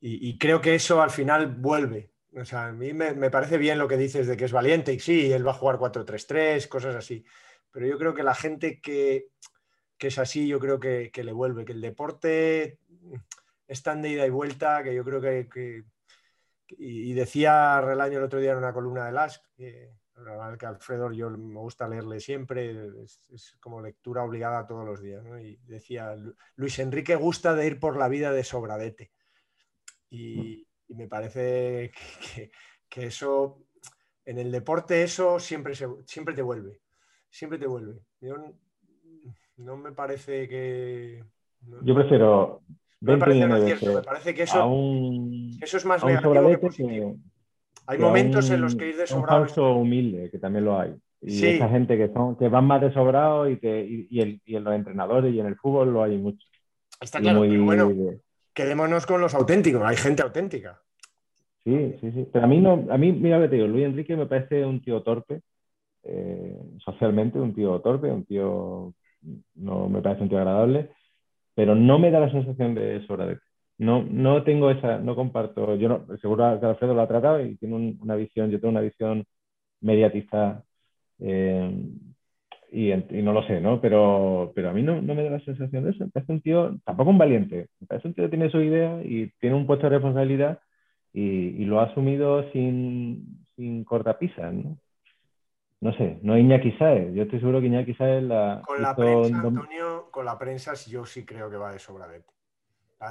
Y, 0.00 0.36
creo 0.38 0.60
que 0.60 0.74
eso 0.74 1.02
al 1.02 1.10
final 1.10 1.46
vuelve. 1.46 2.12
O 2.36 2.44
sea, 2.44 2.66
a 2.66 2.72
mí 2.72 2.92
me, 2.92 3.30
parece 3.30 3.56
bien 3.56 3.78
lo 3.78 3.88
que 3.88 3.96
dices 3.96 4.26
de 4.26 4.36
que 4.36 4.44
es 4.44 4.52
valiente 4.52 4.92
y 4.92 5.00
sí, 5.00 5.32
él 5.32 5.46
va 5.46 5.52
a 5.52 5.54
jugar 5.54 5.78
4-3-3, 5.78 6.68
cosas 6.68 6.94
así. 6.94 7.24
Pero 7.70 7.86
yo 7.86 7.98
creo 7.98 8.14
que 8.14 8.22
la 8.22 8.34
gente 8.34 8.80
que, 8.80 9.28
es 9.98 10.18
así, 10.18 10.46
yo 10.46 10.60
creo 10.60 10.78
que, 10.78 11.10
le 11.16 11.32
vuelve, 11.32 11.64
que 11.64 11.72
el 11.72 11.80
deporte 11.80 12.78
es 13.66 13.82
tan 13.82 14.02
de 14.02 14.10
ida 14.10 14.26
y 14.26 14.30
vuelta 14.30 14.84
que 14.84 14.94
yo 14.94 15.04
creo 15.04 15.20
que... 15.20 15.84
y 16.68 17.12
decía 17.12 17.80
Relaño 17.80 18.18
el 18.18 18.24
otro 18.24 18.40
día 18.40 18.52
en 18.52 18.58
una 18.58 18.72
columna 18.72 19.06
de 19.06 19.12
LASK, 19.12 19.44
que 20.58 20.66
Alfredo 20.66 21.12
yo 21.12 21.30
me 21.30 21.60
gusta 21.60 21.88
leerle 21.88 22.20
siempre, 22.20 22.88
es, 23.02 23.56
como 23.60 23.80
lectura 23.80 24.22
obligada 24.22 24.66
todos 24.66 24.84
los 24.84 25.02
días. 25.02 25.24
Y 25.42 25.56
decía, 25.66 26.14
Luis 26.56 26.78
Enrique 26.78 27.16
gusta 27.16 27.54
de 27.54 27.66
ir 27.66 27.80
por 27.80 27.96
la 27.96 28.08
vida 28.08 28.32
de 28.32 28.44
sobradete. 28.44 29.10
Y, 30.10 30.66
me 30.88 31.08
parece 31.08 31.92
que, 32.88 33.06
eso, 33.06 33.64
en 34.24 34.38
el 34.38 34.52
deporte 34.52 35.02
eso 35.02 35.40
siempre, 35.40 35.74
siempre 36.04 36.34
te 36.34 36.42
vuelve, 36.42 36.80
siempre 37.28 37.58
te 37.58 37.66
vuelve. 37.66 38.00
No 39.56 39.76
me 39.76 39.92
parece 39.92 40.48
que... 40.48 41.24
yo 41.82 41.94
prefiero... 41.94 42.62
me 43.04 44.02
parece 44.02 44.34
que 44.34 44.42
eso, 44.44 44.70
eso 45.60 45.76
es 45.76 45.84
más 45.84 46.04
negativo 46.04 46.48
que 46.48 46.58
positivo. 46.58 47.16
Hay 47.86 47.98
momentos 47.98 48.50
en 48.50 48.60
los 48.60 48.74
que 48.74 48.88
ir 48.88 48.96
de 48.96 49.06
sobrado. 49.06 49.40
Un 49.40 49.46
falso 49.46 49.74
humilde, 49.74 50.30
que 50.30 50.38
también 50.38 50.64
lo 50.64 50.78
hay. 50.78 50.94
Y 51.20 51.46
esa 51.46 51.68
gente 51.68 51.96
que, 51.96 52.08
son, 52.12 52.36
que 52.36 52.48
van 52.48 52.66
más 52.66 52.82
de 52.82 52.92
sobrado 52.92 53.48
y 53.48 53.58
que 53.58 54.06
y, 54.10 54.20
el, 54.20 54.40
y, 54.44 54.56
en 54.56 54.64
los 54.64 54.74
entrenadores 54.74 55.34
y 55.34 55.40
en 55.40 55.46
el 55.46 55.56
fútbol 55.56 55.92
lo 55.92 56.02
hay 56.02 56.18
mucho. 56.18 56.46
Está 57.00 57.20
claro, 57.20 57.40
pero 57.42 57.64
bueno, 57.64 57.90
quedémonos 58.52 59.06
con 59.06 59.20
los 59.20 59.34
auténticos, 59.34 59.82
hay 59.84 59.96
gente 59.96 60.22
auténtica. 60.22 60.80
Sí, 61.64 61.96
sí, 62.00 62.12
sí. 62.12 62.28
Pero 62.30 62.44
a 62.44 62.48
mí 62.48 62.60
no, 62.60 62.86
a 62.90 62.98
mí, 62.98 63.12
mira 63.12 63.40
te 63.48 63.56
digo, 63.56 63.66
Luis 63.66 63.86
Enrique 63.86 64.16
me 64.16 64.26
parece 64.26 64.66
un 64.66 64.82
tío 64.82 65.02
torpe, 65.02 65.40
eh, 66.02 66.58
socialmente, 66.84 67.40
un 67.40 67.54
tío 67.54 67.80
torpe, 67.80 68.10
un 68.10 68.26
tío, 68.26 68.92
no 69.54 69.88
me 69.88 70.02
parece 70.02 70.22
un 70.22 70.28
tío 70.28 70.38
agradable, 70.38 70.90
pero 71.54 71.74
no 71.74 71.98
me 71.98 72.10
da 72.10 72.20
la 72.20 72.30
sensación 72.30 72.74
de 72.74 73.06
sobradete. 73.06 73.42
No, 73.78 74.04
no 74.04 74.44
tengo 74.44 74.70
esa, 74.70 74.98
no 74.98 75.16
comparto, 75.16 75.76
yo 75.76 75.88
no, 75.88 76.06
seguro 76.18 76.58
que 76.60 76.66
Alfredo 76.66 76.94
lo 76.94 77.02
ha 77.02 77.08
tratado 77.08 77.44
y 77.44 77.56
tiene 77.56 77.96
una 78.00 78.14
visión, 78.16 78.50
yo 78.50 78.60
tengo 78.60 78.70
una 78.70 78.80
visión 78.80 79.24
mediatista 79.80 80.64
eh, 81.20 81.70
y, 82.72 82.92
no 83.22 83.32
lo 83.32 83.46
sé, 83.46 83.60
¿no? 83.60 83.80
Pero, 83.80 84.52
pero 84.54 84.70
a 84.70 84.72
mí 84.72 84.82
no, 84.82 85.00
me 85.02 85.14
da 85.14 85.30
la 85.30 85.40
sensación 85.40 85.84
de 85.84 85.90
eso. 85.90 86.04
Me 86.04 86.10
parece 86.10 86.32
un 86.32 86.40
tío, 86.42 86.76
tampoco 86.84 87.10
un 87.10 87.18
valiente, 87.18 87.68
me 87.80 87.86
parece 87.86 88.08
un 88.08 88.14
tío 88.14 88.24
que 88.24 88.30
tiene 88.30 88.50
su 88.50 88.60
idea 88.60 89.00
y 89.04 89.30
tiene 89.40 89.56
un 89.56 89.66
puesto 89.66 89.86
de 89.86 89.90
responsabilidad 89.96 90.60
y, 91.12 91.64
lo 91.66 91.80
ha 91.80 91.84
asumido 91.84 92.50
sin, 92.52 93.46
sin 93.56 93.84
cortapisas, 93.84 94.52
¿no? 94.54 94.78
No 95.84 95.92
sé, 95.92 96.18
no 96.22 96.38
Iñaki 96.38 96.72
Saez. 96.78 97.12
Yo 97.12 97.24
estoy 97.24 97.40
seguro 97.40 97.60
que 97.60 97.66
Iñaki 97.66 97.92
Saez 97.92 98.22
la. 98.22 98.62
Con 98.64 98.80
la 98.80 98.96
prensa, 98.96 99.38
Antonio, 99.38 100.08
con 100.10 100.24
la 100.24 100.38
prensa 100.38 100.72
yo 100.72 101.04
sí 101.04 101.26
creo 101.26 101.50
que 101.50 101.58
va 101.58 101.72
de 101.72 101.78
sobradete. 101.78 102.32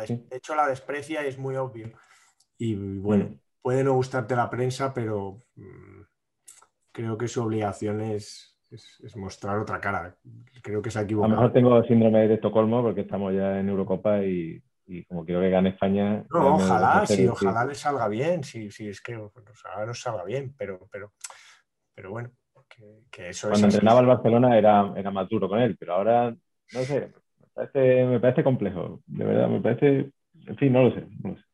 De 0.08 0.38
hecho, 0.38 0.56
la 0.56 0.68
desprecia 0.68 1.24
y 1.24 1.28
es 1.28 1.38
muy 1.38 1.56
obvio. 1.56 1.92
Y 2.58 2.74
bueno, 2.74 3.26
mm. 3.26 3.40
puede 3.62 3.84
no 3.84 3.94
gustarte 3.94 4.36
la 4.36 4.50
prensa, 4.50 4.92
pero 4.92 5.44
mm, 5.56 6.02
creo 6.92 7.16
que 7.16 7.28
su 7.28 7.44
obligación 7.44 8.02
es, 8.02 8.60
mostrar 9.18 9.60
otra 9.60 9.80
cara. 9.80 10.18
Creo 10.64 10.82
que 10.82 10.90
se 10.90 10.98
ha 10.98 11.04
equivocado. 11.04 11.32
A 11.32 11.36
lo 11.36 11.42
mejor 11.42 11.54
tengo 11.54 11.84
síndrome 11.84 12.28
de 12.28 12.34
Estocolmo 12.34 12.82
porque 12.82 13.02
estamos 13.02 13.36
ya 13.36 13.60
en 13.60 13.70
Eurocopa 13.70 14.24
y, 14.24 14.64
como 15.08 15.24
quiero 15.24 15.42
que 15.42 15.52
gane 15.52 15.70
España. 15.70 16.26
No, 16.32 16.56
ojalá, 16.56 17.06
sí, 17.06 17.28
ojalá 17.28 17.66
le 17.66 17.76
salga 17.76 18.08
bien, 18.08 18.44
sí, 18.44 18.72
sí, 18.72 18.88
es 18.88 19.00
que 19.00 19.16
ojalá 19.16 19.86
no 19.86 19.94
salga 19.94 20.24
bien, 20.24 20.56
pero, 20.58 20.88
pero, 20.92 21.14
pero 21.94 22.10
bueno, 22.10 22.32
que, 23.12 23.30
eso 23.30 23.50
Cuando 23.50 23.68
entrenaba 23.68 24.00
el 24.00 24.08
Barcelona 24.08 24.58
era, 24.58 24.94
era 24.96 25.12
más 25.12 25.30
duro 25.30 25.48
con 25.48 25.60
él, 25.60 25.76
pero 25.78 25.94
ahora, 25.94 26.36
no 26.74 26.80
sé, 26.82 27.12
me 27.74 28.20
parece 28.20 28.44
complejo, 28.44 29.02
de 29.06 29.26
verdad, 29.26 29.48
me 29.50 29.62
parece, 29.62 30.12
en 30.48 30.58
fin, 30.58 30.74
no 30.74 30.84
lo 30.84 30.96
sé. 30.96 31.06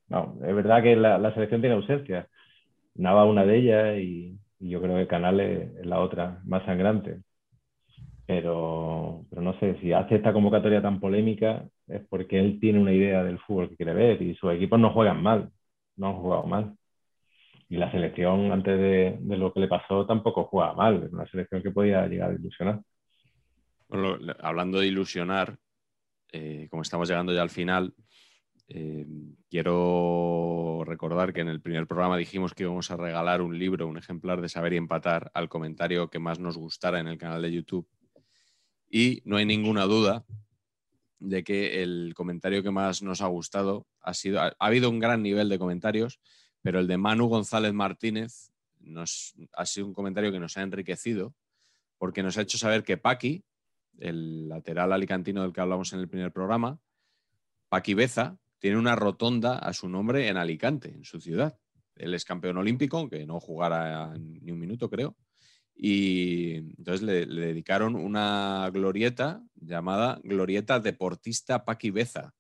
No, 0.07 0.37
es 0.43 0.55
verdad 0.55 0.81
que 0.81 0.95
la, 0.95 1.33
selección 1.33 1.61
tiene 1.61 1.75
ausencias. 1.75 2.27
Nava 2.95 3.25
una 3.25 3.45
de 3.45 3.57
ellas 3.57 3.97
y, 3.99 4.37
yo 4.59 4.81
creo 4.81 4.97
que 4.97 5.07
Canal 5.07 5.39
es, 5.39 5.85
la 5.85 5.99
otra, 5.99 6.41
más 6.45 6.65
sangrante. 6.65 7.21
Pero, 8.25 9.25
pero 9.29 9.41
no 9.41 9.59
sé, 9.59 9.79
si 9.81 9.91
hace 9.91 10.15
esta 10.15 10.33
convocatoria 10.33 10.81
tan 10.81 10.99
polémica 10.99 11.65
es 11.87 12.01
porque 12.09 12.39
él 12.39 12.59
tiene 12.59 12.79
una 12.79 12.93
idea 12.93 13.23
del 13.23 13.39
fútbol 13.39 13.69
que 13.69 13.75
quiere 13.75 13.93
ver 13.93 14.21
y 14.21 14.35
sus 14.35 14.53
equipos 14.53 14.79
no 14.79 14.93
juegan 14.93 15.23
mal, 15.23 15.51
no 15.95 16.09
han 16.09 16.15
jugado 16.15 16.43
mal. 16.43 16.75
Y 17.69 17.77
la 17.77 17.91
selección, 17.91 18.51
antes 18.51 18.79
de, 18.79 19.37
lo 19.37 19.53
que 19.53 19.59
le 19.59 19.67
pasó, 19.67 20.05
tampoco 20.05 20.45
jugaba 20.45 20.73
mal. 20.73 21.07
Una 21.11 21.27
selección 21.27 21.61
que 21.61 21.71
podía 21.71 22.07
llegar 22.07 22.31
a 22.31 22.33
ilusionar. 22.33 22.81
Hablando 24.41 24.79
de 24.79 24.87
ilusionar, 24.87 25.57
eh, 26.31 26.67
como 26.69 26.81
estamos 26.81 27.07
llegando 27.07 27.31
ya 27.31 27.43
al 27.43 27.51
final, 27.51 27.93
eh, 28.67 29.05
quiero 29.49 30.83
recordar 30.85 31.33
que 31.33 31.41
en 31.41 31.49
el 31.49 31.61
primer 31.61 31.87
programa 31.87 32.17
dijimos 32.17 32.53
que 32.53 32.63
íbamos 32.63 32.89
a 32.91 32.97
regalar 32.97 33.41
un 33.41 33.57
libro, 33.57 33.87
un 33.87 33.97
ejemplar 33.97 34.41
de 34.41 34.49
Saber 34.49 34.73
y 34.73 34.77
Empatar 34.77 35.31
al 35.33 35.49
comentario 35.49 36.09
que 36.09 36.19
más 36.19 36.39
nos 36.39 36.57
gustara 36.57 36.99
en 36.99 37.07
el 37.07 37.17
canal 37.17 37.41
de 37.41 37.51
YouTube. 37.51 37.87
Y 38.89 39.21
no 39.25 39.37
hay 39.37 39.45
ninguna 39.45 39.85
duda 39.85 40.23
de 41.19 41.43
que 41.43 41.83
el 41.83 42.13
comentario 42.15 42.63
que 42.63 42.71
más 42.71 43.03
nos 43.03 43.21
ha 43.21 43.27
gustado 43.27 43.85
ha 44.01 44.13
sido, 44.13 44.39
ha, 44.39 44.55
habido 44.59 44.89
un 44.89 44.99
gran 44.99 45.21
nivel 45.21 45.49
de 45.49 45.59
comentarios, 45.59 46.19
pero 46.61 46.79
el 46.79 46.87
de 46.87 46.97
Manu 46.97 47.27
González 47.27 47.73
Martínez 47.73 48.51
nos, 48.79 49.35
ha 49.53 49.65
sido 49.65 49.87
un 49.87 49.93
comentario 49.93 50.31
que 50.31 50.39
nos 50.39 50.57
ha 50.57 50.61
enriquecido 50.61 51.35
porque 51.97 52.23
nos 52.23 52.37
ha 52.37 52.41
hecho 52.41 52.57
saber 52.57 52.83
que 52.83 52.97
Paqui, 52.97 53.43
el 53.99 54.47
lateral 54.47 54.93
alicantino 54.93 55.43
del 55.43 55.51
que 55.51 55.61
hablamos 55.61 55.91
en 55.93 55.99
el 55.99 56.07
primer 56.07 56.31
programa, 56.31 56.79
Paquibeza, 57.67 58.37
tiene 58.59 58.77
una 58.77 58.95
rotonda 58.95 59.57
a 59.57 59.73
su 59.73 59.89
nombre 59.89 60.27
en 60.27 60.37
Alicante, 60.37 60.89
en 60.89 61.05
su 61.05 61.19
ciudad. 61.19 61.57
Él 61.95 62.13
es 62.13 62.25
campeón 62.25 62.57
olímpico, 62.57 62.97
aunque 62.97 63.25
no 63.25 63.39
jugara 63.39 64.13
ni 64.17 64.51
un 64.51 64.59
minuto, 64.59 64.89
creo. 64.89 65.17
Y 65.75 66.55
entonces 66.55 67.01
le, 67.01 67.25
dedicaron 67.25 67.95
una 67.95 68.69
glorieta 68.73 69.41
llamada 69.55 70.19
Glorieta 70.23 70.79
Deportista 70.79 71.63
Paquibeza. 71.63 72.33
Qué 72.33 72.38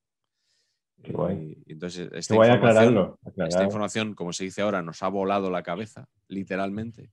guay. 1.07 1.57
entonces, 1.65 2.09
esta, 2.13 2.35
información, 2.35 3.15
esta 3.37 3.63
información, 3.63 4.13
como 4.13 4.33
se 4.33 4.45
dice 4.45 4.61
ahora, 4.61 4.81
nos 4.81 5.01
ha 5.03 5.07
volado 5.07 5.49
la 5.49 5.63
cabeza, 5.63 6.07
literalmente. 6.27 7.11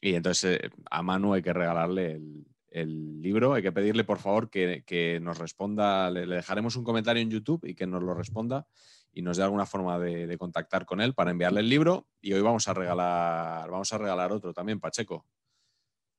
Y 0.00 0.14
entonces 0.14 0.60
eh, 0.60 0.70
a 0.90 1.02
Manu 1.02 1.34
hay 1.34 1.42
que 1.42 1.52
regalarle 1.52 2.12
el, 2.12 2.44
el 2.72 3.20
libro. 3.22 3.54
Hay 3.54 3.62
que 3.62 3.72
pedirle, 3.72 4.04
por 4.04 4.18
favor, 4.18 4.50
que, 4.50 5.18
nos 5.22 5.38
responda. 5.38 6.10
Le, 6.10 6.26
dejaremos 6.26 6.76
un 6.76 6.84
comentario 6.84 7.22
en 7.22 7.30
YouTube 7.30 7.64
y 7.64 7.74
que 7.74 7.86
nos 7.86 8.02
lo 8.02 8.14
responda 8.14 8.66
y 9.12 9.22
nos 9.22 9.36
dé 9.36 9.42
alguna 9.42 9.66
forma 9.66 9.98
de, 9.98 10.36
contactar 10.38 10.86
con 10.86 11.00
él 11.00 11.14
para 11.14 11.30
enviarle 11.30 11.60
el 11.60 11.68
libro. 11.68 12.06
Y 12.20 12.32
hoy 12.32 12.40
vamos 12.40 12.66
a 12.68 12.74
regalar, 12.74 13.70
vamos 13.70 13.92
a 13.92 13.98
regalar 13.98 14.32
otro 14.32 14.52
también, 14.52 14.80
Pacheco. 14.80 15.26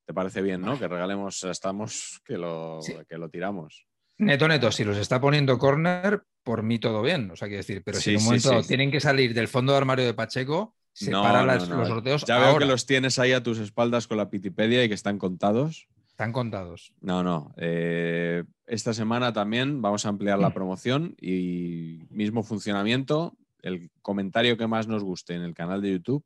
¿Te 0.06 0.14
parece 0.14 0.42
bien, 0.42 0.60
no? 0.60 0.78
Que 0.78 0.86
regalemos, 0.86 1.42
estamos 1.44 2.20
que 2.24 2.36
lo, 2.36 2.78
que 3.08 3.18
lo 3.18 3.28
tiramos. 3.30 3.86
Neto, 4.18 4.46
neto, 4.46 4.70
si 4.70 4.84
los 4.84 4.98
está 4.98 5.20
poniendo 5.20 5.58
corner, 5.58 6.22
por 6.44 6.62
mí 6.62 6.78
todo 6.78 7.02
bien. 7.02 7.30
O 7.30 7.36
sea, 7.36 7.48
quiero 7.48 7.62
decir, 7.62 7.82
pero 7.84 7.98
si 7.98 8.10
en 8.10 8.18
un 8.18 8.24
momento 8.24 8.62
tienen 8.62 8.90
que 8.90 9.00
salir 9.00 9.34
del 9.34 9.48
fondo 9.48 9.72
de 9.72 9.78
armario 9.78 10.04
de 10.04 10.14
Pacheco, 10.14 10.76
separa 10.92 11.42
los 11.42 11.66
sorteos. 11.66 12.24
Ya 12.24 12.38
veo 12.38 12.58
que 12.58 12.66
los 12.66 12.86
tienes 12.86 13.18
ahí 13.18 13.32
a 13.32 13.42
tus 13.42 13.58
espaldas 13.58 14.06
con 14.06 14.18
la 14.18 14.30
Pitipedia 14.30 14.84
y 14.84 14.88
que 14.88 14.94
están 14.94 15.18
contados. 15.18 15.88
Están 16.08 16.32
contados. 16.32 16.92
No, 17.00 17.24
no. 17.24 17.52
Eh, 17.56 18.44
esta 18.66 18.94
semana 18.94 19.32
también 19.32 19.82
vamos 19.82 20.06
a 20.06 20.10
ampliar 20.10 20.38
la 20.38 20.54
promoción 20.54 21.16
y 21.20 22.04
mismo 22.10 22.44
funcionamiento. 22.44 23.36
El 23.62 23.90
comentario 24.02 24.56
que 24.56 24.68
más 24.68 24.86
nos 24.86 25.02
guste 25.02 25.34
en 25.34 25.42
el 25.42 25.54
canal 25.54 25.82
de 25.82 25.92
YouTube, 25.92 26.24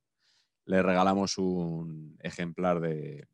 le 0.66 0.82
regalamos 0.82 1.38
un 1.38 2.18
ejemplar 2.20 2.80
de, 2.80 3.26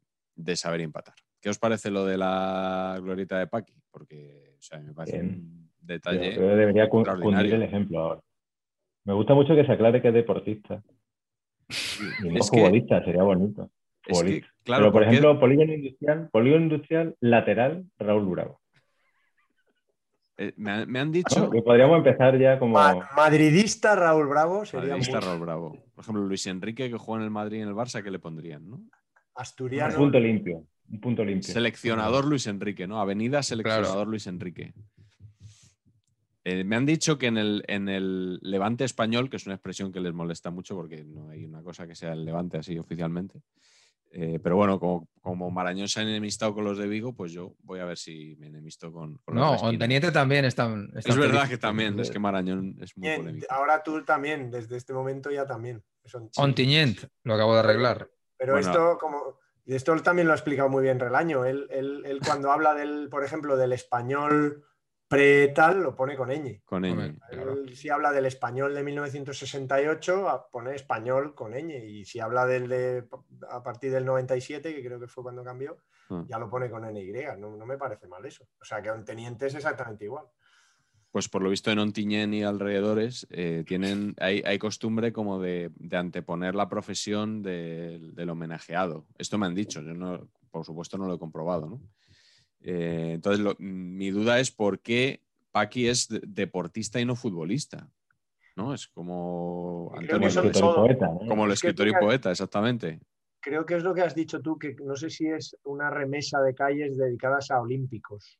Saber 0.54 0.82
Empatar. 0.82 1.16
¿Qué 1.40 1.50
os 1.50 1.58
parece 1.58 1.90
lo 1.90 2.04
de 2.04 2.18
la 2.18 2.98
glorieta 3.02 3.38
de 3.38 3.46
Paqui? 3.48 3.74
Porque 3.90 4.56
me 4.84 4.94
parece 4.94 5.20
un 5.20 5.63
detalle. 5.86 6.34
Yo, 6.34 6.42
debería 6.56 6.88
cundir 6.88 7.54
el 7.54 7.62
ejemplo 7.62 7.98
ahora. 8.00 8.20
Me 9.04 9.12
gusta 9.12 9.34
mucho 9.34 9.54
que 9.54 9.64
se 9.64 9.72
aclare 9.72 10.00
que 10.00 10.08
es 10.08 10.14
deportista. 10.14 10.82
Y 12.22 12.28
no 12.28 12.44
futbolista, 12.44 13.04
sería 13.04 13.22
bonito. 13.22 13.70
Pero, 14.64 14.92
por 14.92 15.02
ejemplo, 15.02 15.38
polígono 15.40 15.72
industrial, 15.72 16.28
polígono 16.30 16.64
industrial 16.64 17.16
lateral, 17.20 17.84
Raúl 17.98 18.26
Bravo. 18.26 18.60
Eh, 20.36 20.52
me, 20.56 20.70
han- 20.72 20.90
me 20.90 20.98
han 20.98 21.12
dicho. 21.12 21.48
Que 21.50 21.62
podríamos 21.62 21.98
empezar 21.98 22.36
ya 22.38 22.58
como. 22.58 22.74
Ma- 22.74 23.08
madridista 23.16 23.94
Raúl 23.94 24.26
Bravo 24.28 24.64
sería 24.64 24.88
Madridista 24.90 25.20
muy 25.20 25.26
Raúl 25.28 25.40
Bravo. 25.40 25.78
Por 25.94 26.02
ejemplo, 26.02 26.24
Luis 26.24 26.46
Enrique, 26.46 26.90
que 26.90 26.98
juega 26.98 27.20
en 27.20 27.24
el 27.24 27.30
Madrid 27.30 27.58
y 27.58 27.62
en 27.62 27.68
el 27.68 27.74
Barça, 27.74 28.02
¿qué 28.02 28.10
le 28.10 28.18
pondrían? 28.18 28.68
¿no? 28.68 28.76
Un 28.76 28.90
asturiano. 29.36 29.94
punto 29.96 30.18
limpio. 30.18 30.64
Un 30.90 31.00
punto 31.00 31.24
limpio. 31.24 31.52
Seleccionador 31.52 32.26
Luis 32.26 32.46
Enrique, 32.46 32.86
¿no? 32.86 33.00
Avenida 33.00 33.42
Seleccionador 33.42 34.06
Luis 34.08 34.26
Enrique. 34.26 34.74
Eh, 36.44 36.62
me 36.62 36.76
han 36.76 36.84
dicho 36.84 37.16
que 37.16 37.26
en 37.26 37.38
el, 37.38 37.64
en 37.68 37.88
el 37.88 38.38
Levante 38.42 38.84
español, 38.84 39.30
que 39.30 39.36
es 39.36 39.46
una 39.46 39.54
expresión 39.54 39.90
que 39.90 40.00
les 40.00 40.12
molesta 40.12 40.50
mucho 40.50 40.74
porque 40.76 41.02
no 41.02 41.30
hay 41.30 41.44
una 41.46 41.62
cosa 41.62 41.86
que 41.86 41.94
sea 41.94 42.12
el 42.12 42.24
Levante 42.24 42.58
así 42.58 42.78
oficialmente. 42.78 43.40
eh, 44.16 44.38
pero 44.42 44.54
bueno, 44.54 44.78
como, 44.78 45.08
como 45.20 45.50
Marañón 45.50 45.88
se 45.88 45.98
ha 46.00 46.02
enemistado 46.04 46.54
con 46.54 46.64
los 46.64 46.78
de 46.78 46.86
Vigo, 46.86 47.14
pues 47.14 47.32
yo 47.32 47.54
voy 47.62 47.80
a 47.80 47.84
ver 47.84 47.96
si 47.98 48.36
me 48.38 48.46
enemisto 48.46 48.92
con, 48.92 49.16
con 49.24 49.34
los 49.34 49.62
No. 49.62 49.68
Onteniente 49.68 50.12
también 50.12 50.44
están. 50.44 50.90
Es 50.94 51.16
verdad 51.16 51.48
que 51.48 51.58
también, 51.58 51.98
es 51.98 52.10
que 52.10 52.18
Marañón 52.20 52.76
es 52.80 52.96
muy 52.96 53.08
Bien, 53.08 53.20
polémico. 53.22 53.46
ahora 53.50 53.82
tú 53.82 54.04
también, 54.04 54.50
desde 54.52 54.76
este 54.76 54.92
momento 54.92 55.30
ya 55.32 55.46
también. 55.46 55.82
Ontinyent, 56.36 56.98
lo 57.24 57.34
acabo 57.34 57.54
de 57.54 57.60
arreglar. 57.60 58.10
Pero 58.36 58.52
Bueno. 58.52 58.68
esto, 58.68 58.98
como. 59.00 59.38
y 59.64 59.74
Esto 59.74 59.96
también 60.02 60.26
lo 60.28 60.34
ha 60.34 60.36
explicado 60.36 60.68
muy 60.68 60.82
bien 60.82 61.00
Relaño. 61.00 61.44
Él, 61.46 61.66
él- 61.70 62.02
él 62.04 62.20
cuando 62.24 62.52
habla 62.52 62.74
del, 62.74 63.08
por 63.08 63.24
ejemplo, 63.24 63.56
del 63.56 63.72
español 63.72 64.64
pre-tal, 65.14 65.82
lo 65.82 65.94
pone 65.94 66.16
con 66.16 66.28
ñ. 66.30 66.60
Con 66.64 66.82
ñ. 66.82 66.90
Hombre, 66.92 67.14
claro. 67.30 67.52
Él, 67.52 67.76
si 67.76 67.88
habla 67.88 68.12
del 68.12 68.26
español 68.26 68.74
de 68.74 68.82
1968, 68.82 70.28
a- 70.28 70.48
pone 70.50 70.74
español 70.74 71.34
con 71.34 71.52
ñ. 71.52 71.70
Y 71.84 72.04
si 72.04 72.20
habla 72.20 72.46
del 72.46 72.68
de 72.68 73.04
a 73.50 73.62
partir 73.62 73.90
del 73.92 74.04
97, 74.04 74.74
que 74.74 74.84
creo 74.84 75.00
que 75.00 75.06
fue 75.08 75.22
cuando 75.22 75.42
cambió, 75.44 75.78
Ah. 76.10 76.24
ya 76.28 76.38
lo 76.38 76.50
pone 76.50 76.68
con 76.70 76.84
NY. 76.84 77.12
No, 77.38 77.56
no 77.56 77.64
me 77.66 77.78
parece 77.78 78.06
mal 78.06 78.24
eso. 78.26 78.44
O 78.60 78.64
sea, 78.64 78.82
que 78.82 78.90
un 78.90 79.04
teniente 79.04 79.46
es 79.46 79.54
exactamente 79.54 80.04
igual. 80.04 80.26
Pues 81.10 81.28
por 81.28 81.42
lo 81.42 81.48
visto 81.50 81.70
en 81.70 81.78
Ontinyent 81.78 82.34
y 82.34 82.42
alrededores 82.42 83.24
eh, 83.30 83.62
tienen, 83.66 84.14
hay, 84.18 84.42
hay 84.44 84.58
costumbre 84.58 85.12
como 85.12 85.40
de, 85.40 85.70
de 85.76 85.96
anteponer 85.96 86.56
la 86.56 86.68
profesión 86.68 87.40
del- 87.40 88.14
del 88.16 88.30
homenajeado. 88.30 89.06
Esto 89.16 89.38
me 89.38 89.46
han 89.46 89.54
dicho, 89.54 89.80
yo 89.80 89.94
no, 89.94 90.28
por 90.50 90.64
supuesto 90.64 90.98
no 90.98 91.06
lo 91.06 91.14
he 91.14 91.18
comprobado, 91.18 91.68
¿no? 91.68 91.80
Eh, 92.64 93.12
entonces, 93.14 93.40
lo- 93.44 93.54
mi 93.58 94.10
duda 94.10 94.40
es 94.40 94.50
por 94.50 94.80
qué 94.80 95.20
Paqui 95.52 95.86
es 95.86 96.08
de- 96.08 96.20
deportista 96.26 96.98
y 97.00 97.04
no 97.04 97.14
futbolista. 97.14 97.88
¿No? 98.56 98.72
Es 98.72 98.88
como 98.88 99.90
Creo 99.96 100.00
Antonio 100.16 100.28
que 100.28 100.32
son 100.34 100.44
López, 100.44 100.56
escritor 100.62 100.90
y 100.90 100.94
poeta, 100.94 101.06
¿no? 101.12 101.28
como 101.28 101.44
el 101.44 101.52
Es 101.52 101.58
escritor 101.58 101.88
y 101.88 101.92
poeta, 101.92 102.30
exactamente. 102.30 103.00
Creo 103.40 103.66
que 103.66 103.74
es 103.76 103.82
lo 103.82 103.92
que 103.94 104.00
has 104.02 104.14
dicho 104.14 104.40
tú, 104.40 104.58
que 104.58 104.74
no 104.82 104.96
sé 104.96 105.10
si 105.10 105.26
es 105.26 105.56
una 105.64 105.90
remesa 105.90 106.40
de 106.40 106.54
calles 106.54 106.96
dedicadas 106.96 107.50
a 107.50 107.60
olímpicos. 107.60 108.38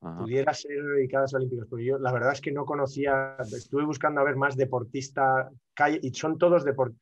Ajá. 0.00 0.20
pudiera 0.20 0.54
ser 0.54 0.80
dedicadas 0.94 1.34
a 1.34 1.38
olímpicos, 1.38 1.66
porque 1.68 1.84
yo 1.86 1.98
la 1.98 2.12
verdad 2.12 2.32
es 2.32 2.40
que 2.40 2.52
no 2.52 2.64
conocía, 2.64 3.36
estuve 3.40 3.84
buscando 3.84 4.20
a 4.20 4.24
ver 4.24 4.36
más 4.36 4.56
deportista 4.56 5.50
calle 5.74 5.98
y 6.00 6.14
son 6.14 6.38
todos 6.38 6.64
depor- 6.64 6.94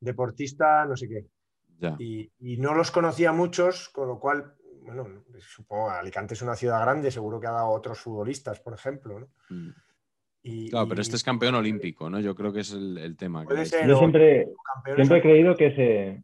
deportista 0.00 0.84
no 0.84 0.96
sé 0.96 1.08
qué, 1.08 1.26
Ya. 1.78 1.94
y, 2.00 2.28
y 2.40 2.56
no 2.56 2.74
los 2.74 2.90
conocía 2.90 3.30
muchos, 3.32 3.88
con 3.90 4.08
lo 4.08 4.18
cual, 4.18 4.52
bueno, 4.94 5.24
supongo 5.38 5.90
Alicante 5.90 6.34
es 6.34 6.42
una 6.42 6.54
ciudad 6.54 6.80
grande, 6.80 7.10
seguro 7.10 7.40
que 7.40 7.46
ha 7.46 7.52
dado 7.52 7.70
otros 7.70 7.98
futbolistas, 8.00 8.60
por 8.60 8.74
ejemplo, 8.74 9.20
¿no? 9.20 9.28
Mm. 9.48 9.70
Y- 10.42 10.70
Claro, 10.70 10.88
pero 10.88 11.02
este 11.02 11.16
es 11.16 11.24
campeón 11.24 11.54
olímpico, 11.54 12.08
¿no? 12.08 12.18
Yo 12.20 12.34
creo 12.34 12.52
que 12.52 12.60
es 12.60 12.72
el, 12.72 12.96
el 12.98 13.16
tema. 13.16 13.44
Puede 13.44 13.66
ser. 13.66 13.86
Yo 13.86 13.98
siempre 13.98 14.46
he 14.96 15.22
creído 15.22 15.56
que 15.56 15.74
se, 15.74 16.22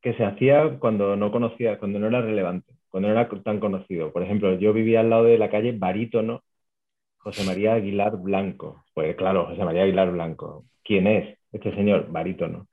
que 0.00 0.14
se 0.14 0.24
hacía 0.24 0.78
cuando 0.78 1.16
no 1.16 1.32
conocía, 1.32 1.78
cuando 1.78 1.98
no 1.98 2.08
era 2.08 2.20
relevante, 2.20 2.74
cuando 2.88 3.08
no 3.08 3.14
era 3.18 3.28
tan 3.42 3.60
conocido. 3.60 4.12
Por 4.12 4.22
ejemplo, 4.22 4.58
yo 4.58 4.72
vivía 4.72 5.00
al 5.00 5.10
lado 5.10 5.24
de 5.24 5.38
la 5.38 5.50
calle 5.50 5.72
Barítono, 5.72 6.42
José 7.18 7.44
María 7.44 7.74
Aguilar 7.74 8.16
Blanco. 8.16 8.84
Pues 8.92 9.16
claro, 9.16 9.46
José 9.46 9.64
María 9.64 9.84
Aguilar 9.84 10.10
Blanco. 10.10 10.66
¿Quién 10.84 11.06
es 11.06 11.38
este 11.52 11.74
señor? 11.74 12.10
Barítono. 12.10 12.68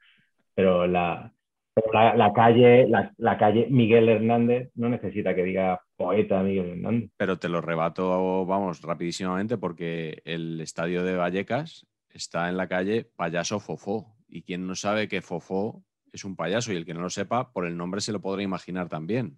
Pero 0.55 0.87
la, 0.87 1.31
pero 1.73 1.91
la, 1.93 2.15
la 2.15 2.33
calle, 2.33 2.87
la, 2.87 3.13
la 3.17 3.37
calle 3.37 3.67
Miguel 3.69 4.09
Hernández 4.09 4.71
no 4.75 4.89
necesita 4.89 5.33
que 5.35 5.43
diga 5.43 5.81
poeta 5.95 6.41
Miguel 6.43 6.71
Hernández. 6.71 7.11
Pero 7.17 7.37
te 7.39 7.49
lo 7.49 7.61
rebato, 7.61 8.45
vamos, 8.45 8.81
rapidísimamente, 8.81 9.57
porque 9.57 10.21
el 10.25 10.59
estadio 10.61 11.03
de 11.03 11.15
Vallecas 11.15 11.85
está 12.09 12.49
en 12.49 12.57
la 12.57 12.67
calle 12.67 13.09
Payaso 13.15 13.59
Fofó. 13.59 14.15
Y 14.27 14.43
quien 14.43 14.67
no 14.67 14.75
sabe 14.75 15.07
que 15.07 15.21
Fofó 15.21 15.83
es 16.11 16.23
un 16.25 16.35
payaso 16.35 16.71
y 16.73 16.75
el 16.75 16.85
que 16.85 16.93
no 16.93 17.01
lo 17.01 17.09
sepa, 17.09 17.51
por 17.51 17.65
el 17.65 17.77
nombre 17.77 18.01
se 18.01 18.11
lo 18.11 18.19
podrá 18.21 18.41
imaginar 18.43 18.89
también. 18.89 19.37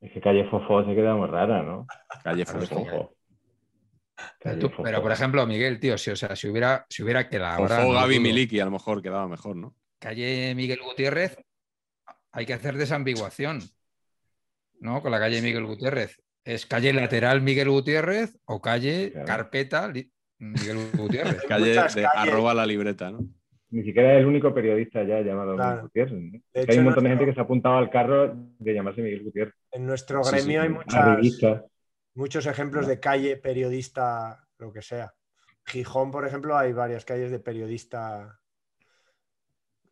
Es 0.00 0.10
que 0.12 0.20
calle 0.20 0.44
Fofó 0.50 0.84
se 0.84 0.94
queda 0.94 1.14
muy 1.14 1.28
rara, 1.28 1.62
¿no? 1.62 1.86
Calle 2.24 2.44
Calle 2.44 2.66
Fofó. 2.66 2.84
Pero, 2.84 3.14
Calle 4.40 4.60
tú- 4.60 4.68
Fofó. 4.70 4.82
pero, 4.82 5.02
por 5.02 5.12
ejemplo, 5.12 5.46
Miguel, 5.46 5.78
tío, 5.78 5.96
si, 5.98 6.10
o 6.10 6.16
sea, 6.16 6.34
si 6.34 6.48
hubiera, 6.48 6.86
si 6.88 7.02
hubiera 7.02 7.28
que 7.28 7.38
la 7.38 7.54
ahora 7.54 7.76
Fofó 7.82 7.92
Gaby 7.94 8.18
Miliki, 8.20 8.58
a 8.60 8.64
lo 8.64 8.70
mejor 8.72 9.02
quedaba 9.02 9.28
mejor, 9.28 9.56
¿no? 9.56 9.74
Calle 10.02 10.54
Miguel 10.56 10.80
Gutiérrez, 10.84 11.36
hay 12.32 12.44
que 12.44 12.54
hacer 12.54 12.76
desambiguación, 12.76 13.60
¿no? 14.80 15.00
Con 15.00 15.12
la 15.12 15.20
calle 15.20 15.40
Miguel 15.40 15.64
Gutiérrez. 15.64 16.20
¿Es 16.44 16.66
calle 16.66 16.92
lateral 16.92 17.40
Miguel 17.40 17.68
Gutiérrez 17.70 18.36
o 18.46 18.60
calle 18.60 19.12
Claro. 19.12 19.26
carpeta 19.26 19.92
Miguel 20.38 20.90
Gutiérrez? 20.96 21.40
Calle 21.48 21.72
de 21.72 22.06
arroba 22.16 22.52
la 22.52 22.66
libreta, 22.66 23.12
¿no? 23.12 23.20
Ni 23.70 23.84
siquiera 23.84 24.14
es 24.14 24.20
el 24.20 24.26
único 24.26 24.52
periodista 24.52 25.04
ya 25.04 25.20
llamado 25.20 25.54
Claro. 25.54 25.70
Miguel 25.70 25.82
Gutiérrez. 25.82 26.12
¿no? 26.12 26.40
De 26.52 26.66
hay 26.68 26.78
un 26.78 26.84
montón 26.84 27.04
de 27.04 27.10
gente 27.10 27.26
que 27.26 27.32
se 27.34 27.40
ha 27.40 27.44
apuntado 27.44 27.76
al 27.76 27.90
carro 27.90 28.34
de 28.58 28.74
llamarse 28.74 29.02
Miguel 29.02 29.22
Gutiérrez. 29.22 29.54
En 29.70 29.86
nuestro 29.86 30.24
Sí, 30.24 30.30
sí, 30.30 30.36
gremio 30.36 30.62
hay 30.62 30.68
muchas, 30.68 31.62
muchos 32.14 32.46
ejemplos 32.46 32.88
de 32.88 32.98
calle 32.98 33.36
periodista, 33.36 34.48
lo 34.58 34.72
que 34.72 34.82
sea. 34.82 35.14
Gijón, 35.64 36.10
por 36.10 36.26
ejemplo, 36.26 36.58
hay 36.58 36.72
varias 36.72 37.04
calles 37.04 37.30
de 37.30 37.38
periodista 37.38 38.40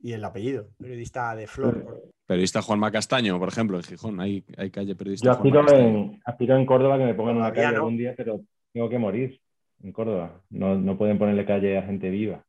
y 0.02 0.12
el 0.12 0.24
apellido, 0.24 0.68
periodista 0.78 1.34
de 1.34 1.46
Flor. 1.46 1.82
por- 1.82 2.02
Periodista 2.26 2.62
Juanma 2.62 2.92
Castaño, 2.92 3.38
por 3.40 3.48
ejemplo, 3.48 3.76
en 3.76 3.82
Gijón. 3.82 4.20
Hay, 4.20 4.44
hay 4.56 4.70
calle 4.70 4.94
periodista 4.94 5.26
Yo 5.26 5.32
aspiro 5.32 5.68
en, 5.74 6.20
aspiro 6.24 6.56
en 6.56 6.64
Córdoba 6.64 6.96
que 6.96 7.04
me 7.04 7.14
pongan 7.14 7.36
una 7.36 7.52
calle 7.52 7.72
no. 7.72 7.76
algún 7.78 7.96
día, 7.96 8.14
pero 8.16 8.40
tengo 8.72 8.88
que 8.88 8.98
morir 8.98 9.40
en 9.82 9.90
Córdoba. 9.92 10.40
No, 10.50 10.76
no 10.78 10.96
pueden 10.96 11.18
ponerle 11.18 11.44
calle 11.44 11.76
a 11.76 11.82
gente 11.82 12.08
viva. 12.08 12.44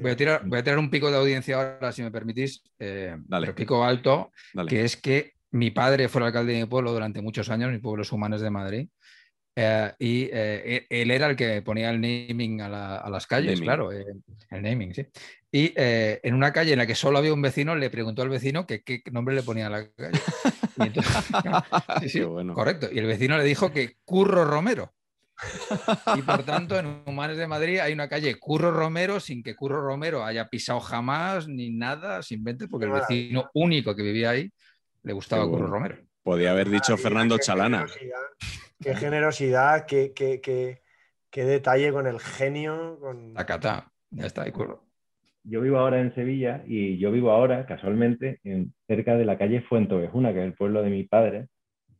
Voy 0.00 0.12
a, 0.12 0.16
tirar, 0.16 0.42
voy 0.46 0.60
a 0.60 0.62
tirar 0.62 0.78
un 0.78 0.88
pico 0.90 1.10
de 1.10 1.16
audiencia 1.18 1.56
ahora, 1.56 1.92
si 1.92 2.02
me 2.02 2.10
permitís. 2.10 2.62
eh, 2.78 3.16
Dale. 3.26 3.46
pero 3.48 3.56
pico 3.56 3.84
alto, 3.84 4.30
Dale. 4.54 4.68
que 4.70 4.84
es 4.84 4.96
que 4.96 5.32
mi 5.50 5.70
padre 5.72 6.08
fue 6.08 6.20
el 6.22 6.28
alcalde 6.28 6.52
de 6.54 6.60
mi 6.60 6.66
pueblo 6.66 6.92
durante 6.92 7.20
muchos 7.20 7.50
años, 7.50 7.70
mi 7.72 7.78
pueblo 7.78 8.02
es 8.02 8.12
Humanes 8.12 8.40
de 8.40 8.50
Madrid. 8.50 8.88
Eh, 9.56 9.92
y 9.98 10.28
eh, 10.32 10.86
él 10.90 11.10
era 11.10 11.26
el 11.28 11.34
que 11.36 11.62
ponía 11.62 11.90
el 11.90 12.00
naming 12.00 12.60
a, 12.60 12.68
la- 12.68 12.96
a 12.98 13.10
las 13.10 13.26
calles, 13.26 13.52
Naming. 13.54 13.62
claro, 13.64 13.90
eh, 13.92 14.04
el 14.50 14.62
naming, 14.62 14.94
sí. 14.94 15.06
Y 15.50 15.72
eh, 15.74 16.20
en 16.22 16.34
una 16.34 16.52
calle 16.52 16.72
en 16.72 16.78
la 16.78 16.86
que 16.86 16.94
solo 16.94 17.16
había 17.18 17.32
un 17.32 17.40
vecino, 17.40 17.74
le 17.74 17.88
preguntó 17.88 18.20
al 18.22 18.28
vecino 18.28 18.66
que 18.66 18.82
qué 18.82 19.02
nombre 19.10 19.34
le 19.34 19.42
ponía 19.42 19.68
a 19.68 19.70
la 19.70 19.90
calle. 19.90 20.18
Y 20.76 20.82
entonces, 20.86 21.14
sí, 22.02 22.08
sí, 22.10 22.20
bueno. 22.22 22.52
correcto. 22.52 22.88
Y 22.92 22.98
el 22.98 23.06
vecino 23.06 23.38
le 23.38 23.44
dijo 23.44 23.72
que 23.72 23.94
Curro 24.04 24.44
Romero. 24.44 24.92
Y 26.16 26.22
por 26.22 26.42
tanto, 26.44 26.78
en 26.78 27.02
Humanes 27.06 27.36
de 27.38 27.46
Madrid 27.46 27.78
hay 27.78 27.92
una 27.92 28.08
calle 28.08 28.34
Curro 28.38 28.70
Romero 28.70 29.20
sin 29.20 29.42
que 29.42 29.54
Curro 29.54 29.80
Romero 29.82 30.24
haya 30.24 30.48
pisado 30.48 30.80
jamás 30.80 31.46
ni 31.48 31.70
nada, 31.70 32.22
simplemente 32.22 32.68
porque 32.68 32.86
el 32.86 32.92
vecino 32.92 33.48
único 33.54 33.94
que 33.96 34.02
vivía 34.02 34.30
ahí 34.30 34.50
le 35.02 35.12
gustaba 35.12 35.46
Curro. 35.46 35.66
Romero. 35.66 35.98
Podía 36.22 36.50
haber 36.52 36.68
dicho 36.70 36.96
Fernando 36.96 37.38
Chalana. 37.38 37.86
Qué 38.80 38.94
generosidad, 38.94 39.86
qué, 39.86 40.12
qué- 40.14 40.40
qué- 40.40 40.82
qué 41.30 41.44
detalle 41.44 41.92
con 41.92 42.06
el 42.06 42.20
genio. 42.20 42.98
Con... 43.00 43.34
Tacatá, 43.34 43.92
ya 44.10 44.26
está, 44.26 44.42
ahí 44.42 44.52
Curro. 44.52 44.84
Yo 45.44 45.60
vivo 45.60 45.78
ahora 45.78 46.00
en 46.00 46.14
Sevilla 46.14 46.64
y 46.66 46.98
yo 46.98 47.12
vivo 47.12 47.30
ahora, 47.30 47.66
casualmente, 47.66 48.40
en, 48.42 48.74
cerca 48.88 49.16
de 49.16 49.24
la 49.24 49.38
calle 49.38 49.60
Fuentovejuna, 49.62 50.32
que 50.32 50.40
es 50.40 50.44
el 50.46 50.54
pueblo 50.54 50.82
de 50.82 50.90
mi 50.90 51.04
padre, 51.04 51.46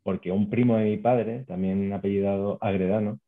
porque 0.02 0.32
un 0.32 0.50
primo 0.50 0.76
de 0.76 0.84
mi 0.84 0.96
padre, 0.96 1.44
también 1.46 1.92
apellidado 1.92 2.58
Agredano, 2.60 3.20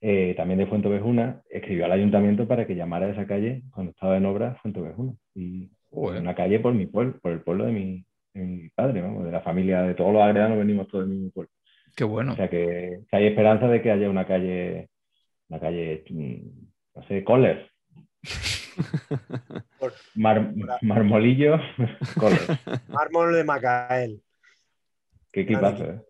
eh, 0.00 0.34
también 0.36 0.58
de 0.58 0.66
Fuentovejuna, 0.66 1.42
escribió 1.50 1.84
al 1.86 1.92
ayuntamiento 1.92 2.46
para 2.46 2.66
que 2.66 2.76
llamara 2.76 3.06
a 3.06 3.10
esa 3.10 3.26
calle, 3.26 3.62
cuando 3.72 3.90
estaba 3.90 4.16
en 4.16 4.26
obra, 4.26 4.56
Fuentovejuna. 4.62 5.14
Y 5.34 5.70
Joder. 5.90 6.20
una 6.20 6.34
calle 6.34 6.60
por 6.60 6.72
mi 6.74 6.86
pueblo, 6.86 7.18
por 7.20 7.32
el 7.32 7.40
pueblo 7.42 7.64
de 7.66 7.72
mi, 7.72 8.06
de 8.34 8.44
mi 8.44 8.68
padre, 8.70 9.02
vamos, 9.02 9.24
de 9.24 9.32
la 9.32 9.40
familia, 9.40 9.82
de 9.82 9.94
todos 9.94 10.12
los 10.12 10.22
agredanos 10.22 10.58
venimos 10.58 10.86
todos 10.88 11.04
del 11.08 11.14
mismo 11.16 11.30
pueblo. 11.30 11.50
Qué 11.96 12.04
bueno. 12.04 12.34
O 12.34 12.36
sea 12.36 12.48
que, 12.48 13.00
que 13.10 13.16
hay 13.16 13.26
esperanza 13.26 13.66
de 13.66 13.82
que 13.82 13.90
haya 13.90 14.08
una 14.08 14.26
calle, 14.26 14.90
una 15.48 15.58
calle, 15.58 16.04
mm, 16.10 16.48
no 16.94 17.02
sé, 17.08 17.24
Collers. 17.24 17.68
Por- 19.78 19.94
Mar- 20.14 20.52
marmolillo, 20.82 21.56
Collers. 22.18 22.48
Mármol 22.88 23.34
de 23.34 23.44
Macael. 23.44 24.22
Qué 25.32 25.40
equipazo, 25.42 25.84
¿eh? 25.84 26.00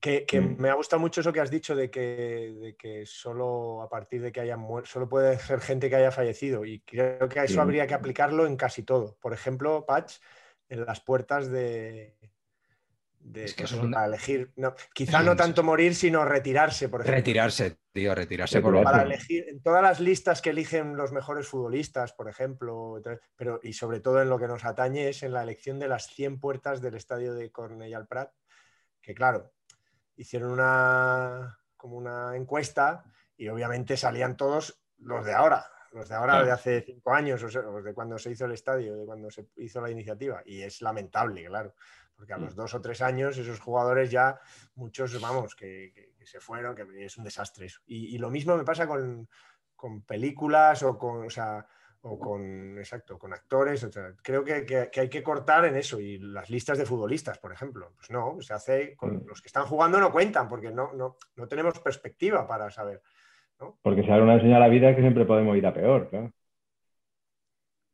Que, 0.00 0.24
que 0.26 0.40
Mm. 0.40 0.56
me 0.60 0.68
ha 0.68 0.74
gustado 0.74 0.98
mucho 0.98 1.20
eso 1.20 1.32
que 1.32 1.38
has 1.38 1.50
dicho 1.50 1.76
de 1.76 1.88
que, 1.88 2.52
de 2.60 2.74
que 2.76 3.06
solo 3.06 3.82
a 3.82 3.88
partir 3.88 4.20
de 4.20 4.32
que 4.32 4.40
hayan 4.40 4.58
muerto, 4.58 4.90
solo 4.90 5.08
puede 5.08 5.38
ser 5.38 5.60
gente 5.60 5.88
que 5.88 5.94
haya 5.94 6.10
fallecido. 6.10 6.64
Y 6.64 6.80
creo 6.80 7.28
que 7.28 7.38
a 7.38 7.44
eso 7.44 7.54
Sí. 7.54 7.60
habría 7.60 7.86
que 7.86 7.94
aplicarlo 7.94 8.44
en 8.46 8.56
casi 8.56 8.82
todo. 8.82 9.16
Por 9.20 9.32
ejemplo, 9.32 9.84
Patch, 9.86 10.14
en 10.68 10.84
las 10.84 11.00
puertas 11.00 11.48
de, 11.52 12.16
de 13.24 13.44
Es 13.44 13.54
que 13.54 13.64
una- 13.76 13.96
para 13.96 14.06
elegir, 14.06 14.52
no, 14.56 14.74
quizá 14.92 15.22
no 15.22 15.36
tanto 15.36 15.62
morir, 15.62 15.94
sino 15.94 16.24
retirarse, 16.24 16.88
por 16.88 17.00
ejemplo. 17.00 17.16
Retirarse, 17.16 17.78
tío, 17.92 18.14
retirarse 18.14 18.60
por 18.60 18.72
lo 18.72 18.82
para 18.82 19.02
elegir 19.02 19.48
en 19.48 19.62
todas 19.62 19.82
las 19.82 20.00
listas 20.00 20.42
que 20.42 20.50
eligen 20.50 20.96
los 20.96 21.12
mejores 21.12 21.46
futbolistas, 21.46 22.12
por 22.12 22.28
ejemplo, 22.28 23.00
pero 23.36 23.60
y 23.62 23.72
sobre 23.74 24.00
todo 24.00 24.20
en 24.20 24.28
lo 24.28 24.38
que 24.38 24.48
nos 24.48 24.64
atañe 24.64 25.08
es 25.08 25.22
en 25.22 25.32
la 25.32 25.42
elección 25.42 25.78
de 25.78 25.88
las 25.88 26.08
100 26.08 26.40
puertas 26.40 26.80
del 26.82 26.94
estadio 26.96 27.34
de 27.34 27.52
Cornellà 27.52 27.96
al 27.96 28.06
Prat, 28.08 28.32
que 29.00 29.14
claro, 29.14 29.52
hicieron 30.16 30.50
una 30.50 31.58
como 31.76 31.96
una 31.96 32.36
encuesta 32.36 33.04
y 33.36 33.48
obviamente 33.48 33.96
salían 33.96 34.36
todos 34.36 34.82
los 34.98 35.24
de 35.24 35.32
ahora, 35.32 35.64
los 35.92 36.08
de 36.08 36.14
ahora 36.14 36.32
Claro. 36.34 36.46
de 36.46 36.52
hace 36.52 36.82
cinco 36.82 37.12
años, 37.12 37.42
o 37.42 37.48
sea, 37.48 37.62
los 37.62 37.82
de 37.84 37.92
cuando 37.94 38.18
se 38.18 38.30
hizo 38.30 38.44
el 38.46 38.52
estadio, 38.52 38.96
de 38.96 39.04
cuando 39.04 39.30
se 39.30 39.48
hizo 39.56 39.80
la 39.80 39.90
iniciativa, 39.90 40.42
y 40.46 40.62
es 40.62 40.80
lamentable, 40.80 41.44
claro, 41.46 41.74
porque 42.22 42.34
a 42.34 42.38
los 42.38 42.54
Mm. 42.54 42.56
dos 42.56 42.72
o 42.74 42.80
tres 42.80 43.02
años 43.02 43.36
esos 43.36 43.58
jugadores 43.58 44.08
ya, 44.08 44.38
muchos, 44.76 45.20
vamos, 45.20 45.56
que, 45.56 45.90
que- 45.92 46.12
que 46.16 46.24
se 46.24 46.38
fueron, 46.38 46.72
que 46.76 46.86
es 47.04 47.18
un 47.18 47.24
desastre 47.24 47.66
eso. 47.66 47.80
Y, 47.84 48.14
y 48.14 48.18
lo 48.18 48.30
mismo 48.30 48.56
me 48.56 48.62
pasa 48.62 48.86
con, 48.86 49.28
con 49.74 50.02
películas 50.02 50.84
o 50.84 50.96
con, 50.96 51.26
o 51.26 51.30
sea, 51.30 51.66
o 52.02 52.20
con, 52.20 52.78
exacto, 52.78 53.18
con 53.18 53.32
actores. 53.32 53.82
o 53.82 53.90
sea, 53.90 54.14
creo 54.22 54.44
que, 54.44 54.64
que- 54.64 54.88
que 54.92 55.00
hay 55.00 55.08
que 55.08 55.20
cortar 55.24 55.64
en 55.64 55.74
eso. 55.74 55.98
Y 55.98 56.18
las 56.18 56.48
listas 56.48 56.78
de 56.78 56.86
futbolistas, 56.86 57.40
por 57.40 57.52
ejemplo, 57.52 57.92
pues 57.96 58.08
no, 58.12 58.40
se 58.40 58.54
hace 58.54 58.94
con 58.94 59.16
Mm. 59.16 59.26
los 59.26 59.42
que 59.42 59.48
están 59.48 59.66
jugando 59.66 59.98
no 59.98 60.12
cuentan, 60.12 60.48
porque 60.48 60.70
no, 60.70 60.92
no, 60.92 61.16
no 61.34 61.48
tenemos 61.48 61.80
perspectiva 61.80 62.46
para 62.46 62.70
saber. 62.70 63.02
Porque 63.82 64.02
si 64.04 64.10
ahora 64.12 64.22
una 64.22 64.34
enseña 64.34 64.60
la 64.60 64.68
vida 64.68 64.90
es 64.90 64.94
que 64.96 65.02
siempre 65.02 65.24
podemos 65.24 65.56
ir 65.56 65.66
a 65.66 65.74
peor. 65.74 66.08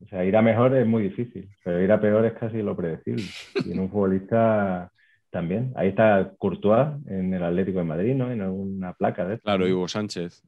O 0.00 0.06
sea, 0.08 0.24
ir 0.24 0.36
a 0.36 0.42
mejor 0.42 0.76
es 0.76 0.86
muy 0.86 1.02
difícil, 1.02 1.48
pero 1.64 1.82
ir 1.82 1.90
a 1.90 2.00
peor 2.00 2.24
es 2.26 2.32
casi 2.34 2.62
lo 2.62 2.76
predecible. 2.76 3.24
Y 3.66 3.72
en 3.72 3.80
un 3.80 3.90
futbolista 3.90 4.90
también. 5.30 5.72
Ahí 5.76 5.88
está 5.88 6.32
Courtois 6.38 6.88
en 7.06 7.34
el 7.34 7.42
Atlético 7.42 7.78
de 7.80 7.84
Madrid, 7.84 8.14
¿no? 8.14 8.30
En 8.30 8.40
alguna 8.40 8.92
placa 8.94 9.24
de 9.26 9.34
esto. 9.34 9.44
Claro, 9.44 9.66
Hugo 9.66 9.88
Sánchez. 9.88 10.42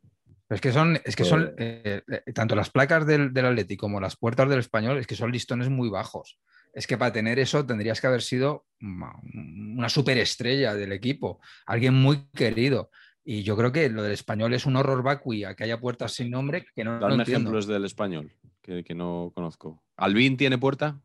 Pero 0.47 0.57
Es 0.57 0.61
que 0.61 0.73
son, 0.73 0.99
es 1.05 1.17
que 1.17 1.25
son 1.25 1.43
Pues- 1.43 1.55
eh, 1.59 2.03
eh, 2.27 2.33
tanto 2.33 2.55
las 2.57 2.71
placas 2.71 3.07
del, 3.07 3.33
del 3.33 3.47
Atlético 3.47 3.87
como 3.87 4.01
las 4.01 4.17
puertas 4.17 4.49
del 4.49 4.59
español, 4.61 4.99
es 4.99 5.07
que 5.07 5.15
son 5.17 5.31
listones 5.33 5.69
muy 5.69 5.89
bajos. 5.91 6.39
Es 6.73 6.87
que 6.87 6.97
para 6.97 7.13
tener 7.13 7.39
eso 7.41 7.67
tendrías 7.67 8.01
que 8.01 8.07
haber 8.07 8.23
sido 8.23 8.65
una 8.81 9.89
superestrella 9.89 10.75
del 10.75 10.93
equipo, 10.93 11.41
alguien 11.67 11.95
muy 11.95 12.27
querido. 12.35 12.91
Y 13.25 13.43
yo 13.43 13.57
creo 13.57 13.71
que 13.71 13.89
lo 13.91 14.03
del 14.03 14.13
español 14.13 14.55
es 14.55 14.65
un 14.67 14.77
horror 14.77 15.03
vacui, 15.03 15.45
a 15.45 15.55
que 15.55 15.65
haya 15.65 15.79
puertas 15.79 16.13
sin 16.13 16.31
nombre 16.31 16.65
que 16.75 16.85
no, 16.85 16.95
no 16.95 17.01
Dame 17.01 17.15
entiendo. 17.17 17.41
ejemplos 17.51 17.67
del 17.67 17.85
español 17.85 18.33
que, 18.71 18.85
que 18.85 18.95
no 18.95 19.33
conozco. 19.35 19.83
¿Albín 19.97 20.37
tiene 20.37 20.57
puerta? 20.59 21.01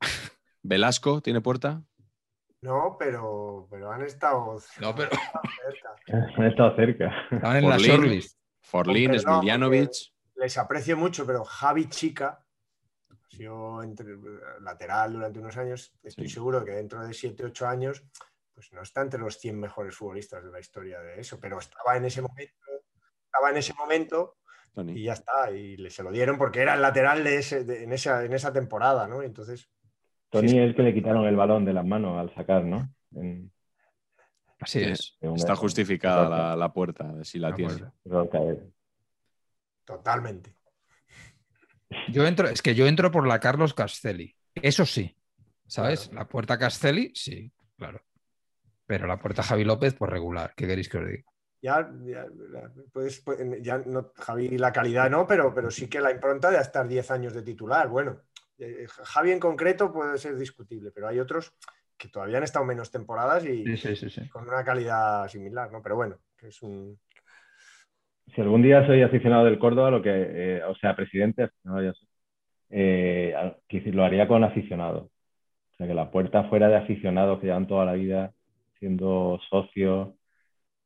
¿Velasco 0.62 1.20
tiene 1.20 1.40
puerta? 1.40 1.82
No, 2.62 2.96
pero, 2.98 3.66
pero 3.70 3.92
han 3.92 4.02
estado 4.02 4.56
No, 4.80 4.94
pero 4.94 5.10
cerca. 5.10 5.96
Han 6.38 6.46
estado 6.46 6.76
cerca. 6.76 7.12
estaban 7.30 7.56
en 7.58 7.68
la 7.68 7.74
Forlín. 7.76 7.90
shortlist. 7.90 8.38
Forlín, 8.62 9.10
perdón, 9.10 9.40
Smiljanovic. 9.40 9.90
Les 10.36 10.56
aprecio 10.58 10.96
mucho, 10.96 11.26
pero 11.26 11.44
Javi 11.44 11.88
Chica 11.88 12.42
ha 13.10 13.28
sido 13.28 13.82
entre- 13.82 14.16
lateral 14.60 15.12
durante 15.12 15.38
unos 15.38 15.56
años. 15.58 15.92
Estoy 16.02 16.28
Sí. 16.28 16.34
seguro 16.34 16.64
que 16.64 16.72
dentro 16.72 17.06
de 17.06 17.12
7, 17.12 17.44
8 17.44 17.66
años 17.68 18.02
pues 18.54 18.72
no 18.72 18.82
está 18.82 19.02
entre 19.02 19.18
los 19.20 19.36
100 19.38 19.58
mejores 19.60 19.96
futbolistas 19.96 20.42
de 20.44 20.50
la 20.50 20.60
historia 20.60 21.00
de 21.00 21.20
eso, 21.20 21.38
pero 21.40 21.58
estaba 21.58 21.96
en 21.96 22.04
ese 22.04 22.22
momento, 22.22 22.54
estaba 23.26 23.50
en 23.50 23.56
ese 23.56 23.74
momento 23.74 24.36
Tony. 24.74 24.92
y 25.00 25.04
ya 25.04 25.12
está, 25.12 25.50
y 25.52 25.76
le, 25.76 25.88
se 25.90 26.02
lo 26.02 26.10
dieron 26.10 26.36
porque 26.36 26.60
era 26.60 26.74
el 26.74 26.82
lateral 26.82 27.22
de 27.24 27.36
ese, 27.36 27.64
de- 27.64 27.84
en, 27.84 27.92
esa, 27.92 28.24
en 28.24 28.32
esa 28.32 28.52
temporada, 28.52 29.06
¿no? 29.06 29.22
Y 29.22 29.26
entonces, 29.26 29.68
Tony 30.30 30.48
Sí, 30.48 30.58
es 30.58 30.64
el 30.64 30.74
que 30.74 30.82
le 30.82 30.92
quitaron 30.92 31.24
el 31.26 31.36
balón 31.36 31.64
de 31.64 31.72
las 31.72 31.86
manos 31.86 32.18
al 32.18 32.34
sacar, 32.34 32.64
¿no? 32.64 32.92
En- 33.14 33.50
Así 34.60 34.80
Sí. 34.80 34.84
es. 34.90 35.18
Está 35.36 35.54
justificada 35.56 36.28
la, 36.28 36.56
la 36.56 36.72
puerta, 36.72 37.12
si 37.22 37.38
la 37.38 37.50
De 37.50 37.54
tiene. 37.56 38.72
totalmente. 39.84 40.54
Yo 42.08 42.26
entro, 42.26 42.48
es 42.48 42.62
que 42.62 42.74
yo 42.74 42.86
entro 42.86 43.10
por 43.10 43.26
la 43.26 43.38
Carlos 43.40 43.74
Castelli. 43.74 44.34
Eso 44.54 44.86
sí, 44.86 45.16
¿sabes? 45.66 46.04
Claro. 46.08 46.18
La 46.20 46.28
puerta 46.28 46.58
Castelli, 46.58 47.12
sí, 47.14 47.52
claro. 47.76 48.00
Pero 48.86 49.06
la 49.06 49.18
puerta 49.18 49.42
Javi 49.42 49.64
López, 49.64 49.94
pues 49.94 50.10
regular. 50.10 50.52
¿Qué 50.56 50.66
queréis 50.66 50.88
que 50.88 50.98
os 50.98 51.06
diga? 51.06 51.24
Ya, 51.64 51.90
ya, 52.04 52.26
pues, 52.92 53.22
pues, 53.24 53.38
ya 53.62 53.78
no, 53.86 54.12
Javi, 54.16 54.58
la 54.58 54.70
calidad 54.70 55.08
no, 55.08 55.26
pero, 55.26 55.54
pero 55.54 55.70
sí 55.70 55.88
que 55.88 55.98
la 55.98 56.10
impronta 56.10 56.50
de 56.50 56.58
estar 56.58 56.86
10 56.86 57.10
años 57.10 57.32
de 57.32 57.40
titular. 57.40 57.88
Bueno, 57.88 58.20
eh, 58.58 58.84
Javi 58.86 59.30
en 59.32 59.40
concreto 59.40 59.90
puede 59.90 60.18
ser 60.18 60.36
discutible, 60.36 60.90
pero 60.90 61.08
hay 61.08 61.20
otros 61.20 61.54
que 61.96 62.08
todavía 62.08 62.36
han 62.36 62.42
estado 62.42 62.66
menos 62.66 62.90
temporadas 62.90 63.46
y 63.46 63.64
sí, 63.78 63.96
sí, 63.96 64.10
sí. 64.10 64.28
con 64.28 64.46
una 64.46 64.62
calidad 64.62 65.26
similar, 65.28 65.72
¿no? 65.72 65.80
Pero 65.80 65.96
bueno, 65.96 66.18
que 66.36 66.48
es 66.48 66.62
un. 66.62 66.98
Si 68.34 68.42
algún 68.42 68.60
día 68.60 68.86
soy 68.86 69.00
aficionado 69.00 69.46
del 69.46 69.58
Córdoba, 69.58 69.90
lo 69.90 70.02
que, 70.02 70.10
eh, 70.12 70.64
o 70.64 70.74
sea, 70.74 70.94
presidente, 70.94 71.44
aficionado 71.44 71.82
ya 71.82 71.94
soy, 71.94 72.08
eh, 72.68 73.34
lo 73.86 74.04
haría 74.04 74.28
con 74.28 74.44
aficionados. 74.44 75.04
O 75.04 75.76
sea, 75.78 75.86
que 75.86 75.94
la 75.94 76.10
puerta 76.10 76.44
fuera 76.50 76.68
de 76.68 76.76
aficionados 76.76 77.40
que 77.40 77.46
llevan 77.46 77.66
toda 77.66 77.86
la 77.86 77.94
vida 77.94 78.34
siendo 78.78 79.40
socios, 79.48 80.10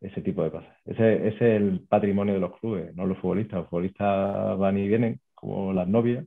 ese 0.00 0.20
tipo 0.22 0.42
de 0.44 0.50
cosas. 0.50 0.70
Ese, 0.84 1.28
ese 1.28 1.56
es 1.56 1.60
el 1.62 1.80
patrimonio 1.88 2.34
de 2.34 2.40
los 2.40 2.58
clubes, 2.58 2.94
no 2.94 3.06
los 3.06 3.18
futbolistas. 3.18 3.60
Los 3.60 3.68
futbolistas 3.68 4.56
van 4.58 4.78
y 4.78 4.86
vienen, 4.88 5.20
como 5.34 5.72
las 5.72 5.88
novias, 5.88 6.24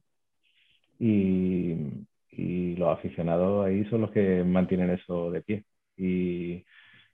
y, 0.99 1.76
y 2.31 2.76
los 2.76 2.89
aficionados 2.89 3.65
ahí 3.65 3.85
son 3.85 4.02
los 4.02 4.11
que 4.11 4.43
mantienen 4.43 4.89
eso 4.91 5.31
de 5.31 5.41
pie. 5.41 5.64
Y, 5.98 6.64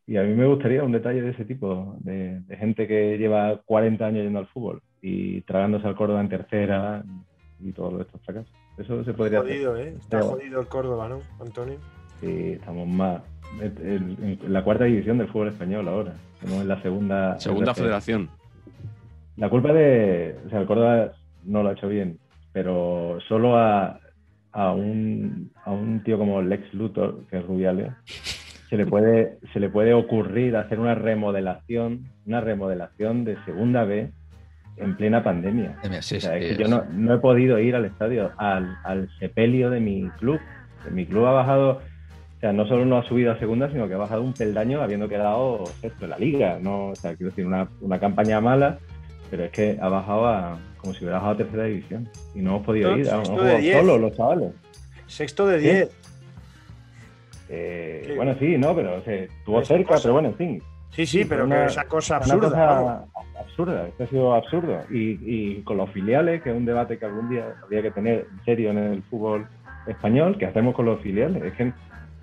y 0.06 0.18
a 0.18 0.24
mí 0.24 0.34
me 0.34 0.46
gustaría 0.48 0.84
un 0.84 0.92
detalle 0.92 1.22
de 1.22 1.32
ese 1.32 1.46
tipo, 1.46 1.96
de, 2.00 2.42
de 2.42 2.58
gente 2.58 2.88
que 2.88 3.18
lleva 3.18 3.62
40 3.66 4.06
años 4.06 4.24
yendo 4.24 4.40
al 4.40 4.48
fútbol 4.48 4.82
y 5.02 5.42
tragándose 5.42 5.88
al 5.88 5.96
Córdoba 5.96 6.22
en 6.22 6.30
tercera 6.30 7.04
y 7.60 7.72
todos 7.72 8.02
estos 8.02 8.22
fracasos. 8.24 8.52
Eso 8.78 9.04
se 9.04 9.14
podría 9.14 9.40
hacer. 9.40 9.54
Jodido, 9.54 9.78
¿eh? 9.78 9.90
Está 9.98 10.20
Pero- 10.20 10.30
jodido 10.32 10.62
el 10.62 10.68
Córdoba, 10.68 11.10
¿no, 11.10 11.20
Antonio? 11.40 11.78
Sí, 12.22 12.54
estamos 12.54 12.88
más 12.88 13.22
en, 13.62 14.18
en- 14.22 14.40
en 14.44 14.54
la 14.54 14.64
cuarta 14.64 14.86
división 14.86 15.18
del 15.18 15.28
fútbol 15.28 15.50
español 15.50 15.88
ahora. 15.88 16.14
Estamos 16.36 16.62
en 16.62 16.68
la 16.68 16.82
segunda. 16.82 17.40
Segunda 17.40 17.74
federación. 17.74 18.30
La 19.38 19.50
culpa 19.50 19.72
de. 19.74 20.36
O 20.46 20.50
sea, 20.50 20.60
el 20.62 20.66
Córdoba 20.68 21.12
no 21.46 21.64
lo 21.64 21.70
ha 21.70 21.74
hecho 21.74 21.88
bien, 21.88 22.18
pero 22.54 23.20
solo 23.28 23.56
a, 23.58 24.00
a, 24.52 24.72
un, 24.74 25.52
a 25.64 25.72
un 25.72 26.04
tío 26.04 26.18
como 26.18 26.42
Lex 26.42 26.74
Luthor, 26.74 27.26
que 27.30 27.38
es 27.38 27.46
Rubiales, 27.46 27.92
se 28.70 28.78
le 28.78 28.86
puede, 28.88 29.38
se 29.54 29.60
le 29.60 29.70
puede 29.70 29.94
ocurrir 29.94 30.56
hacer 30.58 30.80
una 30.80 30.96
remodelación, 30.96 32.08
una 32.26 32.42
remodelación 32.42 33.24
de 33.26 33.38
segunda 33.46 33.84
B 33.86 34.12
en 34.78 34.96
plena 34.98 35.24
pandemia. 35.24 35.78
Sí, 36.02 36.18
O 36.18 36.20
sea, 36.22 36.38
es 36.38 36.58
que 36.58 36.64
yo 36.64 36.68
no, 36.68 36.84
no 36.92 37.14
he 37.14 37.20
podido 37.20 37.60
ir 37.60 37.76
al 37.76 37.86
estadio, 37.86 38.32
al, 38.38 38.76
al 38.84 39.10
sepelio 39.20 39.70
de 39.70 39.80
mi 39.80 40.10
club. 40.20 40.40
Mi 40.92 41.06
club 41.06 41.26
ha 41.26 41.32
bajado, 41.32 41.82
o 42.38 42.40
sea, 42.40 42.54
no 42.54 42.68
solo 42.68 42.86
no 42.86 42.98
ha 42.98 43.04
subido 43.04 43.32
a 43.32 43.40
segunda, 43.40 43.70
sino 43.72 43.88
que 43.88 43.96
ha 43.96 43.98
bajado 43.98 44.22
un 44.22 44.34
peldaño 44.34 44.82
habiendo 44.82 45.10
quedado 45.10 45.66
sexto 45.82 46.06
en 46.06 46.12
la 46.12 46.18
liga. 46.20 46.60
¿no? 46.62 46.90
O 46.90 46.96
sea, 46.96 47.16
quiero 47.16 47.32
decir, 47.32 47.46
una, 47.46 47.68
una 47.82 48.00
campaña 48.00 48.40
mala, 48.40 48.78
pero 49.32 49.46
es 49.46 49.52
que 49.52 49.78
ha 49.82 49.90
bajado 49.90 50.28
a, 50.28 50.60
como 50.78 50.94
si 50.94 51.00
hubiera 51.04 51.16
bajado 51.18 51.34
a 51.34 51.38
tercera 51.38 51.64
división. 51.64 52.08
Y 52.36 52.40
no 52.40 52.52
hemos 52.52 52.66
podido 52.66 52.96
ir, 52.98 53.06
de 53.06 53.12
jugado 53.12 53.60
solos 53.80 54.02
los 54.02 54.16
chavales. 54.18 54.52
Sexto 55.08 55.48
de 55.48 55.60
¿Sí? 55.60 55.66
10. 55.66 55.98
Eh, 57.50 58.04
Sí. 58.08 58.14
bueno, 58.16 58.36
sí, 58.40 58.58
no, 58.58 58.76
pero 58.76 58.98
o 58.98 59.02
sea, 59.02 59.14
estuvo 59.16 59.62
Esa 59.62 59.76
cerca, 59.76 59.88
cosa. 59.94 60.04
pero 60.04 60.14
bueno, 60.14 60.30
en 60.30 60.36
fin. 60.36 60.64
Sí, 60.92 61.06
sí, 61.06 61.26
pero 61.26 61.46
una- 61.46 61.62
que 61.62 61.66
esa 61.66 61.86
cosa 61.86 62.16
Una 62.18 62.24
absurda. 62.26 62.50
cosa 62.50 62.66
vamos. 62.66 63.10
absurda, 63.40 63.88
esto 63.88 64.04
ha 64.04 64.08
sido 64.08 64.34
absurdo. 64.34 64.80
Y, 64.92 65.18
y 65.24 65.62
con 65.64 65.78
los 65.78 65.90
filiales, 65.92 66.42
que 66.42 66.50
es 66.52 66.56
un 66.56 66.66
debate 66.66 66.98
que 66.98 67.06
algún 67.06 67.30
día 67.30 67.56
habría 67.64 67.82
que 67.82 67.92
tener 67.92 68.28
en 68.32 68.46
serio 68.46 68.72
en 68.72 68.78
el 68.78 69.04
fútbol 69.04 69.48
español, 69.88 70.36
¿qué 70.38 70.46
hacemos 70.46 70.76
con 70.76 70.86
los 70.86 71.00
filiales? 71.02 71.42
Es 71.44 71.54
que, 71.54 71.72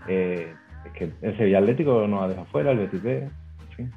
eh, 0.08 0.52
es 0.86 0.92
que 0.92 1.10
el 1.22 1.36
Sevilla 1.36 1.58
Atlético 1.58 2.06
nos 2.06 2.22
ha 2.22 2.28
dejado 2.28 2.46
fuera, 2.46 2.72
el 2.72 2.78
Betis 2.78 3.02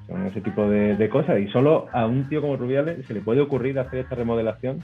son 0.07 0.25
ese 0.25 0.41
tipo 0.41 0.67
de, 0.69 1.09
cosas. 1.09 1.39
Y 1.39 1.47
solo 1.49 1.87
a 1.91 2.05
un 2.05 2.27
tío 2.29 2.41
como 2.41 2.57
Rubiales 2.57 3.05
se 3.05 3.13
le 3.13 3.21
puede 3.21 3.41
ocurrir 3.41 3.77
hacer 3.79 3.99
esta 3.99 4.15
remodelación 4.15 4.79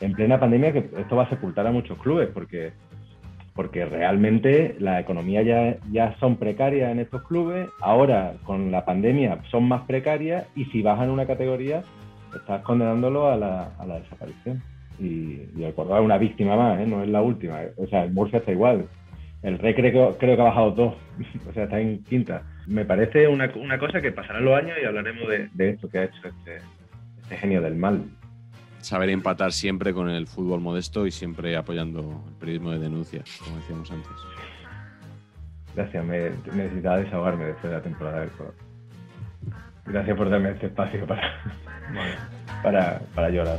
en 0.00 0.12
plena 0.12 0.40
pandemia, 0.40 0.72
que 0.72 0.90
esto 0.98 1.16
va 1.16 1.24
a 1.24 1.30
sepultar 1.30 1.66
a 1.66 1.72
muchos 1.72 1.98
clubes, 1.98 2.28
porque 2.32 2.72
porque 3.54 3.84
realmente 3.84 4.76
la 4.78 5.00
economía 5.00 5.42
ya, 5.42 5.76
ya 5.90 6.16
son 6.18 6.36
precarias 6.36 6.92
en 6.92 7.00
estos 7.00 7.22
clubes, 7.24 7.68
ahora 7.80 8.34
con 8.44 8.70
la 8.70 8.84
pandemia 8.84 9.40
son 9.50 9.64
más 9.64 9.82
precarias 9.82 10.46
y 10.54 10.66
si 10.66 10.82
bajan 10.82 11.10
una 11.10 11.26
categoría 11.26 11.82
estás 12.34 12.62
condenándolo 12.62 13.28
a 13.28 13.36
la, 13.36 13.72
a 13.78 13.86
la 13.86 13.98
desaparición. 13.98 14.62
Y, 14.98 15.48
y 15.56 15.64
el 15.64 15.74
Córdoba 15.74 15.98
es 15.98 16.04
una 16.04 16.18
víctima 16.18 16.56
más, 16.56 16.80
¿eh? 16.80 16.86
no 16.86 17.02
es 17.02 17.08
la 17.08 17.22
última. 17.22 17.58
O 17.76 17.86
sea, 17.86 18.04
el 18.04 18.12
Murcia 18.12 18.38
está 18.38 18.52
igual. 18.52 18.86
El 19.42 19.58
Rey 19.58 19.74
creo, 19.74 20.18
creo 20.18 20.36
que 20.36 20.42
ha 20.42 20.44
bajado 20.44 20.70
dos, 20.72 20.94
o 21.48 21.52
sea, 21.52 21.64
está 21.64 21.80
en 21.80 22.02
quinta. 22.04 22.42
Me 22.66 22.84
parece 22.84 23.26
una, 23.26 23.50
una 23.56 23.78
cosa 23.78 24.00
que 24.00 24.12
pasarán 24.12 24.44
los 24.44 24.56
años 24.56 24.76
y 24.80 24.86
hablaremos 24.86 25.28
de, 25.28 25.48
de 25.52 25.70
esto 25.70 25.88
que 25.88 25.98
ha 25.98 26.04
hecho 26.04 26.28
este, 26.28 26.58
este 27.22 27.36
genio 27.36 27.62
del 27.62 27.76
mal. 27.76 28.04
Saber 28.78 29.10
empatar 29.10 29.52
siempre 29.52 29.92
con 29.92 30.08
el 30.08 30.26
fútbol 30.26 30.60
modesto 30.60 31.06
y 31.06 31.10
siempre 31.10 31.56
apoyando 31.56 32.24
el 32.28 32.34
periodismo 32.34 32.72
de 32.72 32.78
denuncia, 32.78 33.22
como 33.44 33.56
decíamos 33.58 33.90
antes. 33.90 34.10
Gracias, 35.74 36.04
me, 36.04 36.30
necesitaba 36.54 36.98
desahogarme 36.98 37.44
después 37.44 37.70
de 37.70 37.76
la 37.76 37.82
temporada 37.82 38.20
del 38.20 38.30
color. 38.30 38.54
Gracias 39.86 40.16
por 40.16 40.30
darme 40.30 40.50
este 40.50 40.66
espacio 40.66 41.06
para, 41.06 41.22
para, 42.62 43.00
para 43.14 43.30
llorar. 43.30 43.58